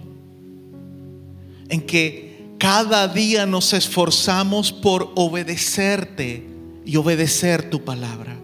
en 1.69 1.81
que 1.83 2.55
cada 2.59 3.09
día 3.09 3.47
nos 3.47 3.73
esforzamos 3.73 4.73
por 4.73 5.11
obedecerte 5.17 6.47
y 6.87 6.97
obedecer 6.97 7.69
tu 7.69 7.85
palabra. 7.85 8.37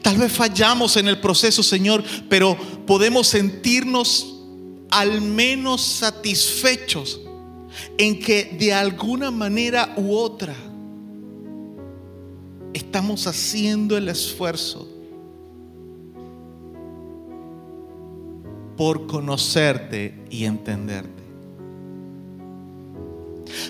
Tal 0.00 0.16
vez 0.16 0.32
fallamos 0.32 0.96
en 0.96 1.08
el 1.08 1.20
proceso, 1.20 1.64
Señor, 1.64 2.04
pero 2.28 2.56
podemos 2.86 3.26
sentirnos 3.26 4.36
al 4.90 5.20
menos 5.20 5.82
satisfechos 5.82 7.20
en 7.96 8.18
que 8.20 8.56
de 8.58 8.72
alguna 8.72 9.30
manera 9.30 9.94
u 9.96 10.12
otra 10.12 10.54
estamos 12.72 13.26
haciendo 13.26 13.96
el 13.96 14.08
esfuerzo 14.08 14.88
por 18.76 19.06
conocerte 19.06 20.14
y 20.30 20.44
entenderte. 20.44 21.18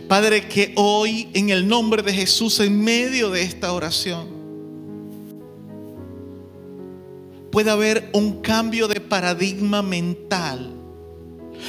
Padre, 0.07 0.49
que 0.49 0.73
hoy 0.77 1.29
en 1.33 1.51
el 1.51 1.67
nombre 1.67 2.03
de 2.03 2.13
Jesús, 2.13 2.61
en 2.61 2.83
medio 2.83 3.31
de 3.31 3.43
esta 3.43 3.73
oración, 3.73 4.29
pueda 7.51 7.73
haber 7.73 8.11
un 8.13 8.41
cambio 8.41 8.89
de 8.89 9.01
paradigma 9.01 9.83
mental, 9.83 10.78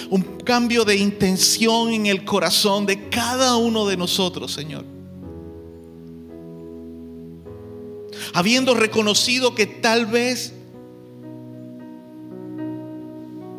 un 0.09 0.21
cambio 0.43 0.85
de 0.85 0.95
intención 0.95 1.89
en 1.91 2.05
el 2.05 2.25
corazón 2.25 2.85
de 2.85 3.09
cada 3.09 3.57
uno 3.57 3.85
de 3.87 3.97
nosotros, 3.97 4.51
Señor. 4.51 4.85
Habiendo 8.33 8.73
reconocido 8.75 9.55
que 9.55 9.65
tal 9.65 10.05
vez 10.05 10.53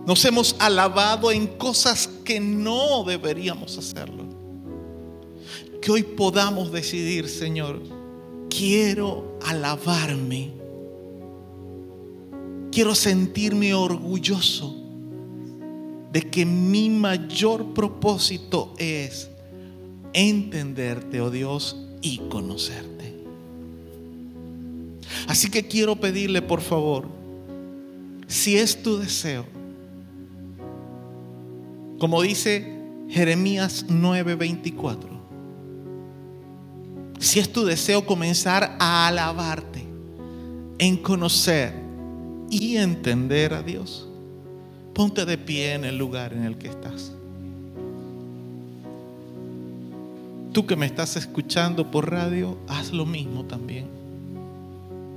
nos 0.07 0.25
hemos 0.25 0.57
alabado 0.59 1.31
en 1.31 1.47
cosas 1.47 2.09
que 2.25 2.41
no 2.41 3.05
deberíamos 3.05 3.77
hacerlo. 3.79 4.25
Que 5.81 5.91
hoy 5.91 6.03
podamos 6.03 6.71
decidir, 6.73 7.29
Señor, 7.29 7.81
quiero 8.49 9.39
alabarme. 9.47 10.53
Quiero 12.71 12.95
sentirme 12.95 13.75
orgulloso 13.75 14.80
de 16.13 16.23
que 16.23 16.45
mi 16.45 16.91
mayor 16.91 17.73
propósito 17.73 18.75
es 18.79 19.31
entenderte, 20.13 21.21
oh 21.21 21.31
Dios, 21.31 21.77
y 22.03 22.19
conocerte. 22.29 23.15
Así 25.27 25.51
que 25.51 25.67
quiero 25.67 25.97
pedirle, 25.97 26.43
por 26.43 26.61
favor, 26.61 27.07
si 28.27 28.57
es 28.57 28.83
tu 28.83 28.99
deseo, 28.99 29.45
como 31.99 32.23
dice 32.23 32.81
Jeremías 33.09 33.87
9:24, 33.89 35.21
si 37.19 37.39
es 37.39 37.53
tu 37.53 37.65
deseo 37.65 38.07
comenzar 38.07 38.77
a 38.81 39.07
alabarte, 39.07 39.85
en 40.79 40.97
conocer 40.97 41.75
y 42.49 42.77
entender 42.77 43.53
a 43.53 43.63
Dios, 43.63 44.10
ponte 45.01 45.25
de 45.25 45.39
pie 45.39 45.73
en 45.73 45.87
el 45.87 45.97
lugar 45.97 46.35
en 46.35 46.45
el 46.45 46.59
que 46.59 46.69
estás. 46.69 47.11
Tú 50.53 50.67
que 50.67 50.77
me 50.77 50.85
estás 50.85 51.17
escuchando 51.17 51.91
por 51.91 52.11
radio, 52.11 52.59
haz 52.69 52.93
lo 52.93 53.07
mismo 53.07 53.47
también. 53.47 53.87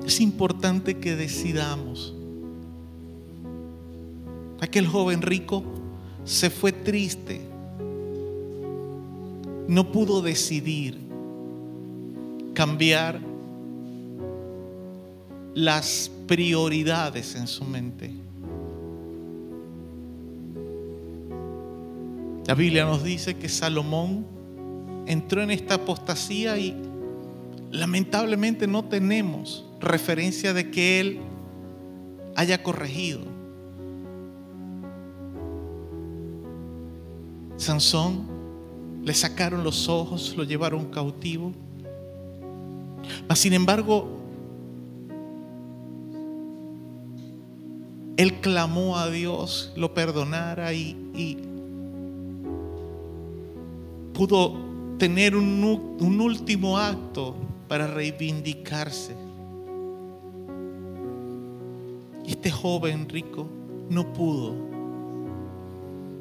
Es 0.05 0.21
importante 0.21 0.99
que 0.99 1.17
decidamos. 1.17 2.13
Aquel 4.61 4.87
joven 4.87 5.21
rico 5.21 5.65
se 6.23 6.49
fue 6.49 6.71
triste. 6.71 7.41
No 9.67 9.91
pudo 9.91 10.21
decidir 10.21 10.97
cambiar 12.53 13.19
las 15.53 16.09
prioridades 16.25 17.35
en 17.35 17.47
su 17.47 17.65
mente. 17.65 18.22
La 22.45 22.55
Biblia 22.55 22.83
nos 22.83 23.03
dice 23.03 23.37
que 23.37 23.47
Salomón 23.47 24.25
entró 25.07 25.41
en 25.41 25.51
esta 25.51 25.75
apostasía 25.75 26.57
y 26.57 26.75
lamentablemente 27.71 28.67
no 28.67 28.83
tenemos 28.83 29.65
referencia 29.79 30.53
de 30.53 30.69
que 30.69 30.99
él 30.99 31.19
haya 32.35 32.61
corregido. 32.61 33.21
Sansón 37.55 38.27
le 39.05 39.13
sacaron 39.13 39.63
los 39.63 39.87
ojos, 39.87 40.33
lo 40.35 40.43
llevaron 40.43 40.85
cautivo. 40.91 41.53
Mas 43.27 43.39
sin 43.39 43.53
embargo, 43.53 44.19
él 48.17 48.41
clamó 48.41 48.97
a 48.97 49.09
Dios, 49.09 49.71
lo 49.77 49.93
perdonara 49.93 50.73
y, 50.73 50.97
y 51.13 51.52
pudo 54.13 54.55
tener 54.97 55.35
un, 55.35 55.97
un 55.99 56.21
último 56.21 56.77
acto 56.77 57.35
para 57.67 57.87
reivindicarse. 57.87 59.15
Este 62.25 62.51
joven 62.51 63.09
rico 63.09 63.47
no 63.89 64.13
pudo, 64.13 64.55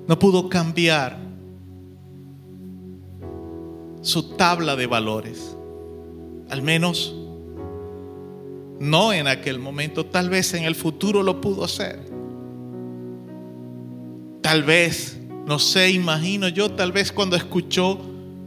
no 0.06 0.18
pudo 0.18 0.48
cambiar 0.48 1.18
su 4.00 4.34
tabla 4.36 4.74
de 4.76 4.86
valores. 4.86 5.56
Al 6.50 6.60
menos 6.60 7.14
no 8.82 9.12
en 9.12 9.28
aquel 9.28 9.60
momento, 9.60 10.06
tal 10.06 10.28
vez 10.28 10.54
en 10.54 10.64
el 10.64 10.74
futuro 10.74 11.22
lo 11.22 11.40
pudo 11.40 11.64
hacer. 11.64 12.00
Tal 14.42 14.64
vez, 14.64 15.20
no 15.46 15.58
sé, 15.58 15.90
imagino 15.90 16.48
yo, 16.48 16.70
tal 16.70 16.92
vez 16.92 17.10
cuando 17.10 17.36
escuchó 17.36 17.98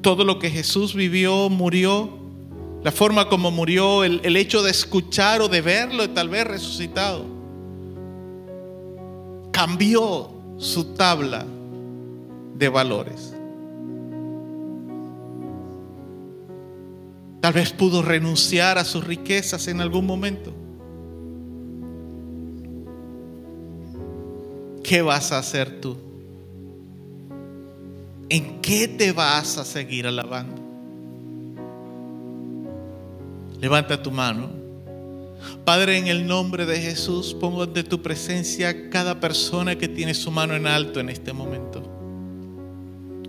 todo 0.01 0.23
lo 0.23 0.39
que 0.39 0.49
Jesús 0.49 0.93
vivió, 0.93 1.49
murió, 1.49 2.09
la 2.83 2.91
forma 2.91 3.27
como 3.27 3.49
murió, 3.49 4.03
el, 4.03 4.35
hecho 4.37 4.61
de 4.61 4.69
escuchar 4.69 5.41
o 5.41 5.47
de 5.47 5.61
verlo, 5.61 6.07
tal 6.11 6.29
vez 6.29 6.45
resucitado, 6.45 7.25
cambió 9.51 10.29
su 10.57 10.93
tabla 10.93 11.45
de 12.55 12.69
valores. 12.69 13.33
Tal 17.41 17.53
vez 17.53 17.73
pudo 17.73 18.03
renunciar 18.03 18.77
a 18.77 18.85
sus 18.85 19.03
riquezas 19.03 19.67
en 19.67 19.81
algún 19.81 20.05
momento. 20.05 20.53
¿Qué 24.83 25.01
vas 25.01 25.31
a 25.31 25.39
hacer 25.39 25.81
tú? 25.81 25.97
¿En 28.29 28.61
qué 28.61 28.87
te 28.87 29.11
vas 29.11 29.57
a 29.57 29.65
seguir 29.65 30.07
alabando? 30.07 30.61
Levanta 33.61 34.01
tu 34.01 34.11
mano. 34.11 34.49
Padre, 35.63 35.97
en 35.97 36.07
el 36.07 36.25
nombre 36.25 36.65
de 36.65 36.79
Jesús, 36.79 37.35
pongo 37.39 37.63
ante 37.63 37.83
tu 37.83 38.01
presencia 38.01 38.89
cada 38.89 39.19
persona 39.19 39.75
que 39.75 39.87
tiene 39.87 40.13
su 40.13 40.31
mano 40.31 40.55
en 40.55 40.65
alto 40.65 40.99
en 40.99 41.09
este 41.09 41.33
momento. 41.33 41.83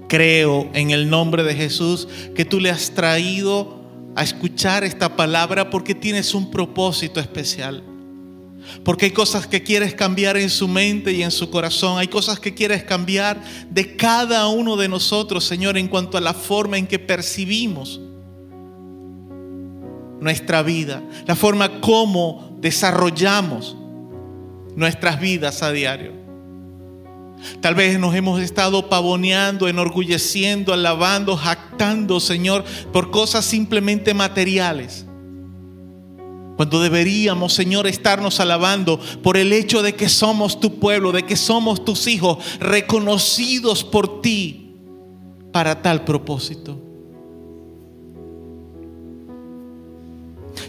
Creo 0.09 0.70
en 0.73 0.90
el 0.90 1.10
nombre 1.10 1.43
de 1.43 1.55
Jesús 1.55 2.09
que 2.35 2.44
tú 2.44 2.60
le 2.60 2.70
has 2.70 2.93
traído 2.93 3.81
a 4.14 4.23
escuchar 4.23 4.82
esta 4.85 5.14
palabra 5.14 5.68
porque 5.68 5.94
tienes 5.94 6.32
un 6.32 6.51
propósito 6.51 7.20
especial. 7.20 7.82
Porque 8.85 9.07
hay 9.07 9.11
cosas 9.13 9.47
que 9.47 9.63
quieres 9.63 9.95
cambiar 9.95 10.37
en 10.37 10.51
su 10.51 10.69
mente 10.69 11.13
y 11.13 11.23
en 11.23 11.31
su 11.31 11.51
corazón. 11.51 11.99
Hay 11.99 12.09
cosas 12.09 12.41
que 12.41 12.55
quieres 12.55 12.85
cambiar 12.85 13.43
de 13.71 13.97
cada 13.97 14.49
uno 14.49 14.77
de 14.77 14.89
nosotros, 14.89 15.45
Señor, 15.45 15.77
en 15.77 15.89
cuanto 15.89 16.19
a 16.19 16.21
la 16.21 16.35
forma 16.35 16.79
en 16.79 16.87
que 16.87 16.99
percibimos 16.99 18.01
nuestra 20.21 20.63
vida, 20.63 21.03
la 21.27 21.37
forma 21.37 21.81
como 21.81 22.57
desarrollamos 22.61 23.77
nuestras 24.75 25.21
vidas 25.21 25.63
a 25.63 25.73
diario. 25.73 26.13
Tal 27.61 27.75
vez 27.75 27.99
nos 27.99 28.15
hemos 28.15 28.41
estado 28.41 28.89
pavoneando, 28.89 29.69
enorgulleciendo, 29.69 30.73
alabando, 30.73 31.37
jactando, 31.37 32.19
Señor, 32.21 32.65
por 32.93 33.11
cosas 33.11 33.45
simplemente 33.45 34.15
materiales. 34.15 35.06
Cuando 36.57 36.81
deberíamos, 36.81 37.53
Señor, 37.53 37.87
estarnos 37.87 38.41
alabando 38.41 38.99
por 39.23 39.37
el 39.37 39.53
hecho 39.53 39.83
de 39.83 39.95
que 39.95 40.09
somos 40.09 40.59
tu 40.59 40.78
pueblo, 40.78 41.12
de 41.12 41.24
que 41.24 41.37
somos 41.37 41.85
tus 41.85 42.07
hijos, 42.07 42.39
reconocidos 42.59 43.85
por 43.85 44.23
ti 44.23 44.74
para 45.53 45.83
tal 45.83 46.05
propósito. 46.05 46.78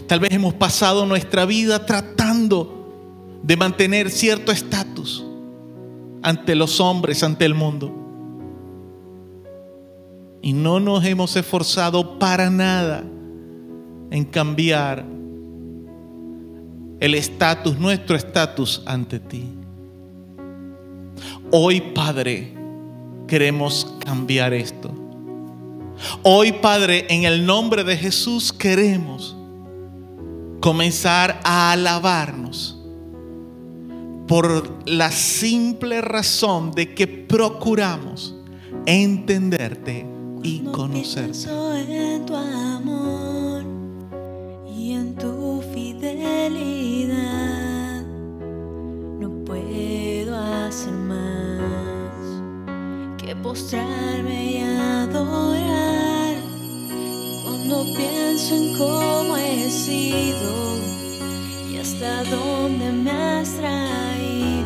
Tal 0.06 0.20
vez 0.20 0.32
hemos 0.32 0.54
pasado 0.54 1.06
nuestra 1.06 1.46
vida 1.46 1.86
tratando 1.86 3.40
de 3.42 3.56
mantener 3.56 4.10
cierto 4.10 4.52
estatus 4.52 5.24
ante 6.22 6.54
los 6.54 6.80
hombres, 6.80 7.22
ante 7.22 7.46
el 7.46 7.54
mundo. 7.54 7.94
Y 10.42 10.52
no 10.52 10.80
nos 10.80 11.04
hemos 11.06 11.34
esforzado 11.36 12.18
para 12.18 12.50
nada 12.50 13.04
en 14.10 14.24
cambiar 14.24 15.17
el 17.00 17.14
estatus, 17.14 17.78
nuestro 17.78 18.16
estatus 18.16 18.82
ante 18.86 19.20
ti. 19.20 19.48
Hoy, 21.50 21.80
Padre, 21.80 22.54
queremos 23.26 23.94
cambiar 24.04 24.52
esto. 24.52 24.92
Hoy, 26.22 26.52
Padre, 26.52 27.06
en 27.08 27.24
el 27.24 27.44
nombre 27.44 27.84
de 27.84 27.96
Jesús 27.96 28.52
queremos 28.52 29.36
comenzar 30.60 31.40
a 31.44 31.72
alabarnos 31.72 32.78
por 34.26 34.86
la 34.86 35.10
simple 35.10 36.00
razón 36.00 36.72
de 36.72 36.94
que 36.94 37.06
procuramos 37.06 38.34
entenderte 38.86 40.06
y 40.42 40.60
conocerte. 40.64 41.48
en 41.88 42.26
tu 42.26 42.34
amor 42.34 43.64
y 44.68 44.92
en 44.92 45.14
tu 45.14 45.37
hacer 50.78 50.94
más 50.94 52.12
que 53.20 53.34
postrarme 53.34 54.52
y 54.52 54.58
adorar. 54.58 56.36
Y 56.90 57.42
cuando 57.42 57.84
pienso 57.96 58.54
en 58.54 58.78
cómo 58.78 59.36
he 59.36 59.68
sido 59.70 60.76
y 61.68 61.78
hasta 61.78 62.22
dónde 62.24 62.92
me 62.92 63.10
has 63.10 63.56
traído, 63.56 64.57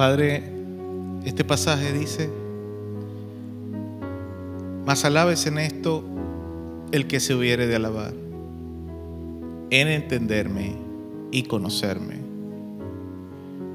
Padre, 0.00 0.42
este 1.26 1.44
pasaje 1.44 1.92
dice, 1.92 2.30
mas 4.86 5.04
alabes 5.04 5.44
en 5.44 5.58
esto 5.58 6.02
el 6.90 7.06
que 7.06 7.20
se 7.20 7.34
hubiere 7.34 7.66
de 7.66 7.76
alabar, 7.76 8.14
en 9.68 9.88
entenderme 9.88 10.72
y 11.30 11.42
conocerme, 11.42 12.14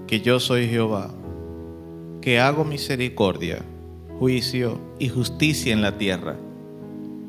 que 0.08 0.22
yo 0.22 0.40
soy 0.40 0.68
Jehová, 0.68 1.14
que 2.22 2.40
hago 2.40 2.66
misericordia, 2.66 3.60
juicio 4.18 4.80
y 4.98 5.10
justicia 5.10 5.74
en 5.74 5.84
la 5.84 6.00
tierra, 6.00 6.38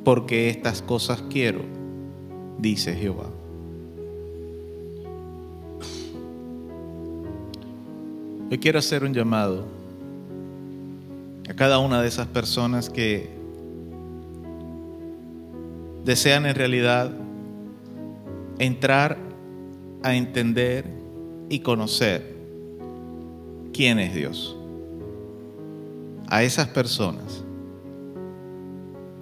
porque 0.05 0.49
estas 0.49 0.81
cosas 0.81 1.23
quiero, 1.29 1.61
dice 2.59 2.95
Jehová. 2.95 3.36
Hoy 8.49 8.59
quiero 8.59 8.79
hacer 8.79 9.03
un 9.03 9.13
llamado 9.13 9.65
a 11.51 11.55
cada 11.55 11.81
una 11.81 12.01
de 12.01 12.07
esas 12.07 12.29
personas 12.29 12.89
que 12.89 13.29
desean 16.05 16.47
en 16.47 16.55
realidad 16.55 17.11
entrar 18.61 19.19
a 20.05 20.15
entender 20.15 20.85
y 21.49 21.59
conocer 21.59 22.37
quién 23.73 23.99
es 23.99 24.15
Dios. 24.15 24.57
A 26.29 26.45
esas 26.45 26.69
personas, 26.69 27.43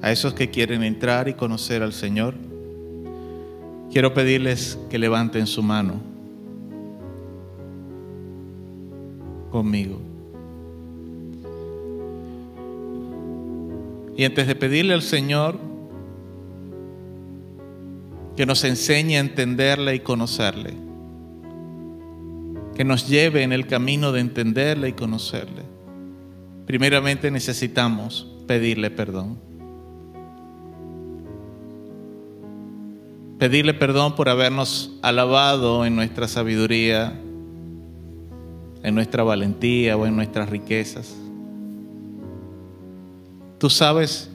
a 0.03 0.13
esos 0.13 0.35
que 0.35 0.51
quieren 0.51 0.83
entrar 0.83 1.29
y 1.29 1.35
conocer 1.35 1.83
al 1.83 1.95
Señor, 1.95 2.35
quiero 3.91 4.13
pedirles 4.13 4.79
que 4.91 4.99
levanten 4.99 5.47
su 5.47 5.63
mano 5.63 6.14
conmigo. 9.55 10.01
Y 14.16 14.24
antes 14.24 14.48
de 14.48 14.56
pedirle 14.56 14.94
al 14.94 15.02
Señor 15.02 15.60
que 18.36 18.47
nos 18.47 18.64
enseñe 18.64 19.14
a 19.14 19.20
entenderle 19.20 19.94
y 19.94 20.01
conocerle, 20.01 20.74
que 22.74 22.82
nos 22.82 23.09
lleve 23.09 23.44
en 23.44 23.52
el 23.52 23.68
camino 23.68 24.10
de 24.10 24.22
entenderle 24.22 24.89
y 24.89 24.93
conocerle, 24.93 25.62
primeramente 26.66 27.31
necesitamos 27.31 28.26
pedirle 28.48 28.90
perdón. 28.90 29.39
pedirle 33.39 33.74
perdón 33.74 34.14
por 34.14 34.31
habernos 34.31 34.97
alabado 35.02 35.85
en 35.85 35.94
nuestra 35.94 36.28
sabiduría, 36.28 37.20
en 38.85 38.94
nuestra 38.94 39.23
valentía 39.23 39.97
o 39.97 40.06
en 40.06 40.15
nuestras 40.15 40.51
riquezas. 40.51 41.16
Tú 43.59 43.70
sabes 43.70 44.31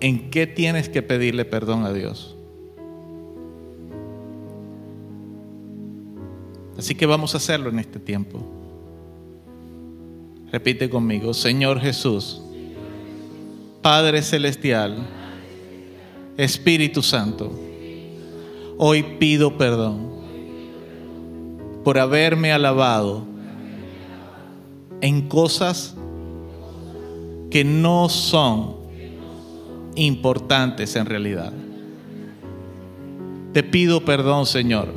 en 0.00 0.30
qué 0.30 0.48
tienes 0.48 0.88
que 0.88 1.00
pedirle 1.00 1.44
perdón 1.44 1.84
a 1.84 1.92
Dios. 1.92 2.36
Así 6.76 6.96
que 6.96 7.06
vamos 7.06 7.34
a 7.34 7.38
hacerlo 7.38 7.70
en 7.70 7.78
este 7.78 8.00
tiempo. 8.00 8.40
Repite 10.50 10.90
conmigo, 10.90 11.32
Señor 11.32 11.78
Jesús, 11.78 12.40
Padre 13.80 14.22
Celestial, 14.22 14.96
Espíritu 16.36 17.02
Santo, 17.02 17.52
hoy 18.76 19.04
pido 19.20 19.56
perdón 19.56 20.08
por 21.84 21.98
haberme 21.98 22.50
alabado 22.52 23.37
en 25.00 25.28
cosas 25.28 25.94
que 27.50 27.64
no 27.64 28.08
son 28.08 28.76
importantes 29.94 30.96
en 30.96 31.06
realidad. 31.06 31.52
Te 33.52 33.62
pido 33.62 34.04
perdón, 34.04 34.46
Señor, 34.46 34.92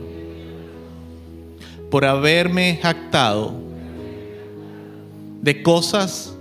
por 1.89 2.05
haberme 2.05 2.79
jactado 2.81 3.53
de 5.41 5.63
cosas 5.63 6.35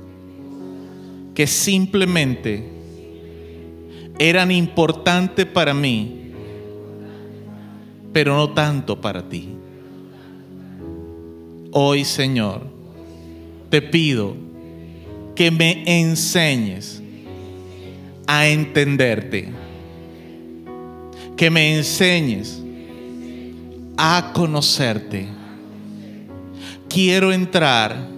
que 1.34 1.46
simplemente 1.46 2.68
eran 4.18 4.50
importantes 4.50 5.46
para 5.46 5.72
mí, 5.72 6.32
pero 8.12 8.36
no 8.36 8.50
tanto 8.50 9.00
para 9.00 9.26
ti. 9.28 9.48
Hoy, 11.72 12.04
Señor, 12.04 12.69
te 13.70 13.80
pido 13.80 14.36
que 15.34 15.50
me 15.50 15.82
enseñes 15.86 17.00
a 18.26 18.46
entenderte, 18.48 19.48
que 21.36 21.50
me 21.50 21.76
enseñes 21.76 22.62
a 23.96 24.32
conocerte. 24.34 25.26
Quiero 26.88 27.32
entrar 27.32 28.08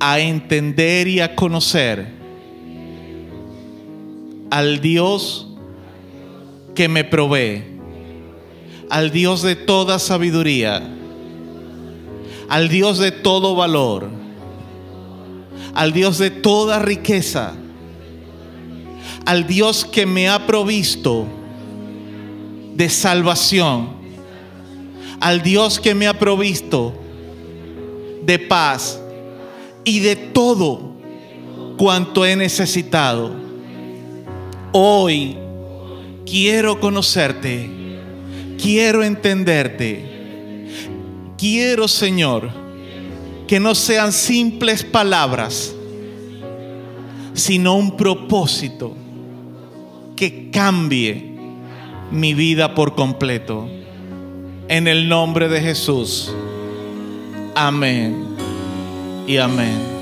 a 0.00 0.18
entender 0.18 1.06
y 1.08 1.20
a 1.20 1.36
conocer 1.36 2.06
al 4.50 4.80
Dios 4.80 5.46
que 6.74 6.88
me 6.88 7.04
provee, 7.04 7.62
al 8.88 9.10
Dios 9.10 9.42
de 9.42 9.54
toda 9.56 9.98
sabiduría, 9.98 10.82
al 12.50 12.68
Dios 12.68 12.98
de 12.98 13.12
todo 13.12 13.54
valor, 13.54 14.10
al 15.72 15.92
Dios 15.92 16.18
de 16.18 16.30
toda 16.30 16.80
riqueza, 16.80 17.54
al 19.24 19.46
Dios 19.46 19.84
que 19.84 20.04
me 20.04 20.28
ha 20.28 20.48
provisto 20.48 21.26
de 22.74 22.88
salvación, 22.88 23.90
al 25.20 25.42
Dios 25.42 25.78
que 25.78 25.94
me 25.94 26.08
ha 26.08 26.18
provisto 26.18 26.92
de 28.24 28.40
paz 28.40 29.00
y 29.84 30.00
de 30.00 30.16
todo 30.16 30.96
cuanto 31.76 32.26
he 32.26 32.34
necesitado. 32.34 33.32
Hoy 34.72 35.36
quiero 36.26 36.80
conocerte, 36.80 37.70
quiero 38.60 39.04
entenderte, 39.04 40.09
quiero 41.40 41.88
Señor 41.88 42.50
que 43.48 43.58
no 43.58 43.74
sean 43.74 44.12
simples 44.12 44.84
palabras, 44.84 45.74
sino 47.32 47.74
un 47.76 47.96
propósito 47.96 48.94
que 50.14 50.50
cambie 50.50 51.34
mi 52.12 52.34
vida 52.34 52.74
por 52.74 52.94
completo. 52.94 53.66
En 54.68 54.86
el 54.86 55.08
nombre 55.08 55.48
de 55.48 55.60
Jesús. 55.60 56.30
Amén 57.56 58.36
y 59.26 59.38
amén. 59.38 59.99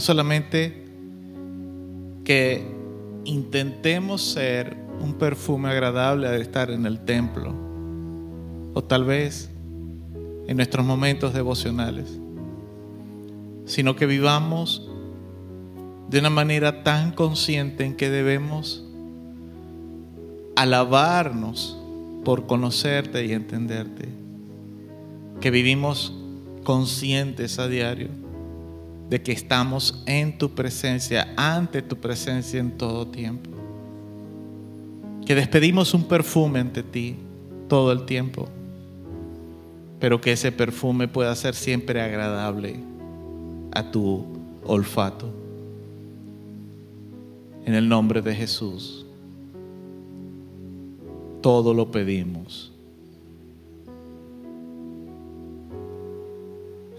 No 0.00 0.04
solamente 0.06 0.86
que 2.24 2.66
intentemos 3.26 4.22
ser 4.22 4.74
un 4.98 5.12
perfume 5.12 5.68
agradable 5.68 6.26
al 6.26 6.40
estar 6.40 6.70
en 6.70 6.86
el 6.86 7.00
templo 7.00 7.52
o 8.72 8.82
tal 8.82 9.04
vez 9.04 9.50
en 10.46 10.56
nuestros 10.56 10.86
momentos 10.86 11.34
devocionales, 11.34 12.18
sino 13.66 13.94
que 13.94 14.06
vivamos 14.06 14.88
de 16.08 16.18
una 16.18 16.30
manera 16.30 16.82
tan 16.82 17.12
consciente 17.12 17.84
en 17.84 17.94
que 17.94 18.08
debemos 18.08 18.82
alabarnos 20.56 21.76
por 22.24 22.46
conocerte 22.46 23.26
y 23.26 23.34
entenderte, 23.34 24.08
que 25.42 25.50
vivimos 25.50 26.14
conscientes 26.64 27.58
a 27.58 27.68
diario 27.68 28.29
de 29.10 29.20
que 29.20 29.32
estamos 29.32 30.02
en 30.06 30.38
tu 30.38 30.50
presencia, 30.50 31.34
ante 31.36 31.82
tu 31.82 31.96
presencia 31.96 32.60
en 32.60 32.78
todo 32.78 33.08
tiempo, 33.08 33.50
que 35.26 35.34
despedimos 35.34 35.92
un 35.94 36.04
perfume 36.04 36.60
ante 36.60 36.84
ti 36.84 37.16
todo 37.68 37.90
el 37.90 38.06
tiempo, 38.06 38.48
pero 39.98 40.20
que 40.20 40.32
ese 40.32 40.52
perfume 40.52 41.08
pueda 41.08 41.34
ser 41.34 41.56
siempre 41.56 42.00
agradable 42.00 42.76
a 43.72 43.90
tu 43.90 44.24
olfato. 44.64 45.28
En 47.66 47.74
el 47.74 47.88
nombre 47.88 48.22
de 48.22 48.34
Jesús, 48.34 49.06
todo 51.40 51.74
lo 51.74 51.90
pedimos. 51.90 52.69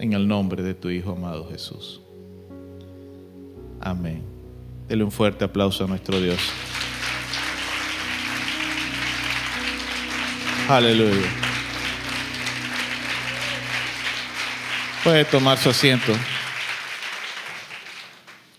En 0.02 0.14
el 0.14 0.26
nombre 0.26 0.64
de 0.64 0.74
tu 0.74 0.90
Hijo 0.90 1.12
amado 1.12 1.48
Jesús. 1.48 2.00
Amén. 3.80 4.24
Dele 4.88 5.04
un 5.04 5.12
fuerte 5.12 5.44
aplauso 5.44 5.84
a 5.84 5.86
nuestro 5.86 6.20
Dios. 6.20 6.40
Aleluya. 10.68 11.28
Puede 15.04 15.24
tomar 15.24 15.56
su 15.58 15.70
asiento. 15.70 16.12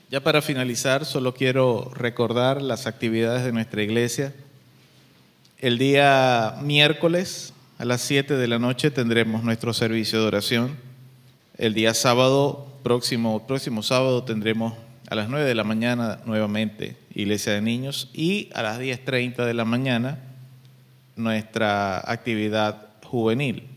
Ya 0.09 0.23
para 0.23 0.41
finalizar, 0.41 1.03
solo 1.03 1.33
quiero 1.33 1.91
recordar 1.93 2.61
las 2.61 2.87
actividades 2.87 3.43
de 3.43 3.51
nuestra 3.51 3.83
iglesia. 3.83 4.33
El 5.57 5.77
día 5.77 6.55
miércoles 6.61 7.53
a 7.79 7.83
las 7.83 7.99
7 7.99 8.37
de 8.37 8.47
la 8.47 8.59
noche 8.59 8.91
tendremos 8.91 9.43
nuestro 9.43 9.73
servicio 9.73 10.21
de 10.21 10.27
oración. 10.27 10.92
El 11.63 11.73
día 11.73 11.93
sábado, 11.93 12.67
próximo, 12.83 13.47
próximo 13.47 13.83
sábado, 13.83 14.25
tendremos 14.25 14.73
a 15.07 15.15
las 15.15 15.29
9 15.29 15.45
de 15.45 15.55
la 15.55 15.63
mañana 15.63 16.19
nuevamente 16.25 16.97
iglesia 17.15 17.53
de 17.53 17.61
niños 17.61 18.09
y 18.11 18.49
a 18.53 18.61
las 18.63 18.81
10.30 18.81 19.45
de 19.45 19.53
la 19.53 19.63
mañana 19.63 20.19
nuestra 21.15 21.99
actividad 21.99 22.89
juvenil 23.05 23.69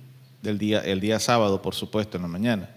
del 0.43 0.59
día, 0.59 0.81
el 0.81 0.99
día 0.99 1.21
sábado, 1.21 1.63
por 1.63 1.77
supuesto, 1.77 2.17
en 2.17 2.23
la 2.23 2.29
mañana. 2.29 2.71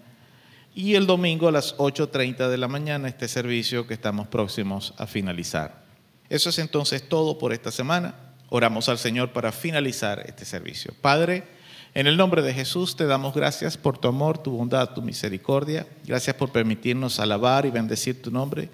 Y 0.76 0.94
el 0.94 1.08
domingo 1.08 1.48
a 1.48 1.52
las 1.52 1.76
8.30 1.78 2.48
de 2.48 2.58
la 2.58 2.68
mañana 2.68 3.08
este 3.08 3.26
servicio 3.26 3.88
que 3.88 3.94
estamos 3.94 4.28
próximos 4.28 4.94
a 4.96 5.08
finalizar. 5.08 5.82
Eso 6.28 6.50
es 6.50 6.60
entonces 6.60 7.08
todo 7.08 7.36
por 7.36 7.52
esta 7.52 7.72
semana. 7.72 8.14
Oramos 8.48 8.88
al 8.88 8.98
Señor 8.98 9.32
para 9.32 9.50
finalizar 9.50 10.22
este 10.28 10.44
servicio. 10.44 10.94
Padre, 11.00 11.58
en 11.94 12.06
el 12.06 12.16
nombre 12.16 12.42
de 12.42 12.54
Jesús 12.54 12.94
te 12.96 13.06
damos 13.06 13.34
gracias 13.34 13.76
por 13.76 13.98
tu 13.98 14.08
amor, 14.08 14.38
tu 14.38 14.52
bondad, 14.52 14.90
tu 14.90 15.02
misericordia. 15.02 15.86
Gracias 16.06 16.36
por 16.36 16.52
permitirnos 16.52 17.18
alabar 17.18 17.66
y 17.66 17.70
bendecir 17.70 18.22
tu 18.22 18.30
nombre. 18.30 18.70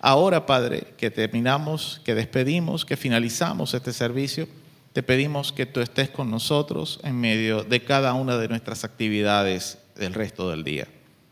Ahora, 0.00 0.46
Padre, 0.46 0.94
que 0.96 1.10
terminamos, 1.10 2.00
que 2.04 2.14
despedimos, 2.14 2.84
que 2.84 2.96
finalizamos 2.96 3.74
este 3.74 3.92
servicio, 3.92 4.48
te 4.92 5.02
pedimos 5.02 5.52
que 5.52 5.66
tú 5.66 5.80
estés 5.80 6.08
con 6.08 6.30
nosotros 6.30 7.00
en 7.02 7.20
medio 7.20 7.64
de 7.64 7.82
cada 7.82 8.14
una 8.14 8.36
de 8.38 8.48
nuestras 8.48 8.84
actividades 8.84 9.78
del 9.96 10.14
resto 10.14 10.50
del 10.50 10.62
día. 10.62 10.88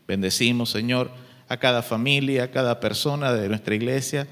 Bendecimos, 0.07 0.69
Señor, 0.69 1.11
a 1.49 1.57
cada 1.57 1.81
familia, 1.81 2.43
a 2.43 2.51
cada 2.51 2.79
persona 2.79 3.33
de 3.33 3.47
nuestra 3.47 3.75
iglesia, 3.75 4.27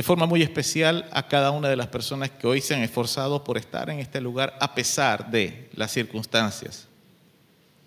de 0.00 0.04
forma 0.04 0.24
muy 0.24 0.40
especial 0.40 1.06
a 1.12 1.28
cada 1.28 1.50
una 1.50 1.68
de 1.68 1.76
las 1.76 1.88
personas 1.88 2.30
que 2.30 2.46
hoy 2.46 2.62
se 2.62 2.74
han 2.74 2.80
esforzado 2.80 3.44
por 3.44 3.58
estar 3.58 3.90
en 3.90 3.98
este 3.98 4.18
lugar 4.22 4.56
a 4.58 4.74
pesar 4.74 5.30
de 5.30 5.68
las 5.74 5.90
circunstancias 5.90 6.88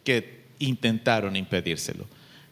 que 0.03 0.43
intentaron 0.59 1.35
impedírselo. 1.35 2.05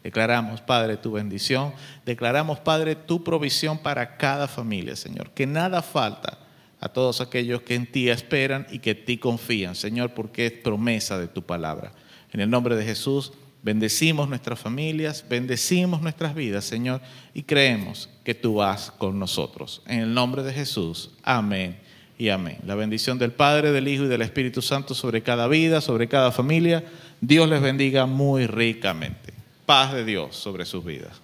Declaramos, 0.03 0.61
Padre, 0.61 0.97
tu 0.97 1.11
bendición. 1.11 1.73
Declaramos, 2.07 2.59
Padre, 2.59 2.95
tu 2.95 3.23
provisión 3.23 3.77
para 3.77 4.17
cada 4.17 4.47
familia, 4.47 4.95
Señor. 4.95 5.29
Que 5.29 5.45
nada 5.45 5.83
falta 5.83 6.39
a 6.79 6.89
todos 6.89 7.21
aquellos 7.21 7.61
que 7.61 7.75
en 7.75 7.85
ti 7.85 8.09
esperan 8.09 8.65
y 8.71 8.79
que 8.79 8.89
en 8.89 9.05
ti 9.05 9.19
confían, 9.19 9.75
Señor, 9.75 10.15
porque 10.15 10.47
es 10.47 10.53
promesa 10.53 11.19
de 11.19 11.27
tu 11.27 11.43
palabra. 11.43 11.91
En 12.33 12.39
el 12.39 12.49
nombre 12.49 12.75
de 12.75 12.83
Jesús, 12.83 13.33
bendecimos 13.63 14.27
nuestras 14.27 14.59
familias, 14.59 15.25
bendecimos 15.27 16.01
nuestras 16.01 16.35
vidas, 16.35 16.65
Señor, 16.65 17.01
y 17.33 17.43
creemos 17.43 18.09
que 18.23 18.33
tú 18.33 18.55
vas 18.55 18.91
con 18.91 19.19
nosotros. 19.19 19.81
En 19.87 19.99
el 19.99 20.13
nombre 20.13 20.43
de 20.43 20.53
Jesús, 20.53 21.11
amén 21.23 21.77
y 22.17 22.29
amén. 22.29 22.57
La 22.65 22.75
bendición 22.75 23.17
del 23.17 23.31
Padre, 23.31 23.71
del 23.71 23.87
Hijo 23.87 24.03
y 24.05 24.07
del 24.07 24.21
Espíritu 24.21 24.61
Santo 24.61 24.93
sobre 24.93 25.21
cada 25.21 25.47
vida, 25.47 25.81
sobre 25.81 26.07
cada 26.07 26.31
familia. 26.31 26.83
Dios 27.19 27.49
les 27.49 27.61
bendiga 27.61 28.05
muy 28.05 28.47
ricamente. 28.47 29.33
Paz 29.65 29.93
de 29.93 30.05
Dios 30.05 30.35
sobre 30.35 30.65
sus 30.65 30.83
vidas. 30.83 31.21